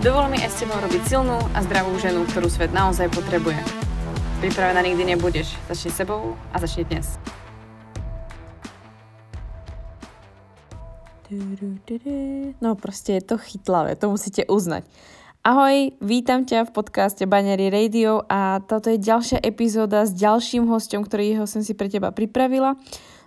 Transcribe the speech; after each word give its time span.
Dovol 0.00 0.32
mi 0.32 0.40
aj 0.40 0.48
s 0.48 0.64
tebou 0.64 0.80
robiť 0.80 1.02
silnú 1.12 1.36
a 1.52 1.60
zdravú 1.60 1.92
ženu, 2.00 2.24
ktorú 2.24 2.48
svet 2.48 2.72
naozaj 2.72 3.12
potrebuje. 3.12 3.60
Pripravená 4.40 4.80
nikdy 4.80 5.12
nebudeš. 5.12 5.52
Začni 5.68 5.92
sebou 5.92 6.40
a 6.50 6.56
začni 6.56 6.88
dnes. 6.88 7.20
No 12.60 12.74
prostě 12.80 13.12
je 13.12 13.20
to 13.20 13.38
chytlavé, 13.38 13.96
to 13.96 14.10
musíte 14.10 14.48
uznať. 14.48 14.88
Ahoj, 15.44 15.92
vítam 16.00 16.48
ťa 16.48 16.64
v 16.64 16.80
podcaste 16.80 17.28
Banery 17.28 17.68
Radio 17.68 18.24
a 18.24 18.64
toto 18.64 18.88
je 18.88 18.96
ďalšia 18.96 19.44
epizóda 19.44 20.08
s 20.08 20.16
ďalším 20.16 20.64
hostom, 20.64 21.04
ktorýho 21.04 21.44
som 21.44 21.60
si 21.60 21.76
pre 21.76 21.92
teba 21.92 22.08
pripravila. 22.08 22.80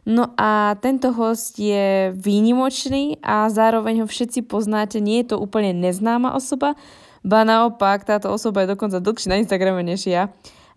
No 0.03 0.35
a 0.35 0.75
tento 0.83 1.15
host 1.15 1.55
je 1.55 2.11
výnimočný 2.11 3.23
a 3.23 3.47
zároveň 3.47 4.03
ho 4.03 4.07
všetci 4.07 4.43
poznáte, 4.51 4.99
nie 4.99 5.23
je 5.23 5.35
to 5.35 5.37
úplne 5.39 5.71
neznáma 5.71 6.35
osoba, 6.35 6.75
ba 7.23 7.47
naopak 7.47 8.03
táto 8.03 8.27
osoba 8.27 8.67
je 8.67 8.75
dokonca 8.75 8.99
dlhší 8.99 9.31
na 9.31 9.39
Instagrame 9.39 9.79
než 9.79 10.11
ja. 10.11 10.27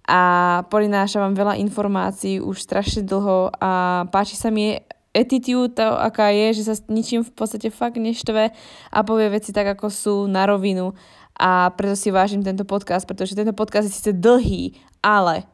A 0.06 0.62
prináša 0.70 1.18
vám 1.18 1.34
veľa 1.34 1.58
informácií 1.58 2.38
už 2.38 2.62
strašne 2.62 3.02
dlho 3.02 3.50
a 3.58 4.06
páči 4.14 4.38
sa 4.38 4.54
mi 4.54 4.78
attitude, 5.10 5.74
to, 5.74 5.82
aká 5.82 6.30
je, 6.30 6.62
že 6.62 6.70
sa 6.70 6.74
s 6.78 6.86
ničím 6.86 7.26
v 7.26 7.32
podstate 7.34 7.74
fakt 7.74 7.98
neštve 7.98 8.54
a 8.94 8.98
povie 9.02 9.26
veci 9.34 9.50
tak, 9.50 9.74
ako 9.74 9.90
sú 9.90 10.14
na 10.30 10.46
rovinu. 10.46 10.94
A 11.34 11.74
preto 11.74 11.98
si 11.98 12.14
vážim 12.14 12.46
tento 12.46 12.62
podcast, 12.62 13.04
pretože 13.04 13.34
tento 13.34 13.52
podcast 13.52 13.90
je 13.90 13.96
síce 13.98 14.12
dlhý, 14.14 14.78
ale 15.02 15.50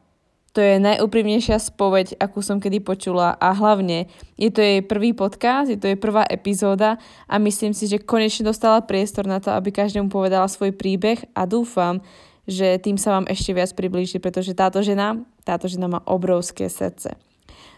to 0.53 0.61
je 0.61 0.77
najúprimnejšia 0.77 1.57
spoveď, 1.57 2.21
akú 2.21 2.45
som 2.45 2.61
kedy 2.61 2.85
počula 2.85 3.33
a 3.41 3.57
hlavne 3.57 4.05
je 4.37 4.53
to 4.53 4.61
jej 4.61 4.85
prvý 4.85 5.17
podcast, 5.17 5.73
je 5.73 5.81
to 5.81 5.89
jej 5.89 5.97
prvá 5.97 6.29
epizóda 6.29 7.01
a 7.25 7.41
myslím 7.41 7.73
si, 7.73 7.89
že 7.89 8.05
konečne 8.05 8.53
dostala 8.53 8.85
priestor 8.85 9.25
na 9.25 9.41
to, 9.41 9.49
aby 9.49 9.73
každému 9.73 10.13
povedala 10.13 10.45
svoj 10.53 10.77
príbeh 10.77 11.25
a 11.33 11.49
dúfam, 11.49 12.05
že 12.45 12.77
tým 12.85 13.01
sa 13.01 13.17
vám 13.17 13.33
ešte 13.33 13.57
viac 13.57 13.73
priblíži, 13.73 14.21
pretože 14.21 14.53
táto 14.53 14.85
žena, 14.85 15.17
táto 15.41 15.73
žena 15.73 15.89
má 15.89 16.01
obrovské 16.05 16.69
srdce. 16.69 17.32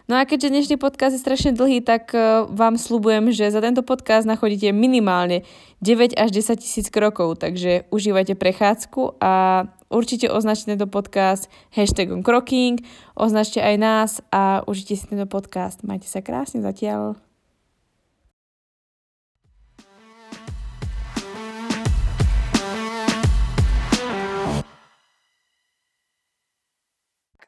No 0.04 0.20
a 0.20 0.28
keďže 0.28 0.52
dnešný 0.52 0.76
podcast 0.76 1.16
je 1.16 1.24
strašne 1.24 1.56
dlhý, 1.56 1.80
tak 1.80 2.12
e, 2.12 2.44
vám 2.52 2.76
slubujem, 2.76 3.32
že 3.32 3.48
za 3.48 3.64
tento 3.64 3.80
podcast 3.80 4.28
nachodíte 4.28 4.68
minimálne 4.68 5.48
9 5.80 6.12
až 6.20 6.28
10 6.28 6.60
tisíc 6.60 6.92
krokov, 6.92 7.40
takže 7.40 7.88
užívajte 7.88 8.36
prechádzku 8.36 9.16
a 9.16 9.64
určite 9.88 10.28
označte 10.28 10.76
tento 10.76 10.84
podcast 10.92 11.48
hashtagom 11.72 12.20
Croking, 12.20 12.84
označte 13.16 13.64
aj 13.64 13.76
nás 13.80 14.10
a 14.28 14.60
užite 14.68 14.92
si 14.92 15.08
tento 15.08 15.24
podcast. 15.24 15.80
Majte 15.88 16.04
sa 16.04 16.20
krásne 16.20 16.60
zatiaľ. 16.60 17.16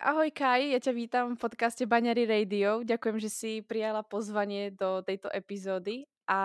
Ahoj 0.07 0.31
Kai, 0.31 0.71
ja 0.71 0.79
ťa 0.79 0.95
vítam 0.95 1.35
v 1.35 1.43
podcaste 1.51 1.83
Baňary 1.83 2.31
Radio. 2.31 2.87
Ďakujem, 2.87 3.19
že 3.19 3.27
si 3.27 3.53
prijala 3.59 4.07
pozvanie 4.07 4.71
do 4.71 5.03
tejto 5.03 5.27
epizódy 5.35 6.07
a 6.31 6.39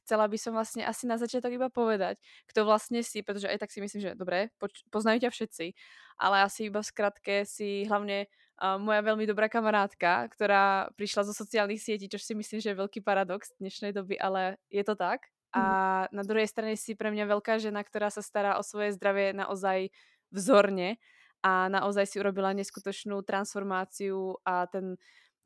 chcela 0.00 0.24
by 0.24 0.40
som 0.40 0.56
vlastne 0.56 0.80
asi 0.80 1.04
na 1.04 1.20
začiatok 1.20 1.52
iba 1.52 1.68
povedať, 1.68 2.16
kto 2.48 2.64
vlastne 2.64 3.04
si, 3.04 3.20
pretože 3.20 3.52
aj 3.52 3.60
tak 3.60 3.68
si 3.68 3.84
myslím, 3.84 4.00
že 4.00 4.16
dobre, 4.16 4.48
poznajú 4.88 5.28
ťa 5.28 5.28
všetci, 5.28 5.76
ale 6.16 6.48
asi 6.48 6.72
iba 6.72 6.80
v 6.80 6.88
skratke 6.88 7.44
si 7.44 7.84
hlavne 7.84 8.32
uh, 8.64 8.80
moja 8.80 9.04
veľmi 9.04 9.28
dobrá 9.28 9.52
kamarátka, 9.52 10.32
ktorá 10.32 10.88
prišla 10.96 11.28
zo 11.28 11.36
sociálnych 11.36 11.84
sietí, 11.84 12.08
čo 12.08 12.16
si 12.16 12.32
myslím, 12.32 12.64
že 12.64 12.72
je 12.72 12.80
veľký 12.80 13.04
paradox 13.04 13.52
dnešnej 13.60 13.92
doby, 13.92 14.16
ale 14.16 14.56
je 14.72 14.80
to 14.80 14.96
tak. 14.96 15.28
A 15.52 16.08
mhm. 16.08 16.16
na 16.16 16.22
druhej 16.24 16.48
strane 16.48 16.80
si 16.80 16.96
pre 16.96 17.12
mňa 17.12 17.28
veľká 17.28 17.60
žena, 17.60 17.84
ktorá 17.84 18.08
sa 18.08 18.24
stará 18.24 18.56
o 18.56 18.64
svoje 18.64 18.96
zdravie 18.96 19.36
naozaj 19.36 19.92
vzorne 20.32 20.96
a 21.42 21.68
naozaj 21.68 22.06
si 22.06 22.16
urobila 22.20 22.52
neskutočnú 22.52 23.22
transformáciu 23.22 24.36
a 24.44 24.66
ten, 24.66 24.96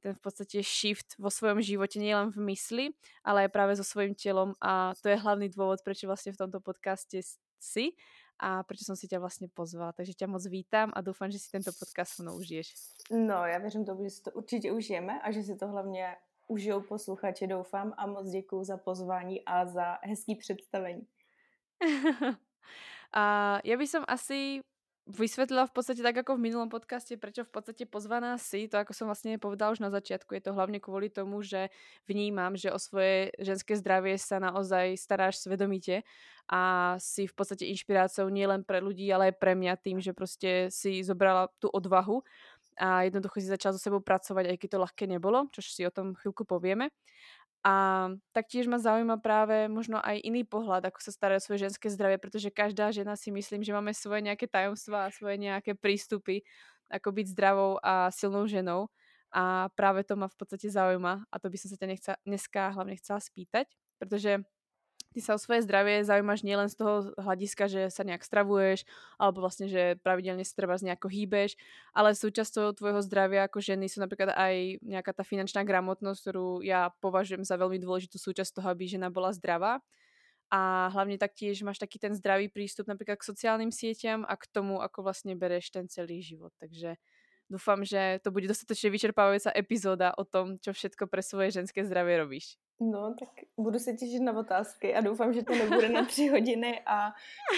ten 0.00 0.12
v 0.16 0.20
podstate 0.20 0.62
shift 0.62 1.18
vo 1.18 1.28
svojom 1.30 1.60
živote, 1.62 1.98
nielen 1.98 2.30
v 2.30 2.38
mysli, 2.52 2.84
ale 3.22 3.46
aj 3.46 3.50
práve 3.54 3.72
so 3.76 3.84
svojím 3.84 4.14
telom 4.14 4.54
a 4.62 4.94
to 5.02 5.10
je 5.10 5.20
hlavný 5.20 5.50
dôvod, 5.50 5.82
prečo 5.84 6.08
vlastne 6.08 6.32
v 6.32 6.40
tomto 6.40 6.58
podcaste 6.62 7.20
si 7.60 7.92
a 8.40 8.64
prečo 8.64 8.88
som 8.88 8.96
si 8.96 9.04
ťa 9.04 9.20
vlastne 9.20 9.52
pozvala. 9.52 9.92
Takže 9.92 10.16
ťa 10.16 10.26
moc 10.32 10.40
vítám 10.48 10.88
a 10.96 11.04
dúfam, 11.04 11.28
že 11.28 11.36
si 11.36 11.52
tento 11.52 11.70
podcast 11.76 12.16
mnou 12.24 12.40
užiješ. 12.40 12.72
No, 13.12 13.44
já 13.44 13.58
věřím 13.58 13.84
tomu, 13.84 14.04
že 14.04 14.10
si 14.10 14.22
to 14.22 14.30
určitě 14.30 14.72
užijeme 14.72 15.20
a 15.20 15.30
že 15.30 15.42
si 15.42 15.56
to 15.56 15.68
hlavně 15.68 16.16
užijou 16.48 16.80
posluchači, 16.80 17.46
doufám 17.46 17.94
a 17.96 18.06
moc 18.06 18.30
děkuju 18.30 18.64
za 18.64 18.76
pozvání 18.76 19.44
a 19.44 19.66
za 19.66 19.98
hezký 20.02 20.34
představení. 20.34 21.06
a 23.12 23.56
ja 23.64 23.76
by 23.76 23.86
som 23.88 24.04
asi 24.08 24.60
vysvetlila 25.10 25.66
v 25.66 25.74
podstate 25.74 26.00
tak 26.00 26.22
ako 26.22 26.38
v 26.38 26.50
minulom 26.50 26.70
podcaste, 26.70 27.18
prečo 27.18 27.42
v 27.42 27.50
podstate 27.50 27.84
pozvaná 27.84 28.38
si, 28.38 28.70
to 28.70 28.78
ako 28.78 28.94
som 28.94 29.10
vlastne 29.10 29.36
povedala 29.36 29.74
už 29.74 29.82
na 29.82 29.90
začiatku, 29.90 30.32
je 30.38 30.42
to 30.46 30.54
hlavne 30.54 30.78
kvôli 30.78 31.10
tomu, 31.10 31.42
že 31.42 31.68
vnímam, 32.06 32.54
že 32.54 32.70
o 32.70 32.78
svoje 32.78 33.34
ženské 33.42 33.74
zdravie 33.74 34.16
sa 34.16 34.38
naozaj 34.38 34.94
staráš 34.94 35.42
svedomite 35.42 36.06
a 36.46 36.94
si 37.02 37.26
v 37.26 37.34
podstate 37.34 37.66
inšpiráciou 37.70 38.30
nielen 38.30 38.62
pre 38.62 38.78
ľudí, 38.78 39.06
ale 39.10 39.34
aj 39.34 39.38
pre 39.38 39.58
mňa 39.58 39.74
tým, 39.82 39.98
že 39.98 40.14
proste 40.14 40.70
si 40.70 41.02
zobrala 41.02 41.50
tú 41.58 41.66
odvahu 41.70 42.22
a 42.80 43.04
jednoducho 43.04 43.44
si 43.44 43.52
začala 43.52 43.76
so 43.76 43.82
sebou 43.82 44.00
pracovať, 44.00 44.54
aj 44.54 44.56
keď 44.56 44.68
to 44.72 44.82
ľahké 44.82 45.04
nebolo, 45.04 45.50
čo 45.52 45.60
si 45.60 45.84
o 45.84 45.92
tom 45.92 46.16
chvíľku 46.16 46.48
povieme. 46.48 46.88
A 47.60 48.08
taktiež 48.32 48.64
ma 48.72 48.80
zaujíma 48.80 49.20
práve 49.20 49.68
možno 49.68 50.00
aj 50.00 50.16
iný 50.24 50.48
pohľad, 50.48 50.88
ako 50.88 51.00
sa 51.04 51.12
stará 51.12 51.36
o 51.36 51.44
svoje 51.44 51.68
ženské 51.68 51.92
zdravie, 51.92 52.16
pretože 52.16 52.48
každá 52.48 52.88
žena 52.88 53.20
si 53.20 53.28
myslím, 53.28 53.60
že 53.60 53.76
máme 53.76 53.92
svoje 53.92 54.24
nejaké 54.24 54.48
tajomstvá 54.48 55.08
a 55.08 55.12
svoje 55.12 55.36
nejaké 55.36 55.76
prístupy, 55.76 56.40
ako 56.88 57.12
byť 57.12 57.26
zdravou 57.36 57.76
a 57.84 58.08
silnou 58.08 58.48
ženou. 58.48 58.88
A 59.30 59.68
práve 59.76 60.02
to 60.08 60.16
ma 60.16 60.26
v 60.26 60.36
podstate 60.40 60.72
zaujíma 60.72 61.28
a 61.28 61.36
to 61.36 61.52
by 61.52 61.56
som 61.60 61.68
sa 61.70 61.76
ťa 61.76 61.86
nechca, 61.86 62.12
dneska 62.24 62.72
hlavne 62.74 62.96
chcela 62.98 63.20
spýtať, 63.20 63.68
pretože 64.00 64.40
ty 65.10 65.18
sa 65.18 65.34
o 65.34 65.42
svoje 65.42 65.66
zdravie 65.66 66.06
zaujímaš 66.06 66.46
nielen 66.46 66.70
z 66.70 66.78
toho 66.78 67.10
hľadiska, 67.18 67.66
že 67.66 67.82
sa 67.90 68.06
nejak 68.06 68.22
stravuješ, 68.22 68.86
alebo 69.18 69.42
vlastne, 69.42 69.66
že 69.66 69.98
pravidelne 70.00 70.46
sa 70.46 70.54
treba 70.54 70.78
nejako 70.78 71.10
hýbeš, 71.10 71.58
ale 71.90 72.14
súčasťou 72.14 72.74
tvojho 72.78 73.02
zdravia 73.02 73.50
ako 73.50 73.58
ženy 73.58 73.90
sú 73.90 73.98
napríklad 73.98 74.32
aj 74.34 74.78
nejaká 74.86 75.10
tá 75.10 75.26
finančná 75.26 75.66
gramotnosť, 75.66 76.18
ktorú 76.22 76.48
ja 76.62 76.94
považujem 77.02 77.42
za 77.42 77.58
veľmi 77.58 77.82
dôležitú 77.82 78.16
súčasť 78.16 78.62
toho, 78.62 78.68
aby 78.70 78.86
žena 78.86 79.10
bola 79.10 79.34
zdravá. 79.34 79.82
A 80.50 80.90
hlavne 80.90 81.14
taktiež 81.14 81.62
máš 81.62 81.78
taký 81.78 82.02
ten 82.02 82.10
zdravý 82.10 82.50
prístup 82.50 82.90
napríklad 82.90 83.22
k 83.22 83.28
sociálnym 83.30 83.70
sieťam 83.70 84.26
a 84.26 84.34
k 84.34 84.50
tomu, 84.50 84.82
ako 84.82 85.06
vlastne 85.06 85.38
bereš 85.38 85.70
ten 85.70 85.86
celý 85.86 86.26
život. 86.26 86.50
Takže 86.58 86.98
dúfam, 87.46 87.86
že 87.86 88.18
to 88.22 88.34
bude 88.34 88.46
dostatočne 88.50 88.90
vyčerpávajúca 88.90 89.54
epizóda 89.54 90.10
o 90.18 90.26
tom, 90.26 90.58
čo 90.58 90.74
všetko 90.74 91.06
pre 91.06 91.22
svoje 91.22 91.54
ženské 91.54 91.86
zdravie 91.86 92.18
robíš. 92.18 92.58
No, 92.80 93.14
tak 93.18 93.28
budu 93.58 93.78
se 93.78 93.92
těšit 93.92 94.22
na 94.22 94.32
otázky 94.32 94.94
a 94.94 95.00
doufám, 95.00 95.32
že 95.32 95.42
to 95.42 95.54
nebude 95.54 95.88
na 95.88 96.04
tři 96.04 96.28
hodiny 96.32 96.80
a 96.86 97.12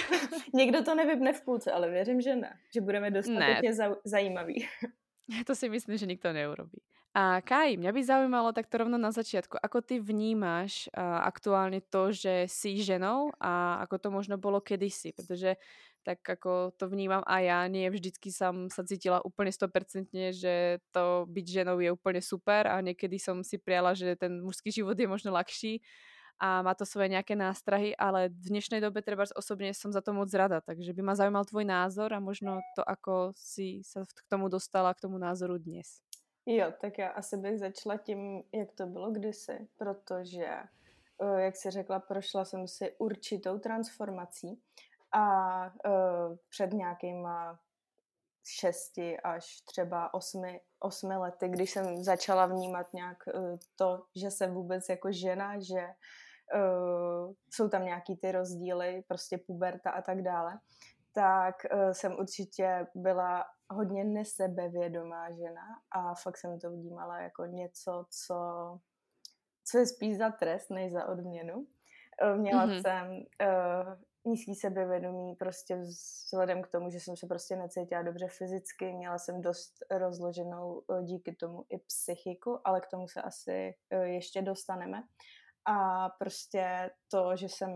někdo 0.54 0.82
to 0.84 0.94
nevypne 0.94 1.32
v 1.32 1.44
půlce, 1.44 1.72
ale 1.72 1.90
věřím, 1.90 2.20
že 2.20 2.36
ne. 2.36 2.58
Že 2.74 2.80
budeme 2.80 3.10
dostatečně 3.10 3.70
ne. 3.70 3.94
Zajímaví. 4.04 4.66
To 5.46 5.54
si 5.54 5.68
myslím, 5.68 5.96
že 5.96 6.06
nikto 6.06 6.32
neurobí. 6.32 6.82
A 7.14 7.40
Kaj, 7.40 7.76
mňa 7.76 7.92
by 7.92 8.00
zaujímalo 8.04 8.56
takto 8.56 8.84
rovno 8.84 8.98
na 8.98 9.12
začiatku, 9.12 9.60
ako 9.60 9.80
ty 9.80 10.00
vnímaš 10.00 10.88
uh, 10.92 11.24
aktuálne 11.24 11.84
to, 11.84 12.08
že 12.08 12.48
si 12.48 12.80
ženou 12.80 13.32
a 13.36 13.80
ako 13.86 13.96
to 14.00 14.08
možno 14.08 14.36
bolo 14.36 14.64
kedysi, 14.64 15.12
pretože 15.12 15.56
tak 16.04 16.22
ako 16.26 16.74
to 16.74 16.90
vnímam 16.90 17.22
a 17.26 17.40
ja, 17.40 17.64
nie 17.70 17.86
vždycky 17.86 18.34
som 18.34 18.66
sa 18.68 18.82
cítila 18.82 19.22
úplne 19.22 19.54
100%, 19.54 20.10
že 20.34 20.82
to 20.90 21.24
byť 21.30 21.46
ženou 21.46 21.78
je 21.78 21.90
úplne 21.94 22.18
super 22.18 22.66
a 22.66 22.82
niekedy 22.82 23.22
som 23.22 23.40
si 23.46 23.56
prijala, 23.56 23.94
že 23.94 24.18
ten 24.18 24.42
mužský 24.42 24.74
život 24.74 24.98
je 24.98 25.06
možno 25.06 25.30
ľahší 25.30 25.80
a 26.42 26.62
má 26.62 26.74
to 26.74 26.82
svoje 26.82 27.06
nejaké 27.06 27.38
nástrahy, 27.38 27.94
ale 27.94 28.26
v 28.34 28.50
dnešnej 28.50 28.82
dobe 28.82 28.98
treba 28.98 29.22
osobne 29.38 29.70
som 29.70 29.94
za 29.94 30.02
to 30.02 30.10
moc 30.10 30.26
rada, 30.34 30.58
takže 30.58 30.90
by 30.90 31.02
ma 31.06 31.14
zaujímal 31.14 31.46
tvoj 31.46 31.62
názor 31.62 32.10
a 32.10 32.18
možno 32.18 32.58
to, 32.74 32.82
ako 32.82 33.30
si 33.38 33.86
sa 33.86 34.02
k 34.02 34.20
tomu 34.26 34.50
dostala, 34.50 34.90
k 34.90 35.06
tomu 35.06 35.22
názoru 35.22 35.54
dnes. 35.62 36.02
Jo, 36.46 36.74
tak 36.80 36.98
já 36.98 37.08
asi 37.08 37.36
bych 37.36 37.58
začala 37.58 37.96
tím, 37.96 38.42
jak 38.54 38.72
to 38.72 38.86
bylo 38.86 39.10
kdysi, 39.10 39.68
protože, 39.78 40.46
eh, 41.22 41.42
jak 41.42 41.56
si 41.56 41.70
řekla, 41.70 42.00
prošla 42.00 42.44
jsem 42.44 42.68
si 42.68 42.92
určitou 42.98 43.58
transformací 43.58 44.58
a 45.12 45.64
uh, 45.66 46.36
před 46.48 46.72
nějakýma 46.72 47.58
šesti 48.46 49.20
až 49.20 49.60
třeba 49.60 50.14
osmi, 50.14 50.60
osmi 50.80 51.16
lety, 51.16 51.48
když 51.48 51.70
jsem 51.70 52.04
začala 52.04 52.46
vnímat 52.46 52.92
nějak 52.92 53.18
uh, 53.34 53.56
to, 53.76 54.04
že 54.16 54.30
jsem 54.30 54.54
vůbec 54.54 54.88
jako 54.88 55.12
žena, 55.12 55.60
že 55.60 55.86
uh, 56.54 57.32
jsou 57.50 57.68
tam 57.68 57.84
nějaký 57.84 58.16
ty 58.16 58.32
rozdíly, 58.32 59.04
prostě 59.08 59.38
puberta 59.38 59.90
a 59.90 60.02
tak 60.02 60.22
dále, 60.22 60.58
tak 61.14 61.54
uh, 61.74 61.90
jsem 61.90 62.12
určitě 62.12 62.86
byla 62.94 63.44
hodně 63.70 64.04
nesebevědomá 64.04 65.30
žena 65.30 65.66
a 65.90 66.14
fakt 66.14 66.36
jsem 66.36 66.60
to 66.60 66.70
vnímala 66.70 67.20
jako 67.20 67.44
něco, 67.44 68.06
co, 68.10 68.36
co 69.64 69.78
je 69.78 69.86
spíš 69.86 70.18
za 70.18 70.30
trest, 70.30 70.70
než 70.70 70.92
za 70.92 71.08
odměnu. 71.08 71.66
Měla 72.36 72.66
mm-hmm. 72.66 72.80
jsem 72.80 73.10
uh, 73.10 73.94
nízký 74.24 74.54
sebevědomí 74.54 75.34
prostě 75.34 75.76
vzhledem 75.76 76.62
k 76.62 76.68
tomu, 76.68 76.90
že 76.90 77.00
jsem 77.00 77.16
se 77.16 77.26
prostě 77.26 77.56
necítila 77.56 78.02
dobře 78.02 78.28
fyzicky, 78.28 78.92
měla 78.92 79.18
jsem 79.18 79.42
dost 79.42 79.74
rozloženou 79.90 80.82
eh, 80.90 81.02
díky 81.02 81.34
tomu 81.34 81.64
i 81.70 81.78
psychiku, 81.78 82.58
ale 82.64 82.80
k 82.80 82.86
tomu 82.86 83.08
se 83.08 83.22
asi 83.22 83.74
eh, 83.90 84.08
ještě 84.08 84.42
dostaneme. 84.42 85.02
A 85.64 86.08
prostě 86.08 86.90
to, 87.08 87.36
že 87.36 87.48
jsem 87.48 87.70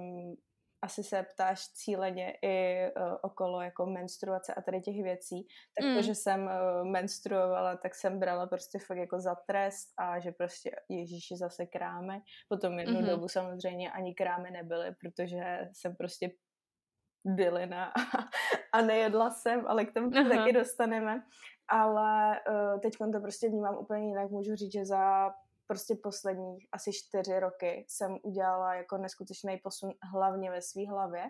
asi 0.86 1.02
se 1.02 1.22
ptáš 1.22 1.68
cíleně 1.68 2.38
i 2.42 2.86
uh, 2.96 3.16
okolo 3.22 3.60
jako 3.60 3.86
menstruace 3.86 4.54
a 4.54 4.62
tady 4.62 4.80
těch 4.80 5.02
věcí, 5.02 5.46
tak 5.78 5.88
mm. 5.88 5.96
to, 5.96 6.02
že 6.02 6.14
jsem 6.14 6.42
uh, 6.42 6.88
menstruovala, 6.90 7.76
tak 7.76 7.94
jsem 7.94 8.20
brala 8.20 8.46
prostě 8.46 8.78
fakt 8.78 8.98
jako 8.98 9.20
za 9.20 9.34
trest 9.34 9.88
a 9.98 10.18
že 10.18 10.32
prostě 10.32 10.70
Ježíši 10.88 11.36
zase 11.36 11.66
krámy. 11.66 12.20
Potom 12.48 12.78
jednu 12.78 13.00
mm-hmm. 13.00 13.10
dobu 13.10 13.28
samozřejmě 13.28 13.92
ani 13.92 14.14
krámy 14.14 14.50
nebyly, 14.50 14.94
protože 15.00 15.68
jsem 15.72 15.96
prostě 15.96 16.30
bylina 17.24 17.84
a, 18.18 18.28
a 18.72 18.82
nejedla 18.82 19.30
jsem, 19.30 19.66
ale 19.66 19.84
k 19.84 19.92
tomu 19.92 20.10
Aha. 20.16 20.28
taky 20.28 20.52
dostaneme. 20.52 21.22
Ale 21.68 22.40
uh, 22.50 22.80
teď 22.80 22.92
to 23.12 23.20
prostě 23.20 23.48
vnímám 23.48 23.78
úplně 23.78 24.08
jinak. 24.08 24.30
Můžu 24.30 24.54
říct, 24.54 24.72
že 24.72 24.84
za 24.84 25.30
prostě 25.66 25.94
poslední 26.02 26.58
asi 26.72 26.92
čtyři 26.92 27.40
roky 27.40 27.86
jsem 27.88 28.18
udělala 28.22 28.74
jako 28.74 28.98
neskutečný 28.98 29.58
posun 29.62 29.90
hlavně 30.12 30.50
ve 30.50 30.62
své 30.62 30.86
hlavě 30.86 31.24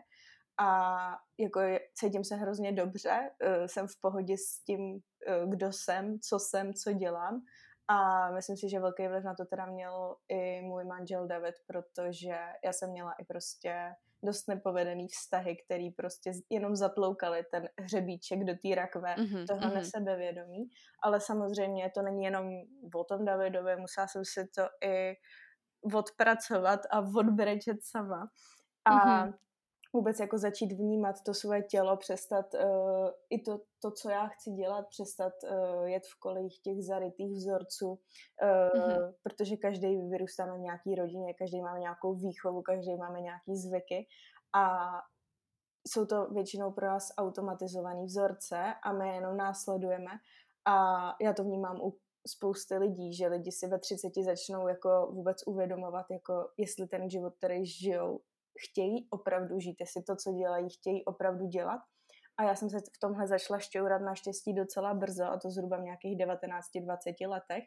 a 0.58 1.00
jako 1.38 1.60
cítím 1.94 2.24
se 2.24 2.36
hrozně 2.36 2.72
dobře, 2.72 3.30
uh, 3.42 3.66
jsem 3.66 3.86
v 3.86 4.00
pohodě 4.00 4.38
s 4.38 4.64
tím, 4.64 4.92
uh, 4.92 5.50
kdo 5.50 5.72
jsem, 5.72 6.20
co 6.20 6.38
jsem, 6.38 6.74
co 6.74 6.92
dělám 6.92 7.42
a 7.88 8.30
myslím 8.30 8.56
si, 8.56 8.68
že 8.68 8.80
velký 8.80 9.08
vliv 9.08 9.24
na 9.24 9.34
to 9.34 9.44
teda 9.44 9.66
měl 9.66 10.16
i 10.28 10.62
můj 10.62 10.84
manžel 10.84 11.26
David, 11.26 11.54
protože 11.66 12.38
já 12.64 12.72
jsem 12.72 12.90
měla 12.90 13.12
i 13.12 13.24
prostě 13.24 13.94
dost 14.26 14.48
nepovedený 14.48 15.08
vztahy, 15.08 15.56
který 15.64 15.90
prostě 15.90 16.32
jenom 16.50 16.76
zatloukali 16.76 17.44
ten 17.50 17.68
hřebíček 17.80 18.44
do 18.44 18.52
té 18.52 18.74
rakve 18.74 19.14
mm-hmm, 19.14 19.46
toho 19.46 19.60
mm-hmm. 19.60 19.74
nesebevědomí. 19.74 20.68
Ale 21.02 21.20
samozřejmě 21.20 21.90
to 21.94 22.02
není 22.02 22.24
jenom 22.24 22.48
o 22.94 23.04
tom 23.04 23.24
Davidovi, 23.24 23.76
musela 23.76 24.06
jsem 24.06 24.22
si 24.24 24.48
to 24.54 24.62
i 24.86 25.14
odpracovat 25.94 26.80
a 26.90 26.98
odbrečet 27.00 27.76
sama. 27.82 28.28
A 28.84 28.92
mm-hmm 28.92 29.45
vůbec 29.96 30.20
jako 30.20 30.38
začít 30.38 30.72
vnímat 30.72 31.16
to 31.26 31.34
svoje 31.34 31.62
tělo, 31.62 31.96
přestat 31.96 32.54
uh, 32.54 33.08
i 33.30 33.42
to, 33.42 33.60
to, 33.82 33.90
co 33.90 34.10
já 34.10 34.26
chci 34.26 34.50
dělat, 34.50 34.84
přestat 34.88 35.32
uh, 35.44 35.84
jet 35.84 36.02
v 36.06 36.20
kolejích 36.20 36.60
těch 36.62 36.82
zarytých 36.82 37.32
vzorců, 37.32 37.88
uh, 37.88 37.98
mm-hmm. 37.98 39.14
protože 39.22 39.56
každý 39.56 39.96
vyrůstáme 40.10 40.58
v 40.58 40.60
nějaký 40.60 40.94
rodině, 40.94 41.34
každý 41.34 41.60
máme 41.60 41.80
nějakou 41.80 42.14
výchovu, 42.14 42.62
každý 42.62 42.96
máme 42.96 43.20
nějaký 43.20 43.56
zvyky 43.56 44.06
a 44.54 44.64
jsou 45.88 46.06
to 46.06 46.26
většinou 46.26 46.72
pro 46.72 46.86
nás 46.86 47.08
automatizované 47.18 48.04
vzorce 48.04 48.74
a 48.84 48.92
my 48.92 49.14
jenom 49.14 49.36
následujeme 49.36 50.10
a 50.64 50.74
já 51.20 51.32
to 51.32 51.44
vnímám 51.44 51.80
u 51.80 51.96
spousty 52.26 52.78
lidí, 52.78 53.14
že 53.14 53.26
lidi 53.26 53.52
si 53.52 53.66
ve 53.66 53.78
30 53.78 54.12
začnou 54.24 54.68
jako 54.68 55.08
vůbec 55.12 55.36
uvědomovat, 55.46 56.06
jako 56.10 56.48
jestli 56.56 56.86
ten 56.86 57.10
život, 57.10 57.34
který 57.38 57.66
žijou, 57.66 58.20
chtějí 58.64 59.08
opravdu 59.10 59.60
žít, 59.60 59.76
jestli 59.80 60.02
to, 60.02 60.16
co 60.16 60.32
dělají, 60.32 60.68
chtějí 60.70 61.04
opravdu 61.04 61.46
dělat 61.46 61.80
a 62.38 62.42
já 62.42 62.54
jsem 62.54 62.70
se 62.70 62.78
v 62.78 62.98
tomhle 63.00 63.26
začala 63.26 63.58
šťourat 63.58 64.02
naštěstí 64.02 64.54
docela 64.54 64.94
brzo, 64.94 65.24
a 65.24 65.38
to 65.38 65.50
zhruba 65.50 65.76
v 65.76 65.82
nějakých 65.82 66.18
19-20 66.18 67.28
letech. 67.28 67.64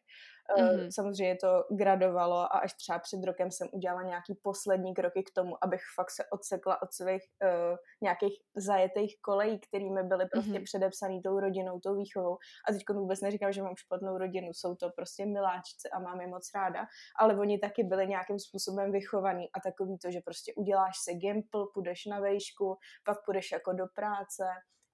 Mm-hmm. 0.58 0.90
Samozřejmě 0.92 1.36
to 1.36 1.64
gradovalo 1.72 2.38
a 2.38 2.46
až 2.46 2.74
třeba 2.74 3.00
před 3.00 3.24
rokem 3.24 3.52
jsem 3.52 3.68
udělala 3.72 4.04
nějaký 4.04 4.40
poslední 4.44 4.94
kroky 4.94 5.24
k 5.24 5.34
tomu, 5.36 5.64
abych 5.64 5.82
fakt 5.96 6.12
se 6.12 6.24
odsekla 6.32 6.82
od 6.82 6.94
svých 6.94 7.24
uh, 7.44 7.78
nějakých 8.02 8.34
zajetých 8.56 9.16
kolejí, 9.22 9.60
kterými 9.60 10.04
byly 10.04 10.26
prostě 10.26 10.52
mm-hmm. 10.52 10.64
předepsaný 10.64 11.22
tou 11.22 11.40
rodinou, 11.40 11.80
tou 11.80 11.96
výchovou. 11.96 12.38
A 12.70 12.74
teď 12.74 12.84
vůbec 12.94 13.22
neříkám, 13.22 13.52
že 13.52 13.62
mám 13.62 13.76
špatnou 13.76 14.18
rodinu, 14.18 14.48
jsou 14.54 14.76
to 14.76 14.90
prostě 14.96 15.26
miláčci 15.26 15.90
a 15.94 16.00
mám 16.00 16.22
je 16.22 16.28
moc 16.28 16.50
ráda, 16.56 16.86
ale 17.20 17.40
oni 17.40 17.60
taky 17.60 17.84
byli 17.84 18.08
nějakým 18.08 18.40
způsobem 18.40 18.92
vychovaný 18.92 19.50
a 19.54 19.60
takový 19.60 19.98
to, 19.98 20.12
že 20.12 20.20
prostě 20.26 20.54
uděláš 20.58 20.96
se 21.04 21.14
gimpl, 21.14 21.66
půjdeš 21.74 22.06
na 22.06 22.20
vejšku, 22.20 22.78
pak 23.06 23.18
půjdeš 23.26 23.52
jako 23.52 23.74
do 23.74 23.86
práce, 23.96 24.44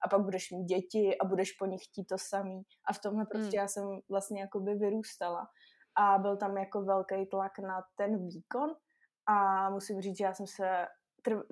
a 0.06 0.08
pak 0.08 0.20
budeš 0.20 0.50
mít 0.50 0.64
děti 0.64 1.18
a 1.18 1.24
budeš 1.24 1.52
po 1.52 1.66
nich 1.66 1.82
chtít 1.84 2.04
to 2.04 2.18
samý. 2.18 2.62
A 2.88 2.92
v 2.92 2.98
tomhle 2.98 3.26
prostě 3.26 3.56
mm. 3.56 3.60
já 3.62 3.68
jsem 3.68 4.00
vlastně 4.10 4.40
jakoby 4.40 4.74
vyrůstala. 4.74 5.48
A 5.98 6.18
byl 6.18 6.36
tam 6.36 6.56
jako 6.56 6.82
velký 6.82 7.26
tlak 7.26 7.58
na 7.58 7.82
ten 7.96 8.28
výkon 8.28 8.70
a 9.26 9.70
musím 9.70 10.00
říct, 10.00 10.18
že 10.18 10.24
já 10.24 10.34
jsem 10.34 10.46
se 10.46 10.86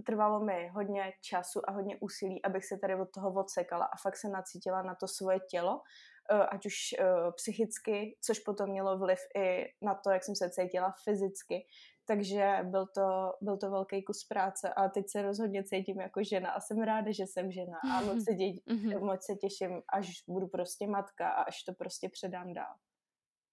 trvalo 0.06 0.40
mi 0.40 0.68
hodně 0.68 1.12
času 1.20 1.60
a 1.70 1.72
hodně 1.72 1.96
úsilí, 2.00 2.44
abych 2.44 2.64
se 2.64 2.78
tady 2.78 2.94
od 2.94 3.10
toho 3.14 3.34
odsekala 3.34 3.84
a 3.84 3.96
fakt 4.02 4.16
se 4.16 4.28
nacítila 4.28 4.82
na 4.82 4.94
to 4.94 5.08
svoje 5.08 5.38
tělo, 5.50 5.82
eh, 6.30 6.46
ať 6.46 6.66
už 6.66 6.74
eh, 6.98 7.04
psychicky, 7.36 8.16
což 8.20 8.38
potom 8.38 8.70
mělo 8.70 8.98
vliv 8.98 9.18
i 9.36 9.64
na 9.82 9.94
to, 9.94 10.10
jak 10.10 10.24
jsem 10.24 10.34
se 10.34 10.50
cítila 10.50 10.94
fyzicky, 11.04 11.66
takže 12.06 12.58
byl 12.62 12.86
to, 12.94 13.32
byl 13.40 13.56
to 13.56 13.70
velký 13.70 14.02
kus 14.02 14.24
práce 14.24 14.72
a 14.72 14.88
teď 14.88 15.04
se 15.08 15.22
rozhodně 15.22 15.64
cítím 15.64 16.00
jako 16.00 16.22
žena 16.22 16.50
a 16.50 16.60
jsem 16.60 16.78
ráda, 16.78 17.12
že 17.12 17.26
jsem 17.26 17.52
žena 17.52 17.78
a 17.92 18.00
moc 18.00 18.24
se, 18.24 18.34
dě, 18.34 18.44
mm-hmm. 18.44 19.00
moc 19.00 19.24
se 19.24 19.34
těším, 19.34 19.82
až 19.92 20.22
budu 20.28 20.46
prostě 20.46 20.86
matka 20.86 21.28
a 21.28 21.42
až 21.42 21.62
to 21.62 21.72
prostě 21.72 22.08
předám 22.08 22.52
dál. 22.52 22.74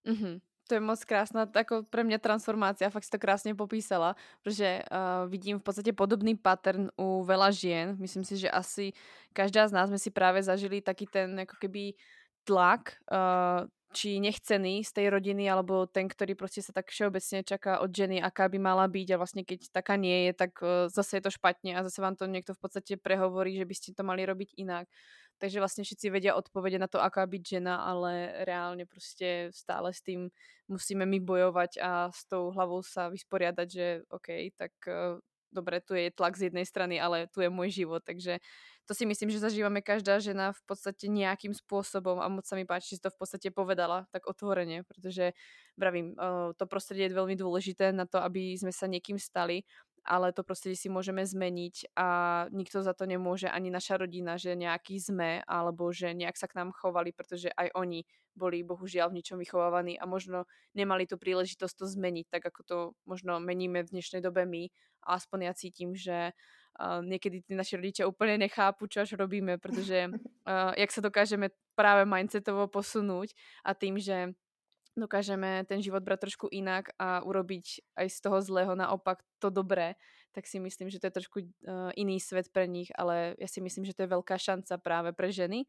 Mm-hmm. 0.08 0.40
To 0.68 0.76
je 0.76 0.80
moc 0.80 1.04
krásná, 1.04 1.52
jako 1.56 1.84
pre 1.84 2.04
mě 2.04 2.20
transformácia, 2.20 2.90
fakt 2.90 3.04
si 3.04 3.10
to 3.10 3.20
krásně 3.20 3.56
popísala, 3.56 4.16
protože 4.44 4.82
uh, 4.92 5.32
vidím 5.32 5.60
v 5.60 5.64
podstatě 5.64 5.94
podobný 5.94 6.36
pattern 6.36 6.88
u 6.96 7.28
veľa 7.28 7.52
žien. 7.52 8.00
Myslím 8.00 8.24
si, 8.24 8.38
že 8.38 8.48
asi 8.48 8.96
každá 9.34 9.68
z 9.68 9.72
nás 9.72 9.90
jsme 9.90 10.00
si 10.00 10.12
právě 10.12 10.44
zažili 10.44 10.82
taký 10.82 11.06
ten 11.12 11.40
jako 11.40 11.56
keby 11.60 11.92
tlak 12.48 12.96
uh, 13.12 13.68
či 13.92 14.20
nechcený 14.20 14.84
z 14.84 14.92
tej 14.92 15.10
rodiny, 15.10 15.52
alebo 15.52 15.86
ten, 15.88 16.08
ktorý 16.08 16.36
prostě 16.36 16.62
sa 16.62 16.74
tak 16.74 16.88
všeobecne 16.88 17.44
čaká 17.44 17.80
od 17.80 17.92
ženy, 17.96 18.24
aká 18.24 18.50
by 18.50 18.60
mala 18.60 18.88
byť 18.88 19.08
a 19.12 19.18
vlastne 19.18 19.44
keď 19.44 19.72
taká 19.72 19.96
nie 19.96 20.26
je, 20.26 20.34
tak 20.34 20.62
uh, 20.62 20.88
zase 20.88 21.18
je 21.18 21.22
to 21.22 21.32
špatně 21.32 21.78
a 21.78 21.84
zase 21.84 22.02
vám 22.02 22.16
to 22.16 22.26
někdo 22.26 22.54
v 22.54 22.60
podstatě 22.60 22.98
prehovorí, 22.98 23.56
že 23.58 23.66
by 23.66 23.76
ste 23.76 23.94
to 23.94 24.04
mali 24.04 24.26
robiť 24.26 24.50
inak. 24.58 24.88
Takže 25.42 25.60
vlastně 25.60 25.84
všichni 25.84 26.10
vedia 26.10 26.36
odpovede 26.36 26.80
na 26.80 26.88
to, 26.88 27.02
aká 27.02 27.26
byť 27.26 27.50
žena, 27.50 27.76
ale 27.76 28.34
reálně 28.46 28.86
prostě 28.86 29.50
stále 29.54 29.94
s 29.94 30.02
tým 30.02 30.30
musíme 30.68 31.06
my 31.06 31.20
bojovať 31.20 31.70
a 31.82 32.12
s 32.14 32.26
tou 32.30 32.52
hlavou 32.52 32.84
sa 32.84 33.10
vysporiadať, 33.10 33.68
že 33.72 34.02
OK, 34.10 34.54
tak 34.58 34.72
uh, 34.88 35.18
dobre, 35.52 35.82
tu 35.82 35.94
je 35.94 36.12
tlak 36.12 36.38
z 36.38 36.44
jednej 36.44 36.66
strany, 36.66 37.02
ale 37.02 37.28
tu 37.28 37.42
je 37.42 37.50
môj 37.50 37.70
život, 37.70 38.04
takže 38.06 38.40
to 38.86 38.94
si 38.98 39.06
myslím, 39.06 39.30
že 39.30 39.40
zažívame 39.40 39.80
každá 39.80 40.20
žena 40.20 40.52
v 40.52 40.62
podstate 40.68 41.08
nejakým 41.08 41.54
spôsobom 41.56 42.20
a 42.20 42.28
moc 42.28 42.44
sa 42.44 42.58
mi 42.60 42.66
páči, 42.66 42.98
že 42.98 43.08
to 43.08 43.14
v 43.14 43.18
podstate 43.20 43.48
povedala 43.54 44.10
tak 44.12 44.28
otvorene, 44.28 44.84
protože 44.84 45.32
vravím, 45.78 46.16
to 46.58 46.64
prostredie 46.68 47.08
je 47.08 47.16
veľmi 47.16 47.36
dôležité 47.40 47.94
na 47.96 48.06
to, 48.06 48.20
aby 48.20 48.58
sme 48.58 48.74
sa 48.74 48.90
niekým 48.90 49.22
stali 49.22 49.64
ale 50.02 50.34
to 50.34 50.42
prostredie 50.42 50.78
si 50.78 50.90
môžeme 50.90 51.22
zmeniť 51.22 51.94
a 51.94 52.08
nikto 52.50 52.82
za 52.82 52.94
to 52.98 53.06
nemôže, 53.06 53.46
ani 53.46 53.70
naša 53.70 54.02
rodina, 54.02 54.34
že 54.38 54.58
nejaký 54.58 54.98
sme, 54.98 55.46
alebo 55.46 55.94
že 55.94 56.18
nejak 56.18 56.38
sa 56.38 56.50
k 56.50 56.58
nám 56.58 56.74
chovali, 56.74 57.14
pretože 57.14 57.54
aj 57.54 57.70
oni 57.78 58.02
boli 58.34 58.66
bohužiaľ 58.66 59.14
v 59.14 59.22
ničom 59.22 59.38
vychovávaní 59.38 60.00
a 60.02 60.10
možno 60.10 60.50
nemali 60.74 61.06
tu 61.06 61.22
príležitosť 61.22 61.76
to 61.78 61.86
zmeniť, 61.86 62.26
tak 62.34 62.44
ako 62.50 62.62
to 62.66 62.78
možno 63.06 63.38
meníme 63.38 63.86
v 63.86 63.92
dnešnej 63.94 64.24
dobe 64.26 64.48
my. 64.48 64.72
A 65.06 65.18
aspoň 65.22 65.50
ja 65.50 65.54
cítim, 65.54 65.94
že 65.94 66.34
niekedy 67.04 67.46
tí 67.46 67.54
naši 67.54 67.78
rodičia 67.78 68.10
úplne 68.10 68.38
nechápu, 68.42 68.88
čo 68.88 69.04
až 69.04 69.14
robíme, 69.20 69.58
protože 69.58 70.10
uh, 70.10 70.74
jak 70.78 70.92
sa 70.92 71.02
dokážeme 71.02 71.54
práve 71.76 72.08
mindsetovo 72.08 72.68
posunúť 72.68 73.36
a 73.66 73.74
tým, 73.74 74.00
že 74.02 74.34
dokážeme 74.98 75.64
ten 75.68 75.80
život 75.80 76.04
brať 76.04 76.28
trošku 76.28 76.52
inak 76.52 76.92
a 77.00 77.24
urobiť 77.24 77.96
aj 77.96 78.08
z 78.12 78.18
toho 78.20 78.38
zlého 78.44 78.74
naopak 78.76 79.24
to 79.40 79.48
dobré, 79.48 79.96
tak 80.36 80.48
si 80.48 80.60
myslím, 80.60 80.92
že 80.92 81.00
to 81.00 81.08
je 81.08 81.18
trošku 81.22 81.38
uh, 81.40 81.92
iný 81.96 82.20
svet 82.20 82.52
pre 82.52 82.68
nich, 82.68 82.92
ale 82.96 83.36
ja 83.40 83.48
si 83.48 83.64
myslím, 83.64 83.88
že 83.88 83.96
to 83.96 84.04
je 84.04 84.14
veľká 84.16 84.36
šanca 84.36 84.76
práve 84.80 85.10
pre 85.16 85.32
ženy, 85.32 85.64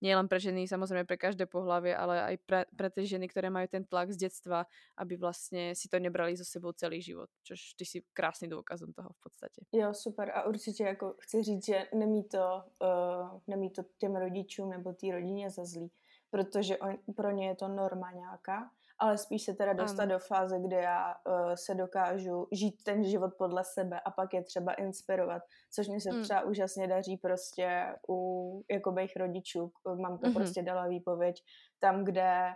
nielen 0.00 0.28
pre 0.28 0.40
ženy, 0.40 0.68
samozrejme 0.68 1.08
pre 1.08 1.16
každé 1.16 1.46
pohlavie, 1.46 1.96
ale 1.96 2.22
aj 2.22 2.36
pre, 2.46 2.60
pre 2.76 2.88
tie 2.90 3.16
ženy, 3.16 3.28
ktoré 3.28 3.50
majú 3.50 3.68
ten 3.68 3.84
tlak 3.84 4.12
z 4.12 4.16
detstva, 4.16 4.66
aby 4.96 5.16
vlastně 5.16 5.74
si 5.74 5.88
to 5.88 5.98
nebrali 5.98 6.36
so 6.36 6.44
sebou 6.44 6.72
celý 6.72 7.02
život, 7.02 7.30
což 7.44 7.74
ty 7.76 7.84
si 7.84 8.02
krásný 8.12 8.48
důkazem 8.48 8.92
toho 8.92 9.08
v 9.08 9.20
podstatě. 9.22 9.60
Jo, 9.72 9.94
super 9.94 10.30
a 10.34 10.42
určitě 10.46 10.84
jako 10.84 11.14
chci 11.20 11.42
říct, 11.42 11.66
že 11.66 11.88
nemí 11.94 12.24
to, 12.24 12.62
uh, 12.82 13.40
nemí 13.46 13.70
to 13.70 13.82
těm 13.98 14.16
rodičům 14.16 14.70
nebo 14.70 14.92
té 14.92 15.12
rodině 15.12 15.50
za 15.50 15.64
zlý, 15.64 15.90
protože 16.30 16.78
on, 16.78 16.98
pro 17.16 17.30
ně 17.30 17.48
je 17.48 17.54
to 17.54 17.68
norma 17.68 18.12
nějaká 18.12 18.70
ale 18.98 19.18
spíš 19.18 19.44
se 19.44 19.54
teda 19.54 19.72
dostat 19.72 20.02
ano. 20.02 20.12
do 20.12 20.18
fáze, 20.18 20.58
kde 20.58 20.76
já 20.76 21.14
uh, 21.14 21.54
se 21.54 21.74
dokážu 21.74 22.48
žít 22.52 22.82
ten 22.84 23.04
život 23.04 23.30
podle 23.38 23.64
sebe 23.64 24.00
a 24.00 24.10
pak 24.10 24.34
je 24.34 24.44
třeba 24.44 24.72
inspirovat, 24.72 25.42
což 25.74 25.88
mi 25.88 26.00
se 26.00 26.12
mm. 26.12 26.22
třeba 26.22 26.42
úžasně 26.42 26.88
daří 26.88 27.16
prostě 27.16 27.96
u 28.08 28.62
jakobých 28.70 29.16
rodičů. 29.16 29.72
Mamka 30.02 30.28
mm-hmm. 30.28 30.34
prostě 30.34 30.62
dala 30.62 30.86
výpověď 30.86 31.36
tam, 31.80 32.04
kde 32.04 32.48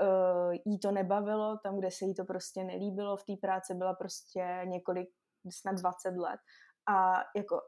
uh, 0.00 0.52
jí 0.64 0.78
to 0.78 0.90
nebavilo, 0.90 1.58
tam, 1.62 1.78
kde 1.78 1.90
se 1.90 2.04
jí 2.04 2.14
to 2.14 2.24
prostě 2.24 2.64
nelíbilo, 2.64 3.16
v 3.16 3.24
té 3.24 3.32
práci 3.40 3.74
byla 3.74 3.94
prostě 3.94 4.60
několik, 4.64 5.08
snad 5.50 5.76
20 5.76 6.16
let 6.16 6.40
a 6.88 7.22
jako 7.36 7.60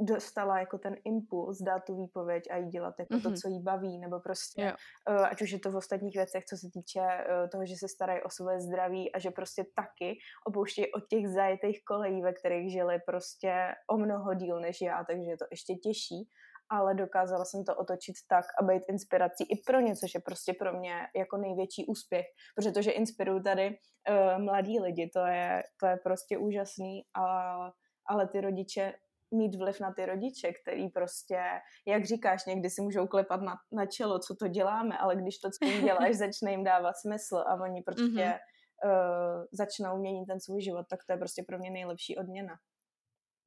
dostala 0.00 0.58
jako 0.58 0.78
ten 0.78 0.96
impuls 1.04 1.62
dát 1.62 1.84
tu 1.84 1.96
výpověď 1.96 2.44
a 2.50 2.56
jí 2.56 2.68
dělat 2.68 2.94
jako 2.98 3.14
mm-hmm. 3.14 3.22
to, 3.22 3.28
mhm. 3.28 3.36
co 3.36 3.48
jí 3.48 3.62
baví, 3.62 3.98
nebo 3.98 4.20
prostě, 4.20 4.62
yeah. 4.62 4.76
uh, 5.10 5.26
ať 5.26 5.42
už 5.42 5.50
je 5.50 5.58
to 5.58 5.70
v 5.70 5.76
ostatních 5.76 6.16
věcech, 6.16 6.44
co 6.44 6.56
se 6.56 6.68
týče 6.72 7.00
uh, 7.00 7.48
toho, 7.48 7.66
že 7.66 7.74
se 7.76 7.88
starají 7.88 8.22
o 8.22 8.30
své 8.30 8.60
zdraví 8.60 9.12
a 9.12 9.18
že 9.18 9.30
prostě 9.30 9.64
taky 9.76 10.18
opouštějí 10.46 10.92
od 10.92 11.08
těch 11.08 11.28
zajetých 11.28 11.84
kolejí, 11.84 12.22
ve 12.22 12.32
kterých 12.32 12.72
žili 12.72 12.98
prostě 13.06 13.74
o 13.90 13.96
mnoho 13.96 14.34
díl 14.34 14.60
než 14.60 14.80
já, 14.80 15.04
takže 15.04 15.30
je 15.30 15.36
to 15.36 15.44
ještě 15.50 15.74
těžší, 15.74 16.28
ale 16.70 16.94
dokázala 16.94 17.44
jsem 17.44 17.64
to 17.64 17.76
otočit 17.76 18.14
tak 18.28 18.44
a 18.60 18.64
být 18.64 18.82
inspirací 18.88 19.44
i 19.44 19.56
pro 19.66 19.80
ně, 19.80 19.96
což 19.96 20.14
je 20.14 20.20
prostě 20.20 20.52
pro 20.52 20.72
mě 20.72 21.06
jako 21.16 21.36
největší 21.36 21.86
úspěch, 21.86 22.26
protože 22.54 22.72
to, 22.72 22.82
že 22.82 22.90
inspiruju 22.90 23.42
tady 23.42 23.68
uh, 23.68 24.42
mladí 24.44 24.80
lidi, 24.80 25.10
to 25.14 25.26
je, 25.26 25.62
to 25.80 25.86
je 25.86 25.96
prostě 25.96 26.38
úžasný, 26.38 27.02
a, 27.14 27.56
ale 28.06 28.28
ty 28.28 28.40
rodiče 28.40 28.94
mít 29.34 29.54
vliv 29.54 29.80
na 29.80 29.92
ty 29.92 30.06
rodiče, 30.06 30.52
který 30.52 30.88
prostě, 30.88 31.40
jak 31.86 32.04
říkáš, 32.04 32.46
někdy 32.46 32.70
si 32.70 32.82
můžou 32.82 33.06
klepat 33.06 33.40
na, 33.40 33.54
na 33.72 33.86
čelo, 33.86 34.18
co 34.18 34.34
to 34.34 34.48
děláme, 34.48 34.98
ale 34.98 35.16
když 35.16 35.38
to, 35.38 35.50
co 35.50 35.70
jim 35.70 35.84
děláš, 35.84 36.14
začne 36.16 36.50
jim 36.50 36.64
dávat 36.64 36.92
smysl 36.96 37.36
a 37.36 37.54
oni 37.54 37.82
prostě 37.82 38.04
mm-hmm. 38.04 38.38
uh, 38.84 39.44
začnou 39.52 39.98
měnit 39.98 40.26
ten 40.26 40.40
svůj 40.40 40.62
život, 40.62 40.86
tak 40.90 41.00
to 41.06 41.12
je 41.12 41.18
prostě 41.18 41.42
pro 41.42 41.58
mě 41.58 41.70
nejlepší 41.70 42.16
odměna. 42.16 42.54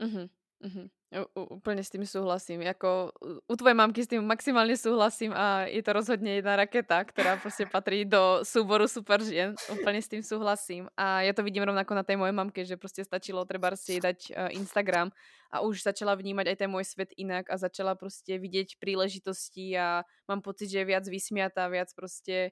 Mm-hmm. 0.03 0.29
Mm-hmm. 0.64 0.90
U, 1.36 1.44
úplně 1.44 1.84
s 1.84 1.90
tím 1.90 2.06
souhlasím. 2.06 2.62
Jako 2.62 3.12
u 3.48 3.56
tvoje 3.56 3.74
mamky 3.74 4.04
s 4.04 4.08
tím 4.08 4.26
maximálně 4.26 4.78
souhlasím 4.78 5.34
a 5.36 5.62
je 5.62 5.84
to 5.84 5.94
rozhodně 5.94 6.36
jedna 6.36 6.56
raketa, 6.56 7.04
která 7.04 7.38
prostě 7.38 7.66
patří 7.72 8.06
do 8.06 8.40
súboru 8.44 8.88
super 8.88 9.24
žien. 9.24 9.56
Úplně 9.72 10.02
s 10.02 10.08
tím 10.08 10.24
souhlasím. 10.24 10.88
A 10.98 11.22
já 11.22 11.34
to 11.34 11.44
vidím 11.44 11.64
rovnako 11.64 11.94
na 11.94 12.04
té 12.04 12.18
moje 12.18 12.32
mamke, 12.32 12.66
že 12.66 12.78
prostě 12.78 13.06
stačilo 13.06 13.46
třeba 13.46 13.76
si 13.76 14.00
dať 14.00 14.18
uh, 14.30 14.48
Instagram 14.50 15.12
a 15.52 15.60
už 15.62 15.84
začala 15.84 16.16
vnímať 16.16 16.48
aj 16.48 16.56
ten 16.56 16.72
môj 16.72 16.84
svet 16.84 17.16
inak 17.18 17.48
a 17.48 17.58
začala 17.58 17.96
prostě 17.96 18.40
vidět 18.40 18.68
príležitosti 18.80 19.80
a 19.80 20.04
mám 20.28 20.42
pocit, 20.42 20.70
že 20.70 20.80
je 20.80 20.86
viac 20.86 21.08
vysmiatá, 21.08 21.68
viac 21.68 21.94
prostě 21.94 22.52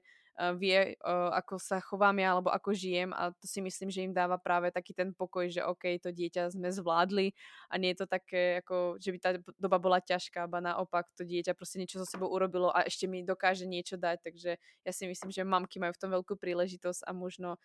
vie, 0.56 0.94
eh, 0.94 1.30
ako 1.32 1.56
sa 1.56 1.80
chovám 1.80 2.20
ja, 2.20 2.36
alebo 2.36 2.52
ako 2.52 2.76
žijem 2.76 3.10
a 3.16 3.32
to 3.32 3.48
si 3.48 3.64
myslím, 3.64 3.88
že 3.88 4.04
im 4.04 4.12
dáva 4.12 4.36
práve 4.36 4.68
taký 4.68 4.92
ten 4.92 5.16
pokoj, 5.16 5.48
že 5.48 5.64
OK, 5.64 5.96
to 5.96 6.12
dieťa 6.12 6.52
sme 6.52 6.68
zvládli 6.68 7.32
a 7.72 7.74
nie 7.80 7.96
je 7.96 8.04
to 8.04 8.06
také, 8.06 8.60
ako, 8.60 9.00
že 9.00 9.10
by 9.16 9.18
tá 9.18 9.30
doba 9.56 9.80
bola 9.80 9.98
ťažká, 10.00 10.44
ba 10.44 10.60
naopak 10.60 11.08
to 11.16 11.24
dieťa 11.24 11.56
prostě 11.56 11.78
niečo 11.78 11.98
so 11.98 12.06
sebou 12.06 12.28
urobilo 12.28 12.68
a 12.76 12.84
ešte 12.84 13.08
mi 13.08 13.24
dokáže 13.24 13.64
niečo 13.64 13.96
dať, 13.96 14.20
takže 14.22 14.50
ja 14.60 14.92
si 14.92 15.04
myslím, 15.08 15.32
že 15.32 15.44
mamky 15.44 15.80
majú 15.80 15.96
v 15.96 16.00
tom 16.04 16.10
veľkú 16.12 16.36
príležitosť 16.36 17.08
a 17.08 17.10
možno 17.16 17.56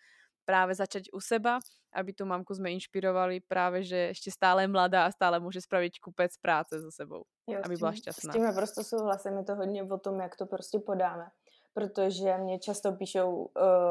práve 0.42 0.74
začať 0.74 1.12
u 1.12 1.20
seba, 1.20 1.60
aby 1.94 2.10
tu 2.10 2.26
mamku 2.26 2.50
sme 2.54 2.74
inšpirovali 2.74 3.44
práve, 3.46 3.86
že 3.86 4.10
ešte 4.10 4.32
stále 4.32 4.64
je 4.64 4.72
mladá 4.72 5.06
a 5.06 5.14
stále 5.14 5.38
může 5.40 5.60
spravit 5.60 5.98
kupec 6.02 6.34
práce 6.42 6.80
so 6.80 6.90
sebou, 6.90 7.22
jo, 7.46 7.60
aby 7.62 7.76
byla 7.76 7.92
šťastná. 7.92 8.32
S 8.32 8.34
tím 8.34 8.42
naprosto 8.42 8.84
souhlasím, 8.84 9.36
je 9.36 9.44
to 9.44 9.54
hodně 9.54 9.82
o 9.82 9.98
tom, 9.98 10.20
jak 10.20 10.36
to 10.36 10.46
prostě 10.46 10.78
podáme 10.78 11.30
protože 11.74 12.38
mě 12.38 12.58
často 12.58 12.92
píšou 12.92 13.34
uh, 13.34 13.50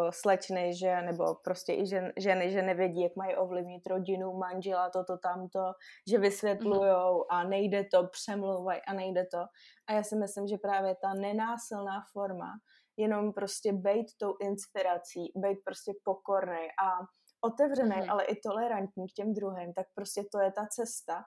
slečny, 0.10 0.74
že, 0.76 1.02
nebo 1.02 1.36
prostě 1.44 1.74
i 1.74 1.86
žen, 1.86 2.14
ženy, 2.18 2.52
že 2.52 2.62
nevědí, 2.62 3.02
jak 3.02 3.16
mají 3.16 3.36
ovlivnit 3.36 3.88
rodinu, 3.88 4.34
manžela, 4.34 4.90
toto, 4.90 5.18
tamto, 5.18 5.74
že 6.10 6.18
vysvětlujou 6.18 7.14
mhm. 7.18 7.26
a 7.30 7.44
nejde 7.44 7.84
to, 7.84 8.08
přemlouvají 8.08 8.82
a 8.88 8.94
nejde 8.94 9.26
to. 9.32 9.40
A 9.88 9.94
já 9.94 10.04
si 10.04 10.16
myslím, 10.16 10.48
že 10.48 10.58
právě 10.58 10.96
ta 11.02 11.14
nenásilná 11.14 12.04
forma, 12.14 12.52
jenom 12.98 13.34
prostě 13.34 13.74
bejt 13.74 14.08
tou 14.20 14.34
inspirací, 14.42 15.32
bejt 15.36 15.60
prostě 15.66 15.94
pokorný 16.04 16.68
a 16.84 17.06
otevřený, 17.42 17.96
mm. 17.96 18.10
ale 18.10 18.24
i 18.24 18.36
tolerantní 18.36 19.08
k 19.08 19.14
těm 19.14 19.34
druhým, 19.34 19.74
tak 19.74 19.86
prostě 19.96 20.24
to 20.32 20.40
je 20.40 20.52
ta 20.52 20.66
cesta 20.66 21.24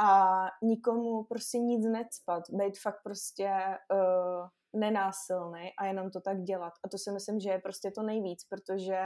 a 0.00 0.36
nikomu 0.62 1.24
prostě 1.24 1.58
nic 1.58 1.86
necpat, 1.86 2.42
být 2.50 2.78
fakt 2.78 3.02
prostě 3.04 3.50
uh, 3.92 4.48
nenásilný 4.76 5.70
a 5.78 5.86
jenom 5.86 6.10
to 6.10 6.20
tak 6.20 6.42
dělat. 6.42 6.72
A 6.84 6.88
to 6.88 6.98
si 6.98 7.10
myslím, 7.12 7.40
že 7.40 7.50
je 7.50 7.58
prostě 7.58 7.90
to 7.90 8.02
nejvíc, 8.02 8.44
protože 8.44 8.98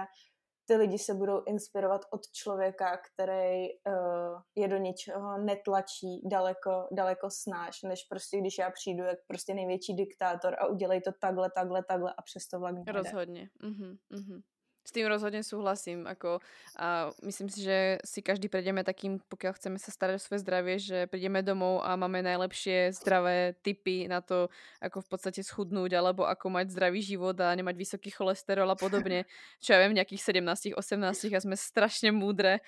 ty 0.64 0.76
lidi 0.76 0.98
se 0.98 1.14
budou 1.14 1.44
inspirovat 1.46 2.00
od 2.10 2.20
člověka, 2.32 2.96
který 2.96 3.68
uh, 3.86 4.40
je 4.54 4.68
do 4.68 4.76
něčeho 4.76 5.38
netlačí 5.38 6.22
daleko, 6.24 6.88
daleko 6.92 7.30
snáš, 7.30 7.82
než 7.82 8.04
prostě 8.04 8.40
když 8.40 8.58
já 8.58 8.70
přijdu 8.70 9.04
jak 9.04 9.18
prostě 9.26 9.54
největší 9.54 9.94
diktátor 9.94 10.56
a 10.58 10.66
udělej 10.66 11.00
to 11.00 11.10
takhle, 11.20 11.50
takhle, 11.54 11.84
takhle 11.88 12.14
a 12.18 12.22
přesto 12.22 12.58
vlak 12.60 12.74
Rozhodně. 12.86 13.48
Uh-huh, 13.64 13.98
uh-huh. 14.12 14.42
S 14.82 14.90
tým 14.90 15.06
rozhodne 15.06 15.46
súhlasím. 15.46 16.10
Ako, 16.10 16.42
a 16.74 17.14
myslím 17.22 17.46
si, 17.46 17.62
že 17.62 18.02
si 18.02 18.18
každý 18.18 18.50
prejdeme 18.50 18.82
takým, 18.82 19.22
pokiaľ 19.30 19.54
chceme 19.54 19.78
sa 19.78 19.94
starať 19.94 20.18
o 20.18 20.24
svoje 20.24 20.42
zdravie, 20.42 20.74
že 20.82 20.98
prídeme 21.06 21.38
domov 21.46 21.86
a 21.86 21.94
máme 21.94 22.18
najlepšie 22.26 22.90
zdravé 22.98 23.54
typy 23.62 24.10
na 24.10 24.18
to, 24.18 24.50
ako 24.82 25.06
v 25.06 25.08
podstate 25.08 25.40
schudnúť, 25.46 25.94
alebo 25.94 26.26
ako 26.26 26.50
mať 26.50 26.74
zdravý 26.74 26.98
život 26.98 27.38
a 27.38 27.54
nemať 27.54 27.78
vysoký 27.78 28.10
cholesterol 28.10 28.66
a 28.66 28.76
podobne. 28.76 29.22
Čo 29.62 29.78
ja 29.78 29.86
viem, 29.86 29.94
v 29.94 30.02
nejakých 30.02 30.34
17, 30.34 30.74
18 30.74 31.30
a 31.30 31.40
sme 31.40 31.54
strašne 31.54 32.10
múdre 32.10 32.58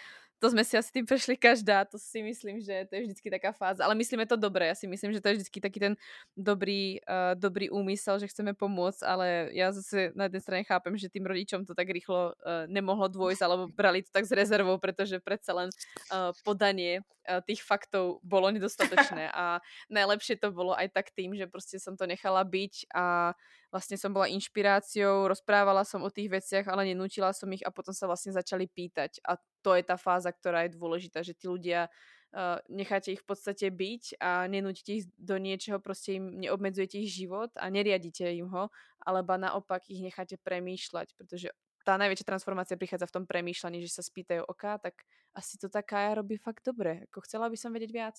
to 0.44 0.50
jsme 0.50 0.64
si 0.64 0.76
asi 0.76 0.92
tým 0.92 1.06
prešli 1.08 1.40
každá, 1.40 1.88
to 1.88 1.96
si 1.96 2.20
myslím, 2.20 2.60
že 2.60 2.84
to 2.84 2.94
je 2.94 3.02
vždycky 3.08 3.32
taká 3.32 3.52
fáza, 3.52 3.84
ale 3.84 3.96
myslíme 3.96 4.28
to 4.28 4.36
dobré, 4.36 4.66
já 4.66 4.74
si 4.74 4.86
myslím, 4.86 5.12
že 5.12 5.20
to 5.20 5.28
je 5.28 5.34
vždycky 5.34 5.60
taký 5.60 5.80
ten 5.80 5.96
dobrý, 6.36 7.00
uh, 7.00 7.32
dobrý 7.32 7.72
úmysel, 7.72 8.20
že 8.20 8.28
chceme 8.28 8.52
pomôcť, 8.52 9.00
ale 9.08 9.48
já 9.56 9.72
zase 9.72 10.12
na 10.12 10.28
jedné 10.28 10.40
straně 10.40 10.64
chápem, 10.64 11.00
že 11.00 11.08
tým 11.08 11.24
rodičom 11.24 11.64
to 11.64 11.72
tak 11.72 11.88
rýchlo 11.88 12.36
uh, 12.36 12.68
nemohlo 12.68 13.08
dvojsť, 13.08 13.42
alebo 13.42 13.72
brali 13.72 14.04
to 14.04 14.12
tak 14.12 14.28
s 14.28 14.36
rezervou, 14.36 14.76
protože 14.76 15.16
predsa 15.24 15.56
len 15.56 15.72
uh, 16.12 16.36
podanie 16.44 17.00
uh, 17.00 17.40
tých 17.40 17.64
faktov 17.64 18.20
bolo 18.20 18.52
nedostatočné 18.52 19.32
a 19.32 19.64
najlepšie 19.88 20.36
to 20.36 20.52
bolo 20.52 20.76
aj 20.76 20.92
tak 20.92 21.08
tým, 21.16 21.32
že 21.32 21.48
prostě 21.48 21.80
som 21.80 21.96
to 21.96 22.04
nechala 22.04 22.44
byť 22.44 22.92
a 22.92 23.32
vlastne 23.74 23.98
som 23.98 24.14
bola 24.14 24.30
inšpiráciou, 24.30 25.26
rozprávala 25.26 25.82
som 25.82 25.98
o 26.06 26.10
tých 26.14 26.30
veciach, 26.30 26.70
ale 26.70 26.94
nenútila 26.94 27.34
som 27.34 27.50
ich 27.50 27.66
a 27.66 27.74
potom 27.74 27.90
sa 27.90 28.06
vlastne 28.06 28.30
začali 28.30 28.70
pýtať. 28.70 29.18
A 29.26 29.34
to 29.66 29.74
je 29.74 29.82
tá 29.82 29.98
fáza, 29.98 30.30
ktorá 30.30 30.62
je 30.62 30.78
dôležitá, 30.78 31.26
že 31.26 31.34
tí 31.34 31.50
ľudia 31.50 31.90
uh, 31.90 32.62
necháte 32.70 33.10
ich 33.10 33.18
v 33.18 33.26
podstate 33.26 33.66
byť 33.74 34.22
a 34.22 34.46
nenútite 34.46 35.02
ich 35.02 35.04
do 35.18 35.42
niečoho, 35.42 35.82
prostě 35.82 36.22
im 36.22 36.38
neobmedzujete 36.38 37.02
ich 37.02 37.10
život 37.10 37.50
a 37.58 37.66
neriadíte 37.66 38.30
im 38.30 38.46
ho, 38.46 38.70
alebo 39.02 39.34
naopak 39.34 39.90
ich 39.90 39.98
necháte 39.98 40.38
premýšľať, 40.38 41.18
protože 41.18 41.50
tá 41.84 42.00
najväčšia 42.00 42.24
transformácia 42.24 42.80
prichádza 42.80 43.10
v 43.10 43.14
tom 43.20 43.24
premýšľaní, 43.28 43.84
že 43.84 43.92
sa 43.92 44.00
spýtajú, 44.00 44.48
ok, 44.48 44.80
tak 44.80 45.04
asi 45.34 45.60
to 45.60 45.68
taká 45.68 46.00
ja 46.08 46.12
robí 46.16 46.40
fakt 46.40 46.64
dobre, 46.64 47.04
ako 47.10 47.26
chcela 47.28 47.50
by 47.50 47.56
som 47.60 47.74
vedieť 47.76 47.92
viac. 47.92 48.16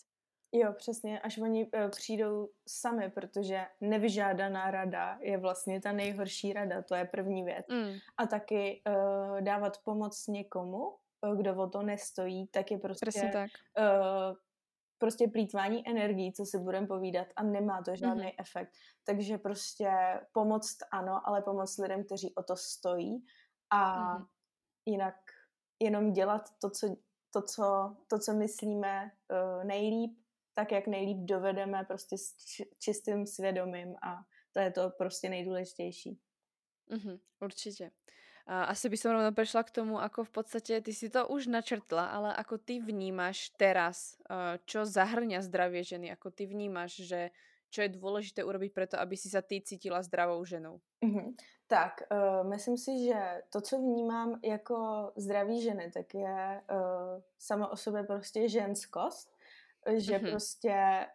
Jo, 0.52 0.74
přesně, 0.74 1.20
až 1.20 1.38
oni 1.38 1.66
uh, 1.66 1.90
přijdou 1.90 2.50
sami, 2.68 3.10
protože 3.10 3.66
nevyžádaná 3.82 4.72
rada 4.72 5.18
je 5.22 5.38
vlastně 5.38 5.82
ta 5.82 5.92
nejhorší 5.92 6.54
rada, 6.54 6.82
to 6.82 6.96
je 6.96 7.06
první 7.06 7.44
věc. 7.44 7.66
Mm. 7.70 7.94
A 8.18 8.26
taky 8.26 8.82
uh, 8.88 9.42
dávat 9.42 9.78
pomoc 9.84 10.28
někomu, 10.28 10.88
uh, 10.88 11.38
kdo 11.38 11.56
o 11.56 11.70
to 11.70 11.82
nestojí, 11.82 12.48
tak 12.48 12.72
je 12.72 12.78
prostě 12.78 13.30
tak. 13.34 13.50
Uh, 13.80 14.38
prostě 14.98 15.28
plítvání 15.28 15.90
energií, 15.90 16.34
co 16.34 16.46
si 16.46 16.60
budeme 16.60 16.88
povídat 16.88 17.28
a 17.36 17.44
nemá 17.44 17.82
to 17.84 17.96
žádný 17.96 18.24
mm. 18.24 18.32
efekt. 18.40 18.72
Takže 19.04 19.38
prostě 19.38 19.92
pomoct 20.32 20.78
ano, 20.92 21.22
ale 21.28 21.42
pomoct 21.42 21.78
lidem, 21.78 22.04
kteří 22.04 22.36
o 22.36 22.44
to 22.44 22.56
stojí 22.56 23.26
a 23.70 24.14
mm. 24.18 24.26
jinak 24.86 25.16
jenom 25.80 26.14
dělat 26.14 26.50
to, 26.62 26.70
co, 26.70 26.96
to, 27.34 27.42
co, 27.42 27.96
to, 28.08 28.20
co 28.20 28.34
myslíme 28.34 29.12
uh, 29.32 29.64
nejlíp 29.64 30.25
tak, 30.56 30.72
jak 30.72 30.88
nejlíp 30.88 31.18
dovedeme 31.18 31.84
prostě 31.84 32.18
s 32.18 32.36
čistým 32.80 33.28
svědomím 33.28 33.96
a 34.02 34.24
to 34.54 34.60
je 34.60 34.72
to 34.72 34.90
prostě 34.90 35.30
nejdůležitější. 35.30 36.20
Mm-hmm, 36.92 37.20
určitě. 37.40 37.92
A 38.46 38.64
asi 38.64 38.90
by 38.90 38.98
som 38.98 39.12
rovno 39.12 39.34
prešla 39.34 39.66
k 39.66 39.74
tomu, 39.74 39.98
ako 39.98 40.24
v 40.24 40.32
podstate, 40.32 40.78
ty 40.78 40.94
si 40.94 41.10
to 41.10 41.26
už 41.28 41.50
načrtla, 41.50 42.14
ale 42.14 42.30
ako 42.38 42.62
ty 42.62 42.78
vnímaš 42.78 43.50
teraz, 43.58 44.22
čo 44.70 44.86
zahrňa 44.86 45.42
zdravie 45.42 45.82
ženy, 45.82 46.14
ako 46.14 46.30
ty 46.30 46.46
vnímaš, 46.46 47.10
že 47.10 47.34
čo 47.74 47.82
je 47.82 47.98
důležité 47.98 48.46
urobiť 48.46 48.72
preto, 48.72 48.96
aby 49.02 49.18
si 49.18 49.34
sa 49.34 49.42
ty 49.42 49.66
cítila 49.66 49.98
zdravou 50.06 50.46
ženou? 50.46 50.78
Mm-hmm. 51.02 51.34
Tak, 51.68 52.06
uh, 52.14 52.46
myslím 52.46 52.78
si, 52.78 53.10
že 53.10 53.42
to, 53.50 53.62
co 53.62 53.78
vnímám 53.78 54.40
jako 54.44 55.12
zdraví 55.18 55.62
ženy, 55.62 55.92
tak 55.92 56.14
je 56.14 56.62
uh, 56.70 57.22
sama 57.40 57.68
o 57.68 57.78
sobě 57.78 58.04
prostě 58.04 58.50
ženskost, 58.50 59.35
že 59.98 60.18
mm-hmm. 60.18 60.30
prostě 60.32 61.06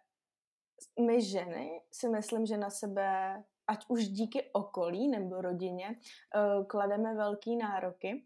my 0.99 1.21
ženy 1.21 1.81
si 1.91 2.09
myslím, 2.09 2.45
že 2.45 2.57
na 2.57 2.69
sebe, 2.69 3.43
ať 3.67 3.85
už 3.87 4.07
díky 4.07 4.49
okolí 4.53 5.07
nebo 5.07 5.41
rodině, 5.41 5.87
uh, 5.87 6.65
klademe 6.65 7.15
velký 7.15 7.57
nároky 7.57 8.25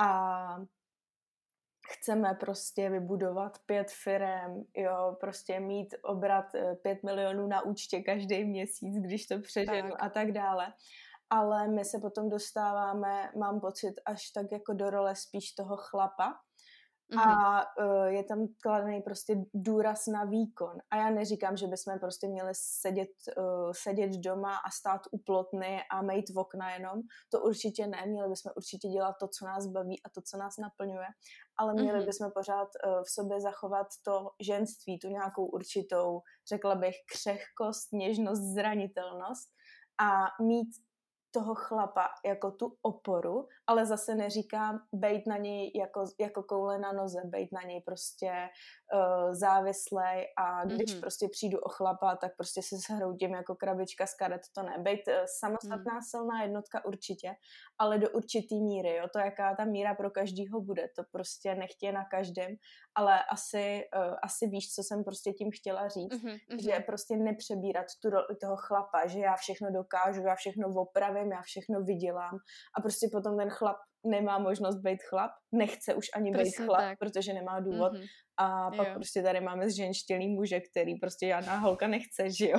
a 0.00 0.30
chceme 1.88 2.34
prostě 2.34 2.90
vybudovat 2.90 3.58
pět 3.66 3.90
firem, 3.90 4.64
jo, 4.76 5.16
prostě 5.20 5.60
mít 5.60 5.94
obrat 6.02 6.54
eh, 6.54 6.74
pět 6.74 7.02
milionů 7.02 7.46
na 7.46 7.64
účtě 7.64 8.00
každý 8.00 8.44
měsíc, 8.44 8.94
když 9.00 9.26
to 9.26 9.40
přeženu 9.40 9.90
tak. 9.90 10.02
a 10.02 10.08
tak 10.08 10.32
dále. 10.32 10.72
Ale 11.30 11.68
my 11.68 11.84
se 11.84 11.98
potom 11.98 12.28
dostáváme, 12.28 13.30
mám 13.38 13.60
pocit, 13.60 13.94
až 14.04 14.30
tak 14.30 14.46
jako 14.52 14.72
do 14.72 14.90
role 14.90 15.16
spíš 15.16 15.52
toho 15.52 15.76
chlapa. 15.76 16.40
A 17.16 17.60
uh, 17.60 18.04
je 18.04 18.24
tam 18.24 18.46
kladený 18.62 19.02
prostě 19.02 19.36
důraz 19.54 20.06
na 20.06 20.24
výkon. 20.24 20.78
A 20.90 20.96
já 20.96 21.10
neříkám, 21.10 21.56
že 21.56 21.66
bychom 21.66 21.98
prostě 21.98 22.28
měli 22.28 22.52
sedět, 22.54 23.10
uh, 23.36 23.72
sedět 23.72 24.10
doma 24.10 24.56
a 24.56 24.70
stát 24.70 25.00
u 25.10 25.18
plotny 25.18 25.80
a 25.90 26.02
mít 26.02 26.30
v 26.30 26.38
okna 26.38 26.70
jenom. 26.70 27.00
To 27.30 27.40
určitě 27.40 27.86
ne. 27.86 28.06
Měli 28.06 28.28
bychom 28.28 28.52
určitě 28.56 28.88
dělat 28.88 29.14
to, 29.20 29.28
co 29.28 29.44
nás 29.44 29.66
baví 29.66 30.02
a 30.02 30.08
to, 30.08 30.22
co 30.22 30.36
nás 30.36 30.56
naplňuje. 30.56 31.06
Ale 31.58 31.72
měli 31.72 31.98
mm-hmm. 31.98 32.06
bychom 32.06 32.30
pořád 32.34 32.68
uh, 32.86 33.02
v 33.02 33.10
sobě 33.10 33.40
zachovat 33.40 33.86
to 34.04 34.30
ženství, 34.40 34.98
tu 34.98 35.08
nějakou 35.08 35.46
určitou, 35.46 36.20
řekla 36.48 36.74
bych, 36.74 36.94
křehkost, 37.12 37.92
něžnost, 37.92 38.40
zranitelnost 38.54 39.48
a 40.00 40.42
mít 40.42 40.68
toho 41.30 41.54
chlapa 41.54 42.08
jako 42.26 42.50
tu 42.50 42.76
oporu, 42.82 43.48
ale 43.68 43.86
zase 43.86 44.14
neříkám 44.14 44.80
bejt 44.92 45.26
na 45.26 45.36
něj 45.36 45.72
jako, 45.74 46.04
jako 46.20 46.42
koule 46.42 46.78
na 46.78 46.92
noze, 46.92 47.20
bejt 47.24 47.52
na 47.52 47.62
něj 47.62 47.82
prostě 47.86 48.32
uh, 48.94 49.34
závislej 49.34 50.26
a 50.38 50.64
když 50.64 50.94
mm-hmm. 50.94 51.00
prostě 51.00 51.28
přijdu 51.28 51.58
o 51.58 51.68
chlapa, 51.68 52.16
tak 52.16 52.36
prostě 52.36 52.60
se 52.62 52.76
zhroutím 52.76 53.30
jako 53.30 53.54
krabička 53.54 54.06
z 54.06 54.14
karet, 54.14 54.40
to 54.54 54.62
ne. 54.62 54.78
Bejt 54.78 55.08
uh, 55.08 55.14
samostatná 55.40 55.94
mm. 55.94 56.02
silná 56.10 56.42
jednotka 56.42 56.84
určitě, 56.84 57.30
ale 57.78 57.98
do 57.98 58.10
určitý 58.10 58.62
míry, 58.62 58.96
jo, 58.96 59.06
to 59.12 59.18
jaká 59.18 59.54
ta 59.56 59.64
míra 59.64 59.94
pro 59.94 60.10
každýho 60.10 60.60
bude, 60.60 60.88
to 60.96 61.02
prostě 61.12 61.54
nechtě 61.54 61.92
na 61.92 62.04
každém, 62.04 62.56
ale 62.94 63.24
asi, 63.24 63.84
uh, 63.96 64.14
asi 64.22 64.46
víš, 64.46 64.74
co 64.74 64.82
jsem 64.82 65.04
prostě 65.04 65.32
tím 65.32 65.50
chtěla 65.54 65.88
říct, 65.88 66.12
mm-hmm. 66.12 66.38
že 66.64 66.80
prostě 66.86 67.16
nepřebírat 67.16 67.86
tu 68.02 68.10
roli 68.10 68.36
toho 68.40 68.56
chlapa, 68.56 69.06
že 69.06 69.20
já 69.20 69.36
všechno 69.36 69.72
dokážu, 69.72 70.22
já 70.22 70.34
všechno 70.34 70.68
opravím, 70.68 71.32
já 71.32 71.42
všechno 71.42 71.80
vydělám 71.80 72.38
a 72.78 72.80
prostě 72.80 73.08
potom 73.12 73.36
ten 73.36 73.50
chlap 73.58 73.76
nemá 74.06 74.38
možnost 74.38 74.76
být 74.76 75.02
chlap, 75.02 75.30
nechce 75.52 75.94
už 75.94 76.06
ani 76.14 76.30
být 76.30 76.56
chlap, 76.56 76.80
tak. 76.80 76.98
protože 76.98 77.32
nemá 77.32 77.60
důvod. 77.60 77.92
Mm-hmm. 77.92 78.06
A 78.36 78.70
pak 78.70 78.88
jo. 78.88 78.94
prostě 78.94 79.22
tady 79.22 79.40
máme 79.40 79.70
zženštělý 79.70 80.28
muže, 80.28 80.60
který 80.60 80.94
prostě 80.94 81.26
žádná 81.26 81.56
holka 81.56 81.86
nechce, 81.86 82.30
že 82.30 82.48
jo. 82.48 82.58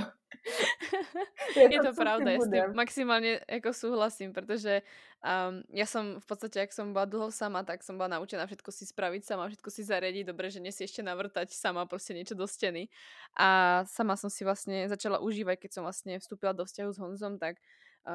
je, 1.56 1.64
je 1.74 1.80
to, 1.80 1.88
to 1.88 1.94
pravda, 1.94 2.32
já 2.32 2.40
s 2.40 2.50
tím 2.50 2.76
maximálně 2.76 3.40
jako 3.52 3.74
souhlasím, 3.74 4.34
protože 4.34 4.82
um, 5.50 5.64
já 5.70 5.86
jsem 5.86 6.20
v 6.20 6.26
podstatě, 6.26 6.60
jak 6.60 6.74
jsem 6.74 6.94
byla 6.94 7.06
dlho 7.06 7.32
sama, 7.32 7.64
tak 7.64 7.84
jsem 7.84 7.98
byla 7.98 8.08
naučená 8.08 8.46
všetko 8.46 8.72
si 8.72 8.86
spraviť 8.86 9.26
sama, 9.26 9.48
všetko 9.48 9.72
si 9.72 9.84
zariadiť, 9.84 10.28
dobre, 10.28 10.50
že 10.50 10.72
si 10.72 10.84
ještě 10.84 11.04
navrtať 11.04 11.52
sama 11.52 11.86
prostě 11.86 12.14
něco 12.14 12.36
do 12.36 12.48
stěny. 12.48 12.88
A 13.38 13.82
sama 13.86 14.16
jsem 14.16 14.30
si 14.30 14.44
vlastně 14.44 14.90
začala 14.90 15.20
užívat, 15.20 15.60
keď 15.60 15.74
jsem 15.74 15.84
vlastně 15.84 16.20
vstúpila 16.20 16.52
do 16.52 16.66
vzťahu 16.66 16.94
s 16.94 16.98
Honzom, 16.98 17.40
tak 17.40 17.56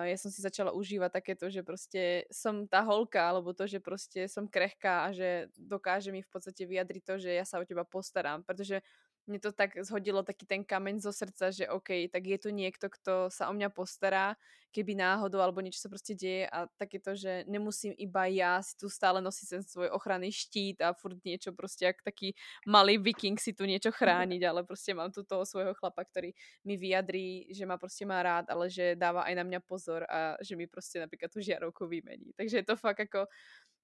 ja 0.02 0.18
som 0.18 0.34
si 0.34 0.42
začala 0.42 0.74
užívať 0.74 1.22
takéto, 1.22 1.46
že 1.46 1.62
proste 1.62 2.26
som 2.26 2.66
tá 2.66 2.82
holka, 2.82 3.22
alebo 3.22 3.54
to, 3.54 3.70
že 3.70 3.78
proste 3.78 4.26
som 4.26 4.50
krehká 4.50 5.06
a 5.06 5.08
že 5.14 5.46
dokáže 5.54 6.10
mi 6.10 6.26
v 6.26 6.30
podstate 6.34 6.66
vyjadriť 6.66 7.02
to, 7.06 7.14
že 7.22 7.30
ja 7.30 7.46
sa 7.46 7.62
o 7.62 7.68
teba 7.68 7.86
postarám, 7.86 8.42
pretože 8.42 8.82
mne 9.24 9.38
to 9.40 9.50
tak 9.56 9.76
zhodilo 9.80 10.20
taký 10.20 10.44
ten 10.44 10.62
kameň 10.64 11.00
zo 11.00 11.12
srdca, 11.12 11.48
že 11.48 11.64
OK, 11.68 12.12
tak 12.12 12.22
je 12.24 12.38
tu 12.38 12.48
niekto, 12.52 12.92
kto 12.92 13.32
sa 13.32 13.48
o 13.48 13.56
mňa 13.56 13.72
postará, 13.72 14.36
keby 14.74 14.98
náhodou 14.98 15.38
alebo 15.38 15.62
niečo 15.62 15.78
sa 15.78 15.86
proste 15.86 16.18
deje 16.18 16.50
a 16.50 16.66
také 16.74 16.98
to, 16.98 17.14
že 17.14 17.46
nemusím 17.46 17.94
iba 17.94 18.26
ja 18.26 18.58
si 18.58 18.74
tu 18.74 18.90
stále 18.90 19.22
nosiť 19.22 19.46
ten 19.46 19.62
svoj 19.62 19.94
ochranný 19.94 20.34
štít 20.34 20.82
a 20.82 20.90
furt 20.90 21.14
niečo 21.22 21.54
proste, 21.54 21.86
jak 21.86 22.02
taký 22.02 22.34
malý 22.66 22.98
viking 22.98 23.38
si 23.38 23.54
tu 23.54 23.70
niečo 23.70 23.94
chrániť, 23.94 24.42
ale 24.42 24.66
proste 24.66 24.90
mám 24.90 25.14
tu 25.14 25.22
toho 25.22 25.46
svojho 25.46 25.78
chlapa, 25.78 26.02
ktorý 26.02 26.34
mi 26.66 26.74
vyjadrí, 26.74 27.54
že 27.54 27.62
ma 27.62 27.78
proste 27.78 28.02
má 28.02 28.18
rád, 28.18 28.50
ale 28.50 28.66
že 28.66 28.98
dáva 28.98 29.22
aj 29.22 29.34
na 29.38 29.44
mňa 29.46 29.60
pozor 29.62 30.02
a 30.10 30.34
že 30.42 30.58
mi 30.58 30.66
proste 30.66 30.98
napríklad 30.98 31.30
tú 31.30 31.38
žiarovku 31.38 31.86
vymení. 31.86 32.34
Takže 32.34 32.60
je 32.60 32.66
to 32.66 32.74
fakt 32.74 32.98
ako 32.98 33.30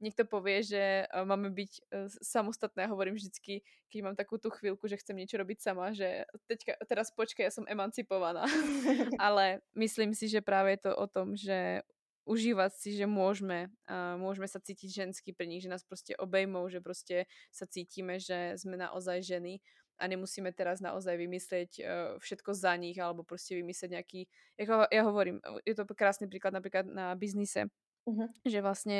niekto 0.00 0.24
povie, 0.24 0.64
že 0.64 1.04
eh, 1.04 1.24
máme 1.24 1.52
byť 1.52 1.72
eh, 1.78 2.08
samostatné. 2.24 2.88
Hovorím 2.88 3.14
vždycky, 3.14 3.62
keď 3.92 4.00
mám 4.02 4.16
takú 4.16 4.40
tú 4.40 4.48
chvíľku, 4.50 4.88
že 4.88 4.98
chcem 4.98 5.16
niečo 5.16 5.38
robiť 5.38 5.58
sama, 5.60 5.92
že 5.92 6.24
teďka, 6.48 6.80
teraz 6.88 7.12
počkaj, 7.12 7.46
ja 7.46 7.52
som 7.52 7.68
emancipovaná. 7.68 8.48
Ale 9.22 9.60
myslím 9.76 10.16
si, 10.16 10.26
že 10.26 10.40
práve 10.40 10.74
je 10.74 10.90
to 10.90 10.92
o 10.96 11.06
tom, 11.06 11.36
že 11.36 11.84
užívať 12.28 12.72
si, 12.76 12.90
že 12.94 13.10
môžeme, 13.10 13.72
uh, 13.90 14.14
môžeme 14.14 14.46
sa 14.46 14.60
cítiť 14.62 14.86
ženský 14.92 15.32
pri 15.32 15.50
nich, 15.50 15.66
že 15.66 15.72
nás 15.72 15.82
prostě 15.82 16.14
obejmou, 16.16 16.68
že 16.68 16.80
prostě 16.80 17.26
sa 17.50 17.66
cítime, 17.66 18.20
že 18.20 18.54
sme 18.54 18.76
naozaj 18.76 19.22
ženy 19.22 19.58
a 19.98 20.06
nemusíme 20.06 20.52
teraz 20.52 20.80
naozaj 20.80 21.16
vymysleť 21.16 21.70
uh, 21.80 21.84
všetko 22.22 22.54
za 22.54 22.76
nich 22.76 22.98
alebo 23.02 23.24
prostě 23.24 23.54
vymysleť 23.54 23.90
nejaký, 23.90 24.20
jako 24.60 24.86
ja 24.92 25.02
hovorím, 25.02 25.40
je 25.66 25.74
to 25.74 25.84
krásny 25.94 26.28
príklad 26.28 26.54
napríklad 26.54 26.86
na 26.86 27.14
biznise, 27.14 27.66
Uh-huh. 28.08 28.32
Že 28.48 28.64
vlastne 28.64 28.98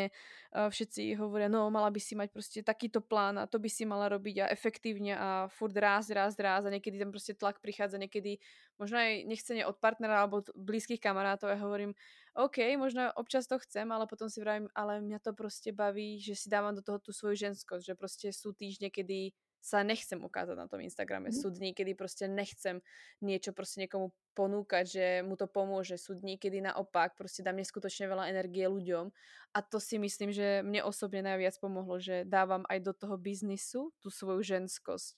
uh, 0.52 0.68
všetci 0.68 1.16
hovoria, 1.16 1.48
no 1.48 1.72
mala 1.72 1.88
by 1.88 1.96
si 1.96 2.12
mať 2.12 2.28
proste 2.30 2.60
takýto 2.60 3.00
plán 3.00 3.40
a 3.40 3.48
to 3.48 3.56
by 3.56 3.72
si 3.72 3.88
mala 3.88 4.12
robiť 4.12 4.44
a 4.44 4.50
efektívne 4.52 5.16
a 5.16 5.28
furt 5.48 5.72
ráz, 5.72 6.12
ráz, 6.12 6.36
ráz 6.36 6.68
a 6.68 6.70
niekedy 6.70 7.00
tam 7.00 7.08
proste 7.08 7.32
tlak 7.32 7.64
prichádza, 7.64 7.96
niekedy 7.96 8.36
možno 8.76 9.00
aj 9.00 9.24
nechcene 9.24 9.64
od 9.64 9.80
partnera 9.80 10.20
alebo 10.20 10.44
od 10.44 10.52
blízkych 10.52 11.00
kamarátov. 11.00 11.48
Ja 11.48 11.58
hovorím, 11.64 11.96
OK, 12.36 12.60
možno 12.76 13.08
občas 13.16 13.48
to 13.48 13.56
chcem, 13.58 13.88
ale 13.88 14.04
potom 14.04 14.28
si 14.28 14.38
vravím, 14.44 14.68
ale 14.76 15.00
mňa 15.00 15.18
to 15.24 15.32
proste 15.32 15.72
baví, 15.72 16.20
že 16.20 16.36
si 16.36 16.46
dávam 16.52 16.76
do 16.76 16.84
toho 16.84 17.00
tú 17.00 17.10
svoju 17.10 17.40
ženskosť, 17.50 17.82
že 17.82 17.94
proste 17.96 18.28
sú 18.36 18.52
týždne, 18.52 18.92
kedy 18.92 19.32
sa 19.60 19.84
nechcem 19.84 20.16
ukázať 20.16 20.56
na 20.56 20.68
tom 20.68 20.80
Instagrame. 20.80 21.28
Mm. 21.28 21.36
Sú 21.36 21.52
dní, 21.52 21.74
kedy 21.74 21.94
prostě 21.94 22.28
nechcem 22.28 22.80
niečo 23.20 23.52
prostě 23.52 23.80
někomu 23.80 24.12
ponúkať, 24.34 24.86
že 24.86 25.06
mu 25.22 25.36
to 25.36 25.46
pomôže. 25.46 25.98
Sú 25.98 26.14
dní, 26.14 26.38
kedy 26.38 26.60
naopak 26.60 27.12
prostě 27.16 27.42
dám 27.42 27.56
neskutočne 27.56 28.08
veľa 28.08 28.32
energie 28.32 28.68
ľuďom 28.68 29.12
a 29.54 29.58
to 29.62 29.80
si 29.80 29.98
myslím, 29.98 30.32
že 30.32 30.62
mne 30.64 30.84
osobne 30.84 31.22
najviac 31.22 31.60
pomohlo, 31.60 32.00
že 32.00 32.24
dávam 32.24 32.64
aj 32.72 32.80
do 32.80 32.92
toho 32.92 33.16
biznisu 33.20 33.92
tú 34.00 34.10
svoju 34.10 34.42
ženskosť. 34.42 35.16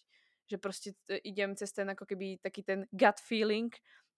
Že 0.51 0.59
prostě 0.59 0.91
idem 1.25 1.57
cez 1.57 1.73
ten 1.73 1.91
ako 1.91 2.07
keby 2.07 2.43
taký 2.43 2.63
ten 2.63 2.85
gut 2.91 3.21
feeling 3.21 3.71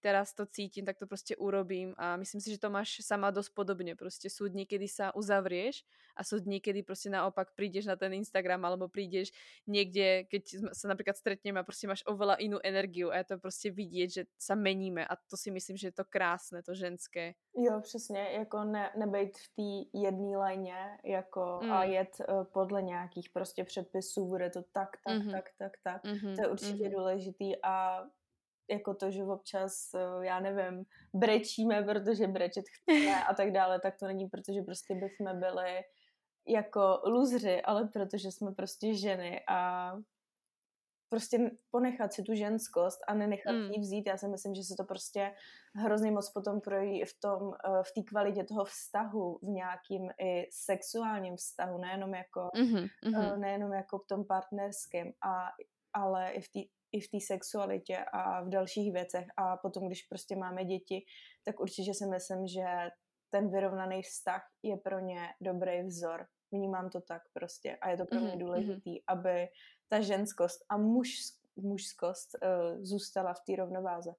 teraz 0.05 0.37
to 0.37 0.45
cítim, 0.47 0.85
tak 0.85 1.01
to 1.01 1.07
prostě 1.09 1.37
urobím 1.37 1.95
a 1.97 2.17
myslím 2.21 2.41
si, 2.41 2.53
že 2.53 2.61
to 2.61 2.69
máš 2.69 3.01
sama 3.01 3.33
dosť 3.33 3.57
podobne. 3.57 3.97
Prostě 3.97 4.29
sú 4.29 4.53
dní, 4.53 4.69
kedy 4.69 4.85
sa 4.85 5.17
uzavrieš 5.17 5.81
a 6.17 6.21
sú 6.21 6.45
dní, 6.45 6.61
kedy 6.61 6.85
prostě 6.85 7.09
naopak 7.11 7.57
prídeš 7.57 7.89
na 7.89 7.97
ten 7.97 8.13
Instagram 8.13 8.65
alebo 8.65 8.89
prídeš 8.89 9.33
niekde, 9.67 10.29
keď 10.29 10.69
sa 10.77 10.93
napríklad 10.93 11.17
stretneme 11.17 11.61
a 11.61 11.65
prostě 11.65 11.89
máš 11.89 12.05
oveľa 12.05 12.37
inú 12.37 12.61
energiu 12.61 13.09
a 13.11 13.17
je 13.17 13.25
to 13.25 13.39
prostě 13.39 13.71
vidieť, 13.71 14.09
že 14.13 14.23
sa 14.37 14.55
meníme 14.55 15.07
a 15.09 15.17
to 15.17 15.37
si 15.41 15.51
myslím, 15.51 15.77
že 15.77 15.89
je 15.89 15.97
to 15.97 16.05
krásné, 16.05 16.63
to 16.63 16.75
ženské. 16.75 17.35
Jo, 17.57 17.81
přesně, 17.81 18.21
jako 18.21 18.65
ne, 18.65 18.93
nebejt 18.97 19.39
v 19.39 19.49
té 19.57 19.99
jedné 19.99 20.37
lajně 20.37 20.99
jako 21.05 21.61
mm. 21.63 21.73
a 21.73 21.85
jet 21.85 22.17
uh, 22.21 22.45
podle 22.45 22.83
nějakých 22.83 23.31
prostě 23.31 23.65
předpisů, 23.65 24.29
bude 24.29 24.51
to 24.51 24.63
tak, 24.63 24.97
tak, 25.07 25.17
mm-hmm. 25.17 25.33
tak, 25.33 25.51
tak, 25.59 25.73
tak. 25.83 26.05
Mm-hmm. 26.05 26.35
To 26.35 26.41
je 26.41 26.49
určitě 26.49 26.85
mm-hmm. 26.85 26.93
důležitý 26.93 27.63
a 27.63 28.05
jako 28.71 28.95
to, 28.95 29.11
že 29.11 29.25
občas, 29.25 29.95
eh, 29.95 30.27
já 30.27 30.41
nevím, 30.41 30.85
brečíme, 31.15 31.83
protože 31.83 32.27
brečet 32.27 32.65
chceme 32.69 33.25
a 33.25 33.35
tak 33.35 33.53
dále, 33.53 33.81
tak 33.81 33.97
to 33.99 34.07
není, 34.07 34.29
protože 34.29 34.63
prostě 34.63 34.95
bychom 34.95 35.41
byli 35.41 35.83
jako 36.49 37.01
luzři, 37.05 37.63
ale 37.63 37.89
protože 37.93 38.33
jsme 38.33 38.53
prostě 38.53 38.95
ženy 38.95 39.41
a 39.49 39.93
prostě 41.09 41.51
ponechat 41.71 42.13
si 42.13 42.23
tu 42.23 42.35
ženskost 42.35 43.01
a 43.09 43.15
nenechat 43.15 43.53
mm. 43.53 43.73
ji 43.73 43.81
vzít. 43.81 44.07
Já 44.07 44.17
si 44.17 44.29
myslím, 44.29 44.55
že 44.55 44.63
se 44.63 44.75
to 44.77 44.85
prostě 44.85 45.35
hrozně 45.75 46.11
moc 46.11 46.31
potom 46.31 46.61
projí 46.61 47.05
v 47.05 47.21
tom, 47.21 47.53
eh, 47.55 47.83
v 47.83 47.93
té 47.95 48.03
kvalitě 48.03 48.45
toho 48.45 48.65
vztahu, 48.65 49.39
v 49.43 49.49
nějakým 49.49 50.11
i 50.19 50.47
sexuálním 50.51 51.37
vztahu, 51.37 51.79
nejenom 51.79 52.15
jako, 52.15 52.51
mm-hmm. 52.57 53.39
nejenom 53.39 53.73
jako 53.73 53.99
v 53.99 54.07
tom 54.07 54.25
partnerském, 54.25 55.13
a, 55.23 55.49
ale 55.93 56.31
i 56.31 56.41
v 56.41 56.49
té 56.49 56.61
i 56.95 57.01
v 57.01 57.11
té 57.11 57.19
sexualitě 57.21 57.99
a 58.13 58.43
v 58.43 58.49
dalších 58.49 58.93
věcech 58.93 59.27
a 59.37 59.57
potom, 59.57 59.87
když 59.87 60.07
prostě 60.07 60.37
máme 60.37 60.65
děti, 60.65 61.05
tak 61.45 61.61
určitě 61.61 61.95
si 61.95 62.07
myslím, 62.07 62.47
že 62.47 62.65
ten 63.31 63.51
vyrovnaný 63.51 64.03
vztah 64.03 64.43
je 64.63 64.77
pro 64.77 64.99
ně 64.99 65.35
dobrý 65.41 65.83
vzor. 65.83 66.27
Vnímám 66.53 66.91
to 66.91 67.01
tak 67.01 67.23
prostě 67.33 67.77
a 67.83 67.91
je 67.91 67.97
to 67.97 68.05
pro 68.05 68.21
mě 68.21 68.29
mm-hmm. 68.29 68.39
důležitý, 68.39 69.03
aby 69.07 69.47
ta 69.89 70.01
ženskost 70.01 70.65
a 70.71 70.77
muž, 70.77 71.09
mužskost 71.57 72.39
uh, 72.39 72.79
zůstala 72.85 73.35
v 73.35 73.43
té 73.47 73.57
rovnováze. 73.57 74.15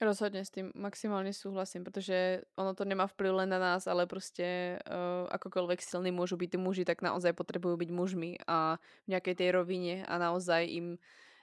Rozhodně 0.00 0.44
s 0.44 0.50
tím 0.50 0.72
maximálně 0.74 1.32
souhlasím, 1.32 1.84
protože 1.84 2.42
ono 2.56 2.74
to 2.74 2.84
nemá 2.84 3.06
vplyv 3.06 3.32
len 3.32 3.48
na 3.48 3.58
nás, 3.58 3.86
ale 3.86 4.06
prostě 4.06 4.78
uh, 4.86 5.30
akokoľvek 5.30 5.82
silní 5.82 6.10
môžu 6.10 6.36
byť 6.36 6.50
tí 6.50 6.58
muži, 6.58 6.84
tak 6.84 7.02
naozaj 7.02 7.32
potrebujú 7.32 7.78
byť 7.78 7.90
mužmi 7.90 8.36
a 8.46 8.78
v 9.06 9.08
nejakej 9.08 9.34
tej 9.34 9.50
rovině 9.50 10.06
a 10.06 10.18
naozaj 10.18 10.66
im 10.66 10.98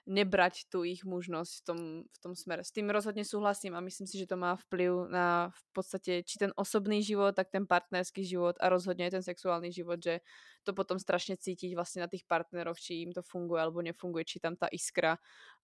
nebrať 0.05 0.65
tu 0.69 0.81
ich 0.83 1.05
mužnosť 1.05 1.53
v 1.53 1.63
tom, 1.65 1.79
v 2.09 2.17
tom 2.21 2.33
smere. 2.35 2.63
S 2.63 2.71
tým 2.71 2.89
rozhodně 2.89 3.25
souhlasím 3.25 3.75
a 3.75 3.79
myslím 3.79 4.07
si, 4.07 4.17
že 4.17 4.27
to 4.27 4.37
má 4.37 4.55
vplyv 4.55 4.91
na 5.09 5.49
v 5.49 5.73
podstatě 5.73 6.23
či 6.23 6.39
ten 6.39 6.51
osobný 6.55 7.03
život, 7.03 7.35
tak 7.35 7.49
ten 7.49 7.67
partnerský 7.67 8.25
život 8.25 8.55
a 8.59 8.69
rozhodně 8.69 9.11
ten 9.11 9.23
sexuální 9.23 9.73
život, 9.73 9.99
že 10.03 10.19
to 10.63 10.73
potom 10.73 10.99
strašně 10.99 11.37
cítiť 11.37 11.75
vlastně 11.75 12.01
na 12.01 12.07
těch 12.07 12.21
partnerov, 12.27 12.79
či 12.79 12.93
jim 12.93 13.13
to 13.13 13.21
funguje 13.21 13.61
alebo 13.61 13.81
nefunguje, 13.81 14.25
či 14.25 14.39
tam 14.39 14.55
ta 14.55 14.67
iskra 14.71 15.17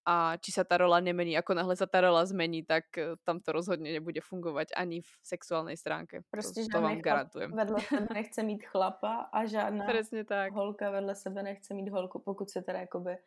a 0.08 0.38
či 0.40 0.56
sa 0.56 0.64
ta 0.64 0.78
rola 0.78 1.04
nemení. 1.04 1.36
Ako 1.38 1.52
náhle 1.52 1.76
sa 1.76 1.84
ta 1.84 2.00
rola 2.02 2.24
zmení, 2.26 2.64
tak 2.64 2.98
eh, 2.98 3.20
tam 3.28 3.40
to 3.40 3.52
rozhodně 3.52 3.92
nebude 3.92 4.22
fungovat 4.22 4.68
ani 4.76 5.02
v 5.02 5.10
sexuální 5.24 5.78
stránke. 5.78 6.24
Prostě 6.32 6.62
to, 6.62 6.78
to 6.78 6.82
vám 6.82 7.02
garantujem. 7.02 7.52
vedle 7.52 7.82
sebe 7.82 8.08
nechce 8.14 8.44
mít 8.44 8.66
chlapa 8.66 9.30
a 9.34 9.46
žádná 9.46 9.86
Přesně 9.94 10.24
tak. 10.24 10.54
holka 10.54 10.92
vedle 10.92 11.16
sebe 11.16 11.44
nechce 11.44 11.74
mít 11.74 11.90
holku, 11.90 12.20
pokud 12.20 12.50
se 12.50 12.62
teda 12.62 12.80
jakoby 12.80 13.18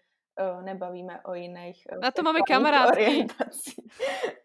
uh, 0.40 0.62
nebavíme 0.62 1.20
o 1.20 1.34
jiných 1.34 1.86
uh, 1.92 1.98
Na 1.98 2.10
to 2.10 2.22
máme 2.22 2.40
kamarádky. 2.46 3.26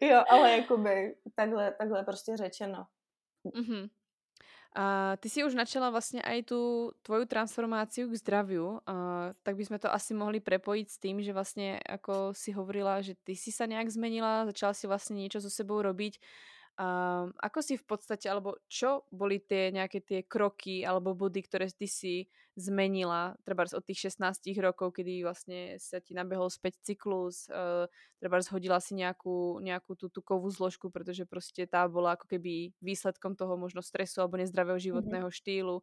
jo, 0.00 0.22
ale 0.30 0.52
jakoby 0.52 1.16
takhle, 1.34 1.72
takhle 1.72 2.02
prostě 2.04 2.36
řečeno. 2.36 2.86
Mm-hmm. 3.44 3.88
A 4.76 5.16
ty 5.16 5.30
si 5.30 5.44
už 5.44 5.54
načala 5.54 5.90
vlastně 5.90 6.22
aj 6.22 6.42
tu 6.42 6.92
tvoju 7.02 7.24
transformáciu 7.24 8.08
k 8.08 8.14
zdraviu, 8.14 8.80
a 8.86 8.94
tak 9.42 9.56
bychom 9.56 9.78
to 9.78 9.92
asi 9.92 10.14
mohli 10.14 10.40
prepojit 10.40 10.90
s 10.90 10.98
tým, 10.98 11.22
že 11.22 11.32
vlastně 11.32 11.80
jako 11.88 12.34
si 12.36 12.52
hovorila, 12.52 13.00
že 13.00 13.14
ty 13.24 13.36
si 13.36 13.52
sa 13.52 13.66
nějak 13.66 13.88
zmenila, 13.88 14.46
začala 14.46 14.74
si 14.74 14.86
vlastně 14.86 15.22
něco 15.22 15.40
so 15.40 15.50
sebou 15.50 15.82
robiť 15.82 16.20
Um, 16.76 17.32
ako 17.40 17.64
si 17.64 17.80
v 17.80 17.88
podstate, 17.88 18.28
alebo 18.28 18.60
čo 18.68 19.08
boli 19.08 19.40
tie 19.40 19.72
nejaké 19.72 20.04
tie 20.04 20.20
kroky 20.28 20.84
alebo 20.84 21.16
body, 21.16 21.40
ktoré 21.48 21.72
ty 21.72 21.88
si 21.88 22.28
zmenila, 22.52 23.32
treba 23.48 23.64
od 23.64 23.80
tých 23.80 24.12
16 24.12 24.52
rokov, 24.60 24.92
kedy 24.92 25.24
vlastne 25.24 25.80
sa 25.80 26.04
ti 26.04 26.12
nabehol 26.12 26.52
späť 26.52 26.76
cyklus, 26.84 27.48
uh, 27.48 27.88
treba 28.20 28.44
hodila 28.52 28.76
si 28.76 28.92
nejakú, 28.92 29.64
nejakú 29.64 29.96
tú 29.96 30.12
tukovú 30.12 30.52
zložku, 30.52 30.92
pretože 30.92 31.24
prostě 31.24 31.64
tá 31.64 31.88
bola 31.88 32.12
ako 32.12 32.28
keby 32.28 32.76
výsledkom 32.84 33.36
toho 33.36 33.56
možno 33.56 33.80
stresu 33.80 34.20
alebo 34.20 34.36
nezdravého 34.36 34.76
mhm. 34.76 34.84
životného 34.84 35.28
mm 35.28 35.32
-hmm. 35.32 35.40
štýlu 35.40 35.76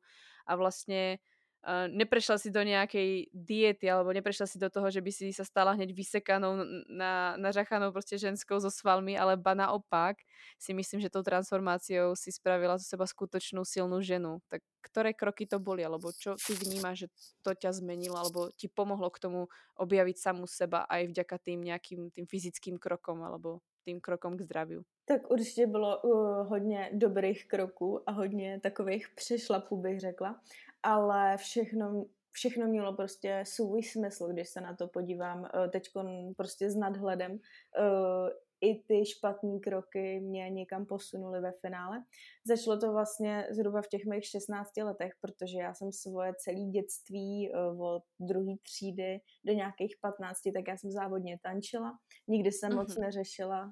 a 0.45 0.55
vlastne 0.55 1.17
uh, 1.63 1.87
neprešla 1.87 2.37
si 2.37 2.51
do 2.51 2.59
nejakej 2.63 3.31
diety 3.33 3.87
alebo 3.87 4.11
neprešla 4.11 4.47
si 4.47 4.59
do 4.59 4.69
toho, 4.69 4.91
že 4.91 5.01
by 5.01 5.11
si 5.11 5.33
sa 5.33 5.47
stala 5.47 5.73
hneď 5.73 5.95
vysekanou, 5.95 6.63
na, 6.87 7.37
nažachanou 7.37 7.91
prostě 7.91 8.17
ženskou 8.17 8.59
so 8.59 8.71
svalmi, 8.71 9.17
ale 9.19 9.37
ba 9.37 9.53
naopak 9.53 10.17
si 10.59 10.73
myslím, 10.73 11.01
že 11.01 11.09
tou 11.09 11.23
transformáciou 11.23 12.15
si 12.15 12.31
spravila 12.31 12.77
zo 12.77 12.85
seba 12.85 13.07
skutočnú 13.07 13.63
silnú 13.65 14.01
ženu. 14.01 14.39
Tak 14.47 14.61
ktoré 14.83 15.15
kroky 15.15 15.47
to 15.47 15.63
boli, 15.63 15.79
alebo 15.83 16.11
čo 16.11 16.35
ty 16.35 16.53
vnímáš, 16.53 17.07
že 17.07 17.07
to 17.39 17.55
ťa 17.55 17.71
zmenilo, 17.79 18.19
alebo 18.19 18.51
ti 18.51 18.67
pomohlo 18.67 19.07
k 19.07 19.19
tomu 19.23 19.41
objaviť 19.79 20.17
samu 20.19 20.43
seba 20.43 20.83
aj 20.91 21.07
vďaka 21.15 21.35
tým 21.39 21.63
nejakým 21.63 22.11
tým 22.11 22.27
fyzickým 22.27 22.75
krokom, 22.75 23.23
alebo 23.23 23.63
tým 23.87 24.03
krokom 24.03 24.35
k 24.35 24.43
zdraviu? 24.43 24.83
Tak 25.05 25.31
určitě 25.31 25.67
bylo 25.67 25.99
uh, 25.99 26.47
hodně 26.47 26.89
dobrých 26.93 27.47
kroků 27.47 28.09
a 28.09 28.11
hodně 28.11 28.59
takových 28.59 29.09
přešlapů, 29.15 29.77
bych 29.77 29.99
řekla 29.99 30.39
ale 30.83 31.37
všechno, 31.37 32.05
všechno 32.31 32.67
mělo 32.67 32.95
prostě 32.95 33.43
svůj 33.47 33.83
smysl, 33.83 34.27
když 34.27 34.49
se 34.49 34.61
na 34.61 34.75
to 34.75 34.87
podívám 34.87 35.45
eh, 35.45 35.69
teď 35.69 35.89
prostě 36.37 36.69
s 36.69 36.75
nadhledem. 36.75 37.39
Eh, 37.79 38.29
I 38.61 38.83
ty 38.83 39.05
špatné 39.05 39.59
kroky 39.59 40.19
mě 40.19 40.49
někam 40.49 40.85
posunuly 40.85 41.41
ve 41.41 41.51
finále. 41.51 42.03
Začalo 42.47 42.79
to 42.79 42.91
vlastně 42.91 43.47
zhruba 43.51 43.81
v 43.81 43.87
těch 43.87 44.05
mých 44.05 44.25
16 44.25 44.77
letech, 44.77 45.13
protože 45.21 45.57
já 45.57 45.73
jsem 45.73 45.91
svoje 45.91 46.33
celé 46.37 46.65
dětství 46.71 47.51
eh, 47.53 47.57
od 47.79 48.03
druhé 48.19 48.55
třídy 48.63 49.19
do 49.45 49.53
nějakých 49.53 49.95
15, 50.01 50.41
tak 50.53 50.67
já 50.67 50.77
jsem 50.77 50.91
závodně 50.91 51.39
tančila. 51.43 51.91
Nikdy 52.27 52.51
jsem 52.51 52.71
mm-hmm. 52.71 52.75
moc 52.75 52.95
mhm. 52.95 53.05
neřešila 53.05 53.71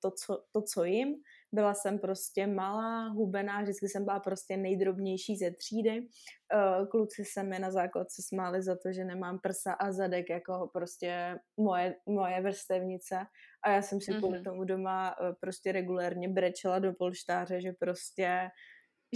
to 0.00 0.10
co, 0.10 0.44
to, 0.52 0.62
co 0.62 0.84
jim 0.84 1.14
byla 1.54 1.74
jsem 1.74 1.98
prostě 1.98 2.46
malá, 2.46 3.08
hubená, 3.08 3.62
vždycky 3.62 3.88
jsem 3.88 4.04
byla 4.04 4.20
prostě 4.20 4.56
nejdrobnější 4.56 5.36
ze 5.36 5.50
třídy. 5.50 6.08
Eh, 6.54 6.86
kluci 6.90 7.24
se 7.24 7.42
mi 7.42 7.58
na 7.58 7.70
základce 7.70 8.22
smáli 8.28 8.62
za 8.62 8.76
to, 8.76 8.92
že 8.92 9.04
nemám 9.04 9.38
prsa 9.38 9.72
a 9.72 9.92
zadek 9.92 10.30
jako 10.30 10.70
prostě 10.72 11.38
moje, 11.60 11.94
moje 12.08 12.40
vrstevnice 12.40 13.16
a 13.64 13.70
já 13.70 13.82
jsem 13.82 14.00
si 14.00 14.12
mm-hmm. 14.12 14.18
kvůli 14.18 14.42
tomu 14.42 14.64
doma 14.64 15.14
eh, 15.20 15.32
prostě 15.40 15.72
regulérně 15.72 16.28
brečela 16.28 16.78
do 16.78 16.92
polštáře, 16.92 17.60
že 17.60 17.72
prostě 17.72 18.48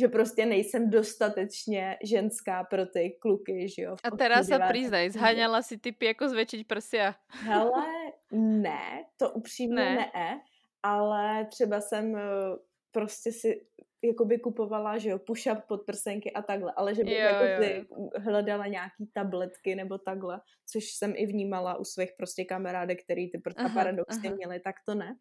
že 0.01 0.09
prostě 0.09 0.47
nejsem 0.47 0.91
dostatečně 0.91 1.97
ženská 2.05 2.65
pro 2.65 2.87
ty 2.87 3.19
kluky, 3.21 3.69
že 3.77 3.83
jo. 3.83 3.97
A 4.05 4.11
teraz 4.17 4.47
se 4.47 4.59
přiznaj, 4.71 5.11
zháňala 5.11 5.63
si 5.63 5.79
typy 5.79 6.07
jako 6.07 6.29
zvětšiť 6.29 6.67
prsia. 6.67 7.15
Hele, 7.29 7.85
ne, 8.33 9.05
to 9.17 9.31
upřímně 9.31 9.85
ne, 9.85 10.11
ne 10.15 10.41
ale 10.83 11.45
třeba 11.45 11.81
jsem 11.81 12.17
eh, 12.17 12.21
prostě 12.93 13.33
si 13.33 13.67
jakoby 14.05 14.39
kupovala, 14.39 14.99
že 14.99 15.11
jo, 15.11 15.19
push-up 15.19 15.63
podprsenky 15.69 16.33
a 16.33 16.43
takhle, 16.43 16.73
ale 16.77 16.95
že 16.95 17.05
bych 17.05 17.19
jo, 17.19 17.25
jako 17.25 17.63
jo, 17.63 17.85
hledala 18.17 18.67
nějaký 18.67 19.07
tabletky 19.13 19.75
nebo 19.75 19.99
takhle, 19.99 20.41
což 20.67 20.85
jsem 20.85 21.13
i 21.17 21.27
vnímala 21.27 21.77
u 21.77 21.85
svých 21.85 22.11
prostě 22.19 22.45
kamarádek, 22.45 23.05
který 23.05 23.31
ty 23.31 23.43
paradoxy 23.75 24.31
měly, 24.31 24.61
tak 24.61 24.77
to 24.87 24.95
ne. 24.95 25.19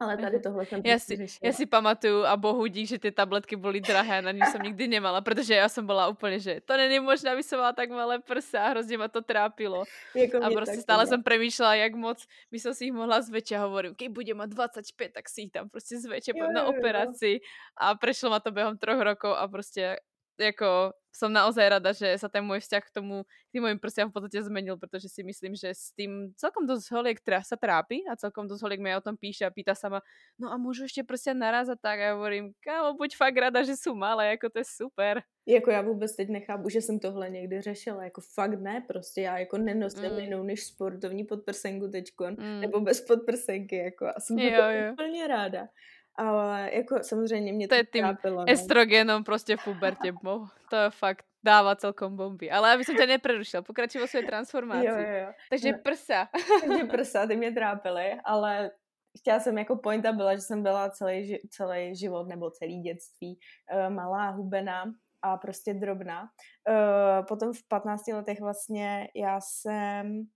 Ale 0.00 0.16
tady 0.16 0.40
tohle 0.40 0.66
jsem 0.66 0.80
já 0.84 0.98
si, 0.98 1.26
já 1.42 1.52
si 1.52 1.66
pamatuju 1.66 2.24
a 2.24 2.36
bohu 2.36 2.66
dík, 2.66 2.88
že 2.88 2.98
ty 2.98 3.12
tabletky 3.12 3.56
byly 3.56 3.80
drahé, 3.80 4.22
na 4.22 4.30
ně 4.30 4.46
jsem 4.46 4.62
nikdy 4.62 4.88
nemala, 4.88 5.20
protože 5.20 5.54
já 5.54 5.68
jsem 5.68 5.86
byla 5.86 6.08
úplně, 6.08 6.38
že 6.40 6.60
to 6.60 6.76
není 6.76 7.00
možné, 7.00 7.30
aby 7.30 7.42
mala 7.52 7.72
tak 7.72 7.90
malé 7.90 8.18
prsa 8.18 8.60
a 8.60 8.68
hrozně 8.68 8.98
ma 8.98 9.08
to 9.08 9.22
trápilo. 9.22 9.84
Jako 10.14 10.44
a 10.44 10.50
prostě 10.50 10.76
stále 10.76 11.06
jsem 11.06 11.22
přemýšlela, 11.22 11.74
jak 11.74 11.94
moc 11.94 12.26
by 12.50 12.58
som 12.60 12.74
si 12.74 12.86
ich 12.86 12.92
mohla 12.92 13.22
zväčšiť 13.22 13.54
a 13.56 13.64
hovorím, 13.66 13.94
keď 13.94 14.08
bude 14.08 14.34
mať 14.34 14.48
25, 14.50 15.12
tak 15.14 15.28
si 15.28 15.46
ich 15.46 15.52
tam 15.52 15.70
prostě 15.70 15.98
zväčšia, 15.98 16.34
na 16.52 16.64
operaci. 16.66 17.40
A 17.76 17.94
prešlo 17.94 18.30
ma 18.30 18.40
to 18.40 18.50
během 18.50 18.78
troch 18.78 19.00
rokov 19.00 19.36
a 19.38 19.48
prostě 19.48 19.96
jako 20.38 20.92
som 21.14 21.30
naozaj 21.30 21.78
rada, 21.78 21.94
že 21.94 22.10
sa 22.18 22.26
ten 22.26 22.42
môj 22.42 22.58
vzťah 22.66 22.82
k 22.90 22.90
tomu, 22.90 23.22
k 23.22 23.50
tým 23.54 23.62
mojim 23.62 23.78
prstiam 23.78 24.10
v 24.10 24.18
podstate 24.18 24.42
zmenil, 24.42 24.74
pretože 24.74 25.06
si 25.06 25.22
myslím, 25.22 25.54
že 25.54 25.70
s 25.70 25.94
tým 25.94 26.34
celkom 26.34 26.66
dosť 26.66 26.90
holiek 26.90 27.18
sa 27.46 27.54
trápi 27.54 28.02
a 28.10 28.18
celkom 28.18 28.50
dosť 28.50 28.66
holiek 28.66 28.82
mi 28.82 28.90
o 28.90 28.98
tom 28.98 29.14
píše 29.14 29.46
a 29.46 29.54
pýta 29.54 29.78
sa 29.78 29.86
ma, 29.86 30.02
no 30.42 30.50
a 30.50 30.58
môžu 30.58 30.90
ešte 30.90 31.06
prsia 31.06 31.30
naraz 31.30 31.70
a 31.70 31.78
tak 31.78 32.02
a 32.02 32.04
ja 32.10 32.12
hovorím, 32.18 32.50
kámo, 32.58 32.98
buď 32.98 33.14
fakt 33.14 33.38
rada, 33.38 33.62
že 33.62 33.78
sú 33.78 33.94
malé, 33.94 34.34
jako 34.34 34.50
to 34.50 34.58
je 34.58 34.66
super. 34.66 35.22
Jako 35.46 35.70
já 35.70 35.80
vůbec 35.82 36.16
teď 36.16 36.28
nechápu, 36.28 36.68
že 36.68 36.82
jsem 36.82 36.98
tohle 36.98 37.30
někdy 37.30 37.60
řešila, 37.60 38.04
jako 38.04 38.20
fakt 38.34 38.60
ne, 38.60 38.84
prostě 38.88 39.20
já 39.20 39.38
jako 39.38 39.58
nenosím 39.58 40.12
mm. 40.12 40.18
jinou 40.18 40.42
než 40.42 40.66
sportovní 40.66 41.24
podprsenku 41.24 41.88
teďkon, 41.88 42.36
mm. 42.38 42.60
nebo 42.60 42.80
bez 42.80 43.00
podprsenky, 43.00 43.76
jako 43.76 44.06
a 44.06 44.20
jsem 44.20 44.38
jo, 44.38 44.62
jo. 44.70 44.92
úplně 44.92 45.26
ráda. 45.26 45.68
Ale 46.16 46.70
jako 46.72 47.02
samozřejmě 47.02 47.52
mě 47.52 47.68
to, 47.68 47.74
to 47.74 47.76
je 47.76 47.84
tým 47.84 48.04
trápilo, 48.04 48.44
estrogenom 48.48 49.24
prostě 49.24 49.56
v 49.56 49.64
pubertě, 49.64 50.14
to 50.70 50.76
je 50.76 50.90
fakt 50.90 51.24
dává 51.44 51.76
celkom 51.76 52.16
bomby. 52.16 52.50
Ale 52.50 52.74
aby 52.74 52.84
jsem 52.84 52.96
tě 52.96 53.06
neprerušil, 53.06 53.62
pokračuj 53.62 54.02
o 54.02 54.06
své 54.06 54.22
transformaci. 54.22 54.86
Jo, 54.86 54.94
jo, 54.96 55.14
jo. 55.26 55.32
Takže 55.50 55.72
no, 55.72 55.78
prsa. 55.82 56.28
Takže 56.60 56.84
prsa, 56.84 57.26
ty 57.26 57.36
mě 57.36 57.52
trápily, 57.52 58.14
ale 58.24 58.70
chtěla 59.18 59.40
jsem 59.40 59.58
jako 59.58 59.76
pointa 59.76 60.12
byla, 60.12 60.34
že 60.34 60.40
jsem 60.40 60.62
byla 60.62 60.90
celý, 60.90 61.38
celý 61.50 61.96
život 61.96 62.28
nebo 62.28 62.50
celý 62.50 62.80
dětství 62.80 63.38
uh, 63.72 63.94
malá, 63.94 64.30
hubená 64.30 64.84
a 65.22 65.36
prostě 65.36 65.74
drobná. 65.74 66.22
Uh, 66.68 67.26
potom 67.26 67.52
v 67.52 67.68
15 67.68 68.06
letech 68.06 68.40
vlastně 68.40 69.08
já 69.14 69.40
jsem 69.40 70.26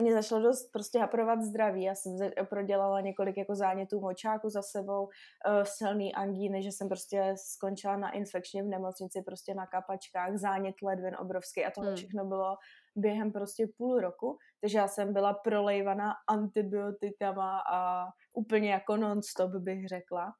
mě 0.00 0.12
začalo 0.12 0.42
dost 0.42 0.72
prostě 0.72 0.98
haprovat 0.98 1.42
zdraví. 1.42 1.82
Já 1.82 1.94
jsem 1.94 2.16
prodělala 2.48 3.00
několik 3.00 3.36
jako 3.36 3.54
zánětů 3.54 4.00
močáku 4.00 4.48
za 4.48 4.62
sebou, 4.62 5.02
uh, 5.04 5.62
silný 5.62 6.14
angíny, 6.14 6.62
že 6.62 6.72
jsem 6.72 6.88
prostě 6.88 7.34
skončila 7.36 7.96
na 7.96 8.10
infekčně 8.10 8.62
v 8.62 8.66
nemocnici, 8.66 9.22
prostě 9.22 9.54
na 9.54 9.66
kapačkách, 9.66 10.36
zánět 10.36 10.74
ledvin 10.82 11.16
obrovský 11.18 11.64
a 11.64 11.70
tohle 11.70 11.90
hmm. 11.90 11.96
všechno 11.96 12.24
bylo 12.24 12.56
během 12.96 13.32
prostě 13.32 13.66
půl 13.76 14.00
roku, 14.00 14.38
takže 14.60 14.78
já 14.78 14.88
jsem 14.88 15.12
byla 15.12 15.34
prolejvaná 15.34 16.12
antibiotikama 16.28 17.60
a 17.72 18.06
úplně 18.32 18.70
jako 18.70 18.96
non-stop 18.96 19.50
bych 19.50 19.88
řekla. 19.88 20.32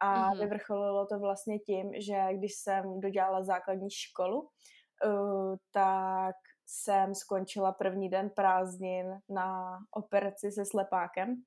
A 0.00 0.30
mm-hmm. 0.30 0.40
vyvrcholilo 0.40 1.06
to 1.06 1.18
vlastně 1.18 1.58
tím, 1.58 1.92
že 2.00 2.18
když 2.32 2.52
jsem 2.54 3.00
dodělala 3.00 3.44
základní 3.44 3.90
školu, 3.90 4.40
uh, 4.40 5.56
tak 5.72 6.34
jsem 6.70 7.14
skončila 7.14 7.72
první 7.72 8.08
den 8.08 8.30
prázdnin 8.30 9.06
na 9.28 9.78
operaci 9.90 10.50
se 10.50 10.64
slepákem 10.64 11.42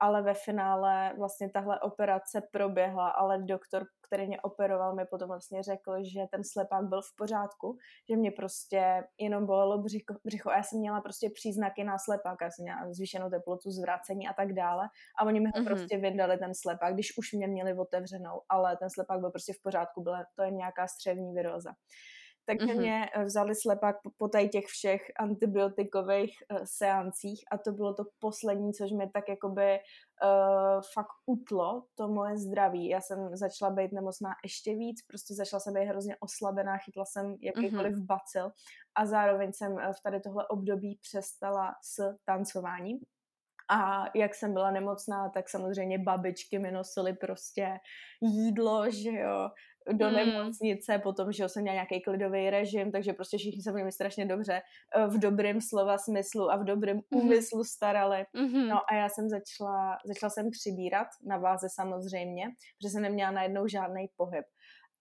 ale 0.00 0.22
ve 0.22 0.34
finále 0.34 1.12
vlastně 1.18 1.50
tahle 1.50 1.80
operace 1.80 2.42
proběhla, 2.52 3.10
ale 3.10 3.42
doktor, 3.42 3.84
který 4.06 4.26
mě 4.26 4.40
operoval, 4.40 4.94
mi 4.94 5.04
potom 5.10 5.28
vlastně 5.28 5.62
řekl, 5.62 5.92
že 6.14 6.20
ten 6.30 6.44
slepák 6.44 6.84
byl 6.88 7.02
v 7.02 7.16
pořádku, 7.16 7.76
že 8.10 8.16
mě 8.16 8.30
prostě 8.30 9.04
jenom 9.18 9.46
bolelo 9.46 9.82
břicho, 9.82 10.14
břicho 10.24 10.50
a 10.50 10.56
já 10.56 10.62
jsem 10.62 10.78
měla 10.78 11.00
prostě 11.00 11.30
příznaky 11.34 11.84
na 11.84 11.98
slepáka, 11.98 12.44
já 12.44 12.50
jsem 12.50 12.62
měla 12.62 12.92
zvýšenou 12.92 13.30
teplotu, 13.30 13.70
zvrácení 13.70 14.28
a 14.28 14.32
tak 14.32 14.52
dále 14.52 14.88
a 15.20 15.24
oni 15.24 15.40
mi 15.40 15.46
ho 15.46 15.52
mm-hmm. 15.52 15.66
prostě 15.66 15.98
vydali 15.98 16.38
ten 16.38 16.54
slepák, 16.54 16.94
když 16.94 17.18
už 17.18 17.32
mě 17.32 17.46
měli 17.46 17.78
otevřenou, 17.78 18.40
ale 18.48 18.76
ten 18.76 18.90
slepák 18.90 19.20
byl 19.20 19.30
prostě 19.30 19.52
v 19.52 19.62
pořádku, 19.62 20.02
byla 20.02 20.24
to 20.36 20.42
je 20.42 20.50
nějaká 20.50 20.86
střevní 20.86 21.32
viróza 21.34 21.70
takže 22.46 22.66
mm-hmm. 22.66 22.78
mě 22.78 23.08
eh, 23.14 23.24
vzali 23.24 23.54
slepak 23.54 23.96
po, 24.02 24.10
po 24.18 24.28
tady 24.28 24.48
těch 24.48 24.66
všech 24.66 25.02
antibiotikových 25.18 26.36
uh, 26.50 26.58
seancích 26.64 27.44
a 27.50 27.58
to 27.58 27.72
bylo 27.72 27.94
to 27.94 28.04
poslední, 28.18 28.72
což 28.72 28.90
mě 28.92 29.10
tak 29.10 29.28
jakoby 29.28 29.78
uh, 29.78 30.80
fakt 30.94 31.12
utlo, 31.26 31.84
to 31.94 32.08
moje 32.08 32.38
zdraví. 32.38 32.88
Já 32.88 33.00
jsem 33.00 33.36
začala 33.36 33.70
být 33.70 33.92
nemocná 33.92 34.30
ještě 34.44 34.76
víc, 34.76 35.02
prostě 35.06 35.34
začala 35.34 35.60
jsem 35.60 35.74
být 35.74 35.84
hrozně 35.84 36.16
oslabená, 36.20 36.76
chytla 36.76 37.04
jsem 37.04 37.36
jakýkoliv 37.40 37.92
mm-hmm. 37.92 38.06
bacil 38.06 38.50
a 38.94 39.06
zároveň 39.06 39.52
jsem 39.52 39.76
v 39.76 40.02
tady 40.02 40.20
tohle 40.20 40.48
období 40.48 40.98
přestala 41.02 41.74
s 41.82 42.16
tancováním. 42.24 42.98
A 43.72 44.04
jak 44.14 44.34
jsem 44.34 44.52
byla 44.52 44.70
nemocná, 44.70 45.28
tak 45.28 45.48
samozřejmě 45.48 45.98
babičky 45.98 46.58
mi 46.58 46.70
nosily 46.70 47.12
prostě 47.12 47.78
jídlo, 48.20 48.90
že 48.90 49.10
jo, 49.10 49.50
do 49.92 50.08
mm. 50.08 50.14
nemocnice, 50.14 50.98
potom, 50.98 51.32
že 51.32 51.48
jsem 51.48 51.62
měla 51.62 51.74
nějaký 51.74 52.00
klidový 52.00 52.50
režim, 52.50 52.92
takže 52.92 53.12
prostě 53.12 53.38
všichni 53.38 53.62
se 53.62 53.72
mi 53.72 53.92
strašně 53.92 54.26
dobře 54.26 54.62
eh, 54.96 55.06
v 55.06 55.18
dobrém 55.18 55.60
slova 55.60 55.98
smyslu 55.98 56.50
a 56.50 56.56
v 56.56 56.64
dobrém 56.64 56.96
mm. 56.96 57.20
úmyslu 57.20 57.64
starali. 57.64 58.26
Mm-hmm. 58.34 58.68
No 58.68 58.80
a 58.90 58.94
já 58.94 59.08
jsem 59.08 59.28
začala, 59.28 59.98
začala 60.06 60.30
jsem 60.30 60.50
přibírat 60.50 61.06
na 61.26 61.38
váze 61.38 61.66
samozřejmě, 61.74 62.44
protože 62.78 62.90
jsem 62.90 63.02
neměla 63.02 63.30
najednou 63.30 63.66
žádný 63.66 64.08
pohyb. 64.16 64.44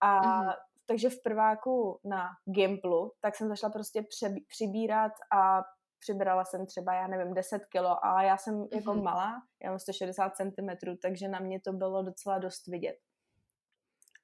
A 0.01 0.41
mm. 0.41 0.49
takže 0.85 1.09
v 1.09 1.23
prváku 1.23 1.99
na 2.05 2.27
Gimplu, 2.53 3.11
tak 3.21 3.35
jsem 3.35 3.47
začala 3.47 3.73
prostě 3.73 4.01
přebí, 4.01 4.45
přibírat 4.49 5.11
a 5.33 5.61
přibrala 5.99 6.45
jsem 6.45 6.65
třeba, 6.65 6.93
já 6.93 7.07
nevím, 7.07 7.33
10 7.33 7.65
kilo 7.65 8.05
a 8.05 8.23
já 8.23 8.37
jsem 8.37 8.55
mm-hmm. 8.55 8.75
jako 8.75 8.93
malá, 8.93 9.41
já 9.63 9.69
mám 9.69 9.79
160 9.79 10.35
cm, 10.35 10.95
takže 11.01 11.27
na 11.27 11.39
mě 11.39 11.59
to 11.61 11.73
bylo 11.73 12.03
docela 12.03 12.37
dost 12.37 12.67
vidět. 12.67 12.95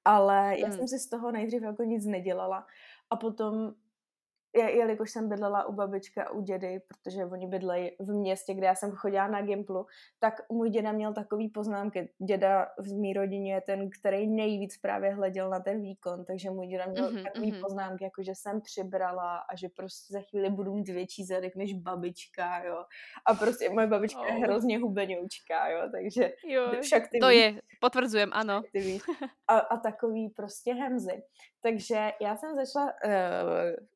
Ale 0.06 0.60
já 0.60 0.68
hmm. 0.68 0.78
jsem 0.78 0.88
si 0.88 1.00
z 1.00 1.10
toho 1.10 1.32
nejdřív 1.32 1.62
jako 1.62 1.84
nic 1.84 2.06
nedělala 2.06 2.68
a 3.10 3.16
potom 3.16 3.74
jelikož 4.56 5.12
jsem 5.12 5.30
bydlela 5.30 5.66
u 5.66 5.74
babičky 5.74 6.22
a 6.22 6.30
u 6.30 6.42
dědy, 6.42 6.80
protože 6.88 7.26
oni 7.26 7.48
bydlejí 7.48 7.92
v 8.00 8.14
městě, 8.14 8.54
kde 8.54 8.68
já 8.68 8.76
jsem 8.76 8.92
chodila 8.92 9.28
na 9.28 9.42
Gimplu, 9.42 9.86
tak 10.20 10.42
můj 10.52 10.70
děda 10.70 10.92
měl 10.92 11.14
takový 11.14 11.50
poznámky. 11.50 12.10
Děda 12.28 12.68
v 12.80 12.94
mý 12.94 13.14
rodině 13.14 13.54
je 13.54 13.62
ten, 13.62 13.90
který 13.90 14.28
nejvíc 14.28 14.78
právě 14.78 15.14
hleděl 15.14 15.50
na 15.50 15.60
ten 15.60 15.82
výkon, 15.82 16.26
takže 16.26 16.50
můj 16.50 16.68
děda 16.68 16.86
měl 16.86 17.12
mm-hmm, 17.12 17.24
takový 17.24 17.52
mm-hmm. 17.52 17.62
poznámky, 17.62 18.04
jako 18.04 18.24
že 18.24 18.36
jsem 18.36 18.62
přibrala 18.62 19.38
a 19.38 19.56
že 19.56 19.70
prostě 19.70 20.14
za 20.14 20.20
chvíli 20.30 20.50
budu 20.50 20.74
mít 20.74 20.90
větší 20.90 21.26
zadek 21.26 21.56
než 21.56 21.74
babička, 21.74 22.64
jo. 22.64 22.86
A 23.26 23.34
prostě 23.34 23.70
moje 23.70 23.88
babička 23.88 24.22
oh. 24.22 24.28
je 24.28 24.34
hrozně 24.34 24.80
hubenoučka, 24.80 25.70
jo, 25.70 25.90
takže 25.92 26.32
jo, 26.48 26.72
však 26.82 27.08
ty 27.08 27.20
To 27.20 27.28
víš, 27.28 27.38
je, 27.38 27.62
potvrdzujem, 27.82 28.30
ano. 28.34 28.62
Ty 28.72 28.80
víš. 28.80 29.02
A, 29.48 29.58
a 29.58 29.78
takový 29.78 30.30
prostě 30.30 30.74
hemzy. 30.74 31.24
Takže 31.62 32.12
já 32.22 32.36
jsem 32.36 32.56
začala 32.56 32.86
uh, 32.86 33.12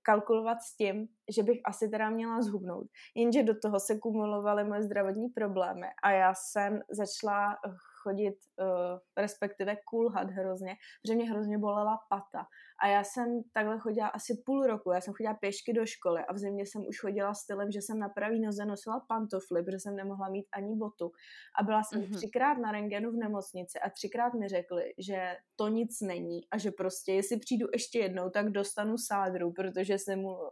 kalkulovat 0.02 0.49
s 0.62 0.76
tím, 0.76 1.08
že 1.36 1.44
bych 1.44 1.60
asi 1.66 1.90
teda 1.90 2.10
měla 2.10 2.42
zhubnout. 2.42 2.88
Jenže 3.16 3.44
do 3.44 3.60
toho 3.60 3.80
se 3.80 4.00
kumulovaly 4.00 4.64
moje 4.64 4.84
zdravotní 4.84 5.30
problémy 5.30 5.88
a 6.04 6.12
já 6.12 6.34
jsem 6.34 6.80
začala 6.92 7.58
chodit, 8.04 8.36
uh, 8.62 9.00
respektive 9.18 9.78
kulhat 9.90 10.30
hrozně, 10.30 10.76
protože 11.02 11.16
mě 11.16 11.30
hrozně 11.30 11.58
bolela 11.58 11.98
pata. 12.10 12.46
A 12.84 12.88
já 12.88 13.04
jsem 13.04 13.42
takhle 13.54 13.80
chodila 13.80 14.08
asi 14.08 14.42
půl 14.46 14.68
roku, 14.68 14.92
já 14.92 15.02
jsem 15.02 15.14
chodila 15.14 15.34
pěšky 15.34 15.74
do 15.74 15.86
školy 15.86 16.22
a 16.26 16.34
v 16.34 16.38
zimě 16.38 16.66
jsem 16.66 16.82
už 16.88 17.00
chodila 17.00 17.34
stylem, 17.34 17.72
že 17.72 17.82
jsem 17.82 18.00
na 18.00 18.10
pravý 18.10 18.42
noze 18.42 18.66
nosila 18.66 19.06
pantofly, 19.08 19.64
protože 19.64 19.80
jsem 19.80 19.96
nemohla 19.96 20.30
mít 20.30 20.46
ani 20.54 20.76
botu. 20.76 21.12
A 21.60 21.64
byla 21.64 21.84
jsem 21.84 22.02
mm-hmm. 22.02 22.16
třikrát 22.18 22.58
na 22.58 22.72
rengenu 22.72 23.12
v 23.12 23.16
nemocnici 23.16 23.80
a 23.80 23.90
třikrát 23.90 24.34
mi 24.34 24.48
řekli, 24.48 24.94
že 24.98 25.36
to 25.56 25.68
nic 25.68 26.02
není 26.02 26.42
a 26.52 26.58
že 26.58 26.72
prostě, 26.72 27.14
jestli 27.14 27.40
přijdu 27.40 27.68
ještě 27.74 28.00
jednou, 28.00 28.30
tak 28.30 28.50
dostanu 28.50 28.98
sádru, 28.98 29.54
protože 29.54 29.98
simuluju. 29.98 30.50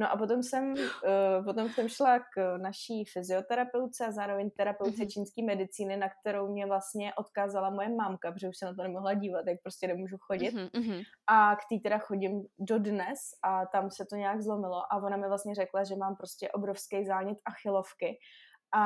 No 0.00 0.12
a 0.12 0.16
potom 0.16 0.42
jsem, 0.42 0.72
uh, 0.72 1.44
potom 1.44 1.68
jsem 1.68 1.88
šla 1.88 2.18
k 2.18 2.56
naší 2.56 3.04
fyzioterapeutce 3.04 4.06
a 4.06 4.12
zároveň 4.12 4.50
terapeutce 4.50 5.02
mm-hmm. 5.02 5.12
čínské 5.12 5.42
medicíny, 5.42 5.96
na 5.96 6.08
kterou 6.08 6.52
mě 6.52 6.66
vlastně 6.66 7.14
odkázala 7.14 7.70
moje 7.70 7.88
mámka, 7.88 8.32
protože 8.32 8.48
už 8.48 8.58
se 8.58 8.66
na 8.66 8.74
to 8.74 8.82
nemohla 8.82 9.14
dívat, 9.14 9.46
jak 9.46 9.62
prostě 9.62 9.86
nemůžu 9.86 10.16
chodit. 10.20 10.54
Mm-hmm. 10.54 11.02
A 11.26 11.56
k 11.56 11.58
té 11.58 11.80
teda 11.82 11.98
chodím 11.98 12.46
do 12.58 12.78
dnes 12.78 13.18
a 13.44 13.66
tam 13.66 13.90
se 13.90 14.04
to 14.10 14.16
nějak 14.16 14.42
zlomilo 14.42 14.92
a 14.92 14.96
ona 14.96 15.16
mi 15.16 15.28
vlastně 15.28 15.54
řekla, 15.54 15.84
že 15.84 15.96
mám 15.96 16.16
prostě 16.16 16.50
obrovský 16.50 17.04
zánět 17.04 17.38
achilovky 17.44 18.18
a 18.74 18.84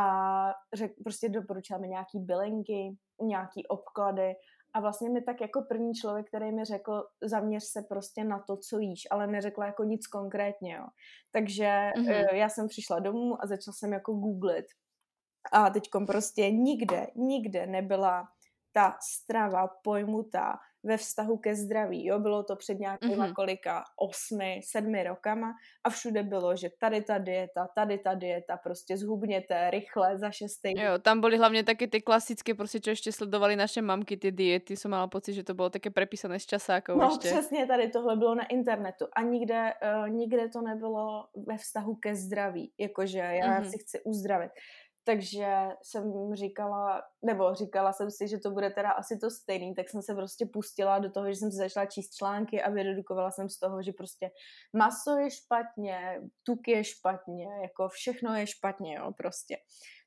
řek, 0.75 0.93
prostě 1.05 1.29
doporučila 1.29 1.79
mi 1.79 1.89
nějaký 1.89 2.19
bylinky, 2.19 2.97
nějaký 3.23 3.67
obklady 3.67 4.35
a 4.75 4.81
vlastně 4.81 5.11
mi 5.11 5.23
tak 5.23 5.41
jako 5.41 5.63
první 5.63 5.95
člověk, 5.95 6.29
který 6.29 6.53
mi 6.53 6.65
řekl, 6.65 7.05
zaměř 7.23 7.65
se 7.65 7.83
prostě 7.83 8.25
na 8.25 8.39
to, 8.39 8.57
co 8.57 8.79
jíš, 8.79 9.03
ale 9.11 9.27
neřekla 9.27 9.67
jako 9.67 9.85
nic 9.85 10.07
konkrétně, 10.07 10.75
jo. 10.75 10.87
Takže 11.33 11.91
mm-hmm. 11.97 12.35
já 12.35 12.49
jsem 12.49 12.69
přišla 12.69 12.99
domů 12.99 13.43
a 13.43 13.47
začala 13.47 13.75
jsem 13.75 13.93
jako 13.93 14.13
googlit. 14.13 14.67
A 15.53 15.71
teďkom 15.71 16.07
prostě 16.07 16.51
nikde, 16.51 17.07
nikde 17.17 17.67
nebyla 17.67 18.29
ta 18.73 18.97
strava 19.01 19.69
pojmutá 19.83 20.59
ve 20.85 20.97
vztahu 20.97 21.37
ke 21.37 21.55
zdraví. 21.55 22.07
Jo? 22.07 22.19
Bylo 22.19 22.43
to 22.43 22.57
před 22.57 22.81
nějakýma 22.81 23.27
mm-hmm. 23.27 23.33
kolika 23.33 23.85
osmi, 23.97 24.61
sedmi 24.65 25.05
rokama 25.05 25.55
a 25.85 25.91
všude 25.91 26.23
bylo, 26.23 26.57
že 26.57 26.71
tady 26.81 27.03
ta 27.03 27.19
dieta, 27.19 27.69
tady 27.75 27.99
ta 27.99 28.15
dieta, 28.15 28.57
prostě 28.57 28.97
zhubněte 28.97 29.71
rychle 29.71 30.19
za 30.19 30.31
šestý. 30.31 30.81
Jo, 30.81 30.99
tam 31.03 31.21
byly 31.21 31.37
hlavně 31.37 31.65
taky 31.65 31.89
ty 31.89 32.03
klasické, 32.03 32.55
prostě 32.55 32.81
čo 32.81 32.91
ještě 32.91 33.13
sledovali 33.13 33.57
naše 33.57 33.83
mamky, 33.83 34.17
ty 34.17 34.33
diety, 34.33 34.77
jsem 34.77 34.91
mala 34.91 35.07
pocit, 35.07 35.33
že 35.33 35.45
to 35.45 35.55
bylo 35.55 35.71
také 35.71 35.91
prepísané 35.91 36.41
z 36.41 36.47
časákou 36.47 36.97
No 36.97 37.07
ještě. 37.07 37.29
přesně 37.29 37.67
tady 37.67 37.89
tohle 37.89 38.17
bylo 38.17 38.35
na 38.35 38.47
internetu 38.47 39.07
a 39.17 39.23
nikde, 39.23 39.73
uh, 40.01 40.09
nikde 40.09 40.49
to 40.49 40.61
nebylo 40.61 41.25
ve 41.47 41.57
vztahu 41.57 41.95
ke 41.95 42.15
zdraví, 42.15 42.73
jakože 42.79 43.19
já 43.19 43.61
mm-hmm. 43.61 43.71
si 43.71 43.79
chci 43.79 44.01
uzdravit. 44.05 44.51
Takže 45.05 45.69
jsem 45.83 46.35
říkala, 46.35 47.03
nebo 47.25 47.55
říkala 47.55 47.93
jsem 47.93 48.11
si, 48.11 48.29
že 48.29 48.39
to 48.39 48.51
bude 48.51 48.71
teda 48.71 48.91
asi 48.91 49.19
to 49.19 49.31
stejný, 49.31 49.75
tak 49.75 49.91
jsem 49.91 50.03
se 50.03 50.15
prostě 50.15 50.47
pustila 50.47 50.99
do 50.99 51.11
toho, 51.11 51.27
že 51.27 51.37
jsem 51.37 51.51
si 51.51 51.57
začala 51.57 51.87
číst 51.87 52.15
články 52.15 52.63
a 52.63 52.71
vyredukovala 52.71 53.31
jsem 53.31 53.49
z 53.49 53.59
toho, 53.59 53.83
že 53.83 53.93
prostě 53.93 54.31
maso 54.77 55.17
je 55.19 55.31
špatně, 55.31 56.21
tuk 56.43 56.69
je 56.69 56.85
špatně, 56.85 57.47
jako 57.63 57.89
všechno 57.89 58.35
je 58.35 58.47
špatně, 58.47 58.95
jo, 58.95 59.13
prostě. 59.17 59.57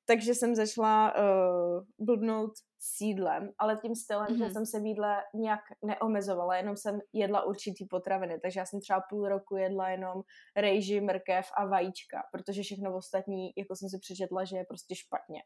Takže 0.08 0.36
jsem 0.36 0.56
začala 0.56 1.13
uh, 1.15 1.84
blbnout 2.06 2.52
s 2.80 3.02
jídlem, 3.02 3.50
ale 3.60 3.78
tím 3.78 3.96
stylem, 3.96 4.28
mm-hmm. 4.28 4.38
že 4.38 4.43
mhm. 4.43 4.54
jsem 4.54 4.65
se 4.65 4.80
v 4.80 4.86
jídle 4.86 5.24
nějak 5.36 5.60
neomezovala, 5.86 6.58
jenom 6.58 6.78
jsem 6.78 7.00
jedla 7.13 7.43
určitý 7.43 7.86
potraviny, 7.86 8.39
takže 8.39 8.60
já 8.60 8.65
jsem 8.65 8.82
třeba 8.82 9.02
půl 9.10 9.30
roku 9.30 9.58
jedla 9.58 9.89
jenom 9.89 10.22
rejži, 10.56 11.02
mrkev 11.02 11.46
a 11.58 11.65
vajíčka, 11.65 12.24
protože 12.32 12.62
všechno 12.62 12.96
ostatní, 12.96 13.50
jako 13.58 13.76
jsem 13.76 13.89
si 13.89 14.00
přečetla, 14.00 14.43
že 14.43 14.58
je 14.58 14.65
prostě 14.65 14.96
špatně. 14.96 15.41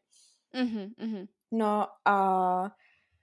Mm-hmm. 0.54 1.26
No 1.52 1.86
a 2.04 2.16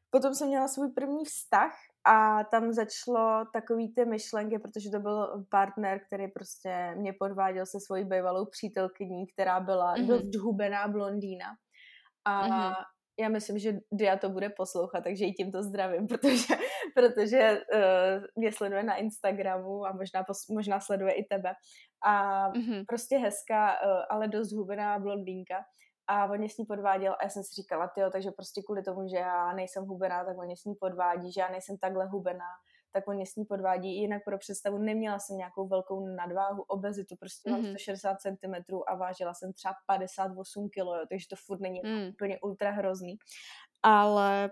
potom 0.09 0.33
jsem 0.33 0.47
měla 0.47 0.67
svůj 0.67 0.91
první 0.91 1.25
vztah 1.25 1.73
a 2.07 2.43
tam 2.43 2.73
začalo 2.73 3.45
takový 3.53 3.93
ty 3.93 4.05
myšlenky, 4.05 4.59
protože 4.59 4.89
to 4.89 4.99
byl 4.99 5.45
partner, 5.49 6.01
který 6.07 6.27
prostě 6.27 6.95
mě 6.95 7.13
podváděl 7.19 7.65
se 7.65 7.79
svojí 7.79 8.05
bývalou 8.05 8.45
přítelkyní, 8.45 9.27
která 9.27 9.59
byla 9.59 9.95
mm-hmm. 9.95 10.07
dost 10.07 10.35
hubená 10.35 10.87
blondýna. 10.87 11.45
A 12.25 12.47
mm-hmm. 12.47 12.73
já 13.19 13.29
myslím, 13.29 13.59
že 13.59 13.73
Dia 13.93 14.17
to 14.17 14.29
bude 14.29 14.49
poslouchat, 14.49 15.03
takže 15.03 15.25
i 15.25 15.33
tímto 15.33 15.63
zdravím, 15.63 16.07
protože, 16.07 16.55
protože 16.95 17.61
uh, 17.73 18.23
mě 18.35 18.51
sleduje 18.51 18.83
na 18.83 18.95
Instagramu 18.95 19.85
a 19.85 19.91
možná, 19.91 20.23
pos, 20.23 20.47
možná 20.47 20.79
sleduje 20.79 21.13
i 21.13 21.23
tebe. 21.23 21.53
A 22.05 22.43
mm-hmm. 22.51 22.85
prostě 22.87 23.17
hezká, 23.17 23.71
uh, 23.71 24.03
ale 24.09 24.27
dost 24.27 24.51
hubená 24.51 24.99
blondýnka 24.99 25.55
a 26.09 26.25
on 26.25 26.37
mě 26.37 26.49
s 26.49 26.57
ní 26.57 26.65
podváděl 26.65 27.13
a 27.13 27.23
já 27.23 27.29
jsem 27.29 27.43
si 27.43 27.61
říkala, 27.61 27.87
tyjo, 27.87 28.09
takže 28.09 28.31
prostě 28.31 28.61
kvůli 28.61 28.83
tomu, 28.83 29.07
že 29.07 29.17
já 29.17 29.53
nejsem 29.53 29.85
hubená, 29.85 30.25
tak 30.25 30.37
on 30.37 30.45
mě 30.45 30.57
s 30.57 30.65
ní 30.65 30.75
podvádí, 30.75 31.31
že 31.31 31.41
já 31.41 31.49
nejsem 31.49 31.77
takhle 31.77 32.05
hubená, 32.05 32.49
tak 32.91 33.07
on 33.07 33.15
mě 33.15 33.25
s 33.25 33.35
ní 33.35 33.45
podvádí. 33.45 33.95
Jinak 33.95 34.23
pro 34.25 34.37
představu 34.37 34.77
neměla 34.77 35.19
jsem 35.19 35.37
nějakou 35.37 35.67
velkou 35.67 36.07
nadváhu, 36.07 36.61
obezitu, 36.61 37.15
prostě 37.19 37.51
mám 37.51 37.61
mm-hmm. 37.61 37.69
160 37.69 38.17
cm 38.21 38.75
a 38.87 38.95
vážila 38.95 39.33
jsem 39.33 39.53
třeba 39.53 39.73
58 39.87 40.69
kg, 40.69 41.09
takže 41.09 41.27
to 41.29 41.35
furt 41.35 41.59
není 41.59 41.81
mm. 41.83 42.09
úplně 42.09 42.39
ultra 42.39 42.71
hrozný. 42.71 43.17
Ale 43.83 44.49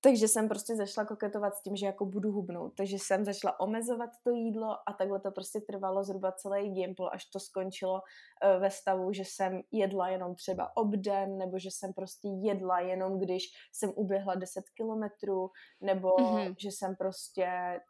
takže 0.00 0.28
jsem 0.28 0.48
prostě 0.48 0.76
začala 0.76 1.06
koketovat 1.06 1.54
s 1.54 1.62
tím, 1.62 1.76
že 1.76 1.86
jako 1.86 2.06
budu 2.06 2.32
hubnout. 2.32 2.72
Takže 2.76 2.96
jsem 2.98 3.24
začala 3.24 3.60
omezovat 3.60 4.10
to 4.24 4.30
jídlo 4.30 4.88
a 4.88 4.92
takhle 4.92 5.20
to 5.20 5.30
prostě 5.30 5.60
trvalo 5.60 6.04
zhruba 6.04 6.32
celý 6.32 6.70
gimpl, 6.70 7.08
až 7.12 7.24
to 7.24 7.40
skončilo 7.40 7.94
uh, 7.94 8.60
ve 8.60 8.70
stavu, 8.70 9.12
že 9.12 9.22
jsem 9.24 9.60
jedla 9.72 10.08
jenom 10.08 10.34
třeba 10.34 10.76
obden, 10.76 11.38
nebo 11.38 11.58
že 11.58 11.68
jsem 11.70 11.92
prostě 11.92 12.28
jedla 12.28 12.80
jenom, 12.80 13.18
když 13.18 13.42
jsem 13.72 13.92
uběhla 13.96 14.34
10 14.34 14.64
kilometrů, 14.70 15.50
nebo 15.80 16.08
mm-hmm. 16.08 16.54
že 16.58 16.68
jsem 16.68 16.96
prostě 16.96 17.80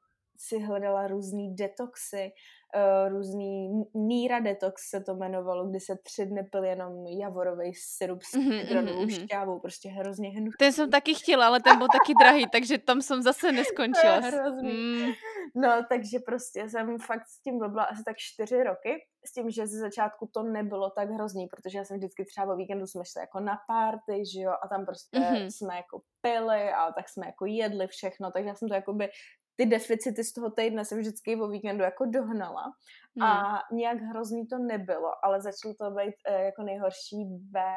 si 0.48 0.59
hledala 0.59 1.07
různý 1.07 1.55
detoxy, 1.55 2.33
uh, 2.76 3.12
různý 3.12 3.85
Níra 3.94 4.40
detox 4.40 4.90
se 4.90 5.00
to 5.00 5.14
jmenovalo, 5.14 5.66
kdy 5.66 5.81
se 5.81 5.96
tři 6.03 6.26
dny 6.26 6.42
pil 6.42 6.64
jenom 6.64 7.07
javorový 7.07 7.72
syrup 7.74 8.22
s 8.22 8.35
mm-hmm, 8.35 8.61
citronovou 8.61 9.05
mm-hmm. 9.05 9.24
šťávou, 9.24 9.61
prostě 9.61 9.88
hrozně 9.88 10.29
hnusný. 10.29 10.53
Ten 10.59 10.72
jsem 10.72 10.90
taky 10.90 11.14
chtěla, 11.14 11.46
ale 11.46 11.61
ten 11.61 11.79
byl 11.79 11.87
taky 11.87 12.14
drahý, 12.20 12.46
takže 12.53 12.79
tam 12.79 13.03
jsem 13.03 13.22
zase 13.22 13.53
neskončila. 13.53 14.16
hrozný. 14.16 14.72
Mm. 14.72 15.12
No, 15.55 15.87
takže 15.88 16.18
prostě 16.26 16.68
jsem 16.68 16.98
fakt 16.98 17.26
s 17.26 17.42
tím 17.42 17.59
byla 17.59 17.85
asi 17.85 18.05
tak 18.05 18.16
čtyři 18.16 18.62
roky, 18.64 19.07
s 19.26 19.33
tím, 19.33 19.50
že 19.50 19.66
ze 19.66 19.79
začátku 19.79 20.31
to 20.35 20.42
nebylo 20.42 20.90
tak 20.90 21.11
hrozný, 21.11 21.46
protože 21.46 21.79
já 21.79 21.85
jsem 21.85 21.96
vždycky 21.96 22.24
třeba 22.24 22.55
o 22.55 22.57
víkendu 22.57 22.87
jsme 22.87 23.05
šli 23.05 23.20
jako 23.20 23.40
na 23.40 23.59
párty, 23.68 24.26
že 24.33 24.40
jo, 24.40 24.53
a 24.62 24.68
tam 24.68 24.87
prostě 24.87 25.18
mm-hmm. 25.18 25.46
jsme 25.46 25.76
jako 25.76 26.00
pili 26.20 26.72
a 26.72 26.92
tak 26.92 27.09
jsme 27.09 27.26
jako 27.26 27.46
jedli 27.46 27.87
všechno, 27.87 28.31
takže 28.31 28.48
já 28.48 28.55
jsem 28.55 28.68
to 28.68 28.74
jakoby 28.74 29.09
ty 29.61 29.66
deficity 29.66 30.25
z 30.25 30.33
toho 30.33 30.51
týdne 30.51 30.85
jsem 30.85 30.99
vždycky 30.99 31.37
o 31.37 31.49
víkendu 31.49 31.85
jako 31.85 32.05
dohnala 32.05 32.73
hmm. 33.16 33.23
a 33.23 33.62
nějak 33.73 33.99
hrozný 33.99 34.46
to 34.46 34.59
nebylo, 34.59 35.25
ale 35.25 35.40
začalo 35.40 35.75
to 35.75 35.90
být 35.90 36.14
e, 36.27 36.44
jako 36.44 36.62
nejhorší 36.62 37.16
ve 37.51 37.73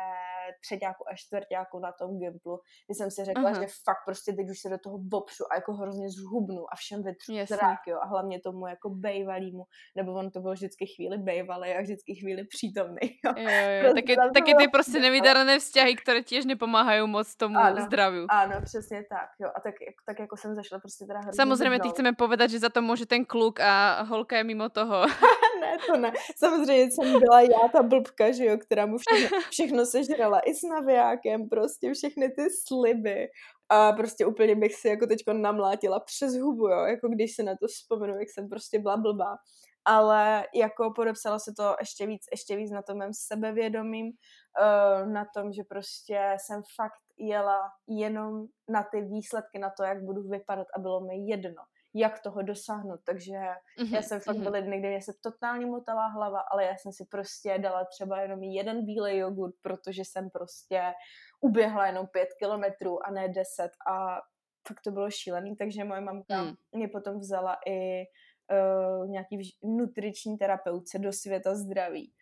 třetíku 0.62 1.03
a 1.12 1.15
čtvrtíku 1.15 1.79
na 1.79 1.91
tom 1.91 2.19
Gimplu, 2.19 2.60
kdy 2.88 2.95
jsem 2.95 3.12
si 3.12 3.25
řekla, 3.25 3.51
uh-huh. 3.51 3.60
že 3.62 3.67
fakt 3.86 4.03
prostě 4.06 4.34
teď 4.34 4.49
už 4.49 4.60
se 4.60 4.69
do 4.69 4.77
toho 4.77 4.97
vopřu 5.12 5.43
a 5.51 5.56
jako 5.56 5.73
hrozně 5.73 6.10
zhubnu 6.10 6.63
a 6.73 6.75
všem 6.75 7.03
vytřu 7.03 7.34
zrák, 7.47 7.79
jo, 7.88 7.97
a 8.01 8.06
hlavně 8.08 8.39
tomu 8.39 8.67
jako 8.67 8.89
bejvalýmu, 8.89 9.63
nebo 9.95 10.13
on 10.13 10.32
to 10.32 10.39
byl 10.39 10.53
vždycky 10.53 10.86
chvíli 10.86 11.17
bejvalý 11.17 11.69
a 11.71 11.82
vždycky 11.82 12.15
chvíli 12.15 12.43
přítomný, 12.43 13.08
jo. 13.25 13.34
jo, 13.38 13.49
jo. 13.49 13.82
Prostě 13.82 14.01
taky, 14.01 14.15
taky 14.34 14.56
ty 14.56 14.67
prostě 14.67 14.99
nevydarené 14.99 15.60
vzťahy, 15.60 15.95
které 15.95 16.23
těž 16.23 16.45
nepomáhají 16.45 17.08
moc 17.08 17.36
tomu 17.36 17.58
ano, 17.58 17.82
zdraví. 17.82 18.25
Ano, 18.29 18.56
přesně 18.63 19.03
tak, 19.10 19.29
jo, 19.39 19.49
a 19.56 19.60
tak, 19.60 19.75
tak 20.06 20.19
jako 20.19 20.38
jsem 20.38 20.56
zašla 20.56 20.79
prostě 20.79 21.06
teda 21.06 21.19
hrozně 21.19 21.38
Samozřejmě 21.38 21.79
ty 21.79 21.89
chceme 21.89 22.13
povedat, 22.13 22.49
že 22.49 22.60
za 22.60 22.69
to 22.69 22.82
může 22.82 23.06
ten 23.06 23.25
kluk 23.25 23.60
a 23.60 24.01
holka 24.01 24.38
je 24.38 24.43
mimo 24.43 24.69
toho. 24.69 25.06
ne, 25.62 25.77
to 25.88 25.97
ne. 25.97 26.12
Samozřejmě 26.36 26.91
jsem 26.91 27.19
byla 27.19 27.41
já 27.41 27.67
ta 27.71 27.84
blbka, 27.84 28.32
že 28.32 28.45
jo, 28.45 28.58
která 28.58 28.86
mu 28.86 28.97
všechno, 28.97 29.38
všechno 29.49 29.86
sežrala 29.86 30.39
i 30.45 30.56
s 30.56 30.63
navijákem, 30.63 31.49
prostě 31.49 31.93
všechny 31.93 32.29
ty 32.29 32.49
sliby. 32.67 33.27
A 33.69 33.91
prostě 33.91 34.25
úplně 34.25 34.56
bych 34.56 34.75
si 34.75 34.88
jako 34.88 35.08
teďko 35.08 35.34
namlátila 35.34 35.99
přes 35.99 36.34
hubu, 36.34 36.67
jo, 36.67 36.79
jako 36.79 37.08
když 37.08 37.36
se 37.36 37.43
na 37.43 37.56
to 37.56 37.67
vzpomenu, 37.67 38.19
jak 38.19 38.29
jsem 38.29 38.49
prostě 38.49 38.79
byla 38.79 38.97
blbá. 38.97 39.38
Ale 39.86 40.47
jako 40.56 40.91
podepsala 40.95 41.39
se 41.39 41.53
to 41.58 41.75
ještě 41.79 42.08
víc, 42.08 42.21
ještě 42.32 42.56
víc 42.56 42.71
na 42.71 42.82
tom 42.82 42.97
mém 42.97 43.13
sebevědomím, 43.13 44.06
uh, 44.08 45.08
na 45.12 45.25
tom, 45.36 45.51
že 45.53 45.63
prostě 45.69 46.38
jsem 46.38 46.62
fakt 46.75 47.03
jela 47.17 47.60
jenom 47.88 48.45
na 48.69 48.84
ty 48.91 49.01
výsledky, 49.01 49.60
na 49.60 49.69
to, 49.77 49.84
jak 49.84 50.03
budu 50.03 50.21
vypadat 50.21 50.67
a 50.75 50.79
bylo 50.79 51.01
mi 51.01 51.15
jedno 51.27 51.63
jak 51.93 52.19
toho 52.19 52.41
dosáhnout. 52.41 52.99
Takže 53.03 53.34
mm-hmm, 53.34 53.95
já 53.95 54.01
jsem 54.01 54.19
fakt 54.19 54.36
mm-hmm. 54.36 54.43
byly 54.43 54.62
dny, 54.62 54.79
kdy 54.79 54.89
mě 54.89 55.01
se 55.01 55.13
totálně 55.23 55.65
motala 55.65 56.08
hlava, 56.08 56.39
ale 56.39 56.65
já 56.65 56.77
jsem 56.77 56.91
si 56.91 57.06
prostě 57.06 57.58
dala 57.58 57.86
třeba 57.86 58.21
jenom 58.21 58.43
jeden 58.43 58.86
bílej 58.86 59.17
jogurt, 59.17 59.56
protože 59.62 60.06
jsem 60.06 60.29
prostě 60.29 60.93
uběhla 61.41 61.88
jenom 61.88 62.08
pět 62.08 62.29
kilometrů 62.39 63.08
a 63.08 63.12
ne 63.12 63.27
deset 63.27 63.71
a 63.88 64.21
fakt 64.67 64.82
to 64.84 64.91
bylo 64.91 65.12
šílený, 65.12 65.56
takže 65.56 65.84
moje 65.84 66.01
mamka 66.01 66.43
mm. 66.43 66.53
mě 66.71 66.88
potom 66.88 67.19
vzala 67.19 67.58
i 67.67 68.03
uh, 68.51 69.10
nějaký 69.10 69.38
nutriční 69.63 70.38
terapeutce 70.38 70.99
do 70.99 71.13
světa 71.13 71.56
zdraví, 71.56 72.13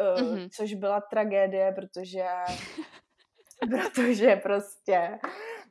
uh, 0.00 0.22
mm-hmm. 0.22 0.48
což 0.52 0.74
byla 0.74 1.00
tragédie, 1.00 1.72
protože 1.72 2.26
protože 3.70 4.36
prostě 4.36 5.18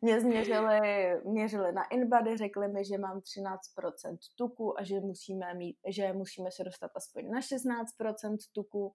mě 0.02 0.22
změřili, 0.22 0.80
měřili 1.26 1.72
na 1.72 1.84
InBody, 1.84 2.38
řekli 2.38 2.68
mi, 2.68 2.86
že 2.86 2.98
mám 2.98 3.20
13% 3.20 4.18
tuku 4.36 4.80
a 4.80 4.84
že 4.84 5.00
musíme, 5.00 5.54
mít, 5.54 5.78
že 5.88 6.14
musíme 6.14 6.52
se 6.52 6.64
dostat 6.64 6.92
aspoň 6.96 7.30
na 7.30 7.40
16% 7.40 8.38
tuku 8.56 8.94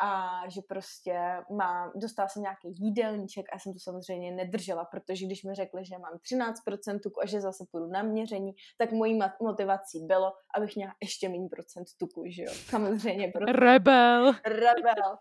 a 0.00 0.42
že 0.48 0.60
prostě 0.68 1.18
mám, 1.50 1.92
dostala 1.94 2.28
jsem 2.28 2.42
nějaký 2.42 2.74
jídelníček 2.78 3.46
a 3.48 3.54
já 3.54 3.58
jsem 3.58 3.72
to 3.72 3.78
samozřejmě 3.78 4.32
nedržela, 4.32 4.84
protože 4.84 5.26
když 5.26 5.44
mi 5.44 5.54
řekli, 5.54 5.84
že 5.84 5.98
mám 5.98 6.14
13% 6.14 7.00
tuku 7.02 7.22
a 7.22 7.26
že 7.26 7.40
zase 7.40 7.64
půjdu 7.70 7.86
na 7.86 8.02
měření, 8.02 8.52
tak 8.78 8.92
mojí 8.92 9.18
motivací 9.40 10.06
bylo, 10.06 10.32
abych 10.56 10.76
měla 10.76 10.94
ještě 11.02 11.28
méně 11.28 11.48
procent 11.48 11.86
tuku, 11.98 12.24
že 12.26 12.42
jo. 12.42 12.52
Samozřejmě. 12.52 13.32
Prostě. 13.34 13.52
Rebel. 13.52 14.32
Rebel. 14.46 15.18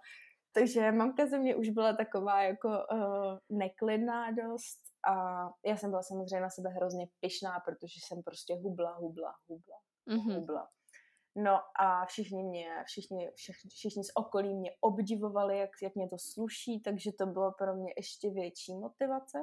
Takže 0.53 0.91
mamka 0.91 1.25
ze 1.25 1.39
mě 1.39 1.55
už 1.55 1.69
byla 1.69 1.93
taková 1.93 2.43
jako 2.43 2.67
uh, 2.67 3.37
neklidná 3.49 4.31
dost 4.31 4.79
a 5.07 5.13
já 5.65 5.77
jsem 5.77 5.89
byla 5.89 6.03
samozřejmě 6.03 6.41
na 6.41 6.49
sebe 6.49 6.69
hrozně 6.69 7.07
pyšná, 7.19 7.59
protože 7.65 7.99
jsem 8.07 8.23
prostě 8.23 8.55
hubla, 8.55 8.93
hubla, 8.93 9.33
hubla, 9.47 9.77
mm-hmm. 10.07 10.39
hubla. 10.39 10.67
No 11.35 11.59
a 11.79 12.05
všichni 12.05 12.43
mě, 12.43 12.83
všichni, 12.85 13.31
všichni, 13.35 13.69
všichni 13.69 14.03
z 14.03 14.11
okolí 14.15 14.55
mě 14.55 14.71
obdivovali, 14.81 15.57
jak, 15.57 15.69
jak 15.83 15.95
mě 15.95 16.09
to 16.09 16.17
sluší, 16.19 16.81
takže 16.81 17.11
to 17.17 17.25
bylo 17.25 17.51
pro 17.51 17.75
mě 17.75 17.93
ještě 17.97 18.29
větší 18.29 18.73
motivace. 18.73 19.37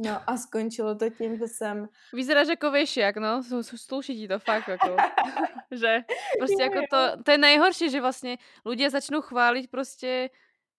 No 0.00 0.20
a 0.26 0.36
skončilo 0.36 0.94
to 0.94 1.10
tím, 1.10 1.38
že 1.38 1.48
jsem... 1.48 1.88
Vyzeráš 2.12 2.48
jako 2.48 2.70
věšiak, 2.70 3.16
no, 3.16 3.42
sluší 3.62 4.16
ti 4.16 4.28
to 4.28 4.38
fakt, 4.38 4.68
jako, 4.68 4.96
že 5.70 5.98
prostě 6.38 6.62
jako 6.62 6.80
to, 6.90 7.22
to 7.22 7.30
je 7.30 7.38
nejhorší, 7.38 7.90
že 7.90 8.00
vlastně 8.00 8.38
lidé 8.64 8.90
začnou 8.90 9.20
chválit 9.20 9.70
prostě 9.70 10.30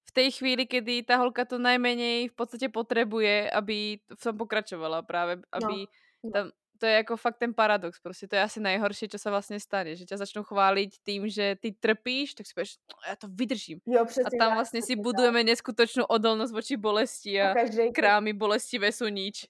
v 0.08 0.12
té 0.12 0.32
chvíli, 0.32 0.66
kdy 0.66 1.04
ta 1.04 1.16
holka 1.16 1.46
to 1.46 1.60
najmenej 1.60 2.28
v 2.28 2.34
podstatě 2.34 2.70
potřebuje, 2.70 3.52
aby 3.52 4.00
v 4.20 4.24
tom 4.24 4.38
pokračovala 4.38 5.02
právě, 5.02 5.38
aby 5.52 5.66
no, 5.66 5.86
no. 6.24 6.32
tam, 6.32 6.52
to 6.80 6.86
je 6.86 6.94
jako 6.94 7.18
fakt 7.18 7.38
ten 7.38 7.54
paradox, 7.54 8.00
prostě 8.00 8.28
to 8.28 8.36
je 8.36 8.42
asi 8.42 8.60
nejhorší, 8.60 9.10
co 9.10 9.20
se 9.20 9.30
vlastně 9.30 9.60
stane, 9.60 9.96
že 9.96 10.06
tě 10.06 10.18
začnou 10.18 10.44
chválit 10.44 10.90
tím, 11.06 11.30
že 11.30 11.56
ty 11.62 11.72
trpíš, 11.72 12.34
tak 12.34 12.48
si 12.48 12.54
pověš, 12.54 12.76
no, 12.92 13.10
já 13.10 13.16
to 13.16 13.28
vydržím. 13.28 13.80
Jo, 13.86 14.06
a 14.26 14.30
tam 14.40 14.54
vlastně 14.54 14.82
si 14.82 14.96
budujeme 14.96 15.44
neskutečnou 15.44 16.04
odolnost 16.04 16.52
voči 16.52 16.78
bolesti 16.78 17.42
a, 17.42 17.52
a 17.52 17.54
každý... 17.54 17.92
krámy 17.92 18.34
bolestivé 18.34 18.92
jsou 18.92 19.08
nič 19.08 19.46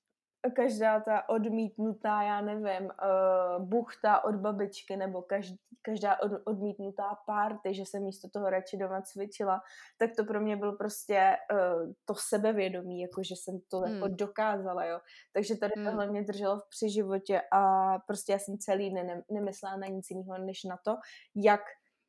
každá 0.55 0.99
ta 0.99 1.29
odmítnutá, 1.29 2.21
já 2.21 2.41
nevím, 2.41 2.85
uh, 2.85 3.65
buchta 3.65 4.23
od 4.23 4.35
babičky 4.35 4.97
nebo 4.97 5.21
každý, 5.21 5.59
každá 5.81 6.21
od, 6.21 6.31
odmítnutá 6.45 7.17
párty, 7.25 7.73
že 7.73 7.85
jsem 7.85 8.03
místo 8.03 8.29
toho 8.29 8.49
radši 8.49 8.77
doma 8.77 9.01
cvičila, 9.01 9.61
tak 9.97 10.09
to 10.15 10.25
pro 10.25 10.41
mě 10.41 10.57
byl 10.57 10.71
prostě 10.71 11.37
uh, 11.53 11.93
to 12.05 12.13
sebevědomí, 12.15 13.01
jako 13.01 13.23
že 13.23 13.35
jsem 13.35 13.59
to 13.67 13.77
jako 13.77 13.87
hmm. 13.87 13.95
jako 13.95 14.07
dokázala, 14.07 14.85
jo. 14.85 14.99
Takže 15.33 15.57
tady 15.57 15.73
hmm. 15.75 15.85
tohle 15.85 16.07
mě 16.07 16.23
drželo 16.23 16.61
při 16.69 16.89
životě 16.89 17.41
a 17.51 17.93
prostě 17.99 18.31
já 18.31 18.39
jsem 18.39 18.57
celý 18.57 18.93
den 18.93 19.07
ne, 19.07 19.23
nemyslela 19.31 19.77
na 19.77 19.87
nic 19.87 20.09
jiného, 20.09 20.37
než 20.37 20.63
na 20.63 20.77
to, 20.83 20.95
jak 21.35 21.61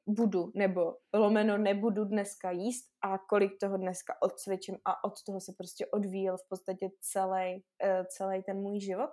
budu 0.06 0.52
nebo 0.54 0.96
lomeno 1.14 1.58
nebudu 1.58 2.04
dneska 2.04 2.50
jíst 2.50 2.84
a 3.02 3.18
kolik 3.18 3.52
toho 3.60 3.76
dneska 3.76 4.14
odcvičím 4.22 4.76
a 4.84 5.04
od 5.04 5.22
toho 5.26 5.40
se 5.40 5.52
prostě 5.58 5.86
odvíjel 5.86 6.36
v 6.36 6.48
podstatě 6.48 6.88
celý, 7.00 7.64
eh, 7.82 8.04
celý 8.08 8.42
ten 8.42 8.56
můj 8.56 8.80
život. 8.80 9.10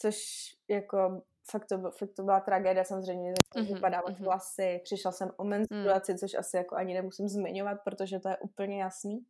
Což 0.00 0.16
jako 0.68 1.22
fakt 1.50 1.66
to, 1.66 1.90
fakt 1.90 2.14
to 2.16 2.22
byla 2.22 2.40
tragédie, 2.40 2.84
samozřejmě 2.84 3.34
začala 3.38 3.66
mm-hmm, 3.66 3.74
vypadávat 3.74 4.14
mm-hmm. 4.14 4.24
vlasy, 4.24 4.80
přišla 4.84 5.12
jsem 5.12 5.30
o 5.36 5.44
menstruaci, 5.44 6.12
mm. 6.12 6.18
což 6.18 6.34
asi 6.34 6.56
jako 6.56 6.76
ani 6.76 6.94
nemusím 6.94 7.28
zmiňovat, 7.28 7.78
protože 7.84 8.18
to 8.18 8.28
je 8.28 8.36
úplně 8.38 8.82
jasný. 8.82 9.26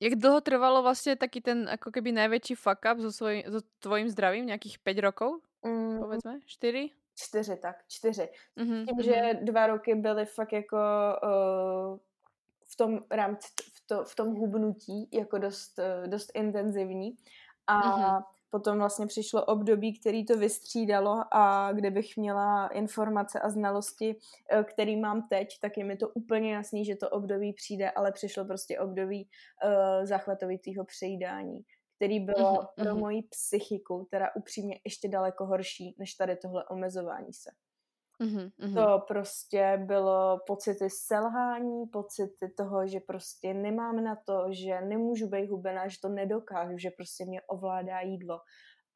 Jak 0.00 0.14
dlouho 0.14 0.40
trvalo 0.40 0.82
vlastně 0.82 1.16
taky 1.16 1.40
ten 1.40 1.68
jako 1.70 1.90
keby 1.90 2.12
největší 2.12 2.54
fuck 2.54 2.78
up 2.92 2.98
so, 2.98 3.12
svoj, 3.12 3.44
so 3.46 3.68
tvojím 3.78 4.08
zdravím? 4.08 4.46
Nějakých 4.46 4.78
pět 4.78 4.98
rokov? 4.98 5.42
Mm. 5.66 5.98
Povedzme? 5.98 6.40
Čtyři? 6.46 6.90
Čtyři, 7.18 7.56
tak 7.56 7.76
čtyři. 7.88 8.28
Mm-hmm, 8.58 8.86
Tím, 8.86 9.02
že 9.02 9.12
mm-hmm. 9.12 9.44
dva 9.44 9.66
roky 9.66 9.94
byly 9.94 10.26
fakt 10.26 10.52
jako 10.52 10.76
uh, 11.22 11.98
v 12.72 12.76
tom 12.76 12.98
rámci, 13.10 13.48
v, 13.72 13.86
to, 13.86 14.04
v 14.04 14.14
tom 14.14 14.34
hubnutí 14.34 15.08
jako 15.12 15.38
dost, 15.38 15.78
uh, 15.78 16.10
dost 16.10 16.30
intenzivní 16.34 17.16
a 17.66 17.80
mm-hmm. 17.80 18.22
potom 18.50 18.78
vlastně 18.78 19.06
přišlo 19.06 19.44
období, 19.44 20.00
který 20.00 20.24
to 20.24 20.38
vystřídalo 20.38 21.24
a 21.32 21.72
kde 21.72 21.90
bych 21.90 22.16
měla 22.16 22.66
informace 22.66 23.40
a 23.40 23.48
znalosti, 23.50 24.16
uh, 24.16 24.62
který 24.62 24.96
mám 24.96 25.28
teď, 25.28 25.48
tak 25.60 25.78
je 25.78 25.84
mi 25.84 25.96
to 25.96 26.08
úplně 26.08 26.54
jasný, 26.54 26.84
že 26.84 26.96
to 26.96 27.10
období 27.10 27.52
přijde, 27.52 27.90
ale 27.90 28.12
přišlo 28.12 28.44
prostě 28.44 28.80
období 28.80 29.28
uh, 29.64 30.06
zachvatovitého 30.06 30.84
přejídání 30.84 31.64
který 31.98 32.20
bylo 32.20 32.54
uh-huh, 32.54 32.66
pro 32.76 32.94
moji 32.94 33.22
psychiku 33.22 34.08
teda 34.10 34.26
upřímně 34.36 34.80
ještě 34.84 35.08
daleko 35.08 35.46
horší, 35.46 35.96
než 35.98 36.14
tady 36.14 36.36
tohle 36.36 36.64
omezování 36.64 37.32
se. 37.32 37.50
Mm-hmm, 38.20 38.50
mm-hmm. 38.60 38.74
To 38.74 39.04
prostě 39.06 39.82
bylo 39.86 40.38
pocity 40.46 40.90
selhání, 40.90 41.86
pocity 41.86 42.48
toho, 42.56 42.86
že 42.86 43.00
prostě 43.00 43.54
nemám 43.54 44.04
na 44.04 44.16
to, 44.26 44.46
že 44.50 44.80
nemůžu 44.80 45.28
být 45.28 45.50
hubená, 45.50 45.88
že 45.88 45.96
to 46.02 46.08
nedokážu, 46.08 46.78
že 46.78 46.90
prostě 46.90 47.24
mě 47.24 47.42
ovládá 47.42 48.00
jídlo. 48.00 48.40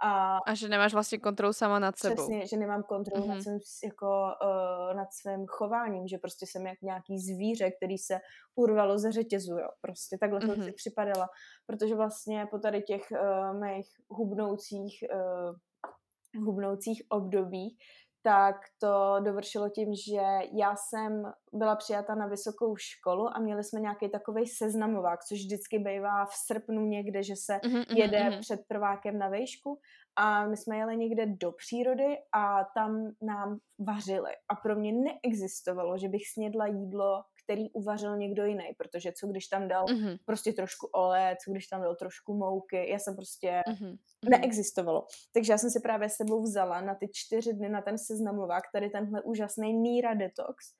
A, 0.04 0.38
a 0.46 0.54
že 0.54 0.68
nemáš 0.68 0.92
vlastně 0.92 1.18
kontrolu 1.18 1.52
sama 1.52 1.78
nad 1.78 1.98
sebou. 1.98 2.14
Přesně, 2.14 2.46
že 2.46 2.56
nemám 2.56 2.82
kontrolu 2.82 3.24
mm-hmm. 3.24 3.34
nad, 3.34 3.42
svým, 3.42 3.60
jako, 3.84 4.06
uh, 4.42 4.96
nad 4.96 5.12
svým 5.12 5.46
chováním, 5.46 6.08
že 6.08 6.18
prostě 6.18 6.46
jsem 6.46 6.66
jak 6.66 6.82
nějaký 6.82 7.18
zvíře, 7.18 7.70
který 7.70 7.98
se 7.98 8.20
urvalo 8.54 8.98
ze 8.98 9.12
řetězu, 9.12 9.52
jo. 9.58 9.68
Prostě 9.80 10.18
takhle 10.20 10.40
mm-hmm. 10.40 10.54
jsem 10.54 10.64
si 10.64 10.72
připadala, 10.72 11.28
protože 11.66 11.94
vlastně 11.94 12.46
po 12.50 12.58
tady 12.58 12.82
těch 12.82 13.02
uh, 13.10 13.60
mých 13.60 13.88
hubnoucích, 14.08 15.04
uh, 15.14 16.44
hubnoucích 16.44 17.02
obdobích 17.08 17.78
tak 18.22 18.56
to 18.78 19.16
dovršilo 19.20 19.68
tím, 19.68 19.94
že 19.94 20.22
já 20.52 20.76
jsem 20.76 21.32
byla 21.52 21.76
přijata 21.76 22.14
na 22.14 22.26
vysokou 22.26 22.76
školu 22.76 23.36
a 23.36 23.40
měli 23.40 23.64
jsme 23.64 23.80
nějaký 23.80 24.08
takový 24.08 24.46
seznamovák, 24.46 25.24
což 25.24 25.38
vždycky 25.38 25.78
bývá 25.78 26.24
v 26.24 26.34
srpnu 26.34 26.86
někde, 26.86 27.22
že 27.22 27.34
se 27.36 27.52
mm-hmm, 27.52 27.96
jede 27.96 28.18
mm-hmm. 28.18 28.40
před 28.40 28.60
prvákem 28.68 29.18
na 29.18 29.28
vejšku 29.28 29.78
a 30.16 30.46
my 30.46 30.56
jsme 30.56 30.76
jeli 30.76 30.96
někde 30.96 31.26
do 31.26 31.52
přírody 31.52 32.16
a 32.34 32.64
tam 32.74 33.10
nám 33.22 33.58
vařili 33.78 34.30
a 34.48 34.54
pro 34.54 34.76
mě 34.76 34.92
neexistovalo, 34.92 35.98
že 35.98 36.08
bych 36.08 36.28
snědla 36.28 36.66
jídlo, 36.66 37.22
který 37.44 37.70
uvařil 37.70 38.16
někdo 38.16 38.44
jiný, 38.44 38.74
protože 38.76 39.12
co 39.12 39.26
když 39.26 39.46
tam 39.46 39.68
dal 39.68 39.84
mm-hmm. 39.84 40.18
prostě 40.24 40.52
trošku 40.52 40.86
oleje, 40.86 41.36
co 41.44 41.50
když 41.50 41.66
tam 41.66 41.82
dal 41.82 41.94
trošku 41.94 42.34
mouky, 42.34 42.90
já 42.90 42.98
jsem 42.98 43.16
prostě 43.16 43.62
mm-hmm. 43.68 43.98
neexistovalo. 44.28 45.06
Takže 45.34 45.52
já 45.52 45.58
jsem 45.58 45.70
si 45.70 45.80
právě 45.80 46.08
s 46.08 46.14
sebou 46.14 46.42
vzala 46.42 46.80
na 46.80 46.94
ty 46.94 47.08
čtyři 47.12 47.52
dny 47.52 47.68
na 47.68 47.82
ten 47.82 47.98
seznamovák 47.98 48.64
tady 48.72 48.90
tenhle 48.90 49.22
úžasný 49.22 49.72
Nira 49.72 50.14
Detox 50.14 50.74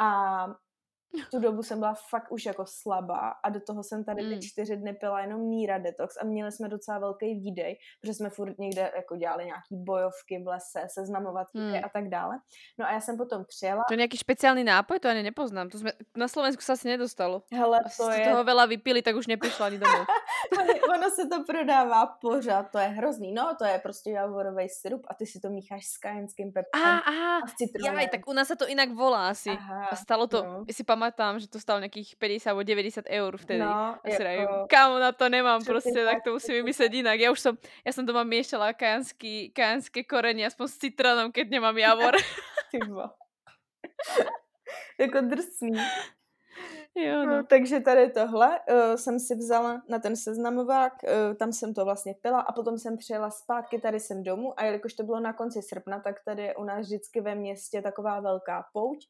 a 0.00 0.46
tu 1.30 1.38
dobu 1.38 1.62
jsem 1.62 1.78
byla 1.78 1.94
fakt 2.08 2.32
už 2.32 2.46
jako 2.46 2.64
slabá 2.68 3.28
a 3.44 3.50
do 3.50 3.60
toho 3.60 3.82
jsem 3.82 4.04
tady 4.04 4.22
ty 4.22 4.34
mm. 4.34 4.40
čtyři 4.40 4.76
dny 4.76 4.92
pila 4.92 5.20
jenom 5.20 5.40
Míra 5.40 5.78
Detox 5.78 6.16
a 6.16 6.24
měli 6.24 6.52
jsme 6.52 6.68
docela 6.68 6.98
velký 6.98 7.34
výdej, 7.34 7.76
protože 8.00 8.14
jsme 8.14 8.30
furt 8.30 8.58
někde 8.58 8.92
jako 8.96 9.16
dělali 9.16 9.44
nějaký 9.44 9.76
bojovky 9.76 10.42
v 10.44 10.46
lese, 10.46 10.86
seznamovací 10.88 11.58
mm. 11.58 11.74
a 11.84 11.88
tak 11.88 12.08
dále. 12.08 12.38
No 12.78 12.86
a 12.86 12.92
já 12.92 13.00
jsem 13.00 13.16
potom 13.16 13.44
přijela. 13.44 13.84
To 13.88 13.94
je 13.94 13.96
nějaký 13.96 14.16
speciální 14.16 14.64
nápoj? 14.64 14.98
To 14.98 15.08
ani 15.08 15.22
nepoznám. 15.22 15.68
To 15.68 15.78
jsme, 15.78 15.92
na 16.16 16.28
Slovensku 16.28 16.62
se 16.62 16.72
asi 16.72 16.88
nedostalo. 16.88 17.42
Hele, 17.52 17.80
to 17.96 18.04
Asi 18.04 18.20
je... 18.20 18.26
toho 18.28 18.44
veľa 18.44 18.66
vypili, 18.68 19.02
tak 19.02 19.16
už 19.16 19.26
neprišla 19.26 19.66
ani 19.66 19.78
domů. 19.78 20.04
ono 20.94 21.10
se 21.10 21.26
to 21.26 21.44
prodává 21.44 22.06
pořád, 22.06 22.70
to 22.70 22.78
je 22.78 22.86
hrozný. 22.86 23.32
No, 23.32 23.54
to 23.58 23.64
je 23.64 23.78
prostě 23.78 24.10
javorový 24.10 24.68
syrup 24.68 25.06
a 25.08 25.14
ty 25.14 25.26
si 25.26 25.40
to 25.40 25.50
mícháš 25.50 25.86
s 25.86 25.98
kajenským 25.98 26.52
peprem 26.52 26.84
a, 26.84 26.98
a, 26.98 27.36
a 27.44 27.46
s 27.46 27.54
citronem. 27.54 28.08
tak 28.10 28.28
u 28.28 28.32
nás 28.32 28.48
se 28.48 28.56
to 28.56 28.66
jinak 28.66 28.90
volá 28.90 29.28
asi. 29.28 29.50
Aha, 29.50 29.86
a 29.86 29.96
stalo 29.96 30.26
to, 30.26 30.44
no. 30.44 30.64
si 30.70 30.84
pamätám, 31.00 31.40
že 31.40 31.48
to 31.48 31.56
stalo 31.56 31.80
nejakých 31.80 32.20
50 32.20 32.52
alebo 32.52 32.60
90 32.60 33.08
eur 33.08 33.32
vtedy. 33.40 33.64
No, 33.64 33.96
jako... 34.04 34.66
kámo, 34.68 34.98
na 35.00 35.12
to 35.12 35.28
nemám 35.28 35.64
prostě, 35.64 36.04
tak 36.04 36.22
to 36.24 36.32
musím 36.32 36.54
vymyslet 36.54 36.92
jinak. 36.92 37.20
Ja 37.20 37.32
už 37.32 37.40
som, 37.40 37.56
ja 37.84 37.92
som 37.96 38.04
doma 38.04 38.20
miešala 38.20 38.76
kajanský, 38.76 39.56
kajanské 39.56 40.04
korenie 40.04 40.44
aspoň 40.44 40.66
s 40.68 40.76
citronom, 40.76 41.32
keď 41.32 41.48
nemám 41.48 41.78
javor. 41.78 42.14
Jako 45.00 45.20
drsný. 45.20 45.72
Jo, 46.94 47.26
no. 47.26 47.36
no. 47.36 47.44
takže 47.44 47.80
tady 47.80 48.10
tohle 48.10 48.60
uh, 48.60 48.94
jsem 48.96 49.20
si 49.20 49.34
vzala 49.34 49.82
na 49.88 49.98
ten 49.98 50.16
seznamovák, 50.16 50.92
uh, 51.02 51.34
tam 51.36 51.52
jsem 51.52 51.74
to 51.74 51.84
vlastně 51.84 52.14
pila 52.22 52.40
a 52.40 52.52
potom 52.52 52.78
jsem 52.78 52.96
přijela 52.96 53.30
zpátky, 53.30 53.80
tady 53.80 54.00
jsem 54.00 54.22
domů 54.22 54.60
a 54.60 54.64
jelikož 54.64 54.94
to 54.94 55.02
bylo 55.02 55.20
na 55.20 55.32
konci 55.32 55.62
srpna, 55.62 56.00
tak 56.00 56.16
tady 56.24 56.42
je 56.42 56.56
u 56.56 56.64
nás 56.64 56.86
vždycky 56.86 57.20
ve 57.20 57.34
městě 57.34 57.82
taková 57.82 58.20
velká 58.20 58.64
pouť 58.72 59.06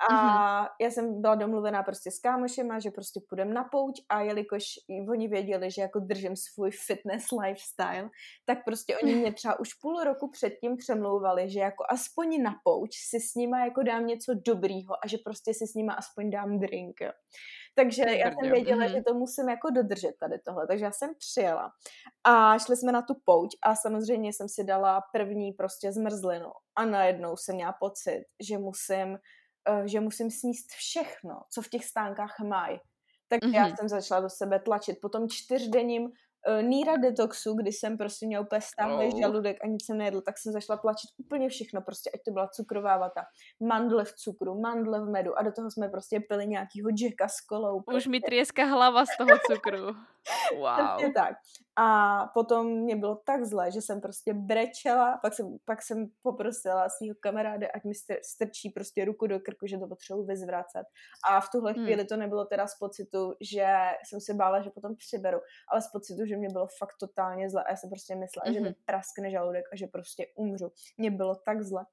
a 0.00 0.64
mm-hmm. 0.64 0.68
já 0.80 0.90
jsem 0.90 1.20
byla 1.20 1.34
domluvená 1.34 1.82
prostě 1.82 2.10
s 2.10 2.18
kámošema, 2.18 2.78
že 2.78 2.90
prostě 2.90 3.20
půjdem 3.28 3.54
na 3.54 3.64
pouť 3.64 4.00
a 4.08 4.20
jelikož 4.20 4.64
oni 5.10 5.28
věděli, 5.28 5.70
že 5.70 5.82
jako 5.82 5.98
držím 5.98 6.36
svůj 6.36 6.70
fitness 6.70 7.24
lifestyle, 7.42 8.10
tak 8.44 8.64
prostě 8.64 8.98
oni 9.02 9.14
mě 9.16 9.32
třeba 9.32 9.60
už 9.60 9.74
půl 9.74 10.04
roku 10.04 10.30
předtím 10.30 10.76
přemlouvali, 10.76 11.50
že 11.50 11.60
jako 11.60 11.84
aspoň 11.88 12.42
na 12.42 12.54
pouč 12.64 12.90
si 13.10 13.20
s 13.20 13.34
nima 13.34 13.64
jako 13.64 13.82
dám 13.82 14.06
něco 14.06 14.34
dobrýho 14.34 14.94
a 15.04 15.08
že 15.08 15.18
prostě 15.24 15.54
si 15.54 15.66
s 15.66 15.74
nima 15.74 15.92
aspoň 15.92 16.30
dám 16.30 16.58
drink. 16.58 17.00
Takže 17.76 18.02
já 18.02 18.30
jsem 18.30 18.50
věděla, 18.50 18.86
mm-hmm. 18.86 18.92
že 18.92 19.02
to 19.02 19.14
musím 19.14 19.48
jako 19.48 19.70
dodržet 19.70 20.12
tady 20.20 20.38
tohle. 20.38 20.66
Takže 20.66 20.84
já 20.84 20.92
jsem 20.92 21.10
přijela 21.18 21.70
a 22.24 22.58
šli 22.58 22.76
jsme 22.76 22.92
na 22.92 23.02
tu 23.02 23.14
pouť 23.24 23.50
a 23.62 23.74
samozřejmě 23.74 24.32
jsem 24.32 24.48
si 24.48 24.64
dala 24.64 25.02
první 25.12 25.52
prostě 25.52 25.92
zmrzlinu 25.92 26.50
a 26.76 26.84
najednou 26.84 27.36
jsem 27.36 27.54
měla 27.54 27.72
pocit, 27.72 28.24
že 28.42 28.58
musím 28.58 29.18
že 29.84 30.00
musím 30.00 30.30
sníst 30.30 30.70
všechno, 30.70 31.40
co 31.52 31.62
v 31.62 31.68
těch 31.68 31.84
stánkách 31.84 32.34
mají. 32.48 32.78
Tak 33.28 33.40
mm-hmm. 33.40 33.54
já 33.54 33.76
jsem 33.76 33.88
začala 33.88 34.20
do 34.20 34.30
sebe 34.30 34.60
tlačit. 34.60 34.98
Po 35.02 35.08
tom 35.08 35.28
čtyřdenním 35.28 36.02
uh, 36.02 36.62
Níra 36.62 36.96
detoxu, 36.96 37.54
kdy 37.54 37.72
jsem 37.72 37.98
prostě 37.98 38.26
měl 38.26 38.42
úplně 38.42 38.60
stáhlý 38.60 39.06
oh. 39.12 39.20
žaludek 39.20 39.56
a 39.64 39.66
nic 39.66 39.86
jsem 39.86 39.98
nejedl, 39.98 40.20
tak 40.20 40.38
jsem 40.38 40.52
začala 40.52 40.76
tlačit 40.76 41.10
úplně 41.18 41.48
všechno, 41.48 41.80
prostě 41.80 42.10
ať 42.14 42.20
to 42.24 42.30
byla 42.30 42.48
cukrová 42.48 42.98
vata, 42.98 43.24
mandle 43.68 44.04
v 44.04 44.12
cukru, 44.12 44.60
mandle 44.60 45.00
v 45.00 45.10
medu 45.10 45.38
a 45.38 45.42
do 45.42 45.52
toho 45.52 45.70
jsme 45.70 45.88
prostě 45.88 46.20
pili 46.20 46.46
nějakýho 46.46 46.88
Jacka 47.00 47.28
s 47.28 47.40
kolou. 47.40 47.80
Prostě. 47.80 47.96
Už 47.96 48.06
mi 48.06 48.20
trieska 48.20 48.64
hlava 48.64 49.06
z 49.06 49.16
toho 49.18 49.38
cukru. 49.50 49.86
Wow. 50.56 51.12
tak. 51.14 51.34
A 51.76 52.26
potom 52.34 52.66
mě 52.66 52.96
bylo 52.96 53.16
tak 53.16 53.44
zle, 53.44 53.70
že 53.70 53.82
jsem 53.82 54.00
prostě 54.00 54.34
brečela, 54.34 55.18
pak 55.22 55.34
jsem, 55.34 55.56
pak 55.64 55.82
jsem 55.82 56.06
poprosila 56.22 56.88
svého 56.88 57.14
kamaráda, 57.20 57.66
ať 57.74 57.84
mi 57.84 57.92
strčí 58.22 58.70
prostě 58.70 59.04
ruku 59.04 59.26
do 59.26 59.40
krku, 59.40 59.66
že 59.66 59.78
to 59.78 59.86
potřebuji 59.86 60.24
vyzvracet. 60.24 60.86
A 61.30 61.40
v 61.40 61.50
tuhle 61.50 61.72
hmm. 61.72 61.84
chvíli 61.84 62.04
to 62.04 62.16
nebylo 62.16 62.44
teda 62.44 62.66
z 62.66 62.78
pocitu, 62.78 63.34
že 63.40 63.66
jsem 64.04 64.20
se 64.20 64.34
bála, 64.34 64.62
že 64.62 64.70
potom 64.70 64.96
přiberu, 64.96 65.40
ale 65.68 65.82
z 65.82 65.88
pocitu, 65.88 66.26
že 66.26 66.36
mě 66.36 66.48
bylo 66.48 66.66
fakt 66.78 66.96
totálně 67.00 67.50
zle 67.50 67.64
a 67.64 67.70
já 67.70 67.76
jsem 67.76 67.90
prostě 67.90 68.14
myslela, 68.14 68.44
mm-hmm. 68.46 68.54
že 68.54 68.60
mi 68.60 68.68
mhm. 68.68 68.78
praskne 68.84 69.30
žaludek 69.30 69.64
a 69.72 69.76
že 69.76 69.86
prostě 69.86 70.26
umřu. 70.36 70.72
Mě 70.98 71.10
bylo 71.10 71.34
tak 71.34 71.62
zle 71.62 71.84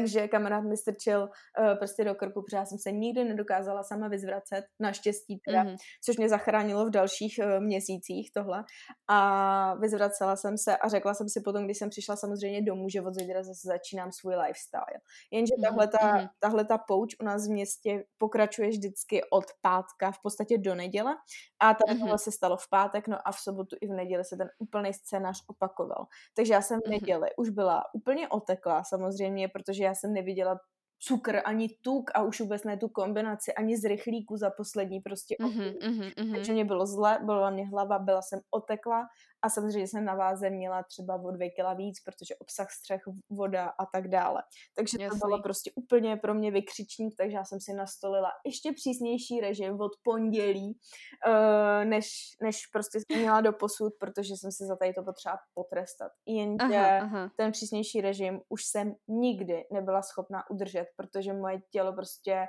takže 0.00 0.28
kamarád 0.28 0.64
mi 0.64 0.76
strčil 0.76 1.22
uh, 1.22 1.78
prostě 1.78 2.04
do 2.04 2.14
krku, 2.14 2.42
protože 2.42 2.56
já 2.56 2.64
jsem 2.64 2.78
se 2.78 2.92
nikdy 2.92 3.24
nedokázala 3.24 3.82
sama 3.82 4.08
vyzvracet, 4.08 4.64
naštěstí 4.80 5.40
teda, 5.46 5.64
mm-hmm. 5.64 5.76
což 6.04 6.16
mě 6.16 6.28
zachránilo 6.28 6.86
v 6.86 6.90
dalších 6.90 7.40
uh, 7.42 7.60
měsících 7.60 8.30
tohle. 8.32 8.64
A 9.08 9.74
vyzvracela 9.74 10.36
jsem 10.36 10.58
se 10.58 10.76
a 10.76 10.88
řekla 10.88 11.14
jsem 11.14 11.28
si 11.28 11.40
potom, 11.40 11.64
když 11.64 11.78
jsem 11.78 11.90
přišla 11.90 12.16
samozřejmě 12.16 12.62
domů, 12.62 12.88
že 12.88 13.02
od 13.02 13.14
zítra 13.14 13.42
zase 13.42 13.68
začínám 13.68 14.12
svůj 14.12 14.34
lifestyle. 14.34 15.00
Jenže 15.30 15.54
mm-hmm. 15.54 15.68
tahle, 15.68 15.88
ta, 15.88 15.98
mm-hmm. 15.98 16.28
tahle 16.38 16.64
ta 16.64 16.78
pouč 16.78 17.16
u 17.20 17.24
nás 17.24 17.48
v 17.48 17.50
městě 17.50 18.04
pokračuje 18.18 18.68
vždycky 18.68 19.20
od 19.30 19.44
pátka 19.62 20.12
v 20.12 20.18
podstatě 20.22 20.58
do 20.58 20.74
neděle 20.74 21.14
a 21.60 21.74
tady 21.74 22.00
mm-hmm. 22.00 22.16
se 22.16 22.32
stalo 22.32 22.56
v 22.56 22.68
pátek, 22.70 23.08
no 23.08 23.18
a 23.24 23.32
v 23.32 23.38
sobotu 23.38 23.76
i 23.80 23.86
v 23.86 23.92
neděli 23.92 24.24
se 24.24 24.36
ten 24.36 24.48
úplný 24.58 24.94
scénář 24.94 25.44
opakoval. 25.46 26.06
Takže 26.36 26.52
já 26.52 26.62
jsem 26.62 26.80
v 26.80 26.84
mhm. 26.84 26.90
neděli 26.90 27.28
mm-hmm. 27.28 27.42
už 27.42 27.50
byla 27.50 27.82
úplně 27.94 28.28
oteklá 28.28 28.84
samozřejmě, 28.84 29.48
protože 29.48 29.84
já 29.86 29.94
jsem 29.94 30.12
neviděla 30.12 30.58
cukr, 30.98 31.40
ani 31.44 31.68
tuk 31.82 32.10
a 32.14 32.22
už 32.22 32.40
vůbec 32.40 32.64
ne 32.64 32.76
tu 32.76 32.88
kombinaci, 32.88 33.54
ani 33.54 33.76
z 33.76 33.84
rychlíku 33.84 34.36
za 34.36 34.50
poslední 34.50 35.00
prostě 35.00 35.36
mm-hmm, 35.40 35.78
mm-hmm. 35.78 36.34
Takže 36.34 36.52
mě 36.52 36.64
bylo 36.64 36.86
zle, 36.86 37.18
byla 37.22 37.50
mě 37.50 37.66
hlava, 37.66 37.98
byla 37.98 38.22
jsem 38.22 38.40
otekla 38.50 39.06
a 39.42 39.50
samozřejmě 39.50 39.88
jsem 39.88 40.04
na 40.04 40.14
váze 40.14 40.50
měla 40.50 40.82
třeba 40.82 41.14
o 41.14 41.30
dvě 41.30 41.50
kila 41.50 41.74
víc, 41.74 42.00
protože 42.04 42.36
obsah 42.36 42.70
střech, 42.70 43.00
voda 43.30 43.64
a 43.64 43.86
tak 43.86 44.08
dále. 44.08 44.42
Takže 44.76 44.96
Jasný. 45.00 45.20
to 45.20 45.26
bylo 45.26 45.42
prostě 45.42 45.70
úplně 45.74 46.16
pro 46.16 46.34
mě 46.34 46.50
vykřičník, 46.50 47.14
takže 47.18 47.36
já 47.36 47.44
jsem 47.44 47.60
si 47.60 47.72
nastolila 47.72 48.30
ještě 48.46 48.72
přísnější 48.72 49.40
režim 49.40 49.80
od 49.80 49.92
pondělí, 50.02 50.78
uh, 51.26 51.84
než, 51.84 52.06
než 52.42 52.66
prostě 52.72 52.98
jsem 52.98 53.20
měla 53.20 53.40
do 53.40 53.52
posud, 53.52 53.92
protože 54.00 54.34
jsem 54.36 54.52
se 54.52 54.66
za 54.66 54.76
tady 54.76 54.94
to 54.94 55.02
potřeba 55.02 55.36
potrestat. 55.54 56.12
Jenže 56.26 56.76
aha, 56.76 56.98
aha. 56.98 57.30
ten 57.36 57.52
přísnější 57.52 58.00
režim 58.00 58.40
už 58.48 58.64
jsem 58.64 58.94
nikdy 59.08 59.64
nebyla 59.72 60.02
schopná 60.02 60.50
udržet, 60.50 60.86
protože 60.96 61.32
moje 61.32 61.58
tělo 61.70 61.92
prostě 61.92 62.46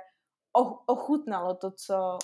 ochutnalo 0.86 1.54
to, 1.54 1.70
co 1.86 2.18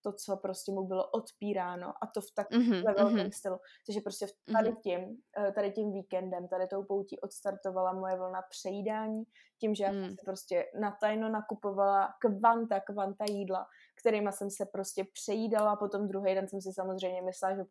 to, 0.00 0.12
co 0.12 0.36
prostě 0.36 0.72
mu 0.72 0.86
bylo 0.86 1.10
odpíráno 1.10 1.88
a 1.88 2.06
to 2.06 2.20
v 2.20 2.30
tak 2.34 2.50
mm-hmm, 2.50 2.84
velkém 2.84 3.16
mm-hmm. 3.16 3.30
stylu. 3.30 3.58
Takže 3.86 4.00
prostě 4.00 4.26
tady 4.52 4.68
mhm. 4.68 4.80
tím, 4.82 5.00
eh, 5.38 5.52
tady 5.52 5.70
tím 5.70 5.92
víkendem, 5.92 6.48
tady 6.48 6.66
tou 6.66 6.84
poutí 6.84 7.20
odstartovala 7.20 7.92
moje 7.92 8.16
vlna 8.16 8.42
přejídání, 8.50 9.24
tím, 9.60 9.74
že 9.74 9.88
mm. 9.88 9.94
já 9.94 10.00
jsem 10.00 10.10
si 10.10 10.24
prostě 10.24 10.66
natajno 10.80 11.28
nakupovala 11.28 12.14
kvanta, 12.20 12.80
kvanta 12.80 13.24
jídla, 13.28 13.66
kterýma 14.00 14.32
jsem 14.32 14.50
se 14.50 14.66
prostě 14.66 15.04
přejídala, 15.12 15.76
potom 15.76 16.08
druhý 16.08 16.34
den 16.34 16.48
jsem 16.48 16.60
si 16.60 16.72
samozřejmě 16.72 17.22
myslela, 17.22 17.56
že 17.56 17.62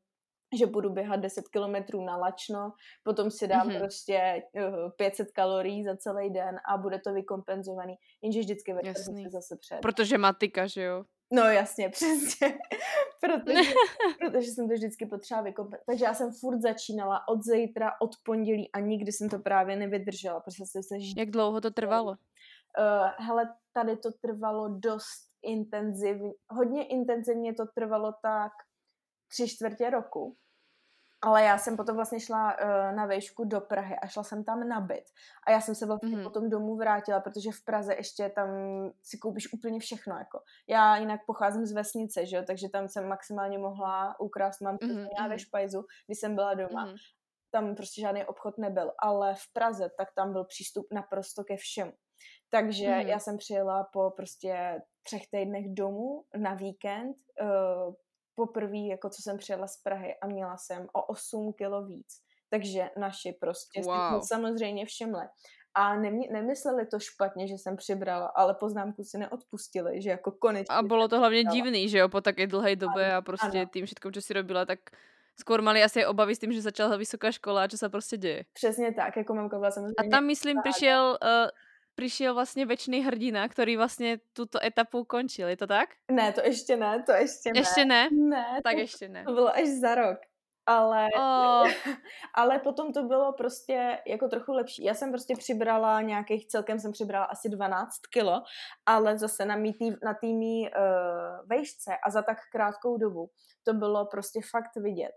že 0.57 0.65
budu 0.65 0.89
běhat 0.89 1.19
10 1.19 1.47
kilometrů 1.47 2.05
na 2.05 2.17
lačno, 2.17 2.73
potom 3.03 3.31
si 3.31 3.47
dám 3.47 3.69
mm-hmm. 3.69 3.79
prostě 3.79 4.43
uh, 4.55 4.89
500 4.97 5.31
kalorií 5.31 5.83
za 5.83 5.97
celý 5.97 6.29
den 6.29 6.59
a 6.73 6.77
bude 6.77 6.99
to 6.99 7.13
vykompenzovaný, 7.13 7.95
jenže 8.21 8.39
vždycky 8.39 8.73
večer 8.73 8.95
se 8.95 9.29
zase 9.29 9.57
před. 9.59 9.79
Protože 9.81 10.17
matika, 10.17 10.67
že 10.67 10.83
jo? 10.83 11.03
No 11.31 11.43
jasně, 11.43 11.89
přesně. 11.89 12.57
protože, 13.21 13.71
protože 14.19 14.47
jsem 14.47 14.67
to 14.67 14.73
vždycky 14.73 15.05
potřeba 15.05 15.41
vykompenzovat. 15.41 15.85
Takže 15.85 16.05
já 16.05 16.13
jsem 16.13 16.31
furt 16.31 16.61
začínala 16.61 17.27
od 17.27 17.43
zítra, 17.43 17.91
od 18.01 18.11
pondělí 18.23 18.71
a 18.71 18.79
nikdy 18.79 19.11
jsem 19.11 19.29
to 19.29 19.39
právě 19.39 19.75
nevydržela, 19.75 20.39
protože 20.39 20.65
jsem 20.65 20.83
se 20.83 20.95
Jak 21.17 21.29
dlouho 21.29 21.61
to 21.61 21.71
trvalo? 21.71 22.11
Uh, 22.11 23.25
hele, 23.25 23.55
tady 23.73 23.97
to 23.97 24.09
trvalo 24.21 24.69
dost 24.69 25.29
intenzivně, 25.41 26.33
hodně 26.49 26.87
intenzivně 26.87 27.53
to 27.53 27.65
trvalo 27.75 28.13
tak 28.21 28.51
tři 29.31 29.47
čtvrtě 29.47 29.89
roku. 29.89 30.37
Ale 31.21 31.43
já 31.43 31.57
jsem 31.57 31.77
potom 31.77 31.95
vlastně 31.95 32.19
šla 32.19 32.57
uh, 32.57 32.95
na 32.95 33.05
vejšku 33.05 33.43
do 33.43 33.61
Prahy 33.61 33.95
a 33.95 34.07
šla 34.07 34.23
jsem 34.23 34.43
tam 34.43 34.67
na 34.67 34.79
byt. 34.79 35.03
A 35.47 35.51
já 35.51 35.61
jsem 35.61 35.75
se 35.75 35.85
vlastně 35.85 36.09
mm-hmm. 36.17 36.23
potom 36.23 36.49
domů 36.49 36.75
vrátila, 36.75 37.19
protože 37.19 37.51
v 37.51 37.65
Praze 37.65 37.93
ještě 37.93 38.29
tam 38.29 38.49
si 39.03 39.17
koupíš 39.17 39.53
úplně 39.53 39.79
všechno. 39.79 40.17
Jako. 40.17 40.39
Já 40.67 40.97
jinak 40.97 41.21
pocházím 41.25 41.65
z 41.65 41.71
vesnice, 41.71 42.25
že 42.25 42.35
jo? 42.35 42.43
takže 42.47 42.69
tam 42.69 42.87
jsem 42.87 43.07
maximálně 43.07 43.57
mohla 43.57 44.19
ukrást, 44.19 44.61
mám 44.61 44.77
to 44.77 44.85
mm-hmm. 44.85 45.29
ve 45.29 45.39
špajzu, 45.39 45.85
když 46.05 46.19
jsem 46.19 46.35
byla 46.35 46.53
doma. 46.53 46.87
Mm-hmm. 46.87 46.97
Tam 47.51 47.75
prostě 47.75 48.01
žádný 48.01 48.25
obchod 48.25 48.57
nebyl, 48.57 48.91
ale 48.99 49.35
v 49.35 49.53
Praze 49.53 49.89
tak 49.97 50.07
tam 50.15 50.31
byl 50.31 50.43
přístup 50.43 50.87
naprosto 50.91 51.43
ke 51.43 51.57
všemu. 51.57 51.93
Takže 52.49 52.85
mm-hmm. 52.85 53.07
já 53.07 53.19
jsem 53.19 53.37
přijela 53.37 53.83
po 53.93 54.11
prostě 54.15 54.81
třech 55.03 55.29
týdnech 55.31 55.65
domů 55.73 56.23
na 56.37 56.53
víkend, 56.53 57.17
uh, 57.41 57.93
poprvé, 58.39 58.95
jako 58.95 59.09
co 59.09 59.21
jsem 59.21 59.37
přijela 59.37 59.67
z 59.67 59.77
Prahy 59.83 60.15
a 60.21 60.27
měla 60.27 60.57
jsem 60.57 60.87
o 60.93 61.01
8 61.11 61.53
kilo 61.53 61.85
víc. 61.85 62.23
Takže 62.49 62.89
naši 62.97 63.35
prostě 63.39 63.81
wow. 63.81 64.21
samozřejmě 64.23 64.85
všimli. 64.85 65.25
A 65.75 65.95
nemě, 65.95 66.27
nemysleli 66.31 66.85
to 66.85 66.99
špatně, 66.99 67.47
že 67.47 67.53
jsem 67.53 67.75
přibrala, 67.77 68.27
ale 68.35 68.53
poznámku 68.53 69.03
si 69.03 69.17
neodpustili, 69.17 70.01
že 70.01 70.09
jako 70.09 70.31
konečně. 70.31 70.75
A 70.75 70.81
bylo 70.81 71.07
to 71.07 71.19
hlavně 71.19 71.43
divný, 71.43 71.89
že 71.89 71.97
jo, 71.97 72.09
po 72.09 72.21
také 72.21 72.47
dlhé 72.47 72.75
době 72.75 73.13
a 73.13 73.21
prostě 73.21 73.59
ano. 73.59 73.69
tým 73.69 73.85
všetkom, 73.85 74.13
co 74.13 74.21
si 74.21 74.33
robila, 74.33 74.65
tak 74.65 74.79
skôr 75.39 75.63
mali 75.63 75.79
asi 75.79 76.03
obavy 76.03 76.35
s 76.35 76.43
tým, 76.43 76.51
že 76.51 76.59
začala 76.59 76.99
vysoká 76.99 77.31
škola 77.31 77.63
a 77.63 77.71
čo 77.71 77.77
sa 77.79 77.87
prostě 77.89 78.17
děje. 78.17 78.45
Přesně 78.53 78.91
tak, 78.91 79.17
jako 79.17 79.33
mamka 79.33 79.57
byla 79.57 79.71
samozřejmě. 79.71 79.95
A 79.97 80.03
tam 80.11 80.25
myslím 80.25 80.57
přišel 80.63 81.17
uh, 81.23 81.49
přišel 81.95 82.33
vlastně 82.33 82.65
večný 82.65 83.01
hrdina, 83.01 83.47
který 83.47 83.77
vlastně 83.77 84.19
tuto 84.33 84.63
etapu 84.63 85.03
končil, 85.03 85.47
je 85.47 85.57
to 85.57 85.67
tak? 85.67 85.89
Ne, 86.11 86.33
to 86.33 86.41
ještě 86.41 86.77
ne, 86.77 87.03
to 87.05 87.11
ještě 87.11 87.51
ne. 87.53 87.59
Ještě 87.59 87.85
ne? 87.85 88.09
Ne. 88.11 88.59
Tak 88.63 88.73
to, 88.73 88.79
ještě 88.79 89.09
ne. 89.09 89.23
To 89.23 89.33
bylo 89.33 89.55
až 89.55 89.67
za 89.81 89.95
rok. 89.95 90.17
Ale, 90.65 91.07
oh. 91.17 91.67
ale 92.35 92.59
potom 92.59 92.93
to 92.93 93.03
bylo 93.03 93.33
prostě 93.33 93.97
jako 94.07 94.27
trochu 94.27 94.51
lepší. 94.53 94.83
Já 94.83 94.93
jsem 94.93 95.11
prostě 95.11 95.35
přibrala 95.37 96.01
nějakých, 96.01 96.47
celkem 96.47 96.79
jsem 96.79 96.91
přibrala 96.91 97.25
asi 97.25 97.49
12 97.49 97.91
kilo, 98.13 98.41
ale 98.85 99.17
zase 99.17 99.45
na, 99.45 99.55
mý 99.55 99.73
tý, 99.73 99.89
na 100.03 100.13
týmí 100.13 100.69
uh, 100.69 101.47
vejšce 101.49 101.91
a 102.05 102.09
za 102.09 102.21
tak 102.21 102.37
krátkou 102.51 102.97
dobu 102.97 103.29
to 103.63 103.73
bylo 103.73 104.05
prostě 104.05 104.39
fakt 104.51 104.75
vidět. 104.75 105.11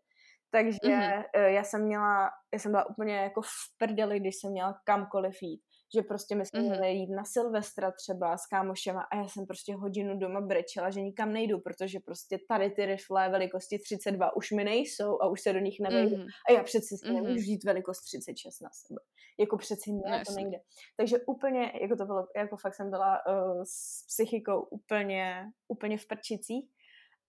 Takže 0.51 0.79
mm-hmm. 0.85 1.25
já 1.35 1.65
jsem 1.65 1.83
měla, 1.83 2.31
já 2.53 2.59
jsem 2.59 2.73
byla 2.73 2.91
úplně 2.91 3.17
jako 3.17 3.43
v 3.43 3.49
prdeli, 3.79 4.21
když 4.21 4.35
jsem 4.37 4.51
měla 4.51 4.75
kamkoliv 4.85 5.43
jít 5.43 5.63
že 5.95 6.03
prostě 6.03 6.35
my 6.35 6.47
jsme 6.47 6.61
mm-hmm. 6.61 6.69
měli 6.69 6.93
jít 6.93 7.11
na 7.11 7.25
Silvestra 7.25 7.91
třeba 7.91 8.37
s 8.37 8.47
kámošema 8.47 9.01
a 9.01 9.17
já 9.17 9.29
jsem 9.29 9.47
prostě 9.47 9.75
hodinu 9.75 10.19
doma 10.19 10.41
brečela, 10.41 10.91
že 10.91 11.01
nikam 11.01 11.33
nejdu, 11.33 11.61
protože 11.61 12.01
prostě 12.01 12.39
tady 12.49 12.71
ty 12.71 12.87
rifle 12.87 13.29
velikosti 13.29 13.79
32 13.79 14.37
už 14.37 14.51
mi 14.51 14.65
nejsou 14.65 15.23
a 15.23 15.27
už 15.27 15.41
se 15.41 15.53
do 15.53 15.59
nich 15.59 15.81
nevejdu. 15.81 16.17
Mm-hmm. 16.17 16.29
A 16.49 16.53
já 16.53 16.63
přeci 16.63 16.95
mm-hmm. 16.95 17.13
nemůžu 17.13 17.39
žít 17.39 17.65
velikost 17.65 18.01
36 18.01 18.61
na 18.61 18.71
sebe. 18.73 19.01
Jako 19.39 19.57
přeci 19.57 19.93
ne, 19.93 20.19
no, 20.19 20.25
to 20.27 20.33
nejde. 20.33 20.59
Takže 20.97 21.19
úplně, 21.27 21.73
jako 21.83 21.97
to 21.97 22.05
bylo, 22.05 22.27
jako 22.37 22.57
fakt 22.57 22.75
jsem 22.75 22.91
byla 22.91 23.27
uh, 23.27 23.63
s 23.65 24.07
psychikou 24.07 24.61
úplně, 24.61 25.51
úplně 25.69 25.99
v 25.99 26.07
prčicích. 26.07 26.71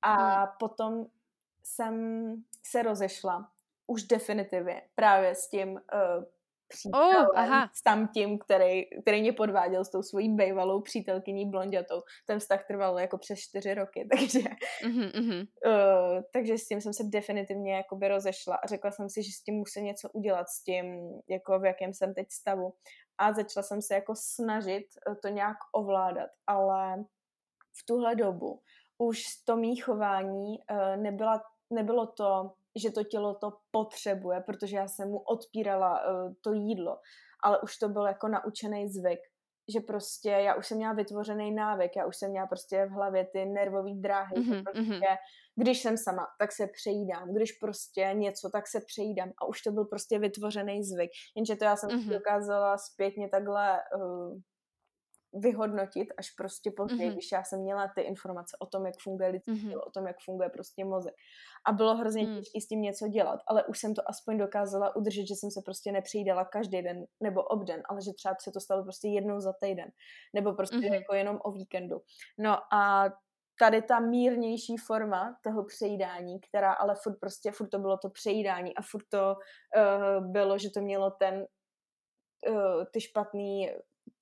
A 0.02 0.42
mm. 0.42 0.52
potom 0.60 1.06
jsem 1.64 1.96
se 2.66 2.84
rozešla 2.84 3.52
už 3.88 4.04
definitivně 4.04 4.82
právě 4.96 5.36
s 5.36 5.50
tím 5.50 5.70
uh, 5.70 6.24
přítelem, 6.74 7.26
oh, 7.26 7.40
aha. 7.40 7.70
s 7.74 7.84
tam 7.84 8.08
tím, 8.08 8.40
který, 8.40 8.84
který 9.02 9.22
mě 9.22 9.34
podváděl 9.34 9.86
s 9.86 9.92
tou 9.92 10.04
svojí 10.04 10.36
bejvalou 10.36 10.82
přítelkyní 10.82 11.50
blondětou. 11.50 12.02
Ten 12.26 12.40
vztah 12.40 12.68
trval 12.68 13.00
jako 13.00 13.18
přes 13.18 13.40
čtyři 13.40 13.74
roky, 13.74 14.08
takže, 14.18 14.40
mm-hmm. 14.86 15.48
uh, 15.66 16.22
takže 16.34 16.58
s 16.58 16.68
tím 16.68 16.82
jsem 16.82 16.94
se 16.94 17.04
definitivně 17.04 17.76
jakoby 17.76 18.08
rozešla 18.08 18.56
a 18.56 18.68
řekla 18.68 18.92
jsem 18.92 19.10
si, 19.10 19.24
že 19.24 19.32
s 19.32 19.44
tím 19.44 19.56
musím 19.56 19.86
něco 19.86 20.10
udělat, 20.10 20.50
s 20.50 20.64
tím, 20.64 20.86
jako 21.30 21.60
v 21.60 21.66
jakém 21.66 21.94
jsem 21.94 22.14
teď 22.14 22.28
stavu. 22.32 22.74
A 23.18 23.34
začala 23.34 23.64
jsem 23.64 23.82
se 23.82 23.94
jako 23.94 24.14
snažit 24.16 24.86
eh, 25.12 25.16
to 25.16 25.28
nějak 25.28 25.58
ovládat, 25.74 26.30
ale 26.48 27.04
v 27.82 27.86
tuhle 27.86 28.16
dobu 28.16 28.62
už 28.98 29.24
to 29.46 29.56
mý 29.56 29.76
chování 29.76 30.60
uh, 30.72 30.98
nebyla, 30.98 31.42
nebylo 31.70 32.08
to 32.08 32.54
že 32.76 32.92
to 32.92 33.04
tělo 33.04 33.36
to 33.36 33.52
potřebuje, 33.72 34.42
protože 34.46 34.78
já 34.78 34.88
jsem 34.88 35.10
mu 35.10 35.20
odpírala 35.20 35.92
uh, 35.92 36.34
to 36.44 36.54
jídlo, 36.54 36.98
ale 37.44 37.62
už 37.62 37.78
to 37.78 37.90
byl 37.90 38.06
jako 38.06 38.28
naučený 38.28 38.90
zvyk, 38.90 39.20
že 39.74 39.80
prostě 39.80 40.30
já 40.30 40.56
už 40.56 40.68
jsem 40.68 40.78
měla 40.78 40.94
vytvořený 40.94 41.52
návyk, 41.52 41.92
já 41.96 42.06
už 42.06 42.18
jsem 42.18 42.30
měla 42.32 42.48
prostě 42.48 42.86
v 42.86 42.90
hlavě 42.90 43.28
ty 43.34 43.46
nervové 43.46 43.92
dráhy, 43.94 44.36
mm-hmm, 44.36 44.46
že 44.46 44.54
mhm, 44.56 44.64
prostě 44.64 44.82
mm-hmm. 44.82 45.18
když 45.56 45.82
jsem 45.82 45.98
sama, 45.98 46.28
tak 46.40 46.52
se 46.52 46.68
přejídám, 46.68 47.34
když 47.34 47.52
prostě 47.52 48.10
něco, 48.14 48.50
tak 48.50 48.68
se 48.68 48.80
přejídám 48.88 49.32
a 49.42 49.46
už 49.46 49.62
to 49.62 49.72
byl 49.72 49.86
prostě 49.86 50.20
vytvořený 50.20 50.84
zvyk, 50.84 51.12
jenže 51.38 51.56
to 51.56 51.66
já 51.66 51.76
jsem 51.76 51.90
mm-hmm. 51.90 52.14
dokázala 52.14 52.78
zpětně 52.78 53.30
takhle 53.30 53.80
uh, 53.96 54.40
vyhodnotit 55.34 56.08
až 56.18 56.32
prostě 56.32 56.72
později, 56.72 57.10
mm-hmm. 57.10 57.14
když 57.14 57.32
já 57.32 57.44
jsem 57.44 57.60
měla 57.60 57.92
ty 57.96 58.02
informace 58.02 58.58
o 58.60 58.66
tom, 58.66 58.86
jak 58.86 58.96
funguje 59.04 59.30
lidský 59.30 59.52
mm-hmm. 59.52 59.70
tělo, 59.70 59.82
o 59.86 59.92
tom, 59.92 60.08
jak 60.08 60.16
funguje 60.26 60.50
prostě 60.50 60.86
mozek. 60.86 61.14
A 61.68 61.72
bylo 61.72 61.96
hrozně 61.96 62.28
mm. 62.28 62.36
těžké 62.36 62.62
s 62.62 62.68
tím 62.68 62.82
něco 62.82 63.08
dělat, 63.08 63.40
ale 63.48 63.64
už 63.64 63.80
jsem 63.80 63.94
to 63.94 64.02
aspoň 64.10 64.38
dokázala 64.38 64.96
udržet, 64.96 65.28
že 65.28 65.36
jsem 65.36 65.52
se 65.52 65.62
prostě 65.66 65.92
nepřijídala 65.92 66.46
každý 66.46 66.82
den 66.82 67.06
nebo 67.24 67.44
obden, 67.44 67.84
ale 67.90 68.02
že 68.02 68.14
třeba 68.14 68.36
se 68.42 68.52
to 68.52 68.60
stalo 68.60 68.84
prostě 68.84 69.08
jednou 69.08 69.40
za 69.40 69.54
týden, 69.62 69.92
nebo 70.36 70.54
prostě 70.54 70.78
mm-hmm. 70.78 70.94
jako 70.94 71.16
jenom 71.16 71.40
o 71.44 71.52
víkendu. 71.52 72.02
No 72.40 72.74
a 72.74 73.10
tady 73.60 73.82
ta 73.82 74.00
mírnější 74.00 74.78
forma 74.78 75.38
toho 75.44 75.66
přejídání, 75.66 76.40
která 76.40 76.74
ale 76.74 76.96
furt 77.04 77.20
prostě, 77.20 77.52
furt 77.52 77.70
to 77.70 77.80
bylo 77.80 77.98
to 77.98 78.10
přejídání 78.10 78.76
a 78.76 78.82
furt 78.82 79.06
to 79.10 79.36
uh, 79.36 80.32
bylo, 80.32 80.58
že 80.58 80.70
to 80.70 80.82
mělo 80.82 81.12
ten 81.12 81.46
uh, 82.50 82.84
ty 82.94 83.02
špatný 83.02 83.70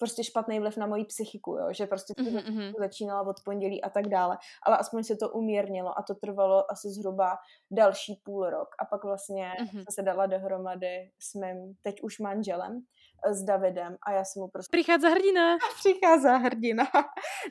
prostě 0.01 0.23
špatný 0.23 0.59
vliv 0.59 0.77
na 0.77 0.87
moji 0.87 1.05
psychiku, 1.05 1.51
jo? 1.51 1.67
že 1.73 1.85
prostě 1.85 2.13
to 2.17 2.23
mm-hmm. 2.23 2.73
začínala 2.79 3.21
od 3.21 3.35
pondělí 3.45 3.83
a 3.83 3.89
tak 3.89 4.07
dále, 4.07 4.37
ale 4.63 4.77
aspoň 4.77 5.03
se 5.03 5.15
to 5.15 5.29
umírnilo 5.29 5.99
a 5.99 6.01
to 6.01 6.15
trvalo 6.15 6.71
asi 6.71 6.89
zhruba 6.89 7.37
další 7.71 8.21
půl 8.23 8.49
rok 8.49 8.69
a 8.79 8.85
pak 8.85 9.03
vlastně 9.03 9.51
mm-hmm. 9.59 9.77
jsem 9.77 9.85
se 9.89 10.01
dala 10.01 10.25
dohromady 10.25 11.11
s 11.19 11.33
mým 11.33 11.73
teď 11.81 12.01
už 12.01 12.19
manželem, 12.19 12.81
eh, 13.25 13.33
s 13.33 13.43
Davidem 13.43 13.97
a 14.07 14.11
já 14.11 14.23
jsem 14.25 14.41
mu 14.41 14.47
prostě... 14.47 14.77
Přichází 14.77 15.07
hrdina. 15.07 15.57
Přichází 15.79 16.43
hrdina. 16.43 16.83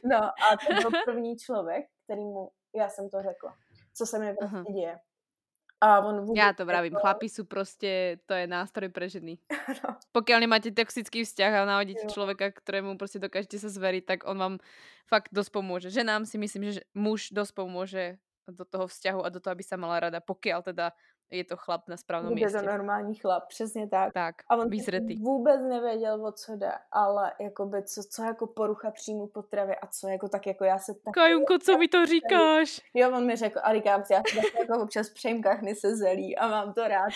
no 0.05 0.17
a 0.17 0.57
to 0.67 0.75
byl 0.75 0.91
první 1.05 1.37
člověk, 1.37 1.87
kterýmu 2.05 2.51
já 2.75 2.89
jsem 2.89 3.11
to 3.11 3.23
řekla, 3.23 3.55
co 3.97 4.07
se 4.07 4.19
mi 4.19 4.35
prostě 4.35 4.57
uh-huh. 4.57 4.73
děje. 4.75 4.99
A 5.81 6.01
on 6.01 6.21
vůbec 6.21 6.37
Já 6.37 6.53
to 6.53 6.67
vravím, 6.67 6.93
jako... 6.93 7.01
chlapi 7.01 7.29
sú 7.29 7.45
prostě, 7.45 8.19
to 8.27 8.35
je 8.35 8.47
nástroj 8.47 8.89
pre 8.89 9.09
ženy. 9.09 9.39
no. 9.85 9.97
Pokiaľ 10.13 10.41
nemáte 10.41 10.71
toxický 10.71 11.25
vzťah 11.25 11.53
a 11.55 11.65
nahodíte 11.65 12.07
človeka, 12.13 12.51
ktorému 12.53 12.99
prostě 12.99 13.19
dokážete 13.19 13.59
sa 13.59 13.69
zveriť, 13.69 14.05
tak 14.07 14.19
on 14.29 14.39
vám 14.39 14.55
fakt 15.09 15.33
dosť 15.33 15.51
pomôže. 15.53 15.89
Ženám 15.91 16.27
si 16.27 16.39
myslím, 16.39 16.73
že 16.73 16.81
muž 16.95 17.33
dosť 17.33 17.53
pomôže 17.55 18.19
do 18.49 18.65
toho 18.65 18.87
vzťahu 18.87 19.25
a 19.25 19.29
do 19.29 19.41
toho, 19.41 19.53
aby 19.53 19.65
sa 19.65 19.77
mala 19.77 20.01
rada, 20.01 20.21
pokiaľ 20.21 20.63
teda 20.63 20.93
je 21.31 21.45
to 21.45 21.57
chlap 21.57 21.89
na 21.89 21.97
správnom 21.97 22.35
místě. 22.35 22.57
Je 22.57 22.63
to 22.63 22.67
normální 22.67 23.15
chlap, 23.15 23.47
přesně 23.49 23.89
tak. 23.89 24.13
Tak, 24.13 24.35
a 24.49 24.57
on 24.57 24.71
výzretý. 24.71 25.17
vůbec 25.17 25.61
nevěděl, 25.61 26.27
o 26.27 26.33
co 26.33 26.57
jde, 26.57 26.73
ale 26.93 27.33
jakoby 27.41 27.83
co, 27.83 28.03
co 28.11 28.23
jako 28.23 28.47
porucha 28.47 28.91
příjmu 28.91 29.27
potravy 29.27 29.77
a 29.77 29.87
co 29.87 30.09
jako 30.09 30.29
tak 30.29 30.47
jako 30.47 30.65
já 30.65 30.79
se 30.79 30.95
tak... 30.95 31.15
Kajunko, 31.15 31.59
co 31.59 31.79
mi 31.79 31.89
to 31.89 32.07
říkáš? 32.15 32.81
Jo, 32.95 33.17
on 33.17 33.27
mi 33.27 33.37
řekl, 33.37 33.61
a 33.63 33.75
říkám 33.75 34.05
si, 34.05 34.13
já 34.13 34.23
si 34.27 34.59
jako 34.59 34.83
občas 34.83 35.11
přejím 35.11 35.43
kachny 35.43 35.75
se 35.75 35.97
zelí 35.97 36.37
a 36.37 36.49
mám 36.49 36.73
to 36.73 36.89
rád, 36.89 37.13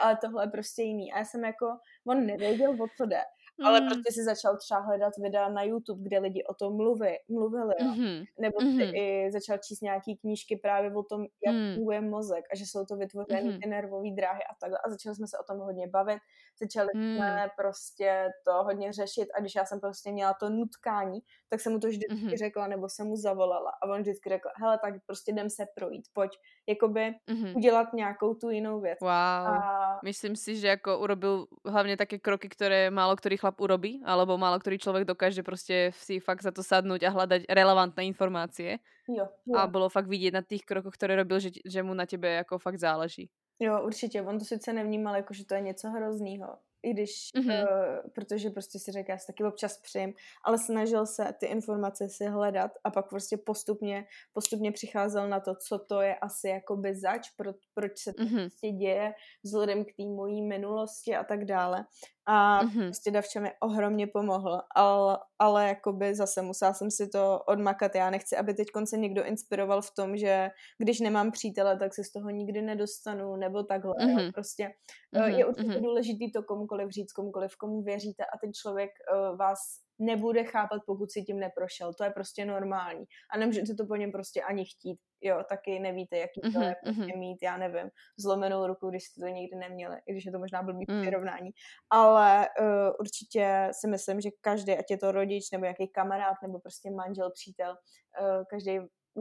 ale 0.00 0.16
tohle 0.16 0.44
je 0.44 0.50
prostě 0.50 0.82
jiný. 0.82 1.12
A 1.12 1.18
já 1.18 1.24
jsem 1.24 1.44
jako, 1.44 1.66
on 2.06 2.26
nevěděl, 2.26 2.70
o 2.70 2.86
co 2.96 3.06
jde. 3.06 3.20
Mm. 3.58 3.66
Ale 3.66 3.80
prostě 3.80 4.12
si 4.12 4.24
začal 4.24 4.56
třeba 4.56 4.80
hledat 4.80 5.12
videa 5.18 5.48
na 5.48 5.62
YouTube, 5.62 6.02
kde 6.02 6.18
lidi 6.18 6.44
o 6.44 6.54
tom 6.54 6.76
mluví, 6.76 7.08
mluvili. 7.28 7.74
Mm-hmm. 7.74 8.24
Nebo 8.40 8.60
si 8.60 8.66
mm-hmm. 8.66 8.92
i 8.94 9.30
začal 9.32 9.58
číst 9.58 9.80
nějaký 9.80 10.16
knížky 10.16 10.56
právě 10.56 10.94
o 10.94 11.02
tom, 11.02 11.26
jak 11.46 11.54
mm. 11.54 11.74
funguje 11.74 12.00
mozek 12.00 12.44
a 12.52 12.56
že 12.56 12.64
jsou 12.66 12.84
to 12.84 12.96
vytvořené 12.96 13.42
mm-hmm. 13.42 13.60
ty 13.62 13.68
nervové 13.68 14.10
dráhy 14.16 14.40
a 14.50 14.54
takhle. 14.60 14.78
A 14.86 14.90
začali 14.90 15.16
jsme 15.16 15.26
se 15.26 15.38
o 15.38 15.44
tom 15.52 15.58
hodně 15.58 15.88
bavit. 15.88 16.18
Začali 16.60 16.88
mm. 16.94 17.16
jsme 17.16 17.48
prostě 17.56 18.28
to 18.44 18.64
hodně 18.64 18.92
řešit 18.92 19.28
a 19.36 19.40
když 19.40 19.54
já 19.54 19.64
jsem 19.64 19.80
prostě 19.80 20.12
měla 20.12 20.34
to 20.40 20.50
nutkání, 20.50 21.20
tak 21.48 21.60
jsem 21.60 21.72
mu 21.72 21.78
to 21.78 21.88
vždycky 21.88 22.14
mm-hmm. 22.14 22.38
řekla 22.38 22.66
nebo 22.66 22.88
jsem 22.88 23.06
mu 23.06 23.16
zavolala 23.16 23.70
a 23.82 23.88
on 23.88 24.00
vždycky 24.00 24.28
řekl, 24.28 24.48
hele, 24.56 24.78
tak 24.82 24.94
prostě 25.06 25.32
jdem 25.32 25.50
se 25.50 25.66
projít, 25.74 26.04
pojď, 26.12 26.30
jakoby 26.68 27.14
mm-hmm. 27.30 27.56
udělat 27.56 27.92
nějakou 27.92 28.34
tu 28.34 28.50
jinou 28.50 28.80
věc. 28.80 28.98
Wow. 29.00 29.10
A... 29.10 30.00
Myslím 30.04 30.36
si, 30.36 30.56
že 30.56 30.68
jako 30.68 30.98
urobil 30.98 31.46
hlavně 31.66 31.96
také 31.96 32.18
kroky, 32.18 32.48
které 32.48 32.90
málo 32.90 33.16
který 33.16 33.36
chlap 33.42 33.60
urobí, 33.60 33.98
alebo 34.06 34.38
málo 34.38 34.62
který 34.62 34.78
člověk 34.78 35.04
dokáže 35.04 35.42
prostě 35.42 35.90
si 35.94 36.20
fakt 36.20 36.42
za 36.42 36.50
to 36.50 36.62
sadnout 36.62 37.02
a 37.02 37.10
hledat 37.10 37.42
relevantné 37.50 38.06
informácie. 38.06 38.78
Jo, 39.08 39.26
jo. 39.46 39.58
A 39.58 39.66
bylo 39.66 39.88
fakt 39.88 40.06
vidět 40.06 40.34
na 40.34 40.42
těch 40.42 40.62
krokoch, 40.62 40.94
které 40.94 41.16
robil, 41.16 41.40
že, 41.40 41.50
že 41.66 41.82
mu 41.82 41.94
na 41.94 42.06
tebe 42.06 42.28
jako 42.28 42.58
fakt 42.58 42.78
záleží. 42.78 43.30
Jo, 43.58 43.82
určitě. 43.84 44.22
On 44.22 44.38
to 44.38 44.44
sice 44.44 44.72
nevnímal 44.72 45.16
jako, 45.16 45.34
že 45.34 45.44
to 45.44 45.54
je 45.54 45.60
něco 45.60 45.90
hroznýho, 45.90 46.48
i 46.82 46.90
když, 46.90 47.30
mm-hmm. 47.36 47.62
uh, 47.62 48.10
protože 48.14 48.50
prostě 48.50 48.78
si 48.78 48.92
říká, 48.92 49.12
já 49.12 49.18
si 49.18 49.26
taky 49.26 49.44
občas 49.44 49.78
přijím, 49.78 50.14
ale 50.44 50.58
snažil 50.58 51.06
se 51.06 51.32
ty 51.40 51.46
informace 51.46 52.08
si 52.08 52.24
hledat 52.26 52.70
a 52.84 52.90
pak 52.90 53.08
prostě 53.08 53.36
postupně, 53.36 54.06
postupně 54.32 54.72
přicházel 54.72 55.28
na 55.28 55.40
to, 55.40 55.54
co 55.54 55.78
to 55.78 56.00
je 56.00 56.14
asi 56.14 56.48
jakoby 56.48 56.94
zač, 56.94 57.30
pro, 57.36 57.52
proč 57.74 57.98
se 57.98 58.12
to 58.12 58.22
mm-hmm. 58.22 58.40
prostě 58.40 58.70
děje 58.70 59.14
vzhledem 59.44 59.84
k 59.84 59.94
té 59.96 60.02
mojí 60.02 60.42
minulosti 60.42 61.16
a 61.16 61.24
tak 61.24 61.44
dále. 61.44 61.84
A 62.26 62.64
mm-hmm. 62.64 62.84
prostě 62.84 63.10
Davča 63.10 63.40
mi 63.40 63.50
ohromně 63.60 64.06
pomohl, 64.06 64.60
ale, 64.74 65.18
ale 65.38 65.68
jakoby 65.68 66.14
zase 66.14 66.42
musela 66.42 66.74
jsem 66.74 66.90
si 66.90 67.08
to 67.08 67.40
odmakat. 67.46 67.94
Já 67.94 68.10
nechci, 68.10 68.36
aby 68.36 68.54
teď 68.54 68.68
se 68.84 68.96
někdo 68.96 69.24
inspiroval 69.24 69.82
v 69.82 69.94
tom, 69.94 70.16
že 70.16 70.50
když 70.78 71.00
nemám 71.00 71.30
přítele, 71.30 71.78
tak 71.78 71.94
se 71.94 72.04
z 72.04 72.12
toho 72.12 72.30
nikdy 72.30 72.62
nedostanu, 72.62 73.36
nebo 73.36 73.62
takhle. 73.62 73.94
Mm-hmm. 73.94 74.32
Prostě 74.32 74.70
mm-hmm. 75.14 75.36
je 75.36 75.46
určitě 75.46 75.68
mm-hmm. 75.68 75.82
důležitý 75.82 76.32
to 76.32 76.42
komukoliv 76.42 76.90
říct, 76.90 77.12
komukoliv, 77.12 77.56
komu 77.56 77.82
věříte 77.82 78.24
a 78.24 78.38
ten 78.38 78.52
člověk 78.52 78.90
uh, 79.12 79.36
vás 79.36 79.58
nebude 80.04 80.44
chápat, 80.44 80.82
pokud 80.86 81.10
si 81.10 81.22
tím 81.22 81.38
neprošel. 81.38 81.94
To 81.94 82.04
je 82.04 82.10
prostě 82.10 82.44
normální. 82.44 83.04
A 83.34 83.38
nemůžete 83.38 83.74
to 83.74 83.86
po 83.86 83.96
něm 83.96 84.12
prostě 84.12 84.42
ani 84.42 84.64
chtít. 84.64 84.98
Jo, 85.20 85.44
taky 85.48 85.78
nevíte, 85.78 86.16
jaký 86.16 86.40
to 86.40 86.48
mm-hmm, 86.48 86.68
je 86.68 86.76
prostě 86.84 87.16
mít, 87.16 87.38
já 87.42 87.56
nevím, 87.56 87.90
zlomenou 88.18 88.66
ruku, 88.66 88.90
když 88.90 89.04
jste 89.04 89.20
to 89.20 89.26
nikdy 89.26 89.56
neměli, 89.56 89.96
i 90.06 90.12
když 90.12 90.24
je 90.24 90.32
to 90.32 90.38
možná 90.38 90.62
blbý 90.62 90.84
mm. 90.88 91.00
přirovnání. 91.00 91.50
Ale 91.90 92.48
uh, 92.60 92.66
určitě 93.00 93.68
si 93.80 93.88
myslím, 93.88 94.20
že 94.20 94.30
každý, 94.40 94.72
ať 94.72 94.90
je 94.90 94.98
to 94.98 95.12
rodič, 95.12 95.50
nebo 95.50 95.64
nějaký 95.64 95.88
kamarád, 95.88 96.36
nebo 96.42 96.58
prostě 96.58 96.90
manžel, 96.90 97.30
přítel, 97.30 97.76
uh, 98.20 98.44
každý 98.50 98.78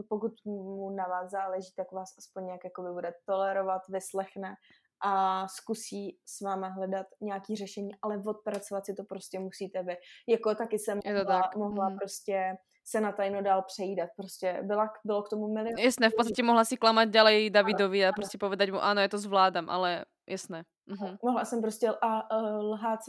pokud 0.09 0.31
mu 0.45 0.89
na 0.89 1.07
vás 1.07 1.31
záleží, 1.31 1.73
tak 1.75 1.91
vás 1.91 2.09
aspoň 2.17 2.45
nějak 2.45 2.63
jako 2.63 2.93
bude 2.93 3.13
tolerovat, 3.25 3.81
vyslechne 3.89 4.55
a 5.03 5.47
zkusí 5.47 6.17
s 6.25 6.41
váma 6.41 6.67
hledat 6.67 7.07
nějaký 7.21 7.55
řešení, 7.55 7.91
ale 8.01 8.23
odpracovat 8.25 8.85
si 8.85 8.93
to 8.93 9.03
prostě 9.03 9.39
musíte 9.39 9.83
vy. 9.83 9.95
Jako 10.27 10.55
taky 10.55 10.79
jsem 10.79 10.99
mohla, 11.05 11.41
tak. 11.41 11.55
mohla 11.55 11.89
mm. 11.89 11.97
prostě 11.97 12.53
se 12.85 13.01
na 13.01 13.11
tajno 13.11 13.41
dál 13.41 13.63
přejídat. 13.67 14.09
Prostě 14.17 14.59
byla, 14.63 14.89
bylo 15.05 15.23
k 15.23 15.29
tomu 15.29 15.53
milion... 15.53 15.79
Jasné, 15.79 16.09
v 16.09 16.15
podstatě 16.17 16.43
mohla 16.43 16.65
si 16.65 16.77
klamat 16.77 17.09
ďalej 17.09 17.49
Davidovi 17.49 18.05
a 18.05 18.11
prostě 18.11 18.37
povedať 18.37 18.71
mu, 18.71 18.83
ano, 18.83 19.01
já 19.01 19.07
to 19.07 19.17
zvládám, 19.17 19.69
ale 19.69 20.05
jasné. 20.29 20.63
Mhm. 20.87 21.17
Mohla 21.23 21.45
jsem 21.45 21.61
prostě 21.61 21.89
a, 22.01 22.37
uh, 22.37 22.71
lhát, 22.71 22.99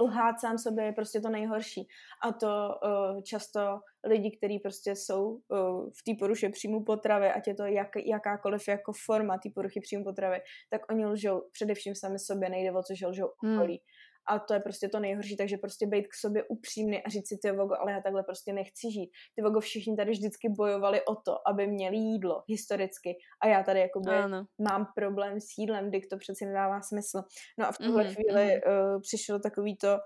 lhát 0.00 0.40
sám 0.40 0.58
sobě 0.58 0.84
je 0.84 0.92
prostě 0.92 1.20
to 1.20 1.28
nejhorší. 1.28 1.88
A 2.22 2.32
to 2.32 2.46
uh, 2.46 3.22
často 3.22 3.80
lidi, 4.04 4.36
kteří 4.36 4.58
prostě 4.58 4.96
jsou 4.96 5.28
uh, 5.28 5.90
v 5.90 6.02
té 6.06 6.12
poruše 6.18 6.48
příjmu 6.48 6.84
potravy, 6.84 7.26
ať 7.32 7.46
je 7.46 7.54
to 7.54 7.64
jak, 7.64 7.88
jakákoliv 7.96 8.68
jako 8.68 8.92
forma 9.06 9.38
té 9.38 9.48
poruchy 9.54 9.80
příjmu 9.80 10.04
potravy, 10.04 10.38
tak 10.70 10.80
oni 10.90 11.06
lžou 11.06 11.42
především 11.52 11.94
sami 11.94 12.18
sobě, 12.18 12.48
nejde 12.48 12.72
o 12.72 12.82
co, 12.82 12.94
že 12.94 13.06
lžou 13.06 13.26
okolí. 13.26 13.76
Hmm 13.76 13.97
a 14.28 14.38
to 14.38 14.54
je 14.54 14.60
prostě 14.60 14.88
to 14.88 15.00
nejhorší, 15.00 15.36
takže 15.36 15.56
prostě 15.56 15.86
být 15.86 16.08
k 16.08 16.14
sobě 16.14 16.44
upřímný 16.48 17.02
a 17.02 17.08
říct 17.08 17.28
si 17.28 17.38
ty 17.42 17.52
vogo, 17.52 17.74
ale 17.80 17.92
já 17.92 18.00
takhle 18.00 18.22
prostě 18.22 18.52
nechci 18.52 18.90
žít. 18.90 19.10
Ty 19.34 19.42
vogo 19.42 19.60
všichni 19.60 19.96
tady 19.96 20.10
vždycky 20.10 20.48
bojovali 20.48 21.04
o 21.04 21.14
to, 21.14 21.48
aby 21.48 21.66
měli 21.66 21.96
jídlo 21.96 22.42
historicky 22.48 23.16
a 23.42 23.46
já 23.46 23.62
tady 23.62 23.80
jakoby 23.80 24.10
ano. 24.10 24.46
mám 24.58 24.86
problém 24.94 25.40
s 25.40 25.58
jídlem, 25.58 25.88
kdy 25.88 26.00
to 26.00 26.16
přeci 26.16 26.46
nedává 26.46 26.80
smysl. 26.80 27.22
No 27.58 27.68
a 27.68 27.72
v 27.72 27.78
tuhle 27.78 28.04
mm-hmm. 28.04 28.14
chvíli 28.14 28.60
uh, 28.62 29.00
přišlo 29.00 29.38
takový 29.38 29.76
to 29.76 29.98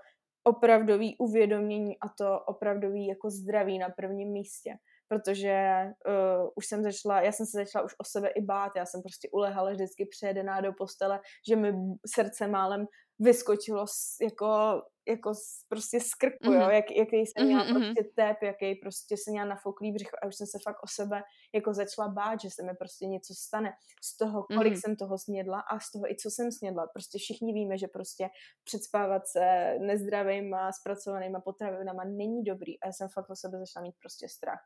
opravdový 0.43 1.15
uvědomění 1.19 1.99
a 1.99 2.09
to 2.17 2.39
opravdový 2.39 3.07
jako 3.07 3.29
zdraví 3.29 3.79
na 3.79 3.89
prvním 3.89 4.31
místě 4.31 4.77
protože 5.07 5.85
uh, 6.07 6.49
už 6.55 6.65
jsem 6.65 6.83
začala, 6.83 7.21
já 7.21 7.31
jsem 7.31 7.45
se 7.45 7.57
začala 7.57 7.85
už 7.85 7.95
o 7.97 8.03
sebe 8.03 8.27
i 8.27 8.41
bát, 8.41 8.71
já 8.75 8.85
jsem 8.85 9.01
prostě 9.01 9.29
ulehala 9.31 9.71
vždycky 9.71 10.05
přejedená 10.05 10.61
do 10.61 10.73
postele, 10.73 11.19
že 11.47 11.55
mi 11.55 11.73
srdce 12.15 12.47
málem 12.47 12.85
vyskočilo 13.19 13.85
jako, 14.21 14.81
jako 15.07 15.31
prostě 15.69 15.99
z 15.99 16.13
krku, 16.13 16.37
mm-hmm. 16.43 16.61
jo, 16.61 16.69
jak, 16.69 16.91
jaký 16.91 17.17
jsem 17.17 17.45
měla 17.45 17.65
mm-hmm. 17.65 17.73
prostě 17.73 18.03
tep, 18.15 18.37
jaký 18.41 18.75
prostě 18.75 19.17
jsem 19.17 19.31
měla 19.31 19.47
nafouklý 19.47 19.91
břicho 19.91 20.17
a 20.23 20.27
už 20.27 20.35
jsem 20.35 20.47
se 20.47 20.59
fakt 20.63 20.83
o 20.83 20.87
sebe 20.87 21.23
jako 21.53 21.73
začala 21.73 22.07
bát, 22.07 22.41
že 22.41 22.49
se 22.49 22.63
mi 22.63 22.73
prostě 22.79 23.05
něco 23.05 23.33
stane 23.33 23.73
z 24.03 24.17
toho, 24.17 24.43
kolik 24.43 24.73
mm-hmm. 24.73 24.81
jsem 24.81 24.95
toho 24.95 25.17
snědla 25.17 25.59
a 25.59 25.79
z 25.79 25.91
toho 25.91 26.11
i 26.11 26.15
co 26.15 26.29
jsem 26.31 26.51
snědla. 26.51 26.87
Prostě 26.87 27.17
všichni 27.17 27.53
víme, 27.53 27.77
že 27.77 27.87
prostě 27.87 28.29
předspávat 28.63 29.27
se 29.27 29.75
nezdravýma, 29.79 30.71
zpracovanýma 30.71 31.39
potravinama 31.39 32.03
není 32.03 32.43
dobrý 32.43 32.79
a 32.79 32.87
já 32.87 32.93
jsem 32.93 33.09
fakt 33.09 33.29
o 33.29 33.35
sebe 33.35 33.59
začala 33.59 33.83
mít 33.83 33.95
prostě 33.99 34.29
strach. 34.29 34.59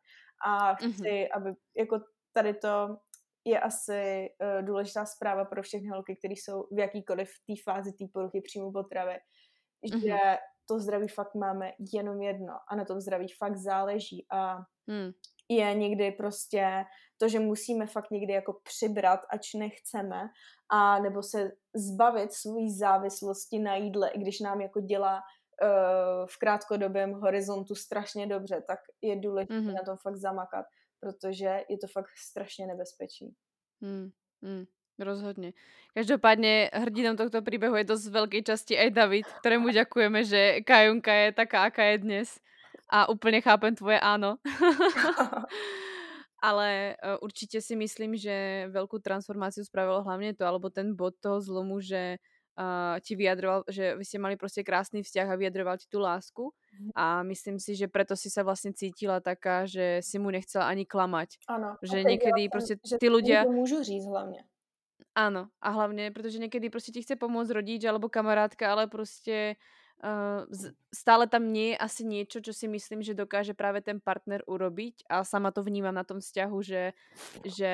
A 0.47 0.75
chci, 0.75 0.87
mm-hmm. 0.87 1.27
aby 1.33 1.53
jako 1.77 1.99
tady 2.33 2.53
to 2.53 2.97
je 3.45 3.59
asi 3.59 4.29
uh, 4.41 4.65
důležitá 4.65 5.05
zpráva 5.05 5.45
pro 5.45 5.63
všechny 5.63 5.87
holky, 5.87 6.15
které 6.15 6.33
jsou 6.33 6.67
v 6.71 6.79
jakýkoliv 6.79 7.29
té 7.47 7.53
fázi 7.63 7.93
té 7.93 8.05
poruchy 8.13 8.41
příjmu 8.41 8.71
potravy, 8.71 9.17
mm-hmm. 9.85 10.01
že 10.01 10.17
to 10.65 10.79
zdraví 10.79 11.07
fakt 11.07 11.35
máme 11.35 11.71
jenom 11.93 12.21
jedno 12.21 12.53
a 12.67 12.75
na 12.75 12.85
tom 12.85 13.01
zdraví 13.01 13.27
fakt 13.37 13.57
záleží 13.57 14.25
a 14.31 14.57
mm. 14.87 15.11
je 15.49 15.73
někdy 15.73 16.11
prostě 16.11 16.85
to, 17.17 17.29
že 17.29 17.39
musíme 17.39 17.87
fakt 17.87 18.11
někdy 18.11 18.33
jako 18.33 18.59
přibrat, 18.63 19.19
ač 19.29 19.53
nechceme, 19.53 20.29
a 20.69 20.99
nebo 20.99 21.23
se 21.23 21.51
zbavit 21.75 22.33
svojí 22.33 22.77
závislosti 22.77 23.59
na 23.59 23.75
jídle, 23.75 24.09
i 24.09 24.19
když 24.19 24.39
nám 24.39 24.61
jako 24.61 24.81
dělá 24.81 25.15
uh, 25.15 26.27
v 26.27 26.39
krátkodobém 26.39 27.13
horizontu 27.13 27.75
strašně 27.75 28.27
dobře, 28.27 28.63
tak 28.67 28.79
je 29.01 29.15
důležité 29.19 29.53
mm-hmm. 29.53 29.73
na 29.73 29.83
tom 29.85 29.97
fakt 29.97 30.15
zamakat 30.15 30.65
protože 30.99 31.63
je 31.69 31.77
to 31.77 31.87
fakt 31.87 32.09
strašně 32.17 32.67
nebezpečí. 32.67 33.35
Hmm, 33.81 34.09
hmm. 34.43 34.65
Rozhodne. 34.97 35.53
Každopádne 35.93 36.73
hrdinom 36.73 37.13
tohto 37.13 37.45
príbehu 37.45 37.77
je 37.77 37.85
dosť 37.85 38.05
veľkej 38.09 38.41
časti 38.45 38.73
aj 38.73 38.89
David, 38.97 39.25
ktorému 39.45 39.69
ďakujeme, 39.69 40.19
že 40.25 40.41
Kajunka 40.65 41.13
je 41.13 41.27
taká, 41.37 41.69
aká 41.69 41.93
je 41.93 41.97
dnes. 42.01 42.27
A 42.89 43.05
úplne 43.05 43.37
chápem 43.41 43.77
tvoje 43.77 44.01
áno. 44.01 44.41
Ale 46.41 46.97
uh, 47.01 47.17
určite 47.21 47.61
si 47.61 47.73
myslím, 47.73 48.13
že 48.13 48.69
veľkú 48.69 49.01
transformáciu 49.01 49.65
spravilo 49.65 50.05
hlavne 50.05 50.37
to, 50.37 50.45
alebo 50.45 50.69
ten 50.69 50.93
bod 50.93 51.17
toho 51.17 51.41
zlomu, 51.41 51.81
že 51.81 52.21
uh, 52.57 53.01
ti 53.01 53.17
vyjadroval, 53.17 53.65
že 53.65 53.97
vy 53.97 54.05
ste 54.05 54.17
mali 54.21 54.35
prostě 54.37 54.63
krásný 54.63 55.03
vzťah 55.03 55.29
a 55.29 55.35
vyjadroval 55.35 55.77
ti 55.77 55.89
tu 55.89 55.99
lásku 55.99 56.53
mhm. 56.73 56.89
a 56.95 57.23
myslím 57.23 57.59
si, 57.59 57.75
že 57.75 57.87
preto 57.87 58.15
si 58.15 58.29
sa 58.29 58.43
vlastně 58.43 58.73
cítila 58.73 59.19
taká, 59.19 59.65
že 59.65 60.01
si 60.01 60.19
mu 60.19 60.29
nechcela 60.29 60.69
ani 60.69 60.85
klamať. 60.85 61.29
Ano. 61.47 61.77
Že 61.81 62.03
někdy 62.03 62.49
prostě 62.49 62.75
ty 62.99 63.09
ľudia... 63.09 63.43
To 63.43 63.51
můžu 63.51 63.83
říct 63.83 64.05
hlavně. 64.05 64.45
Ano, 65.15 65.49
a 65.61 65.69
hlavně, 65.69 66.11
protože 66.11 66.37
někdy 66.37 66.69
prostě 66.69 66.91
ti 66.91 67.01
chce 67.01 67.15
pomôcť 67.15 67.53
rodič 67.53 67.85
alebo 67.85 68.09
kamarádka, 68.09 68.71
ale 68.71 68.87
prostě 68.87 69.55
uh, 70.03 70.45
stále 70.93 71.27
tam 71.27 71.53
nie 71.53 71.73
je 71.73 71.77
asi 71.77 72.03
niečo, 72.05 72.41
čo 72.41 72.53
si 72.53 72.67
myslím, 72.67 73.01
že 73.01 73.17
dokáže 73.17 73.53
práve 73.53 73.81
ten 73.81 73.97
partner 73.97 74.45
urobiť 74.45 75.09
a 75.09 75.23
sama 75.23 75.51
to 75.51 75.63
vnímam 75.65 75.93
na 75.93 76.03
tom 76.03 76.21
vzťahu, 76.21 76.57
že, 76.61 76.93
že 77.45 77.71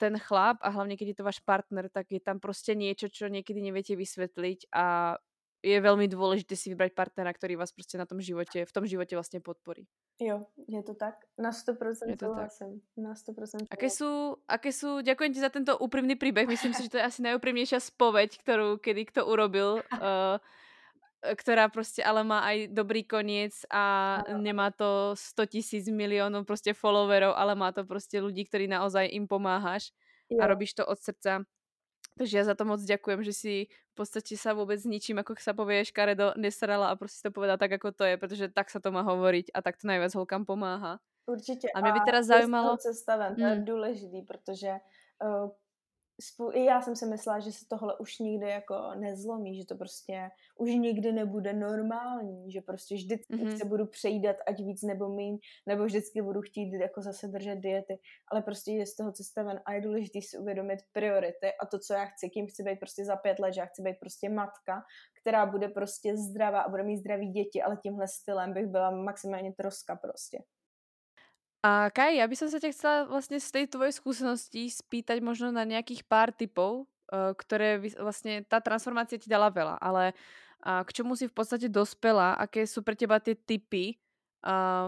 ten 0.00 0.18
chlap 0.18 0.56
a 0.64 0.68
hlavne 0.72 0.96
keď 0.96 1.08
je 1.08 1.16
to 1.20 1.28
váš 1.28 1.40
partner, 1.44 1.88
tak 1.92 2.12
je 2.12 2.20
tam 2.20 2.40
prostě 2.40 2.74
niečo, 2.74 3.08
čo 3.08 3.28
niekedy 3.28 3.60
neviete 3.60 3.96
vysvetliť 3.96 4.72
a 4.72 5.16
je 5.62 5.80
veľmi 5.80 6.06
dôležité 6.08 6.56
si 6.56 6.70
vybrať 6.70 6.94
partnera, 6.94 7.32
ktorý 7.32 7.56
vás 7.56 7.72
prostě 7.72 7.98
na 7.98 8.06
tom 8.06 8.20
živote, 8.20 8.64
v 8.64 8.72
tom 8.72 8.86
živote 8.86 9.16
vlastně 9.16 9.40
podporí. 9.40 9.86
Jo, 10.20 10.46
je 10.68 10.82
to 10.82 10.94
tak. 10.94 11.14
Na 11.38 11.50
100% 11.50 12.10
je 12.10 12.16
to 12.16 12.26
souhlasím. 12.26 12.80
Tak. 12.80 13.04
Na 13.04 13.14
100% 13.14 13.66
Aké 13.70 13.90
sú, 13.90 14.36
aké 14.48 14.72
sú, 14.72 15.02
ďakujem 15.02 15.34
ti 15.34 15.40
za 15.40 15.48
tento 15.48 15.78
úprimný 15.78 16.18
príbeh. 16.18 16.46
Myslím 16.46 16.74
si, 16.74 16.82
že 16.82 16.90
to 16.90 16.98
je 16.98 17.06
asi 17.06 17.22
najúprimnejšia 17.22 17.78
spoveď, 17.78 18.38
ktorú 18.42 18.82
kedy 18.82 19.14
kto 19.14 19.26
urobil. 19.30 19.82
Uh, 19.94 20.38
E, 21.22 21.34
ktorá 21.34 21.68
prostě 21.68 22.04
ale 22.04 22.24
má 22.24 22.40
aj 22.40 22.68
dobrý 22.70 23.04
koniec 23.04 23.66
a 23.70 24.18
nemá 24.38 24.70
to 24.70 25.12
100 25.14 25.46
tisíc 25.46 25.88
miliónov 25.88 26.46
prostě 26.46 26.74
followerov, 26.74 27.34
ale 27.36 27.54
má 27.54 27.72
to 27.72 27.84
prostě 27.84 28.22
ľudí, 28.22 28.44
ktorí 28.44 28.68
naozaj 28.68 29.08
im 29.12 29.26
pomáhaš 29.26 29.90
jo. 30.30 30.38
a 30.40 30.46
robíš 30.46 30.74
to 30.74 30.86
od 30.86 30.98
srdca. 30.98 31.42
Takže 32.18 32.38
ja 32.38 32.44
za 32.44 32.54
to 32.54 32.64
moc 32.64 32.80
ďakujem, 32.82 33.20
že 33.22 33.32
si 33.32 33.54
v 33.70 33.94
podstate 33.94 34.34
sa 34.36 34.52
vôbec 34.54 34.82
ničím, 34.84 35.18
ako 35.22 35.38
sa 35.38 35.54
povie 35.54 35.84
škaredo, 35.84 36.34
nestarala 36.36 36.90
a 36.90 36.96
prostě 36.96 37.28
to 37.28 37.32
povedala 37.32 37.56
tak, 37.56 37.72
ako 37.72 37.92
to 37.92 38.04
je, 38.04 38.16
protože 38.16 38.48
tak 38.48 38.70
sa 38.70 38.80
to 38.80 38.90
má 38.92 39.02
hovoriť 39.02 39.50
a 39.54 39.62
tak 39.62 39.76
to 39.78 39.86
najviac 39.86 40.14
holkám 40.14 40.44
pomáha. 40.44 40.98
Určitě. 41.26 41.68
A 41.74 41.80
mě 41.80 41.92
by 41.92 42.00
teda 42.00 42.22
zajímalo... 42.22 42.76
cesta 42.76 43.16
ven, 43.16 43.34
to 43.34 43.40
je 43.40 43.54
hmm. 43.54 43.64
důležitý, 43.64 44.22
protože 44.22 44.70
uh, 45.24 45.50
i 46.52 46.64
já 46.64 46.82
jsem 46.82 46.96
si 46.96 47.06
myslela, 47.06 47.40
že 47.40 47.52
se 47.52 47.66
tohle 47.68 47.98
už 47.98 48.18
nikdy 48.18 48.48
jako 48.48 48.94
nezlomí, 48.94 49.56
že 49.56 49.66
to 49.66 49.74
prostě 49.74 50.30
už 50.56 50.70
nikdy 50.70 51.12
nebude 51.12 51.52
normální, 51.52 52.52
že 52.52 52.60
prostě 52.60 52.94
vždycky 52.94 53.34
mm-hmm. 53.34 53.56
se 53.56 53.64
budu 53.64 53.86
přejídat, 53.86 54.36
ať 54.46 54.60
víc 54.60 54.82
nebo 54.82 55.08
míň, 55.08 55.38
nebo 55.66 55.84
vždycky 55.84 56.22
budu 56.22 56.40
chtít 56.42 56.72
jako 56.72 57.02
zase 57.02 57.28
držet 57.28 57.56
diety, 57.56 57.98
ale 58.32 58.42
prostě 58.42 58.72
je 58.72 58.86
z 58.86 58.96
toho 58.96 59.12
cesta 59.12 59.42
ven 59.42 59.60
a 59.64 59.72
je 59.72 59.80
důležité 59.80 60.18
si 60.22 60.38
uvědomit 60.38 60.78
priority 60.92 61.52
a 61.62 61.66
to, 61.66 61.78
co 61.78 61.94
já 61.94 62.04
chci, 62.04 62.30
kým 62.30 62.46
chci 62.46 62.62
být 62.62 62.80
prostě 62.80 63.04
za 63.04 63.16
pět 63.16 63.38
let, 63.38 63.52
že 63.52 63.60
já 63.60 63.66
chci 63.66 63.82
být 63.82 63.96
prostě 64.00 64.28
matka, 64.28 64.82
která 65.20 65.46
bude 65.46 65.68
prostě 65.68 66.16
zdravá 66.16 66.60
a 66.60 66.68
bude 66.68 66.82
mít 66.82 66.98
zdraví 66.98 67.32
děti, 67.32 67.62
ale 67.62 67.76
tímhle 67.82 68.08
stylem 68.08 68.52
bych 68.52 68.66
byla 68.66 68.90
maximálně 68.90 69.52
troska 69.52 69.96
prostě. 69.96 70.38
A 71.62 71.90
Kaj, 71.90 72.22
ja 72.22 72.26
by 72.26 72.36
som 72.38 72.48
sa 72.48 72.62
ťa 72.62 72.70
chcela 72.70 72.96
vlastne 73.10 73.42
z 73.42 73.50
tej 73.50 73.64
tvojej 73.66 73.94
skúsenosti 73.94 74.70
spýtať 74.70 75.18
možno 75.18 75.50
na 75.50 75.66
nejakých 75.66 76.06
pár 76.06 76.30
typov, 76.30 76.86
uh, 77.10 77.34
ktoré 77.34 77.82
vy, 77.82 77.98
vlastne 77.98 78.46
tá 78.46 78.62
transformácia 78.62 79.18
ti 79.18 79.26
dala 79.26 79.50
veľa, 79.50 79.78
ale 79.82 80.14
a 80.58 80.82
k 80.82 80.90
čomu 80.90 81.14
si 81.14 81.30
v 81.30 81.34
podstate 81.34 81.70
dospela, 81.70 82.34
aké 82.34 82.66
sú 82.66 82.82
pre 82.82 82.98
teba 82.98 83.22
tie 83.22 83.38
typy 83.38 83.94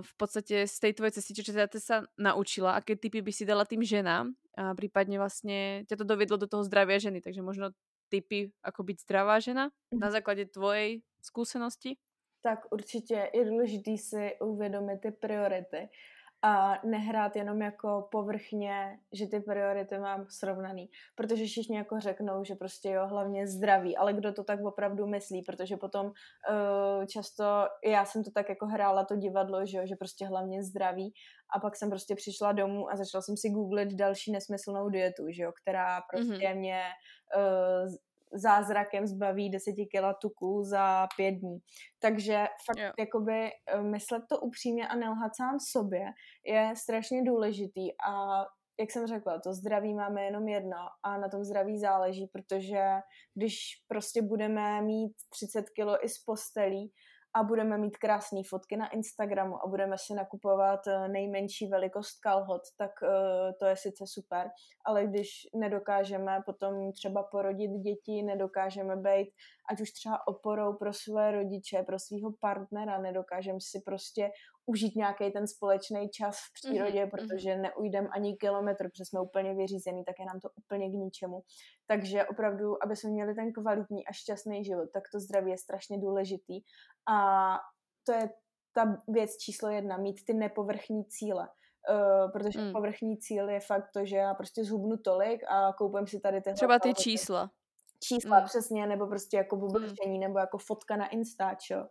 v 0.00 0.12
podstate 0.14 0.66
z 0.66 0.76
tej 0.78 0.92
tvojej 0.94 1.14
cesty, 1.18 1.30
čo 1.34 1.50
teda 1.50 1.66
sa 1.82 2.06
naučila, 2.14 2.78
aké 2.78 2.94
typy 2.94 3.18
by 3.18 3.34
si 3.34 3.42
dala 3.42 3.66
tým 3.66 3.82
ženám 3.82 4.30
a 4.54 4.74
prípadne 4.78 5.18
vlastne 5.18 5.82
ťa 5.90 5.98
to 5.98 6.04
dovedlo 6.06 6.38
do 6.38 6.46
toho 6.46 6.62
zdravia 6.62 7.02
ženy, 7.02 7.18
takže 7.18 7.42
možno 7.42 7.74
typy, 8.10 8.54
ako 8.62 8.86
byť 8.86 8.96
zdravá 9.06 9.42
žena 9.42 9.74
na 9.90 10.06
mhm. 10.10 10.14
základe 10.14 10.44
tvojej 10.50 11.02
skúsenosti? 11.22 11.98
Tak 12.42 12.72
určitě 12.72 13.30
je 13.34 13.44
důležité 13.44 13.90
si 13.98 14.36
uvědomit 14.40 15.00
ty 15.00 15.10
priority 15.10 15.88
a 16.42 16.80
nehrát 16.84 17.36
jenom 17.36 17.62
jako 17.62 18.08
povrchně, 18.10 18.98
že 19.12 19.26
ty 19.26 19.40
priority 19.40 19.98
mám 19.98 20.26
srovnaný. 20.28 20.90
Protože 21.14 21.44
všichni 21.44 21.76
jako 21.76 22.00
řeknou, 22.00 22.44
že 22.44 22.54
prostě 22.54 22.90
jo, 22.90 23.06
hlavně 23.06 23.46
zdraví, 23.46 23.96
ale 23.96 24.12
kdo 24.12 24.32
to 24.32 24.44
tak 24.44 24.64
opravdu 24.64 25.06
myslí, 25.06 25.42
protože 25.42 25.76
potom 25.76 26.06
uh, 26.06 27.04
často, 27.06 27.44
já 27.84 28.04
jsem 28.04 28.24
to 28.24 28.30
tak 28.30 28.48
jako 28.48 28.66
hrála 28.66 29.04
to 29.04 29.16
divadlo, 29.16 29.66
že 29.66 29.78
jo, 29.78 29.86
že 29.86 29.96
prostě 29.96 30.26
hlavně 30.26 30.62
zdraví 30.62 31.12
a 31.56 31.60
pak 31.60 31.76
jsem 31.76 31.90
prostě 31.90 32.14
přišla 32.14 32.52
domů 32.52 32.90
a 32.90 32.96
začala 32.96 33.22
jsem 33.22 33.36
si 33.36 33.50
googlit 33.50 33.92
další 33.92 34.32
nesmyslnou 34.32 34.88
dietu, 34.88 35.30
že 35.30 35.42
jo, 35.42 35.52
která 35.62 36.00
prostě 36.10 36.44
mm-hmm. 36.44 36.58
mě 36.58 36.82
uh, 37.36 37.94
zázrakem 38.32 39.06
zbaví 39.06 39.50
10 39.50 39.72
kg 39.72 40.18
tuku 40.20 40.62
za 40.62 41.08
pět 41.16 41.32
dní. 41.32 41.58
Takže 41.98 42.46
fakt 42.66 42.78
jo. 42.78 42.92
jakoby 42.98 43.50
eh, 43.66 43.82
myslet 43.82 44.22
to 44.28 44.40
upřímně 44.40 44.88
a 44.88 44.96
nelhat 44.96 45.32
sám 45.36 45.56
sobě 45.72 46.06
je 46.46 46.72
strašně 46.76 47.22
důležitý 47.24 47.90
a 48.08 48.44
jak 48.80 48.90
jsem 48.90 49.06
řekla, 49.06 49.40
to 49.40 49.52
zdraví 49.52 49.94
máme 49.94 50.24
jenom 50.24 50.48
jedno 50.48 50.76
a 51.02 51.18
na 51.18 51.28
tom 51.28 51.44
zdraví 51.44 51.78
záleží, 51.78 52.26
protože 52.26 52.84
když 53.34 53.56
prostě 53.88 54.22
budeme 54.22 54.82
mít 54.82 55.12
30 55.30 55.70
kilo 55.70 56.04
i 56.04 56.08
z 56.08 56.18
postelí 56.24 56.92
a 57.34 57.42
budeme 57.42 57.78
mít 57.78 57.96
krásné 57.96 58.40
fotky 58.48 58.76
na 58.76 58.88
Instagramu 58.88 59.64
a 59.64 59.68
budeme 59.68 59.98
si 59.98 60.14
nakupovat 60.14 60.86
eh, 60.86 61.08
nejmenší 61.08 61.66
velikost 61.66 62.20
kalhot, 62.20 62.62
tak 62.76 62.90
uh, 63.02 63.08
to 63.58 63.66
je 63.66 63.76
sice 63.76 64.04
super, 64.06 64.50
ale 64.84 65.06
když 65.06 65.28
nedokážeme 65.54 66.42
potom 66.46 66.92
třeba 66.92 67.22
porodit 67.22 67.70
děti, 67.70 68.22
nedokážeme 68.22 68.96
být 68.96 69.28
ať 69.70 69.80
už 69.80 69.90
třeba 69.90 70.26
oporou 70.26 70.72
pro 70.74 70.92
své 70.92 71.30
rodiče, 71.30 71.82
pro 71.82 71.98
svého 71.98 72.32
partnera, 72.40 72.98
nedokážeme 72.98 73.58
si 73.60 73.80
prostě 73.80 74.30
užít 74.70 74.96
nějaký 74.96 75.30
ten 75.30 75.46
společný 75.46 76.08
čas 76.08 76.36
v 76.36 76.52
přírodě, 76.54 77.04
mm-hmm. 77.04 77.10
protože 77.10 77.56
neujdem 77.56 78.08
ani 78.12 78.36
kilometr, 78.36 78.84
protože 78.84 79.04
jsme 79.04 79.20
úplně 79.20 79.54
vyřízený, 79.54 80.04
tak 80.04 80.14
je 80.18 80.26
nám 80.26 80.40
to 80.40 80.48
úplně 80.54 80.90
k 80.90 80.92
ničemu. 80.92 81.42
Takže 81.86 82.24
opravdu, 82.24 82.84
aby 82.84 82.96
jsme 82.96 83.10
měli 83.10 83.34
ten 83.34 83.52
kvalitní 83.52 84.06
a 84.06 84.12
šťastný 84.12 84.64
život, 84.64 84.88
tak 84.94 85.02
to 85.12 85.20
zdraví 85.20 85.50
je 85.50 85.58
strašně 85.58 85.98
důležitý. 85.98 86.60
A 87.10 87.18
to 88.06 88.12
je 88.12 88.30
ta 88.74 89.02
věc 89.08 89.36
číslo 89.36 89.70
jedna, 89.70 89.96
mít 89.96 90.24
ty 90.26 90.32
nepovrchní 90.34 91.04
cíle. 91.04 91.48
Uh, 91.90 92.32
protože 92.32 92.60
mm. 92.60 92.72
povrchní 92.72 93.18
cíl 93.18 93.48
je 93.48 93.60
fakt 93.60 93.88
to, 93.94 94.04
že 94.04 94.16
já 94.16 94.34
prostě 94.34 94.64
zhubnu 94.64 94.96
tolik 94.96 95.40
a 95.48 95.72
koupím 95.72 96.06
si 96.06 96.20
tady 96.20 96.40
tyhle 96.40 96.54
Třeba 96.54 96.78
ty 96.78 96.94
čísla. 96.94 97.50
Čísla 98.04 98.40
mm. 98.40 98.44
přesně, 98.44 98.86
nebo 98.86 99.06
prostě 99.06 99.36
jako 99.36 99.56
bublšení, 99.56 100.18
mm. 100.18 100.20
nebo 100.20 100.38
jako 100.38 100.58
fotka 100.58 100.96
na 100.96 101.08
Instač, 101.08 101.70
jo. 101.70 101.86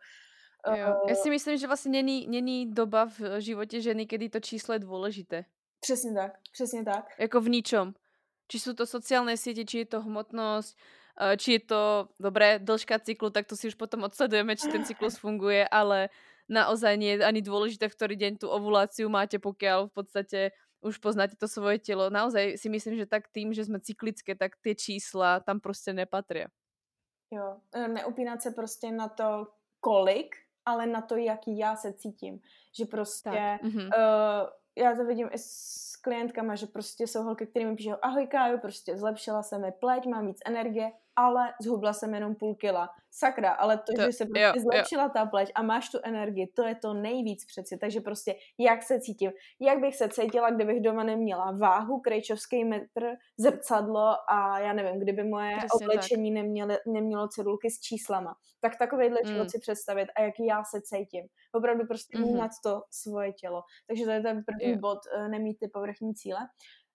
Jo. 0.68 0.96
Já 1.08 1.16
si 1.16 1.30
myslím, 1.30 1.58
že 1.58 1.68
vlastně 1.68 1.92
není, 1.92 2.28
není 2.28 2.72
doba 2.72 3.06
v 3.06 3.42
životě 3.42 3.82
ženy, 3.82 4.06
kdy 4.06 4.30
to 4.30 4.40
číslo 4.40 4.74
je 4.74 4.80
důležité. 4.80 5.46
Přesně 5.80 6.14
tak, 6.14 6.32
přesně 6.52 6.84
tak. 6.84 7.20
Jako 7.20 7.42
v 7.42 7.50
ničom. 7.50 7.94
Či 8.48 8.60
jsou 8.60 8.74
to 8.74 8.86
sociální 8.86 9.38
sítě, 9.38 9.66
či 9.66 9.78
je 9.78 9.86
to 9.86 10.02
hmotnost, 10.02 10.78
eh, 11.22 11.38
či 11.38 11.52
je 11.52 11.60
to, 11.60 12.10
dobré, 12.20 12.60
dĺžka 12.60 13.00
cyklu, 13.00 13.30
tak 13.30 13.48
to 13.48 13.56
si 13.56 13.68
už 13.68 13.76
potom 13.76 14.04
odsledujeme, 14.04 14.56
či 14.56 14.68
ten 14.68 14.86
cyklus 14.86 15.18
funguje, 15.24 15.68
ale 15.72 16.10
naozaj 16.50 16.98
nie 16.98 17.18
je 17.18 17.26
ani 17.26 17.42
dôležité, 17.46 17.88
v 17.88 17.96
ktorý 17.96 18.16
deň 18.18 18.34
tú 18.42 18.50
ovuláciu 18.50 19.08
máte, 19.10 19.38
pokiaľ 19.40 19.88
v 19.88 19.94
podstate 19.94 20.40
už 20.82 20.98
poznáte 20.98 21.36
to 21.36 21.48
svoje 21.48 21.80
telo. 21.80 22.10
Naozaj 22.10 22.58
si 22.58 22.68
myslím, 22.70 22.98
že 22.98 23.06
tak 23.06 23.28
tým, 23.30 23.54
že 23.54 23.66
jsme 23.66 23.80
cyklické, 23.80 24.36
tak 24.36 24.56
ty 24.62 24.76
čísla 24.76 25.40
tam 25.40 25.60
prostě 25.60 25.94
nepatří. 25.94 26.50
Jo, 27.32 27.62
neupínat 27.88 28.42
se 28.42 28.52
prostě 28.52 28.92
na 28.92 29.10
to, 29.10 29.48
kolik, 29.80 30.36
ale 30.70 30.88
na 30.88 31.02
to, 31.02 31.16
jaký 31.16 31.58
já 31.58 31.76
se 31.76 31.94
cítím. 31.94 32.40
Že 32.78 32.86
prostě 32.86 33.30
tak. 33.30 33.64
uh, 33.64 34.50
já 34.78 34.96
to 34.96 35.06
vidím 35.06 35.30
i 35.32 35.38
s 35.38 35.96
klientkama, 36.04 36.56
že 36.56 36.66
prostě 36.66 37.08
jsou 37.08 37.24
holky, 37.24 37.48
kterými 37.48 37.76
píšou 37.76 37.96
ahoj 38.02 38.28
Kájo, 38.28 38.58
prostě 38.58 38.98
zlepšila 38.98 39.44
se 39.44 39.58
mi 39.58 39.72
pleť, 39.72 40.06
mám 40.06 40.28
víc 40.28 40.40
energie, 40.46 40.92
ale 41.16 41.54
zhubla 41.62 41.94
jsem 41.94 42.14
jenom 42.14 42.36
půl 42.36 42.56
kila. 42.56 42.90
Sakra, 43.12 43.52
ale 43.52 43.78
to, 43.78 43.94
to 43.96 44.02
že 44.02 44.12
se 44.12 44.26
prostě 44.26 44.42
jo, 44.42 44.54
zlepšila 44.62 45.04
jo. 45.04 45.10
ta 45.14 45.26
pleť 45.26 45.52
a 45.56 45.62
máš 45.62 45.90
tu 45.90 45.98
energii, 46.04 46.48
to 46.56 46.68
je 46.68 46.76
to 46.76 46.94
nejvíc 46.94 47.46
přeci. 47.46 47.78
Takže 47.78 48.02
prostě 48.02 48.36
jak 48.58 48.84
se 48.84 49.00
cítím, 49.00 49.32
jak 49.60 49.80
bych 49.80 49.96
se 49.96 50.10
cítila, 50.10 50.52
kdybych 50.52 50.82
doma 50.82 51.04
neměla 51.04 51.52
váhu, 51.52 52.00
krejčovský 52.00 52.66
metr, 52.66 53.16
zrcadlo 53.38 54.16
a 54.32 54.60
já 54.60 54.74
nevím, 54.74 55.02
kdyby 55.02 55.24
moje 55.24 55.58
Přesně 55.58 55.88
oblečení 55.88 56.32
nemělo, 56.32 56.78
nemělo 56.88 57.28
cedulky 57.28 57.70
s 57.72 57.80
číslama. 57.80 58.36
Tak 58.62 58.78
takovýhle 58.78 59.20
mm. 59.24 59.32
život 59.32 59.52
si 59.52 59.60
představit 59.60 60.08
a 60.16 60.22
jak 60.22 60.34
já 60.40 60.64
se 60.64 60.82
cítím. 60.82 61.26
Opravdu 61.54 61.88
prostě 61.88 62.18
mm-hmm. 62.18 62.50
to 62.64 62.82
svoje 62.92 63.34
tělo. 63.34 63.64
Takže 63.88 64.06
to 64.06 64.12
je 64.12 64.22
ten 64.22 64.44
první 64.44 64.72
jo. 64.72 64.80
bod, 64.80 65.00
eh, 65.16 65.30
nemít 65.30 65.60
ty 65.60 65.68
povrchní 65.68 66.16
cíle. 66.16 66.40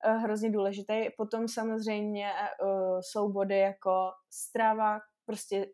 Eh, 0.07 0.13
hrozně 0.13 0.51
důležitý. 0.51 1.07
Potom 1.17 1.49
samozřejmě 1.49 2.33
uh, 2.63 3.01
jsou 3.01 3.33
body 3.33 3.59
jako 3.59 4.11
strava, 4.31 4.99
prostě 5.27 5.67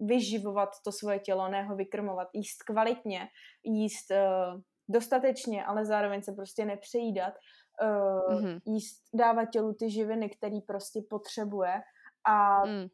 vyživovat 0.00 0.68
to 0.84 0.92
svoje 0.92 1.18
tělo, 1.18 1.48
ne 1.48 1.62
ho 1.62 1.76
vykrmovat, 1.76 2.28
jíst 2.32 2.62
kvalitně, 2.62 3.28
jíst 3.64 4.10
uh, 4.10 4.60
dostatečně, 4.88 5.64
ale 5.64 5.84
zároveň 5.84 6.22
se 6.22 6.32
prostě 6.32 6.64
nepřejídat, 6.64 7.34
mm-hmm. 7.82 8.60
jíst, 8.66 9.02
dávat 9.14 9.44
tělu 9.44 9.74
ty 9.74 9.90
živiny, 9.90 10.30
který 10.30 10.60
prostě 10.60 11.00
potřebuje 11.10 11.80
a 12.26 12.66
mm. 12.66 12.86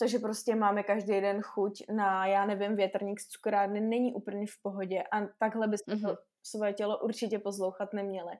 to, 0.00 0.06
že 0.06 0.18
prostě 0.18 0.54
máme 0.54 0.82
každý 0.82 1.20
den 1.20 1.42
chuť 1.42 1.72
na, 1.96 2.26
já 2.26 2.46
nevím, 2.46 2.76
větrník 2.76 3.20
z 3.20 3.28
cukrárny, 3.28 3.80
není 3.80 4.14
úplně 4.14 4.46
v 4.46 4.62
pohodě 4.62 5.02
a 5.12 5.26
takhle 5.38 5.68
bychom 5.68 5.94
mm-hmm. 5.94 6.08
to 6.08 6.22
svoje 6.42 6.72
tělo 6.72 6.98
určitě 6.98 7.38
poslouchat 7.38 7.92
neměli 7.92 8.32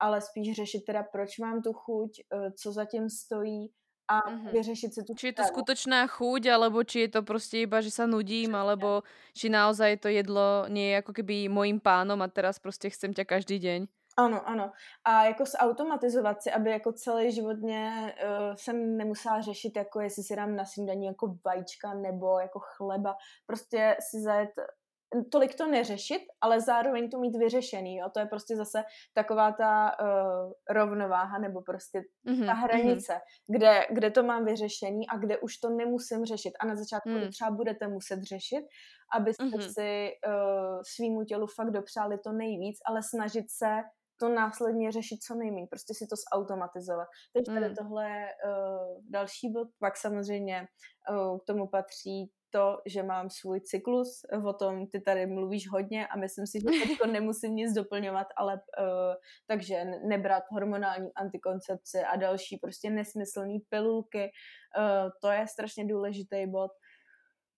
ale 0.00 0.20
spíš 0.20 0.56
řešit 0.56 0.80
teda, 0.86 1.02
proč 1.02 1.38
mám 1.38 1.62
tu 1.62 1.72
chuť, 1.72 2.10
eh, 2.20 2.52
co 2.52 2.72
zatím 2.72 3.10
stojí 3.10 3.70
a 4.10 4.20
mm-hmm. 4.20 4.52
vyřešit 4.52 4.94
si 4.94 5.00
tu 5.04 5.14
Či 5.14 5.26
je 5.26 5.32
to 5.32 5.44
skutočná 5.44 6.06
chuť, 6.06 6.46
alebo 6.50 6.82
či 6.82 7.06
je 7.06 7.08
to 7.08 7.22
prostě 7.22 7.62
iba, 7.62 7.80
že 7.80 7.90
sa 7.90 8.06
nudím, 8.06 8.50
Přesně. 8.50 8.58
alebo 8.58 9.02
či 9.34 9.46
naozaj 9.48 9.96
to 9.96 10.08
jedlo 10.08 10.66
nie 10.68 10.90
je 10.90 10.94
jako 10.94 11.12
keby 11.12 11.48
mojím 11.48 11.80
pánom 11.80 12.22
a 12.22 12.28
teraz 12.28 12.58
prostě 12.58 12.90
chcem 12.90 13.14
ťa 13.14 13.24
každý 13.24 13.58
deň. 13.58 13.86
Ano, 14.16 14.48
ano. 14.48 14.72
A 15.04 15.24
jako 15.24 15.44
zautomatizovat 15.46 16.42
si, 16.42 16.50
aby 16.50 16.70
jako 16.70 16.92
celý 16.92 17.32
životně 17.32 18.14
uh, 18.24 18.54
jsem 18.54 18.96
nemusela 18.96 19.40
řešit, 19.40 19.76
jako 19.76 20.00
jestli 20.00 20.22
si 20.22 20.36
dám 20.36 20.56
na 20.56 20.64
snídaní 20.64 21.06
jako 21.06 21.38
vajíčka 21.44 21.94
nebo 21.94 22.38
jako 22.38 22.58
chleba. 22.58 23.16
Prostě 23.46 23.96
si 24.10 24.20
zajet 24.20 24.50
tolik 25.32 25.54
to 25.54 25.66
neřešit, 25.66 26.22
ale 26.40 26.60
zároveň 26.60 27.10
to 27.10 27.18
mít 27.18 27.36
vyřešený, 27.36 27.96
jo. 27.96 28.10
To 28.14 28.20
je 28.20 28.26
prostě 28.26 28.56
zase 28.56 28.82
taková 29.14 29.52
ta 29.52 29.92
uh, 30.00 30.52
rovnováha 30.70 31.38
nebo 31.38 31.62
prostě 31.62 32.02
mm-hmm, 32.26 32.46
ta 32.46 32.52
hranice, 32.52 33.12
mm-hmm. 33.12 33.56
kde, 33.56 33.86
kde 33.90 34.10
to 34.10 34.22
mám 34.22 34.44
vyřešený 34.44 35.08
a 35.08 35.18
kde 35.18 35.38
už 35.38 35.56
to 35.56 35.70
nemusím 35.70 36.24
řešit. 36.24 36.52
A 36.60 36.66
na 36.66 36.76
začátku 36.76 37.08
mm. 37.08 37.20
to 37.20 37.28
třeba 37.28 37.50
budete 37.50 37.88
muset 37.88 38.22
řešit, 38.22 38.64
abyste 39.14 39.44
mm-hmm. 39.44 39.72
si 39.72 40.10
uh, 40.26 40.80
svýmu 40.96 41.24
tělu 41.24 41.46
fakt 41.46 41.70
dopřáli 41.70 42.18
to 42.18 42.32
nejvíc, 42.32 42.78
ale 42.86 43.02
snažit 43.02 43.44
se 43.50 43.76
to 44.20 44.28
následně 44.28 44.92
řešit 44.92 45.22
co 45.22 45.34
nejméně, 45.34 45.66
prostě 45.70 45.94
si 45.94 46.06
to 46.06 46.16
zautomatizovat. 46.32 47.08
Takže 47.32 47.60
tady 47.60 47.68
mm. 47.68 47.74
tohle 47.74 48.10
je 48.10 48.26
uh, 48.46 49.02
další 49.10 49.52
bod, 49.52 49.68
pak 49.78 49.96
samozřejmě 49.96 50.66
uh, 51.10 51.38
k 51.38 51.44
tomu 51.44 51.68
patří 51.68 52.30
to, 52.50 52.78
že 52.86 53.02
mám 53.02 53.30
svůj 53.30 53.60
cyklus, 53.60 54.22
o 54.44 54.52
tom 54.52 54.86
ty 54.86 55.00
tady 55.00 55.26
mluvíš 55.26 55.70
hodně 55.70 56.06
a 56.06 56.16
myslím 56.16 56.46
si, 56.46 56.60
že 56.60 56.86
teďko 56.86 57.06
nemusím 57.06 57.56
nic 57.56 57.72
doplňovat, 57.72 58.26
ale 58.36 58.54
uh, 58.54 59.14
takže 59.46 59.84
nebrat 59.84 60.42
hormonální 60.50 61.10
antikoncepce 61.14 62.04
a 62.04 62.16
další 62.16 62.56
prostě 62.56 62.90
nesmyslné 62.90 63.58
pilulky, 63.68 64.30
uh, 64.78 65.10
to 65.22 65.28
je 65.28 65.46
strašně 65.46 65.84
důležitý 65.84 66.46
bod. 66.46 66.70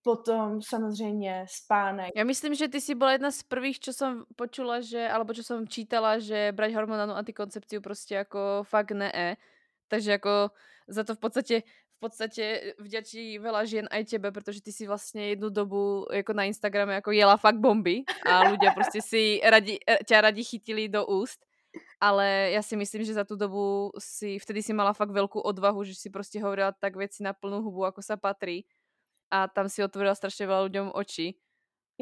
Potom 0.05 0.63
samozřejmě 0.63 1.47
spánek. 1.49 2.11
Já 2.17 2.25
myslím, 2.25 2.55
že 2.55 2.69
ty 2.69 2.81
si 2.81 2.95
byla 2.95 3.13
jedna 3.13 3.31
z 3.31 3.43
prvých, 3.43 3.81
čo 3.81 3.93
jsem 3.93 4.25
počula, 4.37 4.81
že, 4.81 5.09
alebo 5.09 5.35
čo 5.35 5.43
jsem 5.43 5.69
čítala, 5.69 6.19
že 6.19 6.53
brať 6.53 6.75
hormonálnu 6.75 7.15
antikoncepciu 7.15 7.81
prostě 7.81 8.15
jako 8.15 8.67
fakt 8.67 8.91
ne. 8.91 9.37
Takže 9.89 10.11
jako 10.11 10.51
za 10.89 11.05
to 11.05 11.15
v 11.15 11.19
podstatě 11.19 11.63
podstate 12.03 12.75
vďačí 12.83 13.39
veľa 13.39 13.63
žien 13.63 13.87
aj 13.87 14.05
tebe, 14.11 14.35
protože 14.35 14.61
ty 14.61 14.73
si 14.75 14.87
vlastně 14.87 15.29
jednu 15.29 15.49
dobu 15.49 16.07
jako 16.13 16.33
na 16.33 16.45
Instagrame 16.45 16.95
jako 16.95 17.11
jela 17.11 17.37
fakt 17.37 17.63
bomby 17.63 18.03
a 18.27 18.51
ľudia 18.51 18.75
prostě 18.75 19.03
si 19.03 19.41
radi, 19.45 19.79
e, 19.87 20.05
ťa 20.05 20.21
radi 20.21 20.45
chytili 20.45 20.89
do 20.89 21.07
úst. 21.07 21.39
Ale 22.01 22.51
já 22.53 22.63
si 22.63 22.77
myslím, 22.77 23.05
že 23.05 23.15
za 23.15 23.25
tu 23.25 23.37
dobu 23.37 23.91
si, 23.99 24.39
vtedy 24.39 24.63
si 24.63 24.73
mala 24.73 24.93
fakt 24.93 25.11
velkou 25.11 25.41
odvahu, 25.41 25.85
že 25.85 25.95
si 25.95 26.11
prostě 26.11 26.43
hovorila 26.43 26.73
tak 26.73 26.97
věci 26.97 27.23
na 27.23 27.33
plnou 27.33 27.63
hubu, 27.63 27.85
ako 27.85 28.03
sa 28.03 28.17
patrí. 28.17 28.65
a 29.33 29.49
tam 29.49 29.69
si 29.69 29.81
otvorila 29.85 30.15
strašně 30.15 30.47
veľa 30.47 30.63
ľuďom 30.69 30.87
oči. 30.93 31.41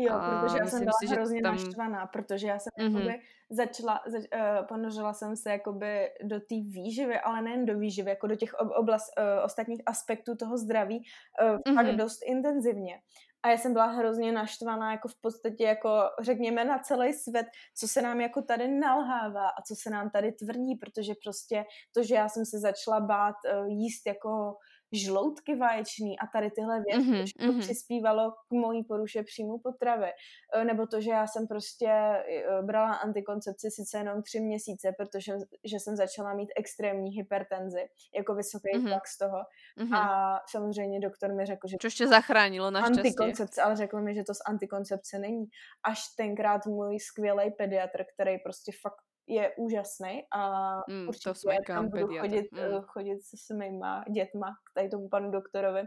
Jo, 0.03 0.15
a 0.15 0.41
protože 0.41 0.59
já 0.59 0.67
jsem 0.67 0.81
byla 0.81 0.93
si, 1.01 1.07
hrozně 1.07 1.43
tam... 1.43 1.55
naštvaná, 1.55 2.07
protože 2.07 2.47
já 2.47 2.59
jsem 2.59 2.71
mm-hmm. 2.79 2.95
jakoby 2.97 3.21
začala, 3.51 4.01
zač, 4.07 4.23
uh, 4.23 4.67
ponořila 4.67 5.13
jsem 5.13 5.37
se 5.37 5.51
jakoby 5.51 6.09
do 6.23 6.41
té 6.41 6.55
výživy, 6.55 7.21
ale 7.21 7.43
nejen 7.43 7.67
do 7.67 7.79
výživy, 7.79 8.11
jako 8.11 8.27
do 8.27 8.37
těch 8.37 8.55
oblast, 8.55 9.13
uh, 9.19 9.45
ostatních 9.45 9.83
aspektů 9.87 10.37
toho 10.37 10.59
zdraví, 10.59 11.05
uh, 11.43 11.57
mm-hmm. 11.57 11.75
fakt 11.75 11.97
dost 11.97 12.21
intenzivně. 12.27 13.01
A 13.43 13.51
já 13.51 13.57
jsem 13.57 13.73
byla 13.73 13.87
hrozně 13.87 14.33
naštvaná, 14.33 14.93
jako 14.93 15.09
v 15.09 15.21
podstatě, 15.21 15.65
jako 15.65 16.03
řekněme 16.21 16.65
na 16.65 16.79
celý 16.79 17.13
svět, 17.13 17.47
co 17.77 17.89
se 17.89 18.03
nám 18.03 18.21
jako 18.21 18.43
tady 18.43 18.69
nalhává 18.69 19.49
a 19.49 19.63
co 19.63 19.75
se 19.77 19.91
nám 19.91 20.11
tady 20.11 20.33
tvrdí, 20.33 20.75
protože 20.75 21.15
prostě 21.23 21.65
to, 21.95 22.03
že 22.03 22.15
já 22.15 22.29
jsem 22.29 22.45
se 22.45 22.59
začala 22.59 23.01
bát 23.01 23.37
uh, 23.45 23.67
jíst 23.67 24.07
jako 24.07 24.57
žloutky 24.93 25.57
vaječný 25.57 26.19
a 26.19 26.27
tady 26.27 26.51
tyhle 26.51 26.83
věci, 26.87 27.11
mm-hmm, 27.11 27.47
to 27.47 27.53
mm-hmm. 27.53 27.61
přispívalo 27.61 28.31
k 28.31 28.53
mojí 28.53 28.85
poruše 28.85 29.23
příjmu 29.23 29.59
potravy. 29.59 30.11
E, 30.55 30.65
nebo 30.65 30.87
to, 30.87 31.01
že 31.01 31.11
já 31.11 31.27
jsem 31.27 31.47
prostě 31.47 31.87
e, 31.87 32.23
brala 32.63 32.95
antikoncepci 32.95 33.71
sice 33.71 33.99
jenom 33.99 34.23
tři 34.23 34.41
měsíce, 34.41 34.93
protože 34.99 35.33
že 35.65 35.77
jsem 35.81 35.97
začala 35.97 36.35
mít 36.35 36.49
extrémní 36.57 37.11
hypertenzi, 37.11 37.89
jako 38.17 38.35
vysoký 38.35 38.69
mm-hmm. 38.75 38.89
tlak 38.89 39.09
z 39.09 39.19
toho. 39.19 39.39
Mm-hmm. 39.79 39.97
A 39.97 40.37
samozřejmě 40.51 41.01
doktor 41.01 41.35
mi 41.35 41.47
řekl, 41.47 41.69
že... 41.69 41.77
To 41.81 41.87
ještě 41.87 42.07
zachránilo 42.07 42.71
naštěstí. 42.71 43.01
Antikoncepce, 43.01 43.63
ale 43.63 43.77
řekl 43.77 44.01
mi, 44.01 44.15
že 44.15 44.25
to 44.25 44.35
z 44.35 44.41
antikoncepce 44.47 45.19
není. 45.19 45.45
Až 45.85 46.01
tenkrát 46.17 46.67
můj 46.67 46.99
skvělý 46.99 47.51
pediatr, 47.51 48.05
který 48.15 48.39
prostě 48.39 48.73
fakt 48.83 49.10
je 49.31 49.53
úžasný 49.59 50.23
a 50.35 50.73
mm, 50.89 51.09
určitě 51.09 51.31
to 51.31 51.73
tam 51.73 51.89
budu 51.89 52.19
chodit, 52.19 52.53
mm. 52.53 52.83
chodit 52.83 53.19
se 53.23 53.37
svýma 53.47 54.05
dětma 54.11 54.47
k 54.47 54.75
tady 54.75 54.89
tomu 54.89 55.09
panu 55.09 55.31
doktorovi, 55.31 55.83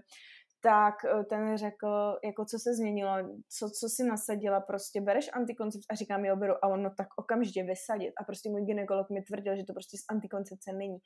tak 0.64 0.96
eh, 1.06 1.24
ten 1.24 1.58
řekl, 1.58 2.20
jako 2.24 2.46
co 2.46 2.58
se 2.60 2.74
změnilo, 2.74 3.12
co, 3.58 3.70
co 3.80 3.89
si 3.89 4.04
nasadila, 4.04 4.60
prostě 4.60 5.02
bereš 5.02 5.30
antikoncepci 5.34 5.86
a 5.89 5.96
říkám, 5.96 6.26
jo, 6.26 6.36
beru 6.36 6.54
a 6.66 6.68
ono 6.68 6.89
tak 6.98 7.08
okamžitě 7.18 7.64
vysadit 7.64 8.14
a 8.22 8.24
prostě 8.24 8.50
můj 8.50 8.62
ginekolog 8.62 9.10
mi 9.10 9.22
tvrdil, 9.22 9.56
že 9.56 9.64
to 9.64 9.74
prostě 9.74 9.98
z 9.98 10.04
antikoncepce 10.10 10.74
není 10.74 10.98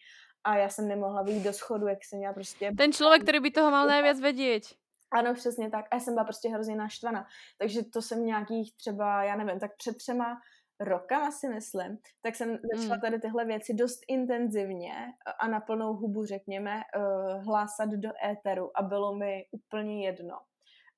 a 0.44 0.58
já 0.58 0.70
jsem 0.70 0.88
nemohla 0.88 1.24
vyjít 1.24 1.44
do 1.44 1.54
schodu, 1.54 1.88
jak 1.88 1.98
jsem 2.06 2.20
měla 2.20 2.34
prostě... 2.34 2.72
Ten 2.78 2.94
člověk, 2.94 3.24
který 3.24 3.40
by 3.40 3.52
toho 3.52 3.72
mal 3.72 3.88
nejvíc 3.88 4.22
vědět. 4.22 4.64
Ano, 5.12 5.34
přesně 5.34 5.70
tak. 5.70 5.86
A 5.92 5.96
já 5.96 6.00
jsem 6.00 6.14
byla 6.14 6.24
prostě 6.24 6.50
hrozně 6.50 6.76
naštvaná. 6.76 7.26
Takže 7.58 7.84
to 7.94 8.02
jsem 8.02 8.26
nějakých 8.26 8.76
třeba, 8.76 9.24
já 9.24 9.36
nevím, 9.36 9.60
tak 9.60 9.72
před 9.78 9.98
třema 9.98 10.38
rokama 10.80 11.32
si 11.32 11.50
myslím, 11.50 11.98
tak 12.22 12.36
jsem 12.36 12.58
začala 12.74 12.96
mm. 12.96 13.02
tady 13.02 13.20
tyhle 13.20 13.46
věci 13.46 13.74
dost 13.74 14.00
intenzivně 14.08 14.94
a 15.40 15.48
na 15.48 15.60
plnou 15.60 15.94
hubu, 15.94 16.26
řekněme, 16.26 16.82
uh, 16.96 17.46
hlásat 17.46 17.90
do 17.90 18.10
éteru 18.32 18.78
a 18.78 18.82
bylo 18.82 19.16
mi 19.16 19.46
úplně 19.52 20.06
jedno. 20.06 20.38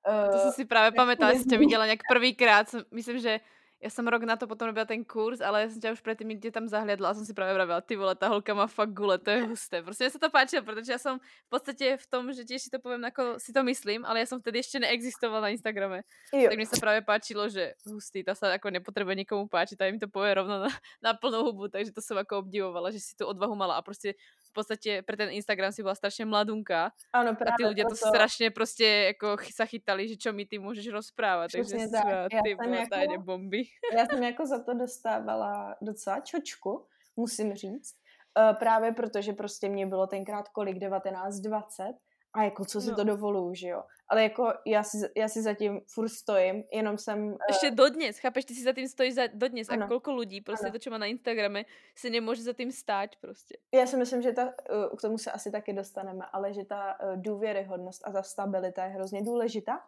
Uh, 0.08 0.32
to 0.32 0.38
jsem 0.38 0.52
si 0.52 0.64
právě 0.64 0.90
pamätala, 0.90 1.38
že 1.38 1.44
tě 1.44 1.58
viděla 1.58 1.84
nějak 1.84 2.00
prvýkrát, 2.08 2.66
myslím, 2.94 3.18
že 3.18 3.40
ja 3.80 3.88
som 3.88 4.04
rok 4.04 4.28
na 4.28 4.36
to 4.36 4.44
potom 4.44 4.68
robila 4.68 4.84
ten 4.84 5.00
kurz, 5.00 5.40
ale 5.40 5.64
ja 5.64 5.68
som 5.72 5.80
ťa 5.80 5.96
už 5.96 6.04
predtým 6.04 6.28
niekde 6.28 6.52
tam 6.52 6.68
zahliadla 6.68 7.10
a 7.10 7.16
som 7.16 7.24
si 7.24 7.32
práve 7.32 7.56
vravila, 7.56 7.80
ty 7.80 7.96
vole, 7.96 8.12
tá 8.12 8.28
holka 8.28 8.52
má 8.52 8.68
fakt 8.68 8.92
gule, 8.92 9.16
to 9.16 9.32
je 9.32 9.40
husté. 9.48 9.80
Prostě 9.80 10.04
mne 10.04 10.12
sa 10.12 10.20
to 10.20 10.28
páčilo, 10.28 10.62
protože 10.62 10.92
ja 10.92 11.00
som 11.00 11.16
v 11.16 11.48
podstate 11.48 11.96
v 11.96 12.06
tom, 12.06 12.28
že 12.28 12.44
si 12.44 12.68
to 12.68 12.76
poviem, 12.76 13.08
ako 13.08 13.40
si 13.40 13.56
to 13.56 13.64
myslím, 13.64 14.04
ale 14.04 14.20
ja 14.20 14.26
som 14.28 14.36
vtedy 14.36 14.60
ešte 14.60 14.84
neexistovala 14.84 15.48
na 15.48 15.50
Instagrame. 15.56 16.04
Jo. 16.28 16.52
Tak 16.52 16.58
mi 16.60 16.68
sa 16.68 16.76
práve 16.76 17.00
páčilo, 17.00 17.48
že 17.48 17.72
hustý, 17.88 18.20
ta 18.20 18.36
sa 18.36 18.52
ako 18.52 18.68
nepotrebuje 18.68 19.24
nikomu 19.24 19.48
páčiť, 19.48 19.80
tak 19.80 19.96
mi 19.96 19.98
to 19.98 20.12
povie 20.12 20.36
rovno 20.36 20.68
na, 20.68 20.70
na 21.00 21.16
plnou 21.16 21.48
hubu, 21.48 21.72
takže 21.72 21.96
to 21.96 22.04
som 22.04 22.20
ako 22.20 22.44
obdivovala, 22.44 22.92
že 22.92 23.00
si 23.00 23.16
tu 23.16 23.24
odvahu 23.24 23.56
mala 23.56 23.80
a 23.80 23.82
prostě 23.82 24.12
v 24.50 24.52
podstate 24.52 24.90
pre 25.06 25.14
ten 25.14 25.30
Instagram 25.30 25.70
si 25.70 25.86
bola 25.86 25.94
strašne 25.94 26.26
mladunka. 26.26 26.90
Áno, 27.14 27.38
práve. 27.38 27.54
A 27.54 27.58
tí 27.58 27.62
ľudia 27.62 27.86
to, 27.86 27.94
to 27.94 28.10
strašne 28.10 28.50
proste 28.50 29.14
ako 29.14 29.38
sa 29.54 29.62
chytali, 29.62 30.10
že 30.10 30.18
čo 30.18 30.34
mi 30.34 30.42
ty 30.42 30.58
môžeš 30.58 30.90
rozprávať. 30.90 31.54
Přesně 31.54 31.86
takže 31.86 31.90
tak. 31.90 32.32
Já 32.32 32.40
ty 32.42 32.50
jsem 32.58 32.74
jako, 32.74 33.22
bomby. 33.22 33.62
Já 33.96 34.06
jsem 34.06 34.22
jako 34.22 34.46
za 34.46 34.58
to 34.58 34.74
dostávala 34.74 35.76
docela 35.82 36.20
čočku, 36.20 36.86
musím 37.16 37.54
říct. 37.54 37.94
Uh, 38.38 38.58
právě 38.58 38.92
protože 38.92 39.32
prostě 39.32 39.68
mě 39.68 39.86
bylo 39.86 40.06
tenkrát 40.06 40.48
kolik, 40.48 40.78
19, 40.78 41.34
20 41.34 41.94
a 42.32 42.42
jako 42.42 42.64
co 42.64 42.80
si 42.80 42.90
no. 42.90 42.96
to 42.96 43.04
dovoluju, 43.04 43.54
že 43.54 43.68
jo. 43.68 43.82
Ale 44.08 44.22
jako 44.22 44.52
já 44.66 44.82
si, 44.82 44.98
já 45.16 45.28
si 45.28 45.42
zatím 45.42 45.80
furt 45.86 46.08
stojím, 46.08 46.64
jenom 46.72 46.98
jsem... 46.98 47.36
Ještě 47.48 47.68
uh... 47.70 47.74
dodnes, 47.74 48.18
chápeš, 48.18 48.44
ty 48.44 48.54
si 48.54 48.62
za 48.62 48.72
tím 48.72 48.88
stojíš 48.88 49.14
za, 49.14 49.26
dodnes 49.34 49.68
ano. 49.68 49.84
a 49.84 49.88
kolko 49.88 50.14
lidí 50.14 50.40
prostě 50.40 50.66
ano. 50.66 50.72
to, 50.72 50.78
čo 50.78 50.90
má 50.90 50.98
na 50.98 51.06
Instagrame, 51.06 51.64
si 51.94 52.10
nemůže 52.10 52.42
za 52.42 52.52
tím 52.52 52.72
stát 52.72 53.10
prostě. 53.20 53.58
Já 53.74 53.86
si 53.86 53.96
myslím, 53.96 54.22
že 54.22 54.32
ta, 54.32 54.44
uh, 54.44 54.96
k 54.98 55.00
tomu 55.00 55.18
se 55.18 55.30
asi 55.30 55.50
taky 55.50 55.72
dostaneme, 55.72 56.24
ale 56.32 56.52
že 56.52 56.64
ta 56.64 57.00
uh, 57.00 57.22
důvěryhodnost 57.22 58.08
a 58.08 58.12
ta 58.12 58.22
stabilita 58.22 58.84
je 58.84 58.90
hrozně 58.90 59.22
důležitá 59.22 59.80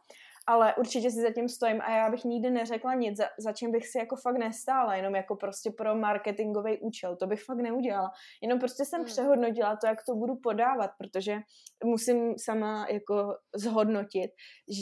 ale 0.47 0.75
určitě 0.75 1.11
si 1.11 1.21
zatím 1.21 1.49
stojím 1.49 1.81
a 1.81 1.91
já 1.91 2.11
bych 2.11 2.25
nikdy 2.25 2.51
neřekla 2.51 2.95
nic, 2.95 3.17
za, 3.17 3.25
za 3.39 3.53
čím 3.53 3.73
bych 3.73 3.87
si 3.87 3.99
jako 3.99 4.17
fakt 4.17 4.39
nestála, 4.39 4.95
jenom 4.95 5.15
jako 5.15 5.37
prostě 5.37 5.71
pro 5.71 5.97
marketingový 5.97 6.79
účel, 6.79 7.17
to 7.17 7.27
bych 7.27 7.45
fakt 7.45 7.59
neudělala. 7.59 8.11
Jenom 8.43 8.59
prostě 8.59 8.85
jsem 8.85 9.01
hmm. 9.01 9.07
přehodnotila 9.07 9.77
to, 9.77 9.87
jak 9.87 9.99
to 10.09 10.15
budu 10.15 10.37
podávat, 10.43 10.91
protože 10.99 11.39
musím 11.85 12.35
sama 12.39 12.87
jako 12.91 13.35
zhodnotit, 13.57 14.31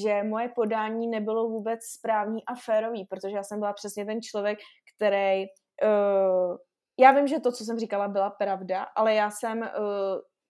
že 0.03 0.23
moje 0.23 0.49
podání 0.49 1.09
nebylo 1.09 1.49
vůbec 1.49 1.81
správný 1.99 2.45
a 2.47 2.55
férový, 2.55 3.07
protože 3.11 3.37
já 3.37 3.43
jsem 3.43 3.59
byla 3.59 3.73
přesně 3.73 4.07
ten 4.07 4.23
člověk, 4.23 4.59
který 4.97 5.45
uh, 5.85 6.57
já 7.01 7.13
vím, 7.13 7.27
že 7.27 7.41
to, 7.41 7.53
co 7.53 7.65
jsem 7.65 7.79
říkala, 7.79 8.09
byla 8.09 8.31
pravda, 8.31 8.87
ale 8.97 9.15
já 9.15 9.31
jsem 9.31 9.59
uh, 9.59 9.67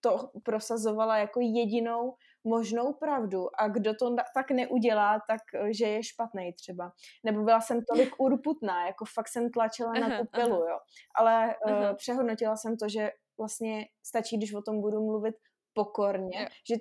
to 0.01 0.31
prosazovala 0.45 1.17
jako 1.17 1.41
jedinou 1.41 2.15
možnou 2.45 2.93
pravdu. 2.93 3.47
A 3.59 3.69
kdo 3.69 3.95
to 3.95 4.17
tak 4.35 4.51
neudělá, 4.51 5.21
tak 5.29 5.41
eh, 5.55 5.75
že 5.75 5.87
je 5.87 6.03
špatný 6.03 6.53
třeba. 6.53 6.93
Nebo 7.25 7.43
byla 7.43 7.61
jsem 7.61 7.81
tolik 7.85 8.15
urputná, 8.19 8.87
jako 8.87 9.05
fakt 9.05 9.29
jsem 9.29 9.51
tlačila 9.51 9.93
na 9.93 10.19
tu 10.19 10.27
pilu, 10.27 10.57
jo. 10.57 10.79
Ale 11.15 11.55
uh, 11.67 11.97
přehodnotila 11.97 12.57
jsem 12.57 12.77
to, 12.77 12.89
že 12.89 13.11
vlastně 13.39 13.87
stačí, 14.03 14.37
když 14.37 14.55
o 14.55 14.63
tom 14.63 14.81
budu 14.81 15.07
mluvit 15.07 15.35
pokorně, 15.73 16.49
že 16.69 16.75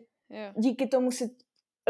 díky 0.58 0.88
tomu 0.88 1.12
si 1.12 1.36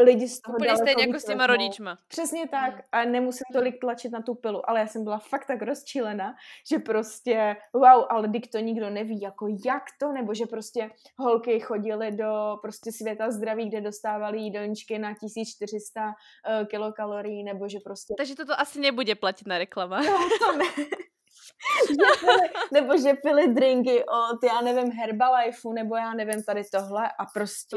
lidi 0.00 0.28
z 0.28 0.40
toho 0.40 0.56
Úplně 0.56 0.76
stejně 0.76 1.06
jako 1.06 1.20
s 1.20 1.24
těma 1.24 1.46
rodičma. 1.46 1.98
Přesně 2.08 2.48
tak 2.48 2.72
hmm. 2.72 2.82
a 2.92 3.04
nemusím 3.04 3.44
tolik 3.52 3.80
tlačit 3.80 4.12
na 4.12 4.22
tu 4.22 4.34
pilu, 4.34 4.70
ale 4.70 4.80
já 4.80 4.86
jsem 4.86 5.04
byla 5.04 5.18
fakt 5.18 5.46
tak 5.46 5.62
rozčílená, 5.62 6.34
že 6.70 6.78
prostě 6.78 7.56
wow, 7.72 8.04
ale 8.08 8.28
dik 8.28 8.50
to 8.52 8.58
nikdo 8.58 8.90
neví, 8.90 9.20
jako 9.20 9.46
jak 9.64 9.82
to, 10.00 10.12
nebo 10.12 10.34
že 10.34 10.46
prostě 10.46 10.90
holky 11.18 11.60
chodily 11.60 12.10
do 12.10 12.58
prostě 12.62 12.92
světa 12.92 13.30
zdraví, 13.30 13.68
kde 13.68 13.80
dostávali 13.80 14.38
jídelníčky 14.38 14.98
na 14.98 15.14
1400 15.14 16.06
uh, 16.06 16.12
eh, 16.46 16.66
kilokalorií, 16.66 17.44
nebo 17.44 17.68
že 17.68 17.78
prostě... 17.84 18.14
Takže 18.18 18.34
toto 18.34 18.60
asi 18.60 18.80
nebude 18.80 19.14
platit 19.14 19.46
na 19.46 19.58
reklama. 19.58 20.00
No, 20.00 20.28
to 20.38 20.56
ne. 20.56 20.64
že 21.88 22.20
pili, 22.20 22.48
nebo 22.72 22.98
že 22.98 23.14
pili 23.14 23.54
drinky 23.54 24.04
od, 24.04 24.44
já 24.44 24.60
nevím, 24.60 24.92
Herbalifeu, 24.92 25.72
nebo 25.72 25.96
já 25.96 26.14
nevím, 26.14 26.42
tady 26.42 26.62
tohle 26.72 27.08
a 27.18 27.26
prostě 27.34 27.76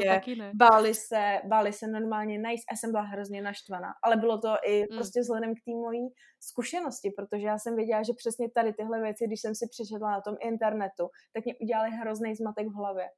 báli 0.54 0.94
se, 0.94 1.40
báli 1.44 1.72
se 1.72 1.86
normálně 1.86 2.38
najíst 2.38 2.64
a 2.72 2.76
jsem 2.76 2.90
byla 2.90 3.02
hrozně 3.02 3.42
naštvaná. 3.42 3.88
Ale 4.02 4.16
bylo 4.16 4.38
to 4.38 4.54
i 4.62 4.80
mm. 4.80 4.96
prostě 4.96 5.20
vzhledem 5.20 5.54
k 5.54 5.64
té 5.64 5.70
mojí 5.70 6.08
zkušenosti, 6.40 7.10
protože 7.10 7.46
já 7.46 7.58
jsem 7.58 7.76
věděla, 7.76 8.02
že 8.02 8.12
přesně 8.16 8.50
tady 8.50 8.72
tyhle 8.72 9.00
věci, 9.00 9.26
když 9.26 9.40
jsem 9.40 9.54
si 9.54 9.68
přečetla 9.70 10.10
na 10.10 10.20
tom 10.20 10.36
internetu, 10.40 11.08
tak 11.32 11.44
mě 11.44 11.54
udělali 11.60 11.90
hrozný 11.90 12.34
zmatek 12.34 12.66
v 12.66 12.76
hlavě. 12.76 13.08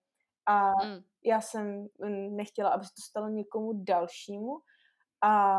A 0.47 0.71
mm. 0.85 1.01
já 1.25 1.41
jsem 1.41 1.87
nechtěla, 2.31 2.71
aby 2.71 2.85
se 2.85 2.91
to 2.97 3.03
stalo 3.03 3.29
někomu 3.29 3.73
dalšímu. 3.73 4.59
A 5.23 5.53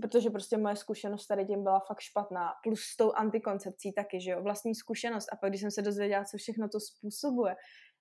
protože 0.00 0.30
prostě 0.30 0.58
moje 0.58 0.76
zkušenost 0.76 1.26
tady 1.26 1.46
tím 1.46 1.62
byla 1.62 1.80
fakt 1.80 2.00
špatná, 2.00 2.48
plus 2.62 2.80
s 2.80 2.96
tou 2.96 3.12
antikoncepcí 3.12 3.92
taky, 3.92 4.20
že 4.20 4.30
jo, 4.30 4.42
vlastní 4.42 4.74
zkušenost 4.74 5.28
a 5.32 5.36
pak 5.36 5.50
když 5.50 5.60
jsem 5.60 5.70
se 5.70 5.82
dozvěděla, 5.82 6.24
co 6.24 6.36
všechno 6.36 6.68
to 6.68 6.80
způsobuje, 6.80 7.56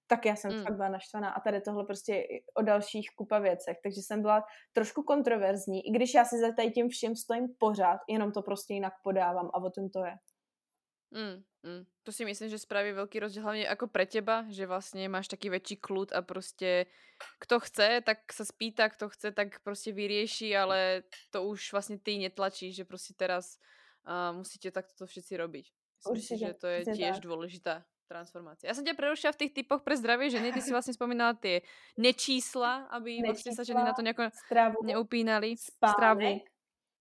tak 0.08 0.26
já 0.26 0.36
jsem 0.36 0.52
mm. 0.52 0.64
fakt 0.64 0.76
byla 0.76 0.90
naštvaná 0.90 1.30
a 1.30 1.40
tady 1.40 1.62
tohle 1.62 1.86
prostě 1.86 2.24
o 2.58 2.62
dalších 2.62 3.08
kupa 3.16 3.40
věcech, 3.40 3.78
takže 3.84 4.02
jsem 4.02 4.22
byla 4.22 4.44
trošku 4.74 5.04
kontroverzní, 5.04 5.88
i 5.88 5.92
když 5.92 6.14
já 6.14 6.26
si 6.26 6.40
za 6.40 6.52
tady 6.52 6.72
tím 6.72 6.90
všem 6.90 7.16
stojím 7.16 7.48
pořád, 7.60 8.00
jenom 8.10 8.32
to 8.32 8.42
prostě 8.42 8.74
jinak 8.74 8.94
podávám 9.04 9.50
a 9.54 9.58
o 9.58 9.70
tom 9.70 9.90
to 9.90 10.06
je. 10.06 10.14
Mm, 11.12 11.44
mm. 11.64 11.86
To 12.04 12.12
si 12.12 12.26
myslím, 12.26 12.50
že 12.50 12.60
spraví 12.60 12.92
velký 12.92 13.20
rozdíl 13.20 13.44
hlavně 13.44 13.64
jako 13.64 13.88
pre 13.88 14.06
teba, 14.06 14.46
že 14.50 14.66
vlastně 14.66 15.10
máš 15.10 15.28
taký 15.28 15.50
väčší 15.50 15.78
klud 15.82 16.12
a 16.14 16.22
prostě 16.22 16.86
kto 17.40 17.60
chce, 17.60 18.02
tak 18.06 18.34
se 18.34 18.46
spýta, 18.46 18.90
kto 18.90 19.10
chce, 19.10 19.32
tak 19.32 19.60
prostě 19.60 19.92
vyrieší, 19.92 20.58
ale 20.58 21.04
to 21.30 21.44
už 21.44 21.72
vlastně 21.72 22.00
ty 22.00 22.18
netlačíš, 22.18 22.76
že 22.76 22.86
prostě 22.86 23.14
teraz 23.14 23.58
uh, 24.08 24.38
musíte 24.38 24.72
takto 24.72 24.94
to 24.98 25.06
všetci 25.06 25.38
robiť. 25.38 25.66
Myslím 25.98 26.12
Určitě, 26.12 26.38
si, 26.38 26.46
že 26.46 26.54
to 26.54 26.68
je 26.68 26.86
tiež 26.86 27.16
tak. 27.20 27.24
dôležitá 27.26 27.84
transformácia. 28.08 28.68
Já 28.70 28.74
jsem 28.74 28.86
tě 28.86 28.94
prerušila 28.94 29.32
v 29.32 29.36
těch 29.36 29.54
typoch 29.54 29.82
pre 29.84 29.98
zdravie 29.98 30.30
ženy, 30.30 30.54
ty 30.54 30.62
si 30.62 30.72
vlastně 30.72 30.94
spomínala 30.94 31.34
ty 31.34 31.62
nečísla, 31.98 32.88
aby 32.90 33.20
nečísla, 33.20 33.28
vlastně 33.28 33.56
sa 33.56 33.64
ženy 33.64 33.84
na 33.84 33.94
to 33.94 34.02
nejako 34.02 34.24
neupínali. 34.84 35.58
Spánek, 35.58 35.94
Stravu 35.94 36.40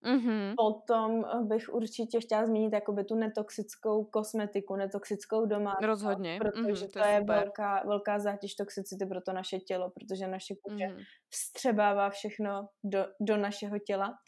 Mm-hmm. 0.05 0.55
Potom 0.57 1.25
bych 1.49 1.69
určitě 1.69 2.21
chtěla 2.21 2.47
zmínit 2.47 2.73
jakoby 2.73 3.05
tu 3.05 3.15
netoxickou 3.15 4.05
kosmetiku, 4.05 4.77
netoxickou 4.77 5.47
domácnost. 5.47 5.83
Rozhodně. 5.83 6.39
Protože 6.41 6.85
mm, 6.85 6.91
to, 6.93 6.99
to 6.99 7.07
je, 7.07 7.13
je 7.13 7.25
velká, 7.25 7.83
velká 7.87 8.19
zátěž 8.19 8.55
toxicity 8.55 9.07
pro 9.07 9.21
to 9.21 9.33
naše 9.33 9.59
tělo, 9.59 9.91
protože 9.91 10.29
naše 10.29 10.55
kůže 10.63 10.89
mm. 10.89 10.97
vstřebává 11.31 12.11
všechno 12.11 12.69
do, 12.85 13.07
do 13.21 13.37
našeho 13.37 13.79
těla. 13.79 14.19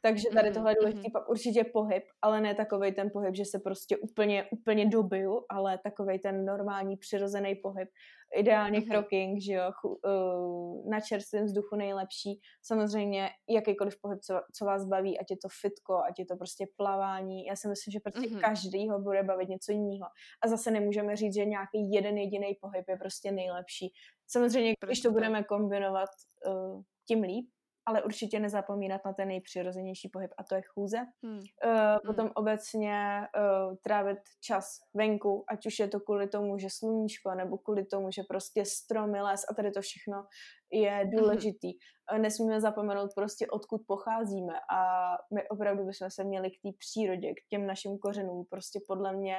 Takže 0.00 0.28
tady 0.34 0.50
tohle 0.50 0.72
je 0.72 0.76
důležitý, 0.80 1.08
mm-hmm. 1.08 1.12
pak 1.12 1.28
určitě 1.28 1.64
pohyb, 1.64 2.02
ale 2.22 2.40
ne 2.40 2.54
takový 2.54 2.94
ten 2.94 3.10
pohyb, 3.12 3.34
že 3.34 3.44
se 3.44 3.58
prostě 3.58 3.96
úplně, 3.96 4.44
úplně 4.50 4.86
dobiju, 4.86 5.44
ale 5.50 5.78
takový 5.78 6.18
ten 6.18 6.44
normální 6.44 6.96
přirozený 6.96 7.54
pohyb. 7.54 7.88
Ideálně 8.36 8.80
mm-hmm. 8.80 8.90
kroking, 8.90 9.42
že 9.42 9.52
jo, 9.52 9.70
uh, 9.84 10.90
na 10.90 11.00
čerstvém 11.00 11.44
vzduchu 11.44 11.76
nejlepší. 11.76 12.40
Samozřejmě 12.62 13.28
jakýkoliv 13.48 14.00
pohyb, 14.00 14.18
co, 14.20 14.40
co 14.54 14.64
vás 14.64 14.84
baví, 14.84 15.18
ať 15.18 15.26
je 15.30 15.36
to 15.36 15.48
fitko, 15.60 15.94
ať 16.08 16.18
je 16.18 16.26
to 16.26 16.36
prostě 16.36 16.66
plavání. 16.76 17.44
Já 17.44 17.56
si 17.56 17.68
myslím, 17.68 17.92
že 17.92 18.00
prostě 18.00 18.28
mm-hmm. 18.28 18.40
každý 18.40 18.88
ho 18.88 19.00
bude 19.00 19.22
bavit 19.22 19.48
něco 19.48 19.72
jiného. 19.72 20.06
A 20.44 20.48
zase 20.48 20.70
nemůžeme 20.70 21.16
říct, 21.16 21.34
že 21.34 21.44
nějaký 21.44 21.90
jeden 21.92 22.18
jediný 22.18 22.54
pohyb 22.60 22.84
je 22.88 22.96
prostě 22.96 23.32
nejlepší. 23.32 23.92
Samozřejmě, 24.26 24.74
když 24.84 25.00
to 25.00 25.10
budeme 25.10 25.44
kombinovat, 25.44 26.08
uh, 26.46 26.82
tím 27.08 27.22
líp, 27.22 27.46
ale 27.88 28.02
určitě 28.02 28.40
nezapomínat 28.40 29.00
na 29.04 29.12
ten 29.12 29.28
nejpřirozenější 29.28 30.08
pohyb 30.08 30.30
a 30.38 30.44
to 30.44 30.54
je 30.54 30.62
chůze. 30.62 30.98
Hmm. 31.22 31.38
Uh, 31.38 31.98
potom 32.06 32.24
hmm. 32.24 32.32
obecně 32.34 33.20
uh, 33.20 33.76
trávit 33.82 34.18
čas 34.40 34.64
venku, 34.94 35.44
ať 35.48 35.66
už 35.66 35.78
je 35.78 35.88
to 35.88 36.00
kvůli 36.00 36.28
tomu, 36.28 36.58
že 36.58 36.68
sluníčko, 36.70 37.34
nebo 37.34 37.58
kvůli 37.58 37.86
tomu, 37.86 38.10
že 38.10 38.22
prostě 38.28 38.64
stromy, 38.64 39.20
les 39.20 39.44
a 39.50 39.54
tady 39.54 39.70
to 39.70 39.80
všechno 39.80 40.26
je 40.72 40.90
hmm. 40.90 41.10
důležitý. 41.10 41.72
Hmm. 42.10 42.22
Nesmíme 42.22 42.60
zapomenout 42.60 43.10
prostě 43.14 43.46
odkud 43.46 43.80
pocházíme 43.86 44.54
a 44.72 45.10
my 45.34 45.48
opravdu 45.48 45.84
bychom 45.84 46.10
se 46.10 46.24
měli 46.24 46.50
k 46.50 46.62
té 46.62 46.68
přírodě, 46.78 47.32
k 47.32 47.48
těm 47.48 47.66
našim 47.66 47.98
kořenům 47.98 48.44
prostě 48.50 48.80
podle 48.88 49.16
mě 49.16 49.36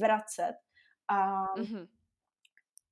vracet 0.00 0.54
a 1.10 1.44
hmm. 1.58 1.86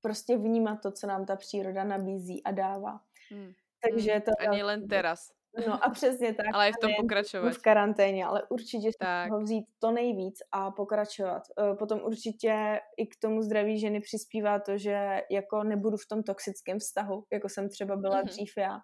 prostě 0.03 0.37
vnímat 0.37 0.77
to, 0.83 0.93
co 0.93 1.07
nám 1.07 1.27
ta 1.27 1.37
příroda 1.37 1.85
nabízí 1.85 2.45
a 2.45 2.51
dává. 2.51 3.01
Hmm. 3.31 3.53
Takže 3.89 4.15
mm, 4.15 4.21
to... 4.21 4.31
Ani 4.49 4.63
len 4.63 4.89
teraz. 4.89 5.33
No 5.67 5.85
a 5.85 5.91
přesně 5.91 6.35
tak. 6.35 6.47
ale 6.53 6.69
i 6.69 6.73
v 6.73 6.81
tom 6.81 6.91
pokračovat. 7.01 7.53
V 7.53 7.63
karanténě, 7.63 8.25
ale 8.25 8.43
určitě 8.49 8.91
tak. 8.99 9.31
ho 9.31 9.41
vzít 9.41 9.65
to 9.79 9.91
nejvíc 9.91 10.39
a 10.53 10.71
pokračovat. 10.71 11.43
E, 11.73 11.75
potom 11.77 12.01
určitě 12.03 12.81
i 12.97 13.07
k 13.07 13.17
tomu 13.17 13.43
zdraví 13.43 13.81
ženy 13.81 14.01
přispívá 14.01 14.59
to, 14.59 14.79
že 14.79 15.21
jako 15.31 15.65
nebudu 15.65 15.97
v 15.97 16.07
tom 16.07 16.23
toxickém 16.23 16.79
vztahu, 16.79 17.25
jako 17.33 17.49
jsem 17.49 17.69
třeba 17.69 17.97
byla 17.97 18.23
mm-hmm. 18.23 18.27
dřív 18.27 18.53
já. 18.57 18.81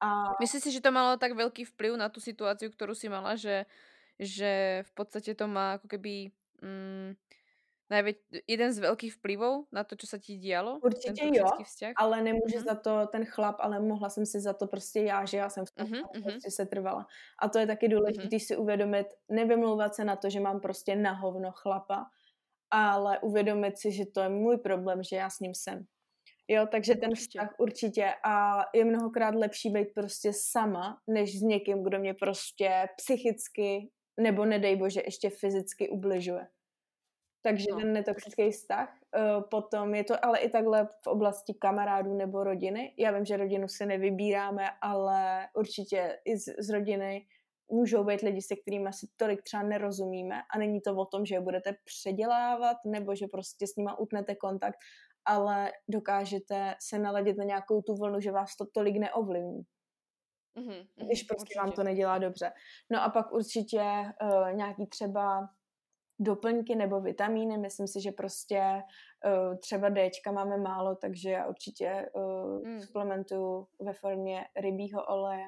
A... 0.00 0.24
Myslíš 0.40 0.62
si, 0.62 0.72
že 0.72 0.80
to 0.80 0.92
malo 0.92 1.16
tak 1.16 1.32
velký 1.32 1.64
vplyv 1.64 1.96
na 1.96 2.08
tu 2.08 2.20
situaci, 2.20 2.70
kterou 2.70 2.94
si 2.94 3.08
mala, 3.08 3.36
že, 3.36 3.64
že 4.18 4.82
v 4.86 4.94
podstatě 4.94 5.34
to 5.34 5.48
má 5.48 5.72
jako 5.72 5.88
keby... 5.88 6.30
Mm, 6.62 7.14
najväč, 7.90 8.16
jeden 8.46 8.70
z 8.72 8.78
veľkých 8.78 9.18
vplyvov 9.18 9.66
na 9.74 9.82
to, 9.84 9.98
čo 9.98 10.06
sa 10.06 10.18
ti 10.18 10.38
dialo? 10.38 10.78
Určitě 10.78 11.26
jo, 11.34 11.46
vzťah? 11.64 11.92
ale 11.96 12.22
nemůže 12.22 12.58
uh-huh. 12.58 12.64
za 12.64 12.74
to 12.74 13.06
ten 13.12 13.24
chlap, 13.24 13.56
ale 13.58 13.80
mohla 13.80 14.08
jsem 14.10 14.26
si 14.26 14.40
za 14.40 14.52
to 14.52 14.66
prostě 14.66 15.00
já, 15.00 15.24
že 15.24 15.36
já 15.36 15.48
jsem 15.50 15.64
v 15.66 15.70
tom 15.70 15.86
uh-huh, 15.86 16.22
prostě 16.22 16.50
se 16.50 16.66
trvala. 16.66 17.06
A 17.42 17.48
to 17.48 17.58
je 17.58 17.66
taky 17.66 17.88
důležité 17.88 18.36
uh-huh. 18.36 18.46
si 18.46 18.56
uvědomit, 18.56 19.06
nevymlouvat 19.28 19.94
se 19.94 20.04
na 20.04 20.16
to, 20.16 20.30
že 20.30 20.40
mám 20.40 20.60
prostě 20.60 20.96
na 20.96 21.12
hovno 21.12 21.52
chlapa, 21.52 22.06
ale 22.70 23.18
uvědomit 23.18 23.78
si, 23.78 23.92
že 23.92 24.04
to 24.06 24.20
je 24.20 24.28
můj 24.28 24.56
problém, 24.56 25.02
že 25.02 25.16
já 25.16 25.30
s 25.30 25.40
ním 25.40 25.54
jsem. 25.54 25.86
Jo, 26.48 26.66
takže 26.70 26.94
ten 26.94 27.10
určitě. 27.10 27.28
vztah 27.28 27.54
určitě 27.58 28.14
a 28.24 28.64
je 28.74 28.84
mnohokrát 28.84 29.34
lepší 29.34 29.70
být 29.70 29.88
prostě 29.94 30.32
sama, 30.34 30.98
než 31.06 31.38
s 31.38 31.42
někým, 31.42 31.84
kdo 31.84 31.98
mě 31.98 32.14
prostě 32.14 32.88
psychicky 32.96 33.90
nebo 34.20 34.44
nedej 34.44 34.76
bože 34.76 35.00
ještě 35.04 35.30
fyzicky 35.30 35.88
ubližuje. 35.88 36.46
Takže 37.42 37.66
no, 37.70 37.76
ten 37.76 37.92
netoxický 37.92 38.50
vztah. 38.50 38.96
Uh, 39.16 39.42
potom 39.50 39.94
je 39.94 40.04
to 40.04 40.24
ale 40.24 40.38
i 40.38 40.50
takhle 40.50 40.86
v 40.86 41.06
oblasti 41.06 41.54
kamarádů 41.54 42.14
nebo 42.14 42.44
rodiny. 42.44 42.94
Já 42.98 43.10
vím, 43.10 43.24
že 43.24 43.36
rodinu 43.36 43.68
si 43.68 43.86
nevybíráme, 43.86 44.66
ale 44.82 45.48
určitě 45.54 46.18
i 46.24 46.36
z, 46.36 46.54
z 46.58 46.70
rodiny 46.70 47.26
můžou 47.70 48.04
být 48.04 48.20
lidi, 48.20 48.42
se 48.42 48.56
kterými 48.56 48.92
si 48.92 49.06
tolik 49.16 49.42
třeba 49.42 49.62
nerozumíme 49.62 50.42
a 50.54 50.58
není 50.58 50.80
to 50.80 50.96
o 50.96 51.04
tom, 51.04 51.26
že 51.26 51.34
je 51.34 51.40
budete 51.40 51.74
předělávat 51.84 52.76
nebo 52.86 53.14
že 53.14 53.26
prostě 53.26 53.66
s 53.66 53.76
nima 53.76 53.98
utnete 53.98 54.34
kontakt, 54.34 54.78
ale 55.24 55.72
dokážete 55.88 56.74
se 56.80 56.98
naladit 56.98 57.36
na 57.36 57.44
nějakou 57.44 57.82
tu 57.82 57.94
vlnu, 57.94 58.20
že 58.20 58.30
vás 58.30 58.56
to 58.56 58.66
tolik 58.72 58.96
neovlivní. 58.96 59.62
Mm-hmm, 60.56 60.86
když 60.96 61.22
prostě 61.22 61.42
určitě. 61.42 61.60
vám 61.60 61.72
to 61.72 61.82
nedělá 61.82 62.18
dobře. 62.18 62.52
No 62.90 63.02
a 63.02 63.08
pak 63.08 63.32
určitě 63.32 63.82
uh, 64.22 64.52
nějaký 64.52 64.86
třeba 64.86 65.48
doplňky 66.20 66.74
nebo 66.74 67.00
vitamíny. 67.00 67.58
Myslím 67.58 67.86
si, 67.86 68.00
že 68.00 68.12
prostě 68.12 68.82
uh, 69.26 69.56
třeba 69.56 69.90
Dčka 69.90 70.32
máme 70.32 70.56
málo, 70.56 70.96
takže 70.96 71.30
já 71.30 71.46
určitě 71.46 72.10
uh, 72.14 72.62
mm. 72.68 72.80
suplementuju 72.80 73.66
ve 73.80 73.92
formě 73.92 74.44
rybího 74.56 75.06
oleje. 75.06 75.44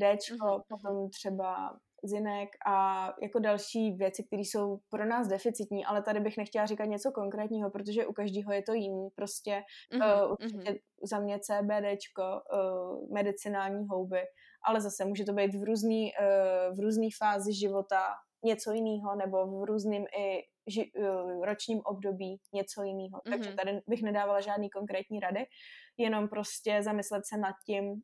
Dčko, 0.00 0.46
mm-hmm. 0.46 0.62
potom 0.68 1.10
třeba 1.10 1.78
zinek 2.04 2.48
a 2.66 3.06
jako 3.22 3.38
další 3.38 3.92
věci, 3.92 4.24
které 4.24 4.42
jsou 4.42 4.78
pro 4.90 5.04
nás 5.06 5.28
deficitní, 5.28 5.84
ale 5.84 6.02
tady 6.02 6.20
bych 6.20 6.36
nechtěla 6.36 6.66
říkat 6.66 6.84
něco 6.84 7.10
konkrétního, 7.12 7.70
protože 7.70 8.06
u 8.06 8.12
každého 8.12 8.52
je 8.52 8.62
to 8.62 8.72
jiný. 8.72 9.08
Prostě 9.14 9.62
mm-hmm. 9.94 10.24
uh, 10.24 10.32
určitě 10.32 10.70
mm-hmm. 10.70 10.78
za 11.02 11.18
mě 11.18 11.38
CBDčko, 11.38 12.22
uh, 12.22 13.12
medicinální 13.14 13.86
houby, 13.90 14.22
ale 14.64 14.80
zase 14.80 15.04
může 15.04 15.24
to 15.24 15.32
být 15.32 15.54
v 15.54 15.64
různý, 15.64 16.12
uh, 16.20 16.76
v 16.76 16.80
různý 16.80 17.08
fázi 17.18 17.54
života 17.54 18.02
něco 18.44 18.72
jiného, 18.72 19.16
nebo 19.16 19.46
v 19.46 19.64
různým 19.64 20.06
i 20.18 20.42
ži, 20.66 20.92
uh, 20.98 21.44
ročním 21.44 21.80
období 21.84 22.40
něco 22.54 22.82
jiného. 22.82 23.18
Mm-hmm. 23.18 23.30
Takže 23.30 23.54
tady 23.54 23.80
bych 23.88 24.02
nedávala 24.02 24.40
žádný 24.40 24.70
konkrétní 24.70 25.20
rady, 25.20 25.46
jenom 25.98 26.28
prostě 26.28 26.82
zamyslet 26.82 27.22
se 27.26 27.36
nad 27.38 27.54
tím, 27.66 28.02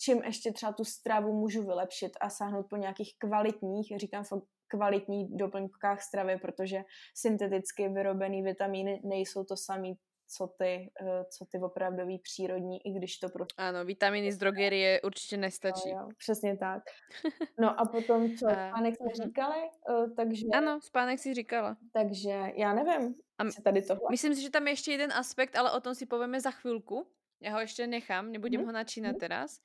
čím 0.00 0.22
ještě 0.22 0.52
třeba 0.52 0.72
tu 0.72 0.84
stravu 0.84 1.32
můžu 1.32 1.62
vylepšit 1.62 2.12
a 2.20 2.30
sáhnout 2.30 2.66
po 2.70 2.76
nějakých 2.76 3.12
kvalitních, 3.18 3.92
říkám 3.96 4.24
kvalitních 4.68 5.36
doplňkách 5.36 6.02
stravy, 6.02 6.38
protože 6.38 6.82
synteticky 7.16 7.88
vyrobený 7.88 8.42
vitamíny 8.42 9.00
nejsou 9.04 9.44
to 9.44 9.56
samý, 9.56 9.94
co 10.28 10.46
ty, 10.46 10.90
eh, 11.00 11.24
co 11.24 11.44
ty 11.44 11.58
opravdový 11.58 12.18
přírodní, 12.18 12.86
i 12.86 12.90
když 12.90 13.18
to 13.18 13.28
prostě... 13.28 13.54
Ano, 13.62 13.84
vitamíny 13.84 14.32
z 14.32 14.38
drogerie 14.42 15.00
určitě 15.00 15.36
nestačí. 15.36 15.92
No, 15.94 16.00
jo, 16.00 16.08
přesně 16.18 16.56
tak. 16.56 16.82
No 17.60 17.80
a 17.80 17.84
potom, 17.92 18.36
co 18.36 18.46
spánek 18.46 18.96
jsme 18.96 19.06
mhm. 19.06 19.28
říkali, 19.28 19.60
eh, 19.90 20.10
takže... 20.16 20.46
Ano, 20.54 20.80
spánek 20.80 21.18
si 21.18 21.34
říkala. 21.34 21.76
Takže 21.92 22.52
já 22.56 22.72
nevím, 22.72 23.14
a 23.38 23.44
tady 23.62 23.82
tohle. 23.82 24.08
Myslím 24.10 24.34
si, 24.34 24.42
že 24.42 24.50
tam 24.50 24.66
je 24.66 24.72
ještě 24.72 24.92
jeden 24.92 25.12
aspekt, 25.12 25.56
ale 25.56 25.72
o 25.72 25.80
tom 25.80 25.94
si 25.94 26.06
povíme 26.06 26.40
za 26.40 26.50
chvilku. 26.50 27.06
Já 27.40 27.52
ho 27.52 27.60
ještě 27.60 27.86
nechám, 27.86 28.32
nebudem 28.32 28.60
hmm. 28.60 28.66
ho 28.66 28.72
načínat 28.72 29.10
hmm. 29.10 29.20
teraz. 29.20 29.60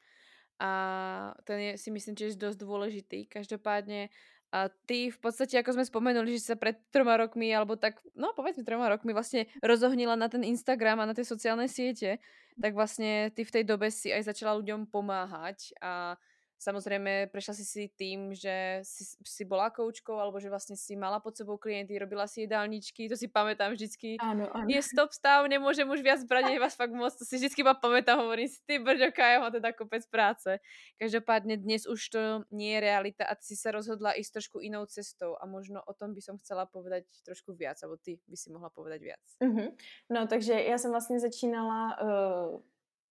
A 0.59 1.34
ten 1.43 1.59
je, 1.59 1.78
si 1.78 1.91
myslím, 1.91 2.16
že 2.16 2.26
je 2.26 2.36
dosť 2.36 2.59
dôležitý. 2.61 3.28
Každopádně 3.28 4.09
a 4.54 4.70
ty 4.86 5.10
v 5.10 5.18
podstate, 5.18 5.58
ako 5.58 5.82
sme 5.82 5.86
spomenuli, 5.89 6.38
že 6.38 6.54
sa 6.54 6.56
pred 6.56 6.78
troma 6.93 7.18
rokmi, 7.18 7.49
alebo 7.49 7.74
tak, 7.74 7.97
no 8.14 8.38
povedzme 8.38 8.62
troma 8.62 8.86
rokmi 8.86 9.10
vlastne 9.10 9.49
rozohnila 9.66 10.14
na 10.14 10.30
ten 10.30 10.45
Instagram 10.45 11.01
a 11.01 11.10
na 11.10 11.18
tie 11.18 11.26
sociálne 11.26 11.66
siete, 11.66 12.22
tak 12.62 12.78
vlastne 12.78 13.34
ty 13.34 13.41
v 13.41 13.49
tej 13.49 13.64
dobe 13.66 13.89
si 13.89 14.14
aj 14.14 14.30
začala 14.30 14.54
ľuďom 14.62 14.93
pomáhať 14.93 15.74
a 15.82 16.22
Samozrejme, 16.64 17.28
prešla 17.28 17.59
si 17.59 17.66
si 17.68 17.84
tým, 17.91 18.32
že 18.32 18.80
si, 18.88 19.03
si 19.20 19.43
bola 19.43 19.68
koučkou, 19.68 20.16
alebo 20.16 20.39
že 20.39 20.47
vlastne 20.47 20.80
si 20.80 20.95
mala 20.95 21.20
pod 21.20 21.36
sebou 21.36 21.59
klienty, 21.59 21.99
robila 21.99 22.24
si 22.24 22.47
jedálničky, 22.47 23.11
to 23.11 23.20
si 23.20 23.28
pamätám 23.28 23.76
vždycky. 23.76 24.16
Áno, 24.24 24.47
áno. 24.47 24.72
Je 24.72 24.80
stop 24.80 25.11
stav, 25.11 25.43
nemôžem 25.51 25.84
už 25.84 25.99
viac 25.99 26.24
brať, 26.24 26.55
je 26.55 26.64
vás 26.64 26.72
fakt 26.80 26.95
moc, 26.95 27.11
to 27.11 27.28
si 27.28 27.36
vždycky 27.36 27.68
iba 27.68 27.76
pamätám, 27.76 28.24
hovorím 28.24 28.47
si, 28.47 28.64
ty 28.64 28.80
brďoka, 28.80 29.20
ja 29.28 29.43
mám 29.43 29.51
teda 29.51 29.76
kopec 29.76 30.07
práce. 30.07 30.64
Každopádne 30.95 31.59
dnes 31.59 31.84
už 31.84 31.99
to 32.07 32.22
nie 32.55 32.80
je 32.80 32.80
realita 32.80 33.28
a 33.28 33.36
ty 33.36 33.43
si 33.43 33.59
sa 33.59 33.76
rozhodla 33.76 34.16
ísť 34.16 34.39
trošku 34.39 34.64
inou 34.64 34.88
cestou 34.88 35.36
a 35.36 35.43
možno 35.43 35.84
o 35.84 35.91
tom 35.91 36.16
by 36.16 36.24
som 36.24 36.39
chcela 36.39 36.64
povedať 36.64 37.03
trošku 37.28 37.51
viac, 37.59 37.76
alebo 37.84 37.99
ty 37.99 38.24
by 38.24 38.39
si 38.39 38.47
mohla 38.55 38.72
povedať 38.72 39.03
viac. 39.03 39.26
Uh-huh. 39.43 39.68
No, 40.07 40.28
takže 40.28 40.53
já 40.64 40.78
jsem 40.78 40.91
vlastně 40.91 41.20
začínala 41.20 41.97
uh, 41.99 42.61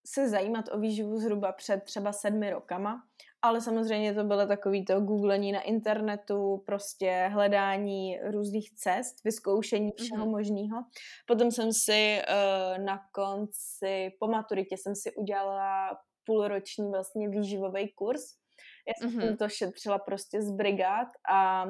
se 0.07 0.29
zajímat 0.29 0.65
o 0.73 0.79
výživu 0.79 1.19
zhruba 1.19 1.53
před 1.53 1.85
třeba 1.85 2.13
sedmi 2.13 2.51
rokama 2.51 3.03
ale 3.43 3.61
samozřejmě 3.61 4.15
to 4.15 4.25
bylo 4.25 4.47
takový 4.47 4.85
to 4.85 5.01
googlení 5.01 5.53
na 5.53 5.61
internetu, 5.61 6.63
prostě 6.67 7.29
hledání 7.33 8.19
různých 8.31 8.75
cest, 8.75 9.25
vyzkoušení 9.25 9.91
všeho 9.97 10.27
mm-hmm. 10.27 10.31
možného. 10.31 10.85
Potom 11.27 11.51
jsem 11.51 11.73
si 11.73 12.19
uh, 12.19 12.85
na 12.85 13.01
konci, 13.13 14.11
po 14.21 14.27
maturitě 14.27 14.77
jsem 14.77 14.95
si 14.95 15.15
udělala 15.15 15.99
půlroční 16.27 16.91
vlastně 16.91 17.29
výživový 17.29 17.93
kurz. 17.93 18.23
Já 18.87 18.95
jsem 18.99 19.19
mm-hmm. 19.19 19.37
to 19.37 19.49
šetřila 19.49 19.99
prostě 19.99 20.43
z 20.43 20.51
brigád 20.51 21.09
a 21.33 21.65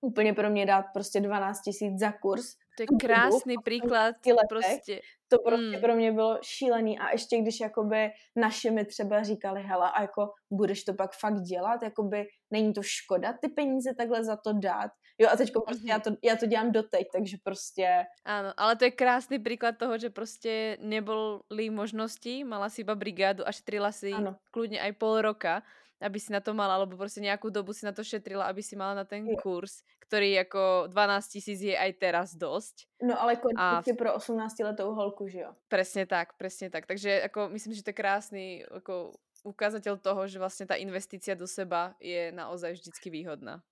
úplně 0.00 0.34
pro 0.34 0.50
mě 0.50 0.66
dát 0.66 0.84
prostě 0.94 1.20
12 1.20 1.60
tisíc 1.60 1.98
za 2.00 2.12
kurz, 2.12 2.44
To 2.78 2.82
je 2.82 2.98
krásný 3.00 3.54
příklad. 3.64 4.14
Prostě. 4.48 5.00
To 5.28 5.38
prostě 5.38 5.76
mm. 5.76 5.80
pro 5.80 5.96
mě 5.96 6.12
bylo 6.12 6.38
šílený 6.42 6.98
a 6.98 7.10
ještě 7.10 7.38
když 7.38 7.60
jakoby 7.60 8.10
naši 8.36 8.70
mi 8.70 8.84
třeba 8.84 9.22
říkali, 9.22 9.62
hele, 9.62 9.90
a 9.90 10.02
jako 10.02 10.32
budeš 10.52 10.84
to 10.84 10.94
pak 10.94 11.10
fakt 11.20 11.40
dělat, 11.40 11.82
jakoby 11.82 12.26
není 12.50 12.72
to 12.72 12.82
škoda 12.82 13.32
ty 13.32 13.48
peníze 13.48 13.94
takhle 13.94 14.24
za 14.24 14.36
to 14.36 14.52
dát. 14.52 14.90
Jo 15.18 15.28
a 15.32 15.36
teď 15.36 15.52
prostě 15.52 15.84
mm-hmm. 15.84 15.88
já, 15.88 15.98
to, 15.98 16.10
já 16.24 16.36
to 16.36 16.46
dělám 16.46 16.72
doteď, 16.72 17.06
takže 17.12 17.36
prostě... 17.44 18.04
Ano, 18.24 18.52
ale 18.56 18.76
to 18.76 18.84
je 18.84 18.90
krásný 18.90 19.38
příklad 19.38 19.78
toho, 19.78 19.98
že 19.98 20.10
prostě 20.10 20.78
neboli 20.80 21.70
možnosti, 21.70 22.44
mala 22.44 22.68
si 22.68 22.80
iba 22.80 22.94
brigádu 22.94 23.48
a 23.48 23.52
šetrila 23.52 23.92
si 23.92 24.12
ano. 24.12 24.36
kludně 24.50 24.80
aj 24.80 24.92
pol 24.92 25.20
roka 25.20 25.62
aby 26.00 26.20
si 26.20 26.32
na 26.32 26.40
to 26.40 26.54
mala, 26.54 26.74
alebo 26.74 26.96
prostě 26.96 27.20
nějakou 27.20 27.48
dobu 27.48 27.72
si 27.72 27.86
na 27.86 27.92
to 27.92 28.04
šetrila, 28.04 28.44
aby 28.44 28.62
si 28.62 28.76
mala 28.76 28.94
na 28.94 29.04
ten 29.04 29.26
kurz, 29.36 29.82
který 29.98 30.32
jako 30.32 30.84
12 30.86 31.28
tisíc 31.28 31.60
je 31.60 31.78
aj 31.78 31.92
teraz 31.92 32.34
dosť. 32.34 32.86
No 33.02 33.20
ale 33.20 33.36
a... 33.56 33.82
si 33.82 33.94
pro 33.94 34.14
18 34.14 34.58
letou 34.58 34.94
holku, 34.94 35.28
že 35.28 35.40
jo? 35.40 35.52
Přesně 35.68 36.06
tak, 36.06 36.32
přesně 36.32 36.70
tak. 36.70 36.86
Takže 36.86 37.10
jako 37.10 37.48
myslím, 37.48 37.74
že 37.74 37.82
to 37.82 37.90
je 37.90 37.94
krásný 37.94 38.64
jako 38.74 39.12
ukazatel 39.44 39.96
toho, 39.96 40.28
že 40.28 40.38
vlastně 40.38 40.66
ta 40.66 40.74
investice 40.74 41.34
do 41.34 41.46
seba 41.46 41.94
je 42.00 42.32
naozaj 42.32 42.72
vždycky 42.72 43.10
výhodná. 43.10 43.62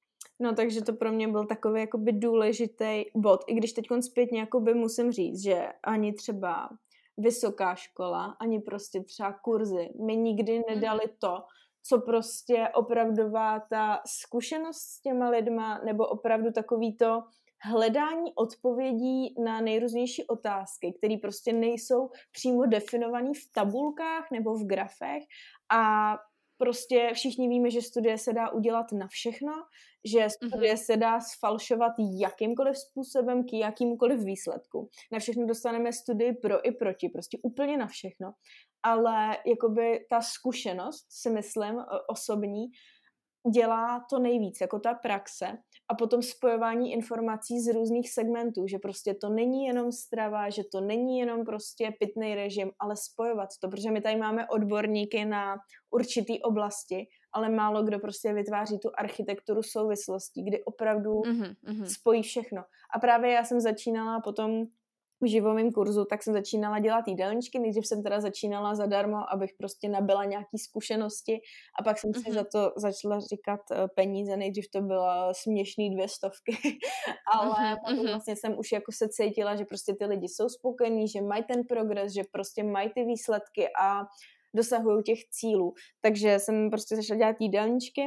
No 0.41 0.55
takže 0.55 0.85
to 0.85 0.93
pro 0.93 1.13
mě 1.13 1.29
byl 1.29 1.47
takový 1.47 1.81
jakoby 1.81 2.13
důležitý 2.13 3.05
bod, 3.15 3.45
i 3.47 3.55
když 3.55 3.73
teď 3.73 3.87
zpětně 4.01 4.41
jakoby 4.41 4.75
musím 4.75 5.13
říct, 5.13 5.43
že 5.43 5.69
ani 5.83 6.13
třeba 6.13 6.69
vysoká 7.17 7.75
škola, 7.75 8.37
ani 8.41 8.61
prostě 8.61 9.01
třeba 9.01 9.33
kurzy 9.33 9.89
mi 10.07 10.17
nikdy 10.17 10.63
nedali 10.69 11.01
mhm. 11.07 11.17
to, 11.19 11.43
co 11.89 12.01
prostě 12.01 12.69
opravdová 12.75 13.61
ta 13.61 14.01
zkušenost 14.07 14.77
s 14.77 15.01
těma 15.01 15.29
lidma, 15.29 15.81
nebo 15.85 16.07
opravdu 16.07 16.53
takový 16.53 16.97
to 16.97 17.23
hledání 17.61 18.35
odpovědí 18.35 19.35
na 19.45 19.61
nejrůznější 19.61 20.27
otázky, 20.27 20.95
které 20.99 21.17
prostě 21.23 21.53
nejsou 21.53 22.11
přímo 22.33 22.67
definované 22.67 23.31
v 23.35 23.53
tabulkách 23.53 24.31
nebo 24.31 24.55
v 24.55 24.67
grafech 24.67 25.23
a 25.73 26.15
prostě 26.59 27.11
všichni 27.15 27.49
víme, 27.49 27.71
že 27.71 27.83
studie 27.83 28.19
se 28.19 28.33
dá 28.33 28.51
udělat 28.51 28.93
na 28.93 29.07
všechno, 29.07 29.53
že 30.05 30.31
studie 30.31 30.75
mm-hmm. 30.75 30.85
se 30.85 30.97
dá 30.97 31.21
sfalšovat 31.21 31.93
jakýmkoliv 32.21 32.77
způsobem 32.79 33.45
k 33.45 33.53
jakýmkoliv 33.53 34.21
výsledku. 34.21 34.89
Na 35.13 35.19
všechno 35.19 35.47
dostaneme 35.47 35.93
studii 35.93 36.33
pro 36.33 36.69
i 36.69 36.73
proti, 36.73 37.09
prostě 37.09 37.39
úplně 37.43 37.77
na 37.77 37.87
všechno 37.87 38.33
ale 38.87 39.37
jakoby 39.47 40.07
ta 40.11 40.21
zkušenost, 40.21 41.07
si 41.11 41.31
myslím, 41.31 41.75
osobní, 42.09 42.67
dělá 43.55 44.07
to 44.11 44.19
nejvíc, 44.19 44.61
jako 44.61 44.79
ta 44.79 44.95
praxe 44.95 45.47
a 45.91 45.95
potom 45.95 46.23
spojování 46.23 46.93
informací 46.93 47.61
z 47.61 47.75
různých 47.75 48.13
segmentů, 48.13 48.67
že 48.67 48.79
prostě 48.79 49.15
to 49.15 49.29
není 49.29 49.65
jenom 49.65 49.93
strava, 49.93 50.51
že 50.51 50.63
to 50.73 50.81
není 50.81 51.19
jenom 51.19 51.45
prostě 51.45 51.93
pitný 51.99 52.35
režim, 52.35 52.71
ale 52.79 52.95
spojovat 52.97 53.49
to, 53.63 53.69
protože 53.69 53.91
my 53.91 54.01
tady 54.01 54.17
máme 54.17 54.49
odborníky 54.49 55.25
na 55.25 55.57
určitý 55.91 56.43
oblasti, 56.43 57.07
ale 57.33 57.49
málo 57.49 57.83
kdo 57.83 57.99
prostě 57.99 58.33
vytváří 58.33 58.79
tu 58.79 58.91
architekturu 58.99 59.63
souvislostí, 59.63 60.45
kdy 60.45 60.65
opravdu 60.65 61.11
mm-hmm, 61.11 61.85
spojí 61.85 62.23
všechno. 62.23 62.63
A 62.95 62.99
právě 62.99 63.33
já 63.33 63.45
jsem 63.45 63.61
začínala 63.61 64.21
potom 64.21 64.65
v 65.21 65.27
živomém 65.31 65.73
kurzu, 65.73 66.05
tak 66.05 66.23
jsem 66.23 66.35
začínala 66.35 66.79
dělat 66.79 67.09
jídelníčky. 67.09 67.59
Nejdřív 67.59 67.87
jsem 67.87 68.03
teda 68.03 68.21
začínala 68.21 68.75
zadarmo, 68.75 69.33
abych 69.33 69.51
prostě 69.59 69.89
nabila 69.89 70.25
nějaký 70.25 70.59
zkušenosti 70.59 71.41
a 71.81 71.83
pak 71.83 71.99
jsem 71.99 72.15
si 72.15 72.21
mm-hmm. 72.21 72.35
za 72.35 72.45
to 72.53 72.73
začala 72.77 73.21
říkat 73.21 73.61
eh, 73.73 73.89
peníze. 73.95 74.37
Nejdřív 74.37 74.65
to 74.73 74.81
bylo 74.81 75.33
směšný 75.33 75.95
dvě 75.95 76.09
stovky, 76.09 76.57
ale 77.33 77.55
mm-hmm. 77.55 77.77
potom 77.89 78.07
vlastně 78.07 78.37
jsem 78.37 78.59
už 78.59 78.73
jako 78.73 78.93
se 78.93 79.09
cítila, 79.09 79.57
že 79.57 79.65
prostě 79.65 79.95
ty 79.99 80.07
lidi 80.07 80.29
jsou 80.29 80.49
spokojení, 80.49 81.09
že 81.09 81.23
mají 81.23 81.45
ten 81.45 81.65
progres, 81.69 82.13
že 82.13 82.23
prostě 82.33 82.63
mají 82.63 82.91
ty 82.95 83.05
výsledky 83.05 83.69
a 83.81 84.05
dosahují 84.55 85.03
těch 85.03 85.19
cílů. 85.31 85.75
Takže 86.01 86.39
jsem 86.39 86.71
prostě 86.71 86.97
začala 86.97 87.19
dělat 87.19 87.37
jídelníčky 87.41 88.03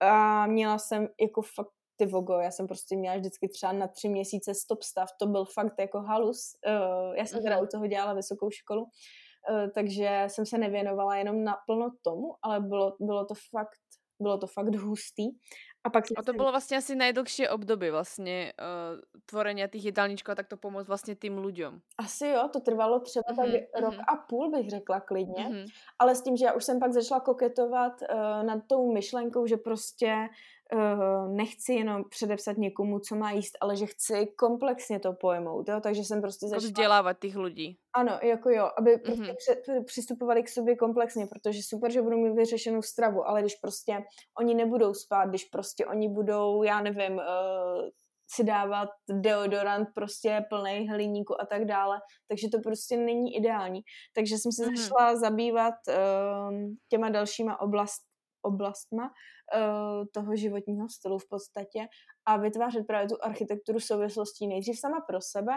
a 0.00 0.46
měla 0.46 0.78
jsem 0.78 1.08
jako 1.20 1.42
fakt 1.42 1.79
ty 2.00 2.06
vogo, 2.06 2.40
já 2.40 2.50
jsem 2.50 2.66
prostě 2.66 2.96
měla 2.96 3.16
vždycky 3.16 3.48
třeba 3.48 3.72
na 3.72 3.88
tři 3.88 4.08
měsíce 4.08 4.54
stop 4.54 4.82
stav, 4.82 5.08
to 5.18 5.26
byl 5.26 5.44
fakt 5.44 5.74
jako 5.78 6.00
halus. 6.00 6.40
Uh, 6.66 7.16
já 7.16 7.26
jsem 7.26 7.42
teda 7.42 7.56
mhm. 7.56 7.64
u 7.64 7.66
toho 7.66 7.86
dělala 7.86 8.12
vysokou 8.14 8.50
školu, 8.50 8.82
uh, 8.82 9.70
takže 9.74 10.24
jsem 10.26 10.46
se 10.46 10.58
nevěnovala 10.58 11.16
jenom 11.16 11.44
naplno 11.44 11.90
tomu, 12.02 12.26
ale 12.42 12.60
bylo, 12.60 12.96
bylo 13.00 13.24
to 13.24 13.34
fakt 13.50 13.80
bylo 14.22 14.38
to 14.38 14.46
fakt 14.46 14.74
hustý. 14.74 15.24
A, 15.84 15.90
pak 15.90 16.04
a 16.16 16.22
to 16.22 16.32
bylo 16.32 16.50
vlastně 16.50 16.76
asi 16.76 16.94
nejdlhší 16.94 17.48
období 17.48 17.90
vlastně 17.90 18.52
uh, 18.60 19.00
tvorenia 19.26 19.66
těch 19.66 19.84
jídelníčků 19.84 20.30
a 20.30 20.34
tak 20.34 20.48
to 20.48 20.56
pomoct 20.56 20.88
vlastně 20.88 21.16
tým 21.16 21.38
lidem. 21.38 21.80
Asi 21.98 22.26
jo, 22.26 22.48
to 22.52 22.60
trvalo 22.60 23.00
třeba 23.00 23.22
mm-hmm, 23.32 23.36
tak 23.36 23.46
mm-hmm. 23.46 23.80
rok 23.80 23.94
a 23.94 24.16
půl, 24.28 24.50
bych 24.50 24.70
řekla 24.70 25.00
klidně. 25.00 25.44
Mm-hmm. 25.44 25.66
Ale 25.98 26.14
s 26.14 26.22
tím, 26.22 26.36
že 26.36 26.44
já 26.44 26.52
už 26.52 26.64
jsem 26.64 26.80
pak 26.80 26.92
začala 26.92 27.20
koketovat 27.20 27.92
uh, 28.02 28.42
nad 28.42 28.60
tou 28.68 28.92
myšlenkou, 28.92 29.46
že 29.46 29.56
prostě 29.56 30.06
uh, 30.06 30.28
nechci 31.28 31.72
jenom 31.72 32.04
předepsat 32.10 32.56
někomu, 32.56 32.98
co 32.98 33.16
má 33.16 33.30
jíst, 33.30 33.58
ale 33.60 33.76
že 33.76 33.86
chci 33.86 34.26
komplexně 34.38 35.00
to 35.00 35.12
pojmout, 35.12 35.68
jo? 35.68 35.80
takže 35.80 36.04
jsem 36.04 36.20
prostě 36.20 36.48
začala... 36.48 36.66
Vzdělávat 36.66 37.18
těch 37.20 37.36
lidí. 37.36 37.78
Ano, 37.92 38.18
jako 38.22 38.50
jo, 38.50 38.70
aby 38.78 38.96
mm-hmm. 38.96 39.02
prostě 39.02 39.54
při, 39.62 39.80
přistupovali 39.84 40.42
k 40.42 40.48
sobě 40.48 40.76
komplexně, 40.76 41.26
protože 41.26 41.60
super, 41.62 41.92
že 41.92 42.02
budou 42.02 42.16
mít 42.16 42.34
vyřešenou 42.34 42.82
stravu, 42.82 43.28
ale 43.28 43.40
když 43.40 43.54
prostě 43.54 44.04
oni 44.40 44.54
nebudou 44.54 44.94
spát, 44.94 45.28
když 45.28 45.44
prostě 45.44 45.86
oni 45.86 46.08
budou, 46.08 46.62
já 46.62 46.80
nevím, 46.80 47.12
uh, 47.12 47.88
si 48.34 48.44
dávat 48.44 48.88
deodorant 49.10 49.88
prostě 49.94 50.44
plný 50.48 50.88
hliníku 50.88 51.40
a 51.40 51.46
tak 51.46 51.64
dále, 51.64 52.00
takže 52.28 52.48
to 52.48 52.58
prostě 52.60 52.96
není 52.96 53.36
ideální. 53.36 53.80
Takže 54.14 54.38
jsem 54.38 54.52
se 54.52 54.64
mm-hmm. 54.64 54.76
začala 54.76 55.16
zabývat 55.16 55.74
uh, 55.88 56.54
těma 56.88 57.10
dalšíma 57.10 57.60
oblast, 57.60 58.02
oblastma 58.42 59.10
toho 60.12 60.36
životního 60.36 60.88
stylu 60.88 61.18
v 61.18 61.28
podstatě 61.28 61.86
a 62.26 62.36
vytvářet 62.36 62.86
právě 62.86 63.08
tu 63.08 63.14
architekturu 63.22 63.80
souvislostí 63.80 64.48
nejdřív 64.48 64.78
sama 64.78 65.00
pro 65.00 65.20
sebe 65.20 65.52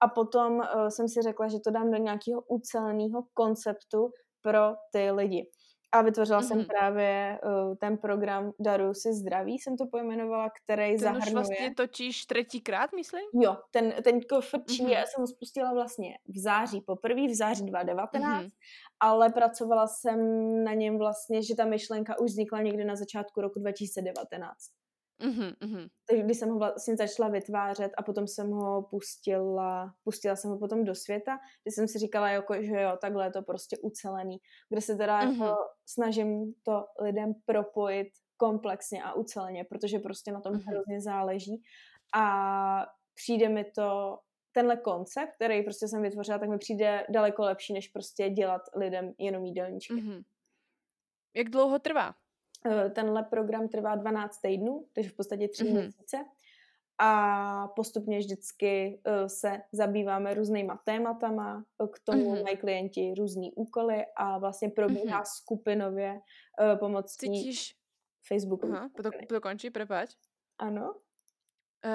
a 0.00 0.08
potom 0.08 0.52
uh, 0.56 0.88
jsem 0.88 1.08
si 1.08 1.22
řekla, 1.22 1.48
že 1.48 1.58
to 1.64 1.70
dám 1.70 1.90
do 1.90 1.96
nějakého 1.96 2.42
uceleného 2.48 3.24
konceptu 3.34 4.10
pro 4.42 4.74
ty 4.92 5.10
lidi. 5.10 5.50
A 5.96 6.02
vytvořila 6.02 6.40
mm-hmm. 6.40 6.48
jsem 6.48 6.64
právě 6.64 7.38
uh, 7.44 7.74
ten 7.76 7.98
program 7.98 8.52
Daru 8.58 8.94
si 8.94 9.14
zdraví, 9.14 9.58
jsem 9.58 9.76
to 9.76 9.86
pojmenovala, 9.86 10.50
který 10.50 10.90
ten 10.90 10.98
zahrnuje... 10.98 11.24
Ten 11.24 11.38
už 11.38 11.48
vlastně 11.48 11.74
točíš 11.74 12.26
třetíkrát, 12.26 12.90
myslím? 12.92 13.22
Jo, 13.34 13.56
ten, 13.70 13.94
ten 14.04 14.20
frčí, 14.40 14.84
mm-hmm. 14.84 14.88
já 14.88 15.06
jsem 15.06 15.20
ho 15.20 15.26
spustila 15.26 15.72
vlastně 15.72 16.18
v 16.28 16.38
září 16.38 16.80
poprvé, 16.80 17.26
v 17.26 17.34
září 17.34 17.66
2019, 17.66 18.44
mm-hmm. 18.44 18.50
ale 19.00 19.30
pracovala 19.30 19.86
jsem 19.86 20.18
na 20.64 20.74
něm 20.74 20.98
vlastně, 20.98 21.42
že 21.42 21.54
ta 21.56 21.64
myšlenka 21.64 22.20
už 22.20 22.30
vznikla 22.30 22.62
někdy 22.62 22.84
na 22.84 22.96
začátku 22.96 23.40
roku 23.40 23.58
2019. 23.58 24.56
Mm-hmm, 25.20 25.88
Takže 26.08 26.22
když 26.22 26.38
jsem 26.38 26.48
ho 26.48 26.58
vlastně 26.58 26.96
začala 26.96 27.28
vytvářet 27.28 27.92
a 27.98 28.02
potom 28.02 28.26
jsem 28.26 28.50
ho 28.50 28.82
pustila, 28.82 29.94
pustila 30.04 30.36
jsem 30.36 30.50
ho 30.50 30.58
potom 30.58 30.84
do 30.84 30.94
světa, 30.94 31.38
kde 31.62 31.72
jsem 31.72 31.88
si 31.88 31.98
říkala, 31.98 32.28
jako, 32.28 32.62
že 32.62 32.80
jo, 32.80 32.96
takhle 33.00 33.26
je 33.26 33.30
to 33.30 33.42
prostě 33.42 33.76
ucelený, 33.82 34.36
kde 34.68 34.80
se 34.80 34.96
teda 34.96 35.20
mm-hmm. 35.20 35.32
jako 35.32 35.56
snažím 35.86 36.54
to 36.62 36.84
lidem 37.00 37.34
propojit 37.44 38.08
komplexně 38.36 39.02
a 39.02 39.14
uceleně, 39.14 39.64
protože 39.64 39.98
prostě 39.98 40.32
na 40.32 40.40
tom 40.40 40.52
mm-hmm. 40.52 40.70
hrozně 40.70 41.00
záleží 41.00 41.62
a 42.14 42.86
přijde 43.14 43.48
mi 43.48 43.64
to, 43.64 44.18
tenhle 44.52 44.76
koncept, 44.76 45.32
který 45.34 45.62
prostě 45.62 45.88
jsem 45.88 46.02
vytvořila, 46.02 46.38
tak 46.38 46.48
mi 46.48 46.58
přijde 46.58 47.06
daleko 47.08 47.42
lepší, 47.42 47.72
než 47.72 47.88
prostě 47.88 48.30
dělat 48.30 48.62
lidem 48.76 49.12
jenom 49.18 49.44
jídelníčky. 49.44 49.94
Mm-hmm. 49.94 50.22
Jak 51.34 51.50
dlouho 51.50 51.78
trvá? 51.78 52.14
Eh, 52.66 52.90
tenhle 52.90 53.22
program 53.22 53.68
trvá 53.68 53.94
12 53.94 54.40
týdnů, 54.40 54.86
takže 54.92 55.10
v 55.10 55.14
podstatě 55.14 55.48
3 55.48 55.64
mm-hmm. 55.64 55.72
měsíce. 55.72 56.16
A 56.98 57.68
postupně 57.76 58.18
vždycky 58.18 59.00
uh, 59.06 59.26
se 59.26 59.62
zabýváme 59.72 60.34
různýma 60.34 60.80
tématama, 60.84 61.64
k 61.92 61.98
tomu 62.04 62.34
mm-hmm. 62.34 62.42
mají 62.42 62.56
klienti 62.56 63.14
různý 63.18 63.52
úkoly 63.52 64.04
a 64.16 64.38
vlastně 64.38 64.68
probíhá 64.68 65.22
mm-hmm. 65.22 65.36
skupinově 65.36 66.20
pomocí 66.78 67.16
Cítíš... 67.16 67.76
Facebooku. 68.28 68.72
Aha, 68.72 68.90
to 69.28 69.40
končí, 69.40 69.70
prepáč. 69.70 70.10
Ano. 70.58 70.94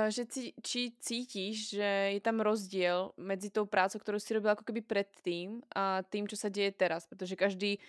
Že 0.09 0.25
cí, 0.25 0.53
či 0.63 0.91
cítíš, 0.99 1.69
že 1.69 1.83
je 1.83 2.21
tam 2.21 2.39
rozdíl 2.39 3.11
mezi 3.17 3.49
tou 3.49 3.65
prácou, 3.65 3.99
kterou 3.99 4.19
si 4.19 4.33
robila 4.33 4.51
jako 4.51 4.63
keby 4.63 4.81
předtím 4.81 5.61
a 5.75 6.03
tým, 6.03 6.27
co 6.27 6.37
se 6.37 6.49
děje 6.49 6.71
teraz, 6.71 7.07
protože 7.07 7.35
každý 7.35 7.79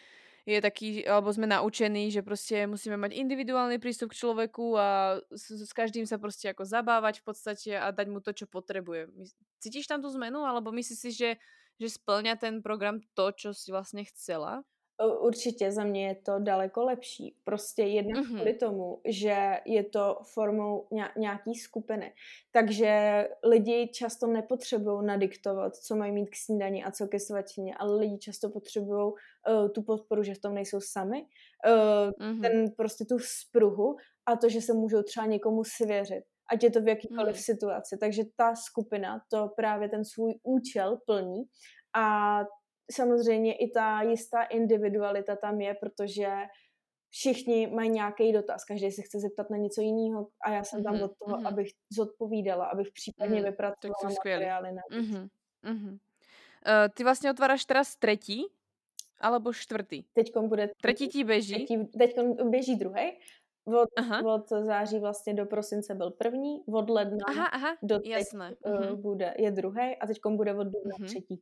je 0.47 0.59
taký, 0.59 1.07
alebo 1.07 1.33
sme 1.33 1.47
naučení, 1.47 2.11
že 2.11 2.23
prostě 2.23 2.67
musíme 2.67 2.97
mať 2.97 3.13
individuálny 3.15 3.79
prístup 3.79 4.11
k 4.11 4.19
človeku 4.19 4.79
a 4.79 5.21
s, 5.31 5.51
s 5.51 5.73
každým 5.73 6.07
sa 6.07 6.19
prostě 6.19 6.49
jako 6.49 6.65
zabávať 6.65 7.21
v 7.21 7.25
podstate 7.25 7.71
a 7.81 7.91
dať 7.91 8.09
mu 8.09 8.21
to, 8.21 8.33
čo 8.33 8.47
potrebuje. 8.47 9.07
Cítíš 9.61 9.87
tam 9.87 10.03
tu 10.03 10.11
zmenu, 10.11 10.43
alebo 10.43 10.73
myslíš 10.73 10.99
si, 10.99 11.13
že, 11.13 11.31
že 11.81 11.89
splňa 11.89 12.37
ten 12.37 12.63
program 12.63 12.99
to, 13.15 13.33
čo 13.33 13.55
si 13.55 13.71
vlastně 13.71 14.05
chcela? 14.05 14.63
Určitě 15.21 15.73
za 15.73 15.85
mě 15.85 16.07
je 16.07 16.15
to 16.15 16.39
daleko 16.39 16.85
lepší. 16.85 17.37
Prostě 17.45 17.83
jednak 17.83 18.25
mm-hmm. 18.25 18.35
kvůli 18.35 18.55
tomu, 18.55 19.01
že 19.09 19.61
je 19.65 19.85
to 19.85 20.19
formou 20.35 20.89
nějaký 21.17 21.55
skupiny. 21.55 22.13
Takže 22.53 23.25
lidi 23.45 23.91
často 23.95 24.27
nepotřebují 24.27 25.07
nadiktovat, 25.07 25.77
co 25.77 25.97
mají 25.97 26.13
mít 26.13 26.31
k 26.31 26.37
snídani 26.37 26.85
a 26.85 26.91
co 26.91 27.07
ke 27.07 27.19
svačině, 27.19 27.75
ale 27.79 27.97
lidi 27.97 28.19
často 28.19 28.51
potřebují 28.51 29.13
uh, 29.13 29.69
tu 29.75 29.83
podporu, 29.83 30.23
že 30.23 30.35
v 30.35 30.41
tom 30.41 30.55
nejsou 30.55 30.81
sami, 30.81 31.23
uh, 31.23 32.11
mm-hmm. 32.11 32.41
ten 32.41 32.71
prostě 32.77 33.05
tu 33.05 33.19
spruhu 33.19 33.97
a 34.27 34.37
to, 34.37 34.49
že 34.49 34.61
se 34.61 34.73
můžou 34.73 35.03
třeba 35.03 35.27
někomu 35.27 35.65
svěřit 35.65 36.25
ať 36.53 36.63
je 36.63 36.71
to 36.71 36.81
v 36.81 36.89
jakýkoliv 36.89 37.37
mm. 37.37 37.43
situaci. 37.43 37.97
Takže 38.01 38.23
ta 38.37 38.55
skupina 38.55 39.21
to 39.31 39.49
právě 39.57 39.89
ten 39.89 40.05
svůj 40.05 40.35
účel 40.43 40.99
plní 41.07 41.43
a 41.97 42.39
samozřejmě 42.93 43.55
i 43.55 43.71
ta 43.71 44.03
jistá 44.03 44.43
individualita 44.43 45.37
tam 45.37 45.61
je, 45.61 45.75
protože 45.75 46.29
všichni 47.11 47.67
mají 47.67 47.91
nějaký 47.91 48.33
dotaz, 48.33 48.65
každý 48.65 48.91
se 48.91 49.03
chce 49.03 49.21
zeptat 49.21 49.51
na 49.51 49.57
něco 49.57 49.81
jiného 49.81 50.29
a 50.45 50.51
já 50.51 50.65
jsem 50.65 50.81
mm-hmm, 50.81 50.85
tam 50.85 51.03
od 51.03 51.13
toho, 51.19 51.37
mm-hmm. 51.37 51.49
abych 51.49 51.69
zodpovídala, 51.93 52.65
abych 52.65 52.89
případně 52.93 53.41
mm, 53.41 53.45
vypracovala 53.45 54.15
materiály 54.19 54.73
na 54.73 54.83
mm-hmm, 54.91 55.29
mm-hmm. 55.65 55.99
Uh, 56.67 56.89
ty 56.95 57.05
vlastně 57.05 57.31
otváráš 57.31 57.65
teraz 57.65 57.97
třetí 57.97 58.45
alebo 59.21 59.53
čtvrtý? 59.53 60.03
Teď 60.13 60.33
bude... 60.39 60.71
Třetí 60.83 61.09
ti 61.09 61.25
běží? 61.25 61.67
Teď 61.99 62.17
běží 62.51 62.77
druhý 62.77 63.19
od, 63.67 63.89
od 64.25 64.49
září 64.49 64.99
vlastně 64.99 65.35
do 65.35 65.47
prosince 65.47 65.95
byl 65.95 66.11
první, 66.11 66.63
od 66.67 66.91
ledna 66.91 67.27
aha, 67.29 67.47
aha, 67.47 67.77
do 67.83 67.99
teď 67.99 68.07
jasné. 68.07 68.55
Uh, 68.65 69.01
bude, 69.01 69.35
je 69.39 69.51
druhý 69.51 69.97
a 70.01 70.07
teď 70.07 70.19
bude 70.29 70.55
od 70.55 70.65
dubna 70.65 70.97
uh-huh. 70.99 71.07
třetí. 71.07 71.41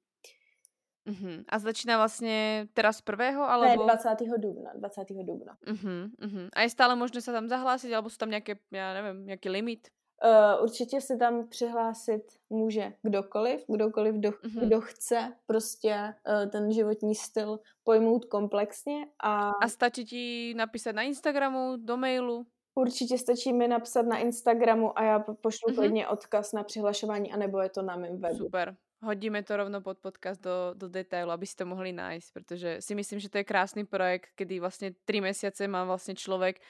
Uh-huh. 1.10 1.44
A 1.48 1.58
začíná 1.58 1.96
vlastně 1.96 2.66
teraz 2.74 3.00
prvého, 3.00 3.50
alebo? 3.50 3.86
Ne, 3.86 3.94
20. 3.94 4.08
dubna, 4.38 4.70
20. 4.74 5.02
dubna. 5.10 5.56
Uh-huh, 5.66 6.10
uh-huh. 6.22 6.48
A 6.52 6.62
je 6.62 6.70
stále 6.70 6.96
možné 6.96 7.20
se 7.20 7.32
tam 7.32 7.48
zahlásit, 7.48 7.94
alebo 7.94 8.10
jsou 8.10 8.16
tam 8.16 8.30
nějaké, 8.30 8.56
já 8.70 8.94
nevím, 8.94 9.26
nějaký 9.26 9.48
limit? 9.48 9.88
Uh, 10.24 10.62
určitě 10.62 11.00
se 11.00 11.16
tam 11.16 11.48
přihlásit 11.48 12.22
může 12.50 12.92
kdokoliv, 13.02 13.64
kdokoliv, 13.68 14.14
kdo, 14.14 14.30
mm-hmm. 14.30 14.66
kdo 14.66 14.80
chce 14.80 15.32
prostě 15.46 16.14
uh, 16.28 16.50
ten 16.50 16.72
životní 16.72 17.14
styl 17.14 17.60
pojmout 17.84 18.24
komplexně. 18.24 19.06
A... 19.22 19.50
a 19.50 19.68
stačí 19.68 20.04
ti 20.04 20.54
napísat 20.54 20.94
na 20.94 21.02
Instagramu, 21.02 21.76
do 21.76 21.96
mailu? 21.96 22.46
Určitě 22.74 23.18
stačí 23.18 23.52
mi 23.52 23.68
napsat 23.68 24.06
na 24.06 24.18
Instagramu 24.18 24.98
a 24.98 25.02
já 25.02 25.18
pošlu 25.18 25.68
mm-hmm. 25.68 25.74
klidně 25.74 26.08
odkaz 26.08 26.52
na 26.52 26.64
přihlašování, 26.64 27.32
anebo 27.32 27.60
je 27.60 27.68
to 27.68 27.82
na 27.82 27.96
mém 27.96 28.20
webu. 28.20 28.36
Super. 28.36 28.76
Hodíme 29.00 29.40
to 29.42 29.56
rovno 29.56 29.80
pod 29.80 29.96
podcast 29.98 30.40
do, 30.44 30.76
do 30.76 30.84
detailu, 30.88 31.32
aby 31.32 31.48
si 31.48 31.56
to 31.56 31.64
mohli 31.64 31.88
nájsť, 31.88 32.28
protože 32.36 32.70
si 32.84 32.92
myslím, 32.94 33.16
že 33.20 33.32
to 33.32 33.40
je 33.40 33.48
krásný 33.48 33.88
projekt, 33.88 34.28
kdy 34.36 34.60
vlastně 34.60 34.92
tři 35.04 35.20
měsíce 35.20 35.68
má 35.68 35.84
vlastně 35.84 36.14
člověk 36.14 36.60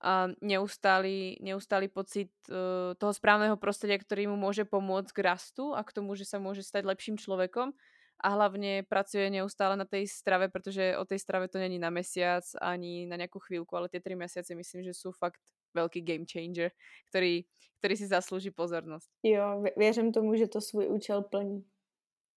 a 0.00 0.28
neustály, 0.40 1.36
neustály 1.40 1.88
pocit 1.88 2.30
uh, 2.48 2.54
toho 2.98 3.12
správného 3.12 3.56
prostredia, 3.56 3.98
ktorý 3.98 4.32
mu 4.32 4.36
môže 4.40 4.64
pomôcť 4.64 5.12
k 5.12 5.20
rastu 5.20 5.76
a 5.76 5.84
k 5.84 5.92
tomu, 5.92 6.16
že 6.16 6.24
sa 6.24 6.40
môže 6.40 6.64
stať 6.64 6.88
lepším 6.88 7.20
človekom 7.20 7.76
a 8.20 8.28
hlavne 8.32 8.84
pracuje 8.88 9.28
neustále 9.28 9.76
na 9.76 9.84
tej 9.84 10.08
strave, 10.08 10.48
protože 10.48 10.96
o 10.96 11.04
tej 11.04 11.18
strave 11.18 11.48
to 11.48 11.58
není 11.58 11.76
na 11.76 11.90
mesiac 11.90 12.44
ani 12.60 13.04
na 13.04 13.16
nejakú 13.16 13.40
chvíľku, 13.44 13.76
ale 13.76 13.88
tie 13.88 14.00
tri 14.00 14.16
mesiace 14.16 14.54
myslím, 14.54 14.88
že 14.88 14.96
sú 14.96 15.12
fakt 15.12 15.40
veľký 15.76 16.00
game 16.00 16.24
changer, 16.24 16.72
ktorý, 17.12 17.44
ktorý 17.80 17.94
si 17.96 18.06
zaslúži 18.06 18.50
pozornosť. 18.50 19.08
Jo, 19.22 19.64
věřím 19.76 20.12
tomu, 20.12 20.34
že 20.34 20.48
to 20.48 20.60
svůj 20.60 20.88
účel 20.88 21.22
plní. 21.22 21.64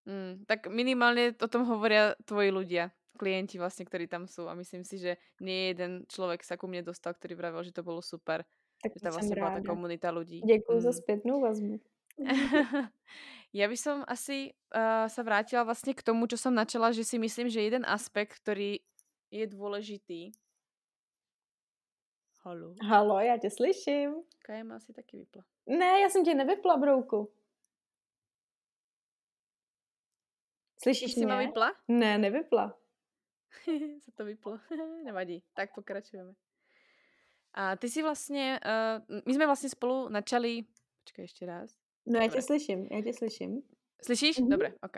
Mm, 0.05 0.43
tak 0.45 0.67
minimálně 0.67 1.35
o 1.41 1.47
tom 1.47 1.65
hovoria 1.65 2.15
tvoji 2.25 2.51
ľudia 2.51 2.91
klienti 3.17 3.61
vlastne, 3.61 3.85
ktorí 3.85 4.09
tam 4.09 4.27
sú 4.27 4.49
a 4.49 4.57
myslím 4.57 4.83
si, 4.83 4.97
že 4.97 5.15
nie 5.39 5.71
jeden 5.71 6.03
človek 6.09 6.43
sa 6.43 6.57
ku 6.57 6.67
mne 6.67 6.83
dostal, 6.83 7.13
ktorý 7.13 7.37
vravil, 7.37 7.63
že 7.63 7.71
to 7.71 7.85
bolo 7.85 8.01
super. 8.01 8.43
Tak 8.83 8.99
že 8.99 9.05
tam 9.05 9.13
vlastne 9.15 9.37
bola 9.39 9.55
tá 9.55 9.61
komunita 9.63 10.11
ľudí. 10.11 10.41
Děkuji 10.43 10.77
mm. 10.77 10.81
za 10.81 10.91
zpětnou 10.91 11.41
vazbu. 11.41 11.79
ja 13.59 13.65
by 13.65 13.77
som 13.77 14.03
asi 14.05 14.53
uh, 14.75 15.09
sa 15.09 15.21
vrátila 15.23 15.63
vlastne 15.63 15.95
k 15.95 16.03
tomu, 16.03 16.27
čo 16.27 16.37
som 16.37 16.53
načala, 16.53 16.93
že 16.93 17.01
si 17.07 17.17
myslím, 17.17 17.49
že 17.49 17.63
jeden 17.63 17.87
aspekt, 17.87 18.37
ktorý 18.43 18.83
je 19.31 19.45
dôležitý. 19.49 20.35
Halo. 22.43 22.75
Halo, 22.83 23.19
já 23.19 23.37
tě 23.37 23.49
slyším. 23.49 24.13
Kajem 24.45 24.71
asi 24.71 24.93
taky 24.93 25.17
vypla. 25.17 25.43
Ne, 25.67 25.99
já 26.01 26.09
jsem 26.09 26.25
tě 26.25 26.33
nevypla, 26.33 26.77
brouku. 26.77 27.31
Slyšíš 30.83 31.15
mě? 31.15 31.27
Jsi 31.27 31.45
vypla? 31.47 31.71
Ne, 31.87 32.17
nevypla. 32.17 32.77
se 33.99 34.11
to 34.11 34.25
vyplo. 34.25 34.59
Nevadí. 35.03 35.43
Tak 35.53 35.75
pokračujeme. 35.75 36.33
A 37.53 37.75
ty 37.75 37.89
si 37.89 38.01
vlastně, 38.01 38.59
uh, 39.09 39.19
my 39.25 39.33
jsme 39.33 39.45
vlastně 39.45 39.69
spolu 39.69 40.09
načali, 40.09 40.63
počkej 41.03 41.23
ještě 41.23 41.45
raz. 41.45 41.75
No 42.05 42.13
Dobre. 42.13 42.25
já 42.25 42.31
tě 42.31 42.41
slyším, 42.41 42.87
já 42.91 43.01
tě 43.01 43.13
slyším. 43.13 43.61
Slyšíš? 44.05 44.39
Mm-hmm. 44.39 44.49
Dobre, 44.49 44.73
ok. 44.83 44.97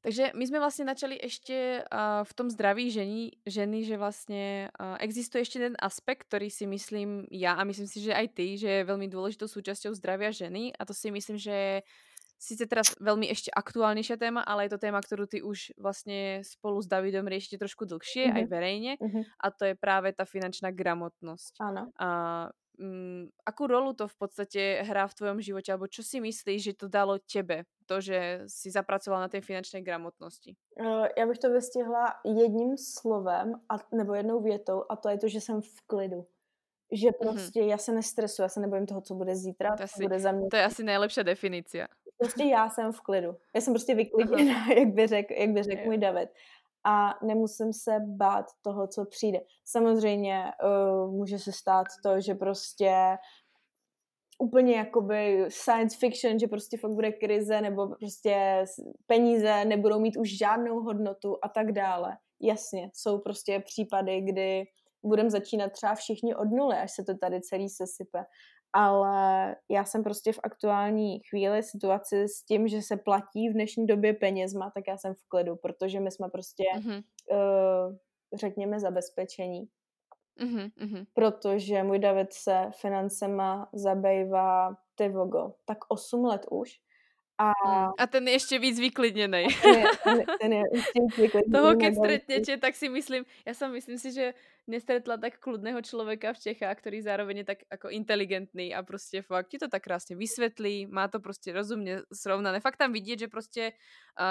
Takže 0.00 0.32
my 0.34 0.46
jsme 0.46 0.58
vlastně 0.58 0.84
načali 0.84 1.18
ještě 1.22 1.84
uh, 1.92 1.98
v 2.24 2.34
tom 2.34 2.50
zdraví 2.50 2.90
žení, 2.90 3.30
ženy, 3.46 3.84
že 3.84 3.96
vlastně 3.96 4.70
uh, 4.80 4.96
existuje 5.00 5.42
ještě 5.42 5.58
ten 5.58 5.76
aspekt, 5.78 6.24
který 6.24 6.50
si 6.50 6.66
myslím 6.66 7.26
já 7.30 7.52
a 7.52 7.64
myslím 7.64 7.86
si, 7.86 8.00
že 8.00 8.14
aj 8.14 8.28
ty, 8.28 8.58
že 8.58 8.68
je 8.68 8.84
velmi 8.84 9.08
důležitou 9.08 9.48
součástí 9.48 9.88
zdravia 9.92 10.30
ženy 10.30 10.72
a 10.78 10.84
to 10.84 10.94
si 10.94 11.10
myslím, 11.10 11.38
že 11.38 11.50
je 11.50 11.82
Sice 12.42 12.66
teraz 12.66 12.98
veľmi 12.98 13.30
ešte 13.30 13.54
aktuálnejšia 13.54 14.18
téma, 14.18 14.42
ale 14.42 14.66
je 14.66 14.74
to 14.74 14.82
téma, 14.82 14.98
ktorú 14.98 15.30
ty 15.30 15.46
už 15.46 15.78
vlastne 15.78 16.42
spolu 16.42 16.82
s 16.82 16.90
Davidom 16.90 17.22
riešite 17.30 17.54
trošku 17.54 17.86
dlhšie, 17.86 18.26
mm-hmm. 18.26 18.38
aj 18.42 18.44
verejne. 18.50 18.92
Mm-hmm. 18.98 19.22
A 19.38 19.46
to 19.54 19.62
je 19.70 19.74
práve 19.78 20.10
tá 20.10 20.26
finančná 20.26 20.74
gramotnosť. 20.74 21.62
Áno. 21.62 21.94
A 22.02 22.08
mm, 22.82 23.46
akú 23.46 23.70
rolu 23.70 23.94
to 23.94 24.10
v 24.10 24.16
podstate 24.18 24.82
hrá 24.82 25.06
v 25.06 25.14
tvojom 25.14 25.38
živote, 25.38 25.70
alebo 25.70 25.86
čo 25.86 26.02
si 26.02 26.18
myslíš, 26.18 26.60
že 26.66 26.78
to 26.82 26.90
dalo 26.90 27.22
tebe, 27.22 27.62
to, 27.86 28.02
že 28.02 28.42
si 28.50 28.74
zapracoval 28.74 29.22
na 29.22 29.30
té 29.30 29.38
finančné 29.38 29.78
gramotnosti? 29.86 30.58
Já 31.14 31.26
bych 31.26 31.38
to 31.38 31.50
vystihla 31.50 32.18
jedním 32.26 32.74
slovem, 32.74 33.54
a, 33.70 33.78
nebo 33.94 34.14
jednou 34.14 34.42
větou, 34.42 34.82
a 34.90 34.96
to 34.96 35.08
je 35.08 35.18
to, 35.18 35.28
že 35.28 35.40
jsem 35.40 35.62
v 35.62 35.80
klidu 35.86 36.26
že 36.92 37.08
mhm. 37.08 37.14
prostě 37.20 37.60
mm-hmm. 37.60 37.68
já 37.68 37.78
se 37.78 37.92
nestresuji, 37.92 38.42
já 38.42 38.48
se 38.48 38.60
nebojím 38.60 38.86
toho, 38.86 39.00
co 39.00 39.14
bude 39.14 39.36
zítra, 39.36 39.76
to, 39.76 39.82
asi, 39.82 40.02
bude 40.02 40.20
za 40.20 40.32
mě. 40.32 40.48
To 40.50 40.56
je 40.56 40.64
asi 40.64 40.84
nejlepší 40.84 41.24
definice. 41.24 41.88
Prostě 42.22 42.44
já 42.44 42.70
jsem 42.70 42.92
v 42.92 43.00
klidu. 43.00 43.36
Já 43.54 43.60
jsem 43.60 43.72
prostě 43.72 43.94
vyklidněná, 43.94 44.66
jak 44.78 44.88
by 44.88 45.06
řekl 45.06 45.32
jak 45.32 45.50
by 45.50 45.62
řek 45.62 45.84
můj 45.84 45.98
David. 45.98 46.28
A 46.84 47.14
nemusím 47.22 47.72
se 47.72 47.96
bát 48.06 48.46
toho, 48.62 48.86
co 48.86 49.04
přijde. 49.04 49.40
Samozřejmě 49.64 50.44
uh, 50.64 51.12
může 51.12 51.38
se 51.38 51.52
stát 51.52 51.86
to, 52.04 52.20
že 52.20 52.34
prostě 52.34 53.18
úplně 54.38 54.76
jakoby 54.76 55.44
science 55.48 55.96
fiction, 56.00 56.38
že 56.38 56.46
prostě 56.46 56.76
fakt 56.76 56.90
bude 56.90 57.12
krize 57.12 57.60
nebo 57.60 57.88
prostě 57.88 58.64
peníze 59.06 59.64
nebudou 59.64 60.00
mít 60.00 60.16
už 60.16 60.38
žádnou 60.38 60.80
hodnotu 60.80 61.36
a 61.42 61.48
tak 61.48 61.72
dále. 61.72 62.16
Jasně, 62.40 62.90
jsou 62.94 63.18
prostě 63.18 63.62
případy, 63.66 64.20
kdy 64.20 64.64
budeme 65.04 65.30
začínat 65.30 65.72
třeba 65.72 65.94
všichni 65.94 66.34
od 66.34 66.50
nuly, 66.50 66.76
až 66.76 66.92
se 66.92 67.04
to 67.04 67.18
tady 67.18 67.40
celý 67.40 67.68
sesype. 67.68 68.24
Ale 68.72 69.56
já 69.70 69.84
jsem 69.84 70.02
prostě 70.02 70.32
v 70.32 70.40
aktuální 70.42 71.20
chvíli 71.30 71.62
situaci 71.62 72.28
s 72.28 72.44
tím, 72.44 72.68
že 72.68 72.82
se 72.82 72.96
platí 72.96 73.48
v 73.48 73.52
dnešní 73.52 73.86
době 73.86 74.14
penězma, 74.14 74.70
tak 74.74 74.84
já 74.88 74.98
jsem 74.98 75.14
v 75.14 75.28
klidu, 75.28 75.56
protože 75.56 76.00
my 76.00 76.10
jsme 76.10 76.28
prostě, 76.28 76.64
mm-hmm. 76.76 77.02
uh, 77.30 77.96
řekněme, 78.34 78.80
zabezpečení. 78.80 79.68
Mm-hmm. 80.40 81.06
Protože 81.14 81.82
můj 81.82 81.98
David 81.98 82.32
se 82.32 82.70
financema 82.80 83.68
zabývá 83.72 84.76
ty 84.94 85.08
vogo, 85.08 85.52
tak 85.64 85.78
8 85.88 86.24
let 86.24 86.46
už 86.50 86.70
a, 87.38 87.52
mm. 87.66 87.92
a 87.98 88.06
ten 88.06 88.28
je 88.28 88.34
ještě 88.34 88.58
víc 88.58 88.80
vyklidněný. 88.80 89.46
Ten 90.04 90.24
ten 90.40 90.52
je 90.52 90.62
Toho, 91.52 91.76
keď 91.76 91.94
stretnete, 91.94 92.56
tak 92.56 92.74
si 92.76 92.88
myslím, 92.88 93.24
já 93.46 93.54
jsem 93.54 93.72
myslím 93.72 93.98
si, 93.98 94.12
že 94.12 94.34
nestretla 94.66 95.16
tak 95.16 95.38
kludného 95.38 95.82
člověka 95.82 96.32
v 96.32 96.38
Čechách, 96.38 96.78
který 96.78 97.02
zároveň 97.02 97.36
je 97.36 97.44
tak 97.44 97.58
jako 97.72 97.88
inteligentný 97.88 98.74
a 98.74 98.82
prostě 98.82 99.22
fakt 99.22 99.48
ti 99.48 99.58
to 99.58 99.68
tak 99.68 99.82
krásně 99.82 100.16
vysvětlí, 100.16 100.86
má 100.86 101.08
to 101.08 101.20
prostě 101.20 101.52
rozumně 101.52 102.00
srovnané. 102.12 102.60
Fakt 102.60 102.76
tam 102.76 102.92
vidět, 102.92 103.18
že 103.18 103.28
prostě 103.28 103.72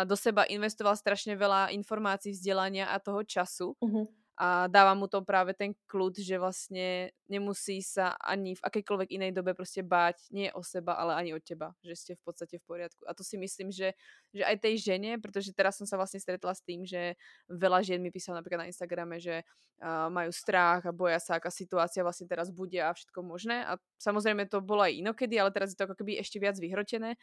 do 0.03 0.17
seba 0.17 0.43
investoval 0.43 0.95
strašně 0.95 1.35
veľa 1.35 1.67
informací, 1.67 2.31
vzdělání 2.31 2.83
a 2.83 2.99
toho 2.99 3.23
času. 3.23 3.75
Mm-hmm 3.83 4.20
a 4.37 4.67
dáva 4.67 4.93
mu 4.93 5.07
to 5.07 5.21
právě 5.21 5.53
ten 5.53 5.71
klud, 5.87 6.17
že 6.19 6.39
vlastně 6.39 7.11
nemusí 7.29 7.79
sa 7.83 8.11
ani 8.19 8.55
v 8.55 8.63
akékoľvek 8.63 9.11
inej 9.11 9.31
dobe 9.31 9.53
prostě 9.53 9.83
báť 9.83 10.15
nie 10.31 10.51
o 10.51 10.63
seba, 10.63 10.93
ale 10.93 11.15
ani 11.15 11.31
o 11.33 11.39
teba, 11.39 11.71
že 11.83 11.95
ste 11.95 12.11
v 12.15 12.23
podstate 12.27 12.59
v 12.59 12.63
poriadku. 12.67 13.07
A 13.07 13.15
to 13.15 13.23
si 13.23 13.39
myslím, 13.39 13.71
že, 13.71 13.95
že 14.35 14.43
aj 14.43 14.59
tej 14.59 14.75
žene, 14.77 15.15
protože 15.15 15.55
teraz 15.55 15.79
som 15.79 15.87
sa 15.87 15.95
vlastne 15.95 16.19
stretla 16.19 16.51
s 16.51 16.61
tým, 16.61 16.83
že 16.83 17.15
veľa 17.47 17.79
žien 17.87 18.03
mi 18.03 18.11
písala 18.11 18.43
napríklad 18.43 18.67
na 18.67 18.69
Instagrame, 18.71 19.15
že 19.19 19.47
uh, 19.79 20.11
majú 20.11 20.31
strach 20.35 20.83
a 20.83 20.91
boja 20.91 21.23
sa, 21.23 21.39
aká 21.39 21.47
situácia 21.47 22.03
vlastne 22.03 22.27
teraz 22.27 22.51
bude 22.51 22.83
a 22.83 22.91
všetko 22.91 23.23
možné. 23.23 23.63
A 23.63 23.79
samozrejme 23.95 24.51
to 24.51 24.59
bolo 24.59 24.83
aj 24.83 24.91
inokedy, 24.91 25.39
ale 25.39 25.55
teraz 25.55 25.71
je 25.71 25.79
to 25.79 25.87
ako 25.87 25.95
keby 26.03 26.19
ešte 26.19 26.35
viac 26.43 26.59
vyhrotené. 26.59 27.15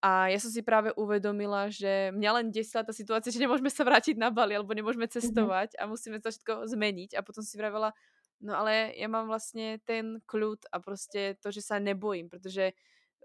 A 0.00 0.32
ja 0.32 0.40
som 0.40 0.48
si 0.48 0.64
práve 0.64 0.96
uvedomila, 0.96 1.68
že 1.68 2.08
mňa 2.16 2.30
len 2.40 2.46
desila 2.48 2.80
tá 2.80 2.92
situácia, 2.96 3.28
že 3.28 3.36
nemôžeme 3.42 3.68
sa 3.68 3.84
vrátiť 3.84 4.16
na 4.16 4.32
Bali 4.32 4.56
alebo 4.56 4.72
nemôžeme 4.72 5.04
Mhm. 5.22 5.50
cestovať 5.50 5.76
a 5.76 5.84
musíme 5.84 6.16
to 6.24 6.32
všetko 6.32 6.64
zmeniť. 6.72 7.16
A 7.16 7.20
potom 7.20 7.44
si 7.44 7.60
vravela, 7.60 7.92
no 8.40 8.56
ale 8.56 8.96
ja 8.96 9.08
mám 9.12 9.28
vlastne 9.28 9.76
ten 9.84 10.24
kľud 10.24 10.64
a 10.72 10.80
proste 10.80 11.36
to, 11.44 11.52
že 11.52 11.60
sa 11.60 11.76
nebojím, 11.76 12.32
pretože 12.32 12.72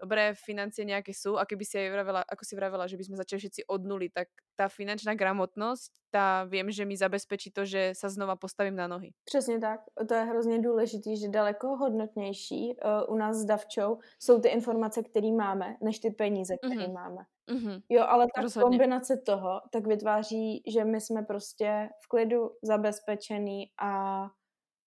dobré 0.00 0.34
financie 0.36 0.84
nejaké 0.84 1.12
sú 1.12 1.36
a 1.40 1.44
keby 1.48 1.64
si 1.64 1.76
aj 1.78 1.88
vravela, 1.92 2.20
ako 2.28 2.42
si 2.44 2.54
vravela, 2.56 2.86
že 2.88 2.96
by 2.96 3.04
sme 3.04 3.16
začali 3.16 3.38
všetci 3.40 3.60
od 3.68 3.80
nuly, 3.84 4.08
tak 4.12 4.28
tá 4.56 4.68
finančná 4.68 5.14
gramotnosť, 5.16 5.90
tá 6.10 6.44
viem, 6.48 6.68
že 6.72 6.84
mi 6.84 6.96
zabezpečí 6.96 7.50
to, 7.52 7.64
že 7.64 7.92
sa 7.96 8.08
znova 8.08 8.36
postavím 8.36 8.76
na 8.76 8.86
nohy. 8.88 9.12
Přesně 9.24 9.58
tak, 9.60 9.80
to 10.08 10.14
je 10.14 10.24
hrozně 10.24 10.58
důležitý, 10.58 11.16
že 11.16 11.28
daleko 11.28 11.76
hodnotnější 11.76 12.76
uh, 12.76 13.14
u 13.14 13.16
nás 13.18 13.36
s 13.36 13.44
Davčou 13.44 13.98
jsou 14.18 14.40
ty 14.40 14.48
informace, 14.48 15.02
které 15.02 15.32
máme, 15.32 15.76
než 15.82 15.98
ty 15.98 16.10
peníze, 16.10 16.56
které 16.56 16.86
Mhm. 16.86 16.92
máme. 16.92 17.22
Mhm. 17.50 17.80
Jo, 17.88 18.02
ale 18.08 18.26
ta 18.36 18.42
Rozhodně. 18.42 18.62
kombinace 18.78 19.16
toho 19.26 19.60
tak 19.72 19.86
vytváří, 19.86 20.62
že 20.66 20.84
my 20.84 21.00
jsme 21.00 21.22
prostě 21.22 21.88
v 22.04 22.08
klidu 22.08 22.50
zabezpečený 22.62 23.70
a 23.82 23.90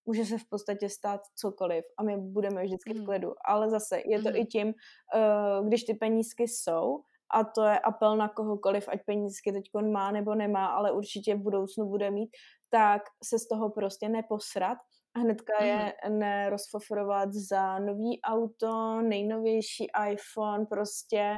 může 0.10 0.26
se 0.26 0.38
v 0.38 0.46
podstatě 0.50 0.90
stát 0.90 1.22
cokoliv 1.36 1.86
a 2.00 2.04
my 2.04 2.18
budeme 2.18 2.64
vždycky 2.64 2.94
v 2.94 2.98
Mhm. 2.98 3.06
klidu. 3.06 3.34
Ale 3.46 3.70
zase 3.70 4.02
je 4.06 4.22
to 4.22 4.30
Mhm. 4.30 4.36
i 4.38 4.46
tím, 4.46 4.68
uh, 4.68 5.68
když 5.68 5.84
ty 5.84 5.94
penízky 5.94 6.44
jsou, 6.48 7.00
a 7.34 7.44
to 7.44 7.64
je 7.64 7.80
apel 7.80 8.18
na 8.18 8.30
kohokoliv, 8.30 8.90
ať 8.90 9.00
penízky 9.06 9.52
teď 9.52 9.64
má 9.94 10.12
nebo 10.12 10.36
nemá, 10.36 10.66
ale 10.66 10.92
určitě 10.92 11.36
v 11.36 11.42
budoucnu 11.44 11.86
bude 11.90 12.12
mít, 12.12 12.30
tak 12.72 13.02
se 13.24 13.40
z 13.40 13.48
toho 13.48 13.70
prostě 13.70 14.10
neposrat 14.10 14.78
a 15.16 15.20
hnedka 15.20 15.64
je 15.64 15.94
nerozfofrovat 16.10 17.30
za 17.34 17.80
nový 17.80 18.20
auto, 18.22 19.02
nejnovější 19.02 19.88
iPhone, 20.12 20.66
prostě 20.66 21.38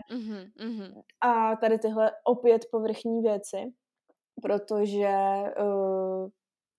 a 1.22 1.56
tady 1.56 1.80
tyhle 1.80 2.12
opět 2.28 2.62
povrchní 2.72 3.22
věci, 3.22 3.58
protože 4.42 5.14
uh, 5.64 6.30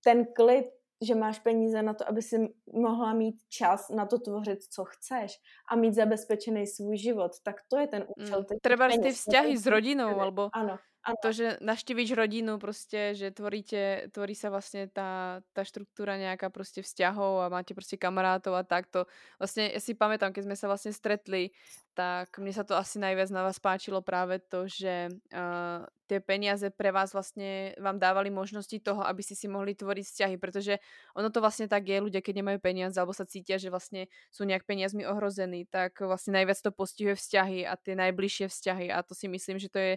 ten 0.04 0.26
klid, 0.36 0.66
že 1.02 1.14
máš 1.14 1.38
peníze 1.38 1.82
na 1.82 1.94
to, 1.94 2.08
aby 2.08 2.22
si 2.22 2.38
mohla 2.72 3.14
mít 3.14 3.42
čas 3.48 3.90
na 3.90 4.06
to 4.06 4.18
tvořit, 4.18 4.62
co 4.62 4.84
chceš 4.84 5.38
a 5.70 5.76
mít 5.76 5.94
zabezpečený 5.94 6.66
svůj 6.66 6.96
život, 6.96 7.32
tak 7.42 7.56
to 7.68 7.76
je 7.78 7.86
ten 7.86 8.04
účel. 8.16 8.38
Mm. 8.38 8.44
tie 8.62 8.76
ne 9.02 9.12
vzťahy 9.12 9.54
s 9.58 9.66
rodinou, 9.66 10.14
alebo 10.20 10.50
Ano, 10.54 10.78
ano. 11.10 11.18
to, 11.18 11.28
že 11.34 11.46
naštívíš 11.58 12.14
rodinu 12.14 12.62
proste, 12.62 13.18
že 13.18 13.34
tvoríte, 13.34 14.12
tvorí 14.14 14.38
sa 14.38 14.54
vlastne 14.54 14.86
tá, 14.86 15.42
tá 15.50 15.66
štruktúra 15.66 16.14
nejaká 16.14 16.52
proste 16.54 16.84
vzťahov 16.84 17.42
a 17.42 17.50
máte 17.50 17.74
proste 17.74 17.98
kamarátov 17.98 18.54
a 18.54 18.62
takto. 18.62 19.10
Vlastne 19.42 19.74
ja 19.74 19.80
si 19.82 19.98
pamätám, 19.98 20.30
keď 20.30 20.42
sme 20.46 20.56
sa 20.56 20.70
vlastne 20.70 20.94
stretli, 20.94 21.50
tak 21.92 22.40
mne 22.40 22.56
sa 22.56 22.64
to 22.64 22.72
asi 22.72 22.96
najviac 22.96 23.28
na 23.28 23.44
vás 23.44 23.60
páčilo 23.60 24.00
práve 24.00 24.40
to, 24.40 24.64
že 24.64 25.12
uh, 25.12 25.84
tie 26.08 26.24
peniaze 26.24 26.64
pre 26.72 26.88
vás 26.88 27.12
vlastne 27.12 27.76
vám 27.76 28.00
dávali 28.00 28.32
možnosti 28.32 28.80
toho, 28.80 29.04
aby 29.04 29.20
si 29.20 29.36
si 29.36 29.44
mohli 29.44 29.76
tvoriť 29.76 30.04
vzťahy, 30.04 30.36
pretože 30.40 30.80
ono 31.12 31.28
to 31.28 31.44
vlastne 31.44 31.68
tak 31.68 31.84
je, 31.84 32.00
ľudia 32.00 32.24
keď 32.24 32.40
nemajú 32.40 32.58
peniaze 32.64 32.96
alebo 32.96 33.12
sa 33.12 33.28
cítia, 33.28 33.60
že 33.60 33.68
vlastne 33.68 34.08
sú 34.32 34.48
nejak 34.48 34.64
peniazmi 34.64 35.04
ohrození, 35.04 35.68
tak 35.68 36.00
vlastne 36.00 36.36
najviac 36.40 36.64
to 36.64 36.72
postihuje 36.72 37.16
vzťahy 37.16 37.68
a 37.68 37.76
tie 37.76 37.92
najbližšie 37.92 38.48
vzťahy 38.48 38.86
a 38.88 39.04
to 39.04 39.12
si 39.12 39.28
myslím, 39.28 39.60
že 39.60 39.68
to 39.68 39.78
je 39.80 39.92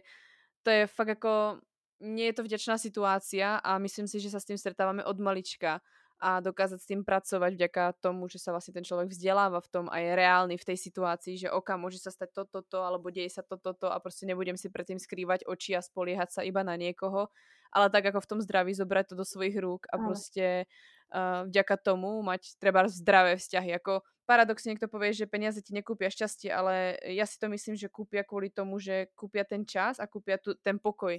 to 0.65 0.69
je 0.73 0.83
fakt 0.89 1.21
ako, 1.21 1.61
nie 2.01 2.33
je 2.33 2.35
to 2.35 2.43
vďačná 2.43 2.75
situácia 2.81 3.61
a 3.61 3.77
myslím 3.77 4.09
si, 4.09 4.17
že 4.17 4.33
sa 4.33 4.41
s 4.41 4.49
tým 4.49 4.57
stretávame 4.57 5.05
od 5.05 5.17
malička 5.21 5.79
a 6.17 6.39
dokázať 6.39 6.79
s 6.79 6.89
tým 6.89 7.01
pracovať 7.03 7.59
vďaka 7.59 7.83
tomu, 7.99 8.31
že 8.31 8.39
sa 8.39 8.55
vlastne 8.55 8.71
ten 8.71 8.87
človek 8.87 9.11
vzdeláva 9.11 9.59
v 9.59 9.69
tom 9.69 9.85
a 9.91 9.99
je 9.99 10.15
reálny 10.15 10.55
v 10.55 10.67
tej 10.73 10.77
situácii, 10.79 11.35
že 11.45 11.51
oka 11.51 11.75
môže 11.75 11.99
sa 11.99 12.09
stať 12.09 12.31
toto, 12.31 12.63
to, 12.63 12.79
alebo 12.81 13.11
deje 13.11 13.29
sa 13.29 13.43
toto, 13.43 13.75
to 13.75 13.91
a 13.91 13.99
proste 13.99 14.23
nebudem 14.23 14.55
si 14.55 14.71
predtým 14.71 14.97
skrývať 14.97 15.43
oči 15.45 15.75
a 15.75 15.83
spoliehať 15.83 16.39
sa 16.39 16.41
iba 16.47 16.63
na 16.63 16.79
niekoho, 16.79 17.27
ale 17.75 17.91
tak 17.91 18.07
ako 18.09 18.23
v 18.23 18.29
tom 18.31 18.39
zdraví 18.39 18.71
zobrať 18.71 19.11
to 19.11 19.15
do 19.19 19.25
svojich 19.27 19.59
rúk 19.59 19.91
a 19.91 19.99
Áno. 19.99 20.07
proste 20.07 20.71
uh, 21.11 21.43
vďaka 21.51 21.75
tomu 21.83 22.23
mať 22.23 22.55
treba 22.63 22.87
zdravé 22.87 23.35
vzťahy. 23.35 23.75
Ako 23.75 23.99
paradoxne 24.25 24.73
niekto 24.73 24.89
povie, 24.89 25.13
že 25.13 25.29
peniaze 25.29 25.61
ti 25.61 25.73
nekúpia 25.73 26.09
šťastie, 26.09 26.49
ale 26.49 26.97
ja 27.13 27.25
si 27.25 27.39
to 27.39 27.49
myslím, 27.49 27.75
že 27.77 27.87
kúpia 27.89 28.25
kvôli 28.25 28.49
tomu, 28.49 28.79
že 28.81 29.07
kúpia 29.15 29.45
ten 29.45 29.65
čas 29.65 29.99
a 30.01 30.05
kúpia 30.09 30.37
tu, 30.37 30.53
ten 30.59 30.79
pokoj. 30.81 31.17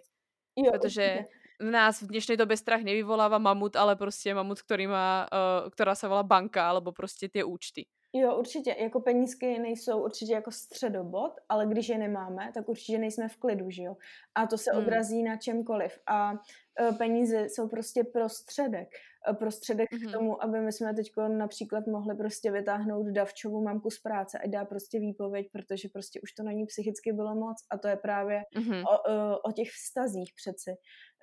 Jo, 0.56 0.72
určitě. 0.74 1.24
v 1.60 1.70
nás 1.70 2.02
v 2.02 2.06
dnešnej 2.12 2.36
dobe 2.36 2.56
strach 2.56 2.82
nevyvoláva 2.84 3.38
mamut, 3.38 3.76
ale 3.76 3.96
prostě 3.96 4.34
mamut, 4.34 4.60
ktorý 4.60 4.86
má, 4.86 5.28
uh, 5.32 5.70
ktorá 5.70 5.94
sa 5.94 6.08
volá 6.08 6.22
banka, 6.22 6.68
alebo 6.68 6.92
prostě 6.92 7.28
tie 7.28 7.44
účty. 7.44 7.86
Jo, 8.12 8.36
určitě. 8.36 8.76
Jako 8.78 9.00
penízky 9.00 9.58
nejsou 9.58 10.04
určitě 10.04 10.32
jako 10.32 10.50
středobod, 10.50 11.32
ale 11.48 11.66
když 11.66 11.88
je 11.88 11.98
nemáme, 11.98 12.50
tak 12.54 12.68
určitě 12.68 12.98
nejsme 12.98 13.28
v 13.28 13.36
klidu, 13.36 13.70
že 13.70 13.82
jo? 13.82 13.96
A 14.34 14.46
to 14.46 14.58
se 14.58 14.70
Mm. 14.72 14.78
odrazí 14.78 15.22
na 15.22 15.36
čemkoliv. 15.36 15.98
A 16.06 16.32
e, 16.80 16.92
peníze 16.92 17.48
jsou 17.48 17.68
prostě 17.68 18.04
prostředek. 18.04 18.88
E, 19.30 19.34
Prostředek 19.34 19.92
Mhm. 19.92 20.08
k 20.08 20.12
tomu, 20.12 20.42
aby 20.44 20.60
my 20.60 20.72
jsme 20.72 20.94
teď 20.94 21.06
například 21.28 21.86
mohli 21.86 22.16
prostě 22.16 22.50
vytáhnout 22.52 23.06
Davčovu 23.06 23.62
mamku 23.62 23.90
z 23.90 23.98
práce 24.00 24.38
a 24.38 24.46
dá 24.48 24.64
prostě 24.64 24.98
výpověď, 25.00 25.46
protože 25.52 25.88
prostě 25.92 26.20
už 26.22 26.32
to 26.32 26.42
na 26.42 26.52
ní 26.52 26.66
psychicky 26.66 27.12
bylo 27.12 27.34
moc 27.34 27.56
a 27.70 27.78
to 27.78 27.88
je 27.88 27.96
právě 27.96 28.42
Mhm. 28.56 28.84
o, 28.84 29.10
e, 29.10 29.36
o 29.48 29.52
těch 29.52 29.68
vztazích 29.70 30.32
přeci. 30.36 30.70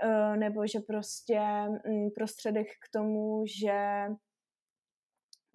E, 0.03 0.38
Nebo 0.38 0.67
že 0.67 0.80
prostě 0.80 1.39
mm, 1.88 2.09
prostředek 2.15 2.67
k 2.67 2.89
tomu, 2.93 3.43
že 3.59 3.73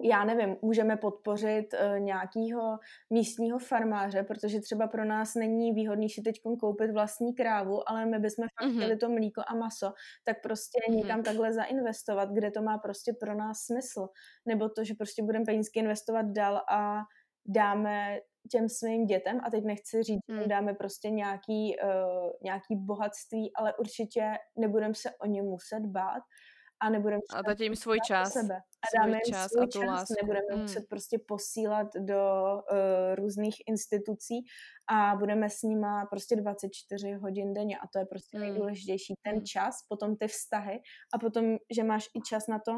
já 0.02 0.24
nevím, 0.24 0.56
můžeme 0.62 0.96
podpořit 0.96 1.66
uh, 1.74 1.98
nějakého 2.00 2.78
místního 3.10 3.58
farmáře, 3.58 4.22
protože 4.22 4.60
třeba 4.60 4.86
pro 4.86 5.04
nás 5.04 5.34
není 5.34 5.72
výhodný 5.72 6.10
si 6.10 6.22
teď 6.22 6.40
koupit 6.60 6.90
vlastní 6.90 7.34
krávu, 7.34 7.90
ale 7.90 8.06
my 8.06 8.18
bychom 8.18 8.44
fakt 8.60 8.68
Mhm. 8.68 8.76
chtěli 8.78 8.96
to 8.96 9.08
mlíko 9.08 9.42
a 9.46 9.54
maso, 9.54 9.92
tak 10.24 10.42
prostě 10.42 10.80
Mhm. 10.88 10.96
někam 10.98 11.22
takhle 11.22 11.52
zainvestovat, 11.52 12.28
kde 12.32 12.50
to 12.50 12.62
má 12.62 12.78
prostě 12.78 13.12
pro 13.20 13.34
nás 13.34 13.58
smysl. 13.58 14.08
Nebo 14.46 14.68
to, 14.68 14.84
že 14.84 14.94
prostě 14.94 15.22
budeme 15.22 15.44
penízky 15.44 15.78
investovat 15.78 16.26
dál 16.26 16.56
a 16.70 17.00
dáme 17.46 18.18
těm 18.50 18.68
svým 18.68 19.06
dětem, 19.06 19.40
a 19.44 19.50
teď 19.50 19.64
nechci 19.64 20.02
říct, 20.02 20.20
že 20.28 20.34
Mm. 20.34 20.40
jim 20.40 20.48
dáme 20.48 20.74
prostě 20.74 21.10
nějaký, 21.10 21.76
uh, 21.84 22.30
nějaký 22.42 22.76
bohatství, 22.76 23.52
ale 23.56 23.74
určitě 23.76 24.32
nebudeme 24.56 24.94
se 24.94 25.10
o 25.22 25.26
ně 25.26 25.42
muset 25.42 25.80
bát 25.86 26.22
a 26.80 26.90
nebudeme 26.90 27.20
A 27.34 27.42
dáte 27.42 27.64
im 27.64 27.76
svoj 27.76 27.98
čas. 28.06 28.32
sebe. 28.32 28.54
A 28.54 28.86
dáme 29.00 29.12
jim 29.12 29.20
čas 29.34 29.50
svůj 29.50 29.62
a 29.62 29.66
tú 29.66 29.80
čas, 29.80 29.88
lásku. 29.88 30.14
nebudeme 30.22 30.54
Mm. 30.54 30.60
muset 30.62 30.84
prostě 30.88 31.18
posílat 31.28 31.86
do 31.98 32.22
uh, 32.72 33.14
různých 33.14 33.54
institucí 33.68 34.34
a 34.90 35.16
budeme 35.16 35.50
s 35.50 35.62
nima 35.62 36.06
prostě 36.10 36.36
24 36.36 37.12
hodin 37.12 37.54
denně 37.54 37.76
a 37.78 37.86
to 37.92 37.98
je 37.98 38.06
prostě 38.06 38.38
Mm. 38.38 38.42
nejdůležitější. 38.44 39.14
Ten 39.22 39.34
Mm. 39.36 39.44
čas, 39.44 39.74
potom 39.88 40.16
ty 40.16 40.28
vztahy 40.28 40.80
a 41.14 41.18
potom, 41.18 41.56
že 41.76 41.82
máš 41.84 42.04
i 42.14 42.20
čas 42.28 42.46
na 42.48 42.58
to 42.58 42.72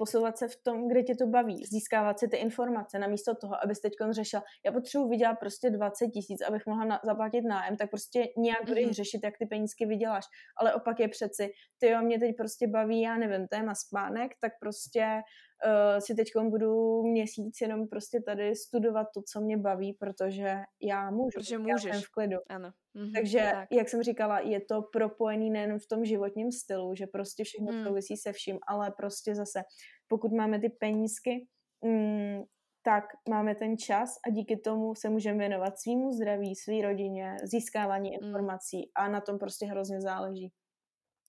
posouvat 0.00 0.38
se 0.38 0.48
v 0.48 0.56
tom, 0.62 0.88
kde 0.88 1.02
tě 1.02 1.14
to 1.14 1.26
baví, 1.26 1.64
získávat 1.64 2.18
si 2.18 2.28
ty 2.28 2.36
informace, 2.36 2.98
namísto 2.98 3.34
toho, 3.34 3.54
abys 3.64 3.80
teď 3.80 3.92
řešila, 4.10 4.42
já 4.66 4.72
potřebuji 4.72 5.08
vydělat 5.08 5.34
prostě 5.40 5.70
20 5.70 6.08
tisíc, 6.08 6.40
abych 6.48 6.66
mohla 6.66 6.84
na, 6.84 7.00
zaplatit 7.04 7.42
nájem, 7.42 7.76
tak 7.76 7.90
prostě 7.90 8.24
nějak 8.36 8.64
budeš 8.66 8.84
Mhm. 8.84 8.94
řešit, 8.94 9.20
jak 9.24 9.34
ty 9.38 9.46
penízky 9.46 9.86
vyděláš. 9.86 10.24
Ale 10.60 10.74
opak 10.74 11.00
je 11.00 11.08
přeci, 11.08 11.50
ty 11.78 11.88
jo, 11.88 12.02
mě 12.02 12.18
teď 12.18 12.36
prostě 12.36 12.66
baví, 12.66 13.00
já 13.00 13.16
nevím, 13.16 13.48
téma 13.48 13.74
spánek, 13.74 14.30
tak 14.40 14.52
prostě 14.60 15.20
uh, 15.66 15.98
si 15.98 16.14
teď 16.14 16.28
budu 16.48 17.02
měsíc 17.02 17.60
jenom 17.60 17.88
prostě 17.88 18.20
tady 18.20 18.56
studovat 18.56 19.06
to, 19.14 19.22
co 19.32 19.40
mě 19.40 19.56
baví, 19.56 19.92
protože 19.92 20.56
já 20.82 21.10
můžu. 21.10 21.30
Protože 21.34 21.54
já 21.54 21.58
můžeš. 21.60 21.92
jsem 21.92 22.02
v 22.02 22.10
klidu. 22.12 22.36
Áno. 22.48 22.70
Mhm. 22.94 23.12
Takže, 23.12 23.38
tak. 23.52 23.68
jak 23.72 23.88
jsem 23.88 24.02
říkala, 24.02 24.40
je 24.40 24.60
to 24.60 24.82
propojený 24.92 25.50
nejen 25.50 25.78
v 25.78 25.86
tom 25.86 26.04
životním 26.04 26.52
stylu, 26.52 26.94
že 26.94 27.06
prostě 27.06 27.44
všechno 27.44 27.72
Hmm. 27.72 27.84
souvisí 27.84 28.16
se 28.16 28.32
vším, 28.32 28.58
ale 28.68 28.90
prostě 28.96 29.34
zase, 29.34 29.62
pokud 30.08 30.32
máme 30.32 30.60
ty 30.60 30.68
penízky, 30.68 31.46
mm, 31.84 32.42
tak 32.82 33.04
máme 33.28 33.54
ten 33.54 33.78
čas 33.78 34.14
a 34.26 34.30
díky 34.30 34.56
tomu 34.56 34.94
se 34.94 35.08
můžeme 35.08 35.38
věnovat 35.38 35.78
svýmu 35.78 36.12
zdraví, 36.12 36.56
svý 36.56 36.82
rodině, 36.82 37.36
získávání 37.44 38.10
Mm. 38.10 38.16
informací 38.26 38.90
a 38.94 39.08
na 39.08 39.20
tom 39.20 39.38
prostě 39.38 39.66
hrozně 39.66 40.00
záleží. 40.00 40.52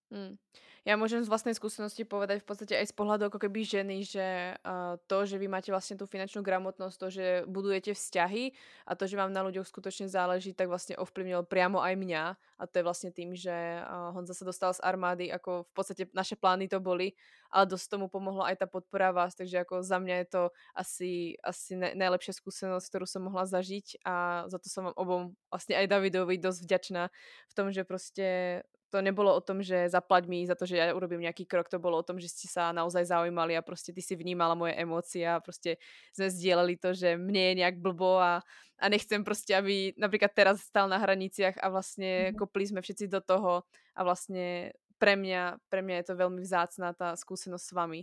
Mm. 0.09 0.35
Ja 0.81 0.97
môžem 0.97 1.21
z 1.21 1.29
vlastnej 1.29 1.53
skúsenosti 1.53 2.09
povedať 2.09 2.41
v 2.41 2.47
podstate 2.49 2.73
aj 2.73 2.89
z 2.89 2.95
pohľadu 2.97 3.29
ako 3.29 3.45
keby 3.45 3.61
ženy, 3.61 4.01
že 4.01 4.57
uh, 4.65 4.97
to, 5.05 5.29
že 5.29 5.37
vy 5.37 5.45
máte 5.45 5.69
vlastne 5.69 5.93
tú 5.93 6.09
finančnú 6.09 6.41
gramotnosť, 6.41 6.95
to, 6.97 7.07
že 7.13 7.25
budujete 7.45 7.93
vzťahy 7.93 8.57
a 8.89 8.97
to, 8.97 9.05
že 9.05 9.13
vám 9.13 9.29
na 9.29 9.45
ľuďoch 9.45 9.69
skutočne 9.69 10.09
záleží, 10.09 10.57
tak 10.57 10.73
vlastne 10.73 10.97
ovplyvnilo 10.97 11.45
priamo 11.45 11.77
aj 11.85 11.93
mňa. 11.93 12.23
A 12.33 12.63
to 12.65 12.81
je 12.81 12.87
vlastne 12.89 13.13
tým, 13.13 13.37
že 13.37 13.53
uh, 13.53 14.09
Honza 14.17 14.33
sa 14.33 14.41
dostal 14.41 14.73
z 14.73 14.81
armády, 14.81 15.29
ako 15.29 15.69
v 15.69 15.73
podstate 15.77 16.03
naše 16.17 16.33
plány 16.33 16.65
to 16.65 16.81
boli, 16.81 17.13
ale 17.53 17.69
dosť 17.69 17.85
tomu 17.85 18.09
pomohla 18.09 18.49
aj 18.49 18.65
tá 18.65 18.65
podpora 18.65 19.13
vás, 19.13 19.37
takže 19.37 19.61
ako 19.61 19.85
za 19.85 20.01
mňa 20.01 20.15
je 20.25 20.27
to 20.33 20.43
asi, 20.73 21.11
asi 21.45 21.77
ne- 21.77 21.93
najlepšia 21.93 22.33
skúsenosť, 22.33 22.89
ktorú 22.89 23.05
som 23.05 23.29
mohla 23.29 23.45
zažiť 23.45 24.01
a 24.01 24.49
za 24.49 24.57
to 24.57 24.65
som 24.65 24.89
vám 24.89 24.97
obom 24.97 25.21
vlastne 25.53 25.77
aj 25.77 25.85
Davidovi 25.93 26.41
dosť 26.41 26.59
vďačná 26.65 27.03
v 27.49 27.53
tom, 27.53 27.69
že 27.69 27.85
proste 27.85 28.61
to 28.91 28.99
nebolo 28.99 29.31
o 29.31 29.41
tom, 29.41 29.63
že 29.63 29.87
zaplať 29.87 30.27
mi 30.27 30.43
za 30.43 30.55
to, 30.55 30.67
že 30.67 30.75
ja 30.75 30.91
urobím 30.91 31.23
nejaký 31.23 31.47
krok, 31.47 31.71
to 31.71 31.79
bolo 31.79 31.95
o 31.95 32.03
tom, 32.03 32.19
že 32.19 32.27
ste 32.27 32.51
sa 32.51 32.75
naozaj 32.75 33.07
zaujímali 33.07 33.57
a 33.57 33.63
prostě 33.63 33.93
ty 33.95 34.01
si 34.03 34.15
vnímala 34.15 34.55
moje 34.55 34.75
emócie 34.75 35.23
a 35.23 35.39
prostě 35.39 35.77
sme 36.11 36.29
sdielali 36.29 36.75
to, 36.75 36.93
že 36.93 37.15
mne 37.17 37.39
je 37.39 37.53
nejak 37.55 37.79
blbo 37.79 38.19
a, 38.19 38.43
a 38.79 38.85
nechcem 38.89 39.23
prostě, 39.23 39.55
aby 39.55 39.93
napríklad 39.97 40.31
teraz 40.35 40.61
stal 40.61 40.89
na 40.91 40.97
hraniciach 40.97 41.55
a 41.63 41.69
vlastne 41.69 42.31
mm. 42.31 42.35
kopli 42.35 42.67
sme 42.67 42.81
všetci 42.83 43.07
do 43.07 43.21
toho 43.23 43.63
a 43.95 44.03
vlastne 44.03 44.75
pre 44.99 45.15
mňa, 45.15 45.57
pre 45.71 45.81
mňa 45.81 45.95
je 45.95 46.05
to 46.11 46.15
veľmi 46.15 46.41
vzácná 46.43 46.93
tá 46.93 47.15
skúsenosť 47.15 47.65
s 47.65 47.73
vami 47.73 48.01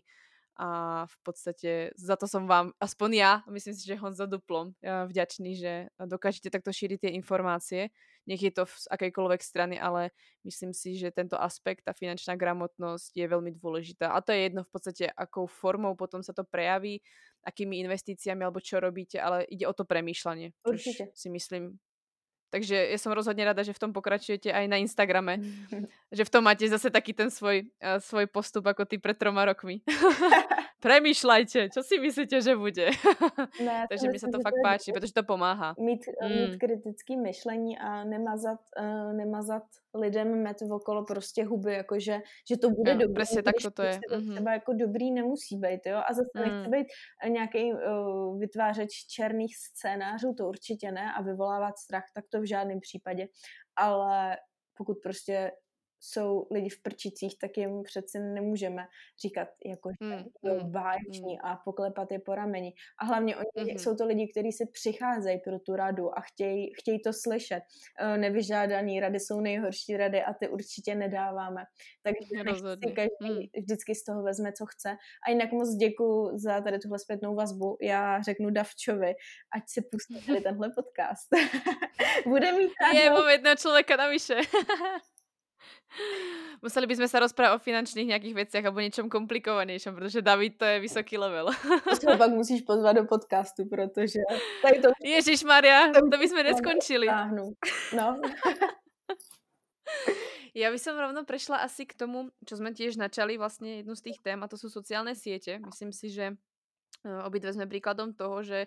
a 0.58 1.06
v 1.06 1.16
podstate 1.22 1.94
za 1.94 2.18
to 2.18 2.26
som 2.26 2.50
vám, 2.50 2.74
aspoň 2.82 3.10
ja, 3.14 3.32
myslím 3.46 3.74
si, 3.78 3.86
že 3.86 3.94
Honza 3.94 4.26
Duplom, 4.26 4.74
vďačný, 4.82 5.54
že 5.54 5.86
dokážete 6.02 6.50
takto 6.50 6.74
šíriť 6.74 7.06
tie 7.06 7.12
informácie, 7.14 7.94
nech 8.26 8.42
je 8.42 8.50
to 8.50 8.66
z 8.66 8.90
akejkoľvek 8.90 9.40
strany, 9.40 9.78
ale 9.78 10.10
myslím 10.42 10.74
si, 10.74 10.98
že 10.98 11.14
tento 11.14 11.38
aspekt, 11.38 11.86
tá 11.86 11.94
finančná 11.94 12.34
gramotnosť 12.34 13.14
je 13.14 13.26
veľmi 13.30 13.54
dôležitá. 13.56 14.12
A 14.12 14.18
to 14.18 14.34
je 14.34 14.50
jedno 14.50 14.66
v 14.66 14.70
podstate, 14.74 15.04
akou 15.14 15.46
formou 15.46 15.94
potom 15.94 16.20
sa 16.26 16.34
to 16.34 16.42
prejaví, 16.42 17.00
akými 17.46 17.78
investíciami 17.86 18.42
alebo 18.42 18.58
čo 18.58 18.82
robíte, 18.82 19.16
ale 19.22 19.46
ide 19.48 19.64
o 19.64 19.72
to 19.72 19.86
premýšľanie. 19.86 20.52
Určite. 20.66 21.14
si 21.14 21.30
myslím, 21.30 21.78
takže 22.48 22.76
ja 22.76 22.98
som 23.00 23.14
rozhodne 23.14 23.44
rada, 23.44 23.64
že 23.64 23.72
v 23.72 23.80
tom 23.80 23.92
pokračujete 23.92 24.52
aj 24.52 24.64
na 24.68 24.80
Instagrame. 24.80 25.40
že 26.16 26.22
v 26.24 26.32
tom 26.32 26.44
máte 26.44 26.68
zase 26.68 26.92
taký 26.92 27.16
ten 27.16 27.32
svoj, 27.32 27.68
uh, 27.80 28.00
svoj 28.00 28.28
postup 28.28 28.68
ako 28.68 28.84
ty 28.84 29.00
pred 29.00 29.16
troma 29.16 29.48
rokmi. 29.48 29.80
Premýšľajte, 30.78 31.74
čo 31.74 31.82
si 31.82 31.98
myslíte, 31.98 32.38
že 32.38 32.54
bude. 32.54 32.94
Ne, 33.58 33.86
Takže 33.90 34.06
mi 34.14 34.18
sa 34.18 34.30
to 34.30 34.38
fakt 34.38 34.54
to 34.54 34.62
páči, 34.62 34.92
protože 34.94 35.12
to 35.12 35.22
pomáhá. 35.22 35.74
Mít, 35.78 36.06
mm. 36.22 36.28
mít 36.30 36.56
kritický 36.58 37.16
myšlení 37.16 37.78
a 37.78 38.04
nemazat, 38.04 38.60
uh, 38.78 39.12
nemazat 39.12 39.62
lidem 39.94 40.42
met 40.42 40.56
okolo 40.70 41.04
prostě 41.04 41.44
huby, 41.44 41.72
jakože, 41.72 42.22
že 42.48 42.56
to 42.56 42.70
bude 42.70 42.92
jo, 42.92 42.98
dobrý. 42.98 43.14
Presně 43.14 43.42
tak 43.42 43.54
to 43.74 43.82
je. 43.82 44.00
Mm-hmm. 44.10 44.32
třeba 44.34 44.52
jako 44.52 44.72
dobrý 44.72 45.10
nemusí 45.10 45.56
být, 45.56 45.80
jo? 45.86 45.96
A 46.06 46.14
zase 46.14 46.30
mm. 46.34 46.42
nechci 46.42 46.70
být 46.70 46.86
nějaký 47.28 47.72
uh, 47.72 48.40
vytvářeč 48.40 48.90
černých 49.10 49.56
scénářů, 49.56 50.34
to 50.34 50.48
určitě 50.48 50.92
ne, 50.92 51.12
a 51.12 51.22
vyvolávat 51.22 51.78
strach, 51.78 52.04
tak 52.14 52.24
to 52.28 52.40
v 52.40 52.48
žádném 52.48 52.80
případě. 52.80 53.28
Ale 53.76 54.36
pokud 54.76 54.98
prostě 55.02 55.50
jsou 56.00 56.46
lidi 56.50 56.68
v 56.68 56.82
prčicích, 56.82 57.38
tak 57.38 57.56
jim 57.56 57.82
přeci 57.82 58.18
nemůžeme 58.18 58.86
říkat 59.22 59.48
jako 59.66 59.90
mm, 60.00 60.10
mm, 60.12 60.72
báječní 60.72 61.34
mm. 61.34 61.50
a 61.50 61.56
poklepat 61.64 62.12
je 62.12 62.18
po 62.18 62.34
rameni. 62.34 62.72
A 62.98 63.04
hlavně 63.04 63.36
oni 63.36 63.72
mm. 63.72 63.78
jsou 63.78 63.96
to 63.96 64.06
lidi, 64.06 64.28
kteří 64.28 64.52
se 64.52 64.64
přicházejí 64.72 65.40
pro 65.44 65.58
tu 65.58 65.76
radu 65.76 66.18
a 66.18 66.20
chtějí, 66.20 66.72
chtějí 66.74 67.02
to 67.02 67.12
slyšet. 67.12 67.62
E, 67.98 68.18
nevyžádaný 68.18 69.00
rady 69.00 69.20
jsou 69.20 69.40
nejhorší 69.40 69.96
rady 69.96 70.22
a 70.22 70.32
ty 70.32 70.48
určitě 70.48 70.94
nedáváme. 70.94 71.64
Takže 72.02 72.18
si 72.84 72.92
každý 72.92 73.34
mm. 73.34 73.62
vždycky 73.62 73.94
z 73.94 74.04
toho 74.04 74.22
vezme, 74.22 74.52
co 74.52 74.66
chce. 74.66 74.96
A 75.26 75.30
jinak 75.30 75.52
moc 75.52 75.68
děkuji 75.74 76.38
za 76.38 76.60
tady 76.60 76.78
tuhle 76.78 76.98
zpětnou 76.98 77.34
vazbu. 77.34 77.76
Já 77.82 78.22
řeknu 78.22 78.50
Davčovi, 78.50 79.14
ať 79.56 79.62
si 79.66 79.82
pustí 79.82 80.26
tady 80.26 80.40
tenhle 80.48 80.68
podcast. 80.74 81.28
Bude 82.26 82.52
mít... 82.52 82.70
Je, 82.94 83.10
mám 83.10 83.28
jednoho 83.28 83.56
člověka 83.56 83.96
na 83.96 84.08
myše. 84.08 84.34
Museli 86.64 86.86
by 86.86 86.94
sme 86.98 87.08
sa 87.08 87.22
rozprávať 87.22 87.54
o 87.54 87.62
finančných 87.62 88.10
nejakých 88.10 88.34
veciach 88.34 88.64
alebo 88.66 88.82
niečom 88.82 89.06
komplikovanejšom, 89.06 89.94
protože 89.94 90.22
David 90.22 90.58
to 90.58 90.64
je 90.64 90.76
vysoký 90.80 91.18
level. 91.18 91.50
To 92.00 92.18
pak 92.18 92.30
musíš 92.30 92.62
pozvat 92.62 92.96
do 92.96 93.04
podcastu, 93.04 93.64
protože... 93.66 94.20
Tady 94.62 94.78
to... 94.80 94.88
Ježíš 95.02 95.44
Maria, 95.44 95.92
to 95.92 96.18
by 96.18 96.26
sme 96.28 96.42
neskončili. 96.42 97.06
No. 97.94 98.20
Ja 100.58 100.74
by 100.74 100.78
som 100.80 100.98
rovno 100.98 101.22
prešla 101.22 101.62
asi 101.62 101.86
k 101.86 101.94
tomu, 101.94 102.34
čo 102.42 102.58
sme 102.58 102.74
tiež 102.74 102.98
načali, 102.98 103.38
vlastne 103.38 103.80
jednu 103.80 103.94
z 103.94 104.10
tých 104.10 104.18
tém, 104.18 104.42
a 104.42 104.50
to 104.50 104.58
sú 104.58 104.66
sociálne 104.66 105.14
siete. 105.14 105.62
Myslím 105.62 105.94
si, 105.94 106.10
že 106.10 106.34
uh, 106.34 107.22
obidve 107.22 107.54
sme 107.54 107.70
príkladom 107.70 108.10
toho, 108.10 108.42
že 108.42 108.66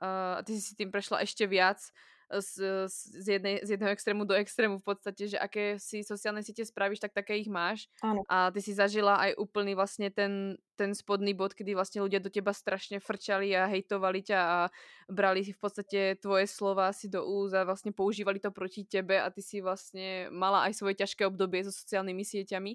uh, 0.00 0.40
ty 0.48 0.56
si 0.56 0.72
tým 0.72 0.88
prešla 0.88 1.28
ešte 1.28 1.44
viac, 1.44 1.82
z, 2.26 2.86
z, 2.90 3.26
jednej, 3.38 3.62
z 3.62 3.78
jedného 3.78 3.94
extrému 3.94 4.26
do 4.26 4.34
extrému 4.34 4.82
v 4.82 4.86
podstate, 4.86 5.30
že 5.30 5.38
aké 5.38 5.78
si 5.78 6.02
sociálne 6.02 6.42
siete 6.42 6.66
spravíš, 6.66 6.98
tak 6.98 7.14
také 7.14 7.38
ich 7.38 7.46
máš. 7.46 7.86
Áno. 8.02 8.26
A 8.26 8.50
ty 8.50 8.58
si 8.58 8.74
zažila 8.74 9.14
aj 9.22 9.38
úplný 9.38 9.78
vlastne 9.78 10.10
ten, 10.10 10.58
ten 10.74 10.90
spodný 10.90 11.38
bod, 11.38 11.54
kedy 11.54 11.78
vlastne 11.78 12.02
ľudia 12.02 12.18
do 12.18 12.26
teba 12.26 12.50
strašne 12.50 12.98
frčali 12.98 13.54
a 13.54 13.70
hejtovali 13.70 14.26
ťa 14.26 14.38
a 14.42 14.58
brali 15.06 15.46
si 15.46 15.54
v 15.54 15.60
podstate 15.62 16.18
tvoje 16.18 16.50
slova 16.50 16.90
si 16.90 17.06
do 17.06 17.22
úz 17.22 17.54
a 17.54 17.62
vlastne 17.62 17.94
používali 17.94 18.42
to 18.42 18.50
proti 18.50 18.82
tebe 18.82 19.14
a 19.22 19.30
ty 19.30 19.38
si 19.38 19.62
vlastne 19.62 20.26
mala 20.34 20.66
aj 20.66 20.74
svoje 20.74 20.98
ťažké 20.98 21.22
obdobie 21.30 21.62
so 21.62 21.70
sociálnymi 21.70 22.26
sieťami. 22.26 22.74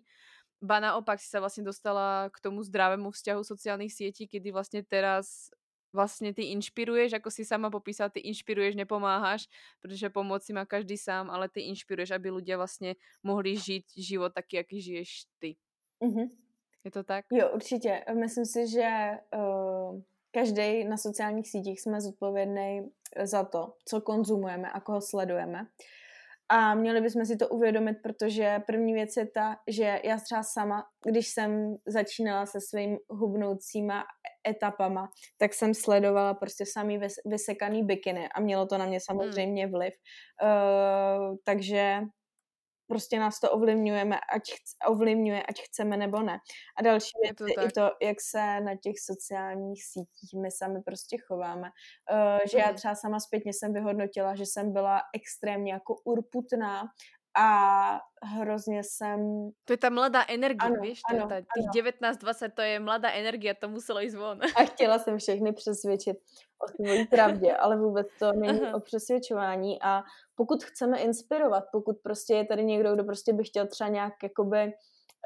Ba 0.62 0.78
naopak 0.78 1.18
si 1.18 1.26
sa 1.26 1.42
vlastne 1.42 1.66
dostala 1.66 2.30
k 2.30 2.38
tomu 2.38 2.62
zdravému 2.62 3.10
vzťahu 3.10 3.42
sociálnych 3.42 3.92
sietí, 3.92 4.30
kedy 4.30 4.54
vlastne 4.54 4.86
teraz 4.86 5.50
vlastne 5.94 6.34
ty 6.34 6.52
inšpiruješ, 6.56 7.14
ako 7.20 7.30
si 7.32 7.46
sama 7.46 7.70
popísala, 7.70 8.10
ty 8.10 8.20
inšpiruješ, 8.20 8.76
nepomáhaš, 8.76 9.48
protože 9.82 10.10
pomoci 10.10 10.54
má 10.54 10.66
každý 10.66 10.98
sám, 10.98 11.30
ale 11.30 11.50
ty 11.50 11.62
inšpiruješ, 11.62 12.12
aby 12.12 12.32
ľudia 12.32 12.58
vlastně 12.58 12.96
mohli 13.24 13.58
žít 13.58 13.86
život 13.98 14.34
taký, 14.34 14.56
jaký 14.56 14.82
žiješ 14.82 15.26
ty. 15.40 15.56
Mm-hmm. 16.04 16.30
Je 16.84 16.92
to 16.92 17.04
tak? 17.04 17.26
Jo, 17.32 17.50
určitě. 17.54 18.04
Myslím 18.20 18.46
si, 18.46 18.68
že 18.68 19.12
uh, 19.36 20.02
každý 20.32 20.84
na 20.84 20.98
sociálních 20.98 21.50
sítích 21.50 21.82
jsme 21.82 22.02
zodpovědný 22.02 22.92
za 23.24 23.44
to, 23.44 23.74
co 23.86 24.02
konzumujeme 24.02 24.72
a 24.72 24.80
koho 24.80 25.02
sledujeme. 25.02 25.68
A 26.54 26.76
měli 26.76 27.02
bychom 27.02 27.26
si 27.26 27.38
to 27.38 27.48
uvědomit, 27.48 27.98
protože 28.04 28.60
první 28.68 28.94
věc 28.94 29.18
je 29.18 29.28
ta, 29.28 29.56
že 29.68 30.00
já 30.04 30.18
třeba 30.18 30.44
sama, 30.44 30.84
když 31.06 31.28
jsem 31.28 31.76
začínala 31.88 32.46
se 32.46 32.60
svým 32.70 32.98
hubnoucíma 33.10 34.04
etapama, 34.50 35.10
tak 35.38 35.54
jsem 35.54 35.74
sledovala 35.74 36.34
prostě 36.34 36.66
samý 36.66 37.00
vysekaný 37.26 37.84
bikiny 37.84 38.30
a 38.36 38.40
mělo 38.40 38.66
to 38.66 38.78
na 38.78 38.86
mě 38.86 38.98
hmm. 38.98 39.18
samozřejmě 39.18 39.68
vliv. 39.68 39.94
Uh, 40.44 41.36
takže 41.46 42.02
prostě 42.92 43.20
nás 43.20 43.40
to 43.40 43.52
ovlivňujeme, 43.52 44.20
ať 44.20 44.52
chc, 44.52 44.76
ovlivňuje, 44.88 45.44
ať 45.44 45.62
chceme 45.62 45.98
nebo 45.98 46.22
ne. 46.22 46.38
A 46.78 46.82
další 46.82 47.12
věc 47.24 47.38
je, 47.50 47.56
to, 47.56 47.62
i 47.62 47.72
to, 47.72 47.96
jak 48.02 48.18
se 48.22 48.62
na 48.62 48.76
těch 48.76 49.00
sociálních 49.00 49.84
sítích 49.84 50.32
my 50.42 50.52
sami 50.52 50.82
prostě 50.82 51.18
chováme. 51.28 51.68
Uh, 52.12 52.40
že 52.52 52.58
já 52.58 52.68
mhm. 52.68 52.76
třeba 52.76 52.96
sama 52.96 53.20
zpětně 53.20 53.54
jsem 53.54 53.74
vyhodnotila, 53.74 54.36
že 54.36 54.46
jsem 54.46 54.74
byla 54.74 55.02
extrémně 55.16 55.74
jako 55.74 55.96
urputná 56.04 56.84
a 57.38 58.00
hrozně 58.24 58.84
jsem... 58.84 59.50
To 59.66 59.74
je 59.74 59.78
ta 59.78 59.90
mladá 59.90 60.26
energie, 60.30 60.72
ano, 60.72 60.82
víš? 60.82 61.02
Ano, 61.10 61.28
ta, 61.30 61.36
těch 61.74 61.84
19-20, 61.84 62.52
to 62.52 62.62
je 62.62 62.80
mladá 62.80 63.12
energie, 63.12 63.56
to 63.56 63.70
muselo 63.70 64.00
jít 64.00 64.14
von. 64.14 64.40
A 64.56 64.64
chtěla 64.64 65.00
jsem 65.00 65.18
všechny 65.18 65.54
přesvědčit 65.54 66.18
o 66.64 66.68
svojí 66.68 67.08
pravdě, 67.08 67.56
ale 67.56 67.78
vůbec 67.78 68.08
to 68.20 68.32
není 68.36 68.62
Aha. 68.62 68.76
o 68.76 68.80
přesvědčování 68.80 69.82
a 69.82 70.04
pokud 70.36 70.64
chceme 70.64 71.00
inspirovat, 71.00 71.64
pokud 71.72 71.96
prostě 72.04 72.34
je 72.34 72.46
tady 72.46 72.66
někdo, 72.66 72.94
kdo 72.94 73.04
prostě 73.04 73.34
by 73.34 73.44
chtěl 73.44 73.68
třeba 73.68 73.88
nějak 73.88 74.14
jakoby 74.24 74.74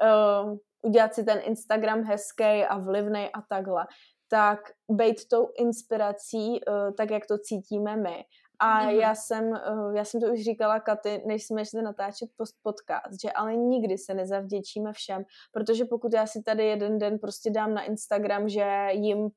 uh, 0.02 0.56
udělat 0.82 1.14
si 1.14 1.24
ten 1.24 1.40
Instagram 1.42 2.02
hezký 2.02 2.64
a 2.68 2.78
vlivný 2.78 3.28
a 3.32 3.42
takhle, 3.48 3.86
tak 4.28 4.58
být 4.90 5.28
tou 5.28 5.48
inspirací, 5.58 6.60
uh, 6.60 6.94
tak 6.96 7.10
jak 7.10 7.26
to 7.26 7.38
cítíme 7.38 7.96
my 7.96 8.24
a 8.58 8.80
mm-hmm. 8.80 9.00
já, 9.00 9.14
jsem, 9.14 9.54
eh, 9.54 9.96
já 9.96 10.04
jsem 10.04 10.20
to 10.20 10.32
už 10.32 10.44
říkala 10.44 10.80
Katy, 10.80 11.22
než 11.26 11.46
jsme 11.46 11.64
šli 11.64 11.82
natáčet 11.82 12.28
post 12.36 12.54
podcast, 12.62 13.22
že 13.22 13.32
ale 13.32 13.56
nikdy 13.56 13.98
se 13.98 14.14
nezavděčíme 14.14 14.92
všem, 14.92 15.24
protože 15.52 15.84
pokud 15.84 16.12
já 16.12 16.26
si 16.26 16.42
tady 16.42 16.64
jeden 16.66 16.98
den 16.98 17.18
prostě 17.18 17.50
dám 17.50 17.74
na 17.74 17.82
Instagram, 17.82 18.48
že 18.48 18.88
jim 18.92 19.28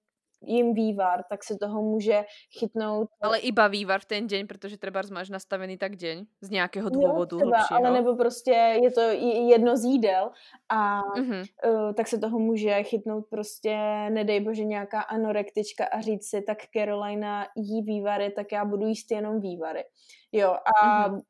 jim 0.41 0.73
vývar, 0.73 1.23
tak 1.29 1.43
se 1.43 1.57
toho 1.57 1.81
může 1.81 2.25
chytnout. 2.59 3.09
Ale 3.21 3.39
iba 3.39 3.67
vývar 3.67 3.99
v 3.99 4.05
ten 4.05 4.27
deň, 4.27 4.47
protože 4.47 4.77
třeba 4.77 5.01
máš 5.11 5.29
nastavený 5.29 5.77
tak 5.77 5.95
deň 5.95 6.25
z 6.41 6.49
nějakého 6.49 6.89
důvodu 6.89 7.39
jo, 7.39 7.51
třeba, 7.63 7.77
ale 7.77 7.91
nebo 7.91 8.15
prostě 8.15 8.51
je 8.83 8.91
to 8.91 9.01
jedno 9.49 9.77
z 9.77 9.83
jídel 9.83 10.31
a 10.69 11.01
mm-hmm. 11.01 11.45
uh, 11.65 11.93
tak 11.93 12.07
se 12.07 12.17
toho 12.17 12.39
může 12.39 12.83
chytnout 12.83 13.25
prostě, 13.29 13.75
nedej 14.09 14.39
bože, 14.39 14.63
nějaká 14.63 15.01
anorektička 15.01 15.85
a 15.85 16.01
říct 16.01 16.29
si, 16.29 16.41
tak 16.41 16.57
Carolina 16.73 17.45
jí 17.55 17.81
vývary, 17.81 18.31
tak 18.31 18.51
já 18.51 18.65
budu 18.65 18.85
jíst 18.85 19.11
jenom 19.11 19.39
vývary. 19.39 19.83
Jo, 20.31 20.55
a 20.81 21.09
mm-hmm 21.09 21.21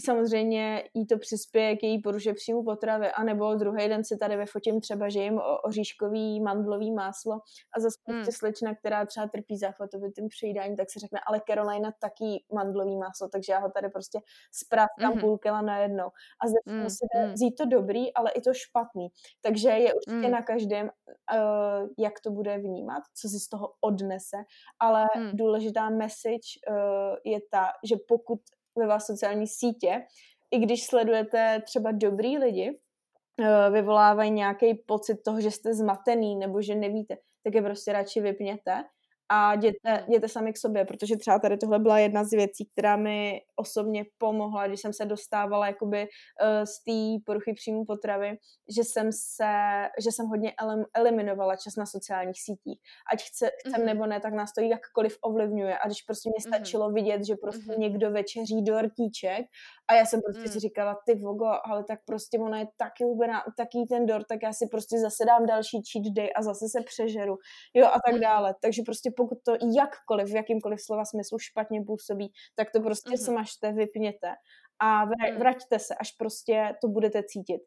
samozřejmě 0.00 0.84
jí 0.94 1.06
to 1.06 1.18
přispěje 1.18 1.76
k 1.76 1.82
její 1.82 2.02
poruše 2.02 2.34
příjmu 2.34 2.64
potravy, 2.64 3.10
anebo 3.10 3.54
druhý 3.54 3.88
den 3.88 4.04
si 4.04 4.16
tady 4.16 4.36
vyfotím 4.36 4.80
třeba, 4.80 5.08
že 5.08 5.20
jim 5.20 5.40
oříškový 5.64 6.40
mandlový 6.40 6.92
máslo 6.92 7.34
a 7.76 7.80
zase 7.80 7.98
hmm. 8.06 8.16
prostě 8.16 8.32
slečna, 8.32 8.74
která 8.74 9.06
třeba 9.06 9.28
trpí 9.28 9.58
záchvatovitým 9.58 10.28
přejídání, 10.28 10.76
tak 10.76 10.90
si 10.90 10.98
řekne, 10.98 11.20
ale 11.26 11.40
Carolina 11.48 11.92
taky 12.00 12.44
mandlový 12.54 12.96
máslo, 12.96 13.28
takže 13.28 13.52
já 13.52 13.58
ho 13.58 13.70
tady 13.70 13.88
prostě 13.88 14.20
spráskám 14.52 15.14
mm-hmm. 15.14 15.20
půl 15.20 15.38
kila 15.38 15.62
najednou. 15.62 16.06
A 16.42 16.46
zase 16.46 16.82
mm, 16.82 16.90
si 16.90 17.06
mm. 17.16 17.32
vzít 17.32 17.54
to 17.54 17.64
dobrý, 17.66 18.14
ale 18.14 18.30
i 18.30 18.40
to 18.40 18.54
špatný. 18.54 19.08
Takže 19.40 19.68
je 19.68 19.94
určitě 19.94 20.26
mm. 20.26 20.30
na 20.30 20.42
každém, 20.42 20.86
uh, 20.86 21.88
jak 21.98 22.20
to 22.20 22.30
bude 22.30 22.58
vnímat, 22.58 23.02
co 23.14 23.28
si 23.28 23.38
z 23.38 23.48
toho 23.48 23.72
odnese, 23.80 24.36
ale 24.78 25.06
mm. 25.16 25.30
důležitá 25.34 25.90
message 25.90 26.60
uh, 26.70 27.16
je 27.24 27.40
ta, 27.50 27.66
že 27.84 27.96
pokud 28.08 28.40
ve 28.76 28.86
vás 28.86 29.06
sociální 29.06 29.46
sítě 29.46 30.02
i 30.50 30.58
když 30.58 30.86
sledujete 30.86 31.62
třeba 31.64 31.92
dobrý 31.92 32.38
lidi, 32.38 32.70
uh, 32.70 33.74
vyvolávají 33.74 34.30
nějaký 34.30 34.74
pocit 34.74 35.16
toho, 35.24 35.40
že 35.40 35.50
jste 35.50 35.74
zmatený 35.74 36.36
nebo 36.36 36.62
že 36.62 36.74
nevíte, 36.74 37.16
tak 37.44 37.54
je 37.54 37.62
prostě 37.62 37.92
radši 37.92 38.20
vypněte 38.20 38.84
a 39.28 39.54
jděte, 39.54 40.04
jděte 40.08 40.28
sami 40.28 40.52
k 40.52 40.58
sobě, 40.58 40.84
protože 40.84 41.16
třeba 41.16 41.38
tady 41.38 41.56
tohle 41.56 41.78
byla 41.78 41.98
jedna 41.98 42.24
z 42.24 42.30
věcí, 42.30 42.68
která 42.72 42.96
mi 42.96 43.40
osobně 43.56 44.04
pomohla, 44.18 44.66
když 44.66 44.80
jsem 44.80 44.92
se 44.92 45.04
dostávala 45.04 45.66
jakoby 45.66 46.02
uh, 46.02 46.64
z 46.64 46.84
té 46.84 47.24
poruchy 47.26 47.52
příjmu 47.54 47.84
potravy, 47.84 48.38
že 48.76 48.84
jsem 48.84 49.12
se, 49.12 49.52
že 49.98 50.12
jsem 50.12 50.26
hodně 50.26 50.52
elim, 50.62 50.84
eliminovala 50.94 51.56
čas 51.56 51.76
na 51.76 51.86
sociálních 51.86 52.42
sítích. 52.42 52.80
Ať 53.12 53.22
chce, 53.22 53.50
chcem 53.58 53.72
mm-hmm. 53.72 53.84
nebo 53.84 54.06
ne, 54.06 54.20
tak 54.20 54.34
nás 54.34 54.52
to 54.52 54.60
jakkoliv 54.60 55.18
ovlivňuje. 55.20 55.78
A 55.78 55.86
když 55.86 56.02
prostě 56.02 56.30
mě 56.30 56.38
mhm. 56.46 56.54
stačilo 56.54 56.88
mm-hmm. 56.88 56.94
vidět, 56.94 57.26
že 57.26 57.34
prostě 57.36 57.72
mm-hmm. 57.72 57.78
někdo 57.78 58.10
večeří 58.10 58.62
dortíček 58.62 59.46
a 59.88 59.94
já 59.94 60.06
jsem 60.06 60.20
prostě 60.22 60.42
mm. 60.42 60.48
si 60.48 60.60
říkala, 60.60 60.98
ty 61.06 61.14
vogo, 61.14 61.46
ale 61.64 61.84
tak 61.84 62.00
prostě 62.04 62.38
ona 62.38 62.58
je 62.58 62.66
taky 62.76 63.04
hubená, 63.04 63.42
taký 63.56 63.86
ten 63.86 64.06
dort, 64.06 64.26
tak 64.26 64.38
já 64.42 64.52
si 64.52 64.66
prostě 64.70 64.98
zase 64.98 65.24
dám 65.24 65.46
další 65.46 65.82
cheat 65.92 66.14
day 66.14 66.28
a 66.36 66.42
zase 66.42 66.68
se 66.68 66.82
přežeru, 66.82 67.36
jo 67.74 67.86
a 67.86 67.98
tak 68.06 68.12
mhm. 68.12 68.20
dále. 68.20 68.54
Takže 68.62 68.82
prostě 68.82 69.10
pokud 69.16 69.38
to 69.44 69.52
jakkoliv, 69.76 70.28
v 70.28 70.34
jakýmkoliv 70.34 70.82
slova 70.82 71.04
smyslu 71.04 71.38
špatně 71.38 71.82
působí, 71.86 72.32
tak 72.54 72.70
to 72.70 72.80
prostě 72.80 73.10
mm-hmm. 73.10 73.24
smažte, 73.24 73.72
vypněte 73.72 74.34
a 74.78 75.04
vrať, 75.04 75.32
mm. 75.32 75.38
vraťte 75.38 75.78
se, 75.78 75.94
až 75.94 76.12
prostě 76.12 76.74
to 76.80 76.88
budete 76.88 77.22
cítit. 77.22 77.60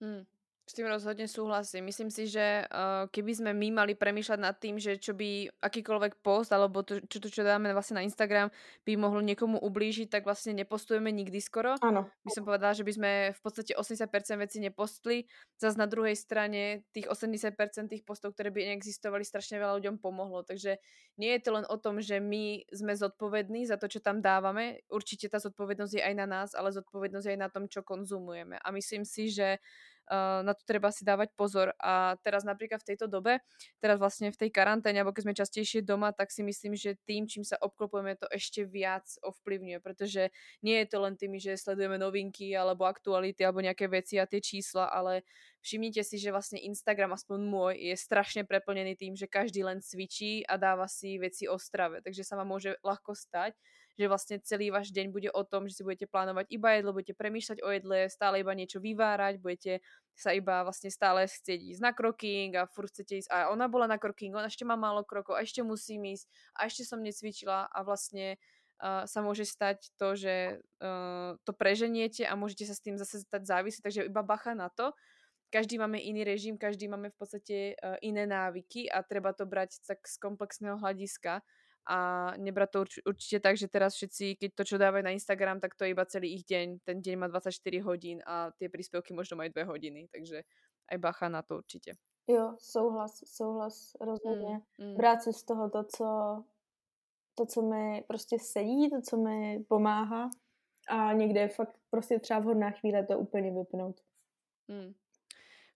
Mm. 0.00 0.33
S 0.64 0.72
tým 0.72 0.88
rozhodne 0.88 1.28
súhlasím. 1.28 1.92
Myslím 1.92 2.08
si, 2.08 2.24
že 2.24 2.64
uh, 2.64 3.04
keby 3.12 3.32
sme 3.36 3.50
my 3.52 3.84
mali 3.84 3.92
premýšľať 3.92 4.40
nad 4.40 4.56
tým, 4.56 4.80
že 4.80 4.96
čo 4.96 5.12
by 5.12 5.60
akýkoľvek 5.60 6.24
post 6.24 6.56
alebo 6.56 6.80
to, 6.80 7.04
čo, 7.04 7.20
to, 7.20 7.28
čo 7.28 7.44
dáme 7.44 7.68
vlastne 7.76 8.00
na 8.00 8.06
Instagram 8.08 8.48
by 8.88 8.96
mohlo 8.96 9.20
niekomu 9.20 9.60
ublížiť, 9.60 10.08
tak 10.08 10.24
vlastne 10.24 10.56
nepostujeme 10.56 11.12
nikdy 11.12 11.36
skoro. 11.44 11.76
Áno. 11.84 12.08
By 12.24 12.30
som 12.32 12.48
povedala, 12.48 12.72
že 12.72 12.80
by 12.80 12.92
sme 12.96 13.10
v 13.36 13.40
podstate 13.44 13.76
80% 13.76 14.40
vecí 14.40 14.56
nepostli. 14.64 15.28
Zas 15.60 15.76
na 15.76 15.84
druhej 15.84 16.16
strane 16.16 16.88
tých 16.96 17.12
80% 17.12 17.92
tých 17.92 18.00
postov, 18.08 18.32
ktoré 18.32 18.48
by 18.48 18.72
neexistovali, 18.72 19.20
strašne 19.20 19.60
veľa 19.60 19.84
ľuďom 19.84 20.00
pomohlo. 20.00 20.48
Takže 20.48 20.80
nie 21.20 21.30
je 21.36 21.40
to 21.44 21.60
len 21.60 21.68
o 21.68 21.76
tom, 21.76 22.00
že 22.00 22.24
my 22.24 22.64
sme 22.72 22.96
zodpovední 22.96 23.68
za 23.68 23.76
to, 23.76 23.84
čo 23.84 24.00
tam 24.00 24.24
dávame. 24.24 24.80
Určite 24.88 25.28
tá 25.28 25.36
zodpovednosť 25.44 26.00
je 26.00 26.02
aj 26.08 26.14
na 26.16 26.24
nás, 26.24 26.56
ale 26.56 26.72
zodpovednosť 26.72 27.26
je 27.28 27.34
aj 27.36 27.40
na 27.44 27.52
tom, 27.52 27.68
čo 27.68 27.84
konzumujeme. 27.84 28.56
A 28.64 28.72
myslím 28.72 29.04
si, 29.04 29.28
že 29.28 29.60
na 30.10 30.52
to 30.52 30.62
treba 30.68 30.92
si 30.92 31.02
dávať 31.02 31.32
pozor. 31.36 31.72
A 31.80 32.18
teraz 32.20 32.44
napríklad 32.44 32.80
v 32.84 32.94
tejto 32.94 33.06
dobe, 33.08 33.40
teraz 33.80 33.96
vlastne 33.96 34.28
v 34.28 34.36
tej 34.36 34.50
karanténe, 34.52 35.00
alebo 35.00 35.16
keď 35.16 35.24
sme 35.30 35.40
častejšie 35.40 35.80
doma, 35.84 36.12
tak 36.12 36.28
si 36.28 36.44
myslím, 36.44 36.76
že 36.76 37.00
tým, 37.08 37.24
čím 37.24 37.42
sa 37.46 37.56
obklopujeme, 37.60 38.16
to 38.20 38.28
ešte 38.28 38.68
viac 38.68 39.06
ovplyvňuje, 39.24 39.78
pretože 39.80 40.28
nie 40.60 40.76
je 40.84 40.86
to 40.90 40.98
len 41.00 41.14
tými, 41.16 41.40
že 41.40 41.56
sledujeme 41.56 41.96
novinky 41.96 42.52
alebo 42.52 42.84
aktuality 42.84 43.40
alebo 43.44 43.64
nejaké 43.64 43.88
veci 43.88 44.20
a 44.20 44.28
tie 44.28 44.42
čísla, 44.44 44.92
ale 44.92 45.24
všimnite 45.64 46.04
si, 46.04 46.20
že 46.20 46.28
vlastne 46.28 46.60
Instagram, 46.60 47.16
aspoň 47.16 47.38
môj, 47.40 47.74
je 47.80 47.96
strašne 47.96 48.44
preplnený 48.44 49.00
tým, 49.00 49.16
že 49.16 49.24
každý 49.24 49.64
len 49.64 49.80
cvičí 49.80 50.44
a 50.44 50.60
dáva 50.60 50.84
si 50.84 51.16
veci 51.16 51.48
o 51.48 51.56
strave, 51.56 52.04
takže 52.04 52.20
sa 52.20 52.36
vám 52.36 52.52
môže 52.52 52.76
ľahko 52.84 53.16
stať, 53.16 53.56
že 53.94 54.10
vlastne 54.10 54.36
celý 54.42 54.74
váš 54.74 54.90
deň 54.90 55.14
bude 55.14 55.30
o 55.30 55.42
tom, 55.46 55.70
že 55.70 55.78
si 55.78 55.82
budete 55.86 56.10
plánovať 56.10 56.50
iba 56.50 56.74
jedlo, 56.74 56.90
budete 56.94 57.14
premýšľať 57.14 57.58
o 57.62 57.68
jedle, 57.70 57.98
stále 58.10 58.42
iba 58.42 58.50
niečo 58.50 58.82
vyvárať, 58.82 59.38
budete 59.38 59.78
sa 60.14 60.34
iba 60.34 60.62
vlastne 60.66 60.90
stále 60.90 61.26
chcieť 61.26 61.74
ísť 61.74 61.82
na 61.82 61.94
kroking 61.94 62.54
a 62.58 62.66
furt 62.70 62.90
chcete 62.90 63.22
ísť 63.22 63.30
a 63.30 63.50
ona 63.50 63.70
bola 63.70 63.86
na 63.86 63.98
kroking, 63.98 64.34
ona 64.34 64.50
ešte 64.50 64.66
má 64.66 64.74
málo 64.74 65.06
krokov 65.06 65.38
a 65.38 65.42
ešte 65.42 65.62
musím 65.62 66.14
ísť 66.14 66.26
a 66.58 66.66
ešte 66.66 66.82
som 66.86 67.02
necvičila 67.02 67.70
a 67.70 67.78
vlastne 67.86 68.38
uh, 68.82 69.06
sa 69.06 69.22
môže 69.22 69.46
stať 69.46 69.90
to, 69.94 70.18
že 70.18 70.58
uh, 70.82 71.38
to 71.46 71.52
preženiete 71.54 72.26
a 72.26 72.34
môžete 72.34 72.66
sa 72.66 72.74
s 72.74 72.82
tým 72.82 72.98
zase 72.98 73.22
stať 73.22 73.46
závisí, 73.46 73.78
takže 73.78 74.10
iba 74.10 74.22
bacha 74.26 74.54
na 74.54 74.70
to. 74.70 74.90
Každý 75.54 75.78
máme 75.78 76.02
iný 76.02 76.26
režim, 76.26 76.58
každý 76.58 76.90
máme 76.90 77.14
v 77.14 77.18
podstate 77.18 77.56
uh, 77.78 77.94
iné 78.02 78.26
návyky 78.26 78.90
a 78.90 79.06
treba 79.06 79.30
to 79.30 79.46
brať 79.46 79.78
tak 79.86 80.02
z 80.02 80.18
komplexného 80.18 80.82
hľadiska 80.82 81.46
a 81.86 82.32
nebrať 82.36 82.68
to 82.70 82.78
urč- 82.80 83.02
určite 83.04 83.38
tak, 83.40 83.56
že 83.56 83.68
teraz 83.68 83.94
všetci, 83.94 84.40
keď 84.40 84.50
to 84.56 84.62
čo 84.64 84.76
dávajú 84.80 85.04
na 85.04 85.12
Instagram, 85.12 85.60
tak 85.60 85.76
to 85.76 85.84
je 85.84 85.92
iba 85.92 86.04
celý 86.08 86.34
ich 86.40 86.44
deň. 86.48 86.80
Ten 86.84 87.04
deň 87.04 87.14
má 87.16 87.26
24 87.28 87.60
hodín 87.84 88.18
a 88.24 88.50
tie 88.56 88.72
príspevky 88.72 89.12
možno 89.12 89.36
majú 89.36 89.52
2 89.52 89.68
hodiny, 89.68 90.08
takže 90.08 90.44
aj 90.88 90.98
bacha 90.98 91.28
na 91.28 91.42
to 91.42 91.56
určitě. 91.56 91.96
Jo, 92.26 92.56
souhlas, 92.58 93.20
souhlas, 93.24 93.92
rozhodně. 94.00 94.60
Mm, 94.78 94.88
mm. 94.88 94.96
Brát 94.96 95.22
si 95.22 95.32
z 95.32 95.44
toho 95.44 95.70
to, 95.70 95.84
co, 95.84 96.06
to, 97.34 97.46
co 97.46 97.62
mi 97.62 98.04
prostě 98.08 98.36
sedí, 98.40 98.90
to, 98.90 99.00
co 99.00 99.16
mi 99.16 99.64
pomáhá 99.68 100.30
a 100.88 101.12
někde 101.12 101.40
je 101.40 101.48
fakt 101.48 101.76
prostě 101.90 102.18
třeba 102.18 102.40
vhodná 102.40 102.70
chvíle 102.70 103.06
to 103.06 103.18
úplně 103.18 103.50
vypnout. 103.50 104.00
Mm. 104.68 104.94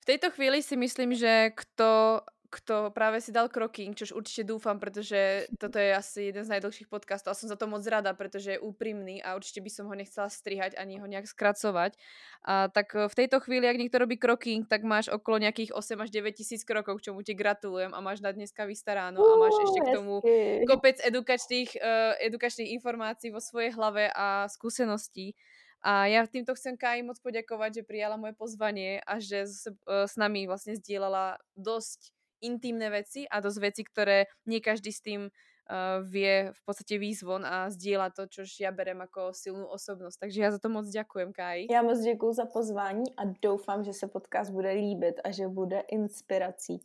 V 0.00 0.04
tejto 0.04 0.30
chvíli 0.30 0.62
si 0.62 0.76
myslím, 0.76 1.14
že 1.14 1.50
kto 1.56 2.20
kto 2.48 2.88
práve 2.96 3.20
si 3.20 3.28
dal 3.28 3.52
kroking, 3.52 3.92
čož 3.92 4.16
určite 4.16 4.48
dúfam, 4.48 4.80
pretože 4.80 5.44
toto 5.60 5.76
je 5.76 5.92
asi 5.92 6.32
jeden 6.32 6.48
z 6.48 6.52
najdlhších 6.56 6.88
podcastov 6.88 7.36
a 7.36 7.38
som 7.38 7.52
za 7.52 7.60
to 7.60 7.68
moc 7.68 7.84
rada, 7.84 8.16
pretože 8.16 8.56
je 8.56 8.62
úprimný 8.64 9.20
a 9.20 9.36
určite 9.36 9.60
by 9.60 9.68
som 9.68 9.84
ho 9.84 9.92
nechcela 9.92 10.32
strihať 10.32 10.80
ani 10.80 10.96
ho 10.96 11.04
nejak 11.04 11.28
skracovať. 11.28 12.00
A 12.48 12.72
tak 12.72 12.96
v 12.96 13.12
tejto 13.12 13.44
chvíli, 13.44 13.68
ak 13.68 13.76
niekto 13.76 14.00
robí 14.00 14.16
kroking, 14.16 14.64
tak 14.64 14.80
máš 14.80 15.12
okolo 15.12 15.44
nejakých 15.44 15.76
8 15.76 16.00
až 16.00 16.08
9 16.08 16.40
tisíc 16.40 16.64
krokov, 16.64 17.04
k 17.04 17.12
čomu 17.12 17.20
ti 17.20 17.36
gratulujem 17.36 17.92
a 17.92 18.00
máš 18.00 18.24
na 18.24 18.32
dneska 18.32 18.64
vystaráno 18.64 19.20
a 19.20 19.34
máš 19.36 19.56
ešte 19.68 19.80
k 19.84 19.88
tomu 19.92 20.24
kopec 20.64 20.96
edukačných, 21.04 21.70
uh, 21.76 22.16
edukačných 22.24 22.72
informácií 22.80 23.28
vo 23.28 23.44
svojej 23.44 23.76
hlave 23.76 24.08
a 24.16 24.48
skúseností. 24.48 25.36
A 25.78 26.10
ja 26.10 26.26
týmto 26.26 26.58
chcem 26.58 26.74
Kai 26.74 27.06
moc 27.06 27.22
poďakovať, 27.22 27.82
že 27.82 27.86
prijala 27.86 28.18
moje 28.18 28.34
pozvanie 28.34 28.98
a 29.06 29.22
že 29.22 29.46
s, 29.46 29.70
s 29.86 30.14
nami 30.18 30.50
vlastne 30.50 30.74
zdieľala 30.74 31.38
dosť 31.54 32.17
intimné 32.40 32.90
veci 32.90 33.24
a 33.26 33.40
dosť 33.40 33.58
veci, 33.60 33.82
ktoré 33.84 34.26
nie 34.46 34.60
každý 34.60 34.92
s 34.92 35.00
tým 35.00 35.28
uh, 35.28 36.00
vie 36.04 36.50
v 36.50 36.60
podstate 36.64 36.96
výzvon 36.98 37.44
a 37.44 37.68
zdieľa 37.68 38.14
to, 38.14 38.26
čo 38.26 38.42
ja 38.58 38.72
berem 38.72 39.00
ako 39.04 39.36
silnú 39.36 39.66
osobnosť. 39.68 40.26
Takže 40.26 40.38
ja 40.40 40.50
za 40.50 40.58
to 40.58 40.68
moc 40.72 40.86
ďakujem, 40.88 41.30
Kai. 41.32 41.66
Já 41.70 41.82
moc 41.82 41.98
děkuji 42.00 42.32
za 42.32 42.46
pozvání 42.46 43.16
a 43.16 43.22
doufám, 43.42 43.84
že 43.84 43.92
se 43.92 44.06
podcast 44.08 44.50
bude 44.50 44.72
líbit 44.72 45.20
a 45.24 45.30
že 45.30 45.48
bude 45.48 45.80
inspirací. 45.88 46.80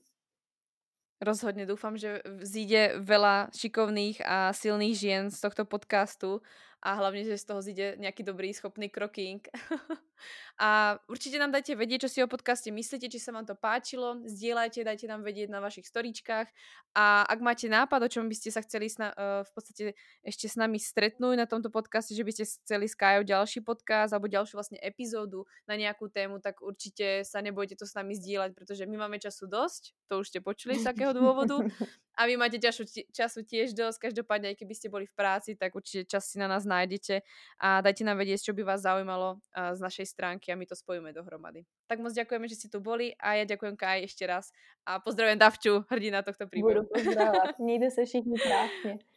Rozhodne 1.24 1.64
dúfam, 1.64 1.96
že 1.96 2.20
zíde 2.44 3.00
veľa 3.00 3.48
šikovných 3.56 4.28
a 4.28 4.52
silných 4.52 4.92
žien 4.92 5.24
z 5.32 5.40
tohto 5.40 5.64
podcastu 5.64 6.44
a 6.84 7.00
hlavne, 7.00 7.24
že 7.24 7.40
z 7.40 7.48
toho 7.48 7.64
zíde 7.64 7.96
nejaký 7.96 8.28
dobrý, 8.28 8.52
schopný 8.52 8.92
kroking. 8.92 9.40
a 10.60 11.00
určite 11.08 11.40
nám 11.40 11.56
dajte 11.56 11.80
vedieť, 11.80 12.06
čo 12.06 12.10
si 12.12 12.20
o 12.20 12.28
podcaste 12.28 12.68
myslíte, 12.68 13.08
či 13.08 13.24
sa 13.24 13.32
vám 13.32 13.48
to 13.48 13.56
páčilo, 13.56 14.20
zdieľajte, 14.28 14.84
dajte 14.84 15.08
nám 15.08 15.24
vedieť 15.24 15.48
na 15.48 15.64
vašich 15.64 15.88
storičkách 15.88 16.52
a 16.94 17.24
ak 17.24 17.40
máte 17.40 17.72
nápad, 17.72 18.06
o 18.06 18.12
čom 18.12 18.28
by 18.28 18.36
ste 18.36 18.52
sa 18.52 18.60
chceli 18.60 18.92
sna- 18.92 19.16
uh, 19.16 19.48
v 19.48 19.52
podstate 19.56 19.84
ešte 20.28 20.52
s 20.52 20.60
nami 20.60 20.76
stretnúť 20.76 21.40
na 21.40 21.48
tomto 21.48 21.72
podcaste, 21.72 22.12
že 22.12 22.22
by 22.28 22.32
ste 22.36 22.44
chceli 22.46 22.86
s 22.92 23.00
Kajou 23.00 23.24
ďalší 23.24 23.64
podcast 23.64 24.12
alebo 24.12 24.28
ďalšiu 24.28 24.60
vlastne 24.60 24.78
epizódu 24.84 25.48
na 25.64 25.80
nejakú 25.80 26.12
tému, 26.12 26.44
tak 26.44 26.60
určite 26.60 27.24
sa 27.24 27.40
nebojte 27.40 27.80
to 27.80 27.88
s 27.88 27.96
nami 27.96 28.12
zdieľať, 28.14 28.52
pretože 28.54 28.84
my 28.84 29.08
máme 29.08 29.24
času 29.24 29.48
dosť, 29.48 29.96
to 30.12 30.20
už 30.20 30.36
ste 30.36 30.40
počuli 30.44 30.76
z 30.76 30.84
takého 30.92 31.16
dôvodu 31.16 31.64
a 32.14 32.26
vy 32.26 32.38
máte 32.38 32.62
času, 32.62 32.86
času 33.10 33.42
tiež 33.42 33.74
dosť, 33.74 34.10
každopádne 34.10 34.54
aj 34.54 34.58
keby 34.62 34.74
ste 34.78 34.88
boli 34.90 35.06
v 35.10 35.14
práci, 35.18 35.58
tak 35.58 35.74
určite 35.74 36.06
čas 36.06 36.30
si 36.30 36.38
na 36.38 36.48
nás 36.48 36.66
nájdete 36.66 37.22
a 37.60 37.82
dajte 37.82 38.06
nám 38.06 38.22
vedieť, 38.22 38.50
čo 38.50 38.54
by 38.54 38.64
vás 38.64 38.86
zaujímalo 38.86 39.42
z 39.54 39.80
našej 39.82 40.06
stránky 40.06 40.54
a 40.54 40.56
my 40.56 40.66
to 40.66 40.76
spojíme 40.76 41.14
dohromady. 41.14 41.66
Tak 41.90 42.00
moc 42.00 42.14
ďakujeme, 42.14 42.46
že 42.48 42.56
ste 42.56 42.68
tu 42.70 42.80
boli 42.80 43.14
a 43.18 43.42
ja 43.42 43.46
ďakujem 43.46 43.76
Kaj 43.78 44.06
ešte 44.06 44.24
raz 44.30 44.54
a 44.86 45.02
pozdravujem 45.02 45.40
Davču, 45.42 45.86
hrdina 45.90 46.22
tohto 46.22 46.46
príbehu. 46.48 46.86
Budu 46.86 46.90
pozdravovat. 46.94 47.60
Mějte 47.60 47.92
se 47.92 48.06
všichni 48.06 48.40
krásně. 48.40 48.98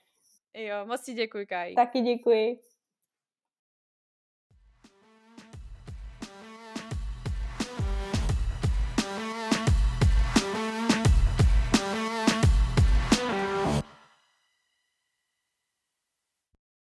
Jo, 0.56 0.86
moc 0.86 1.04
ti 1.04 1.12
děkuji, 1.12 1.46
Kaj. 1.46 1.74
Taky 1.74 2.00
děkuji. 2.00 2.60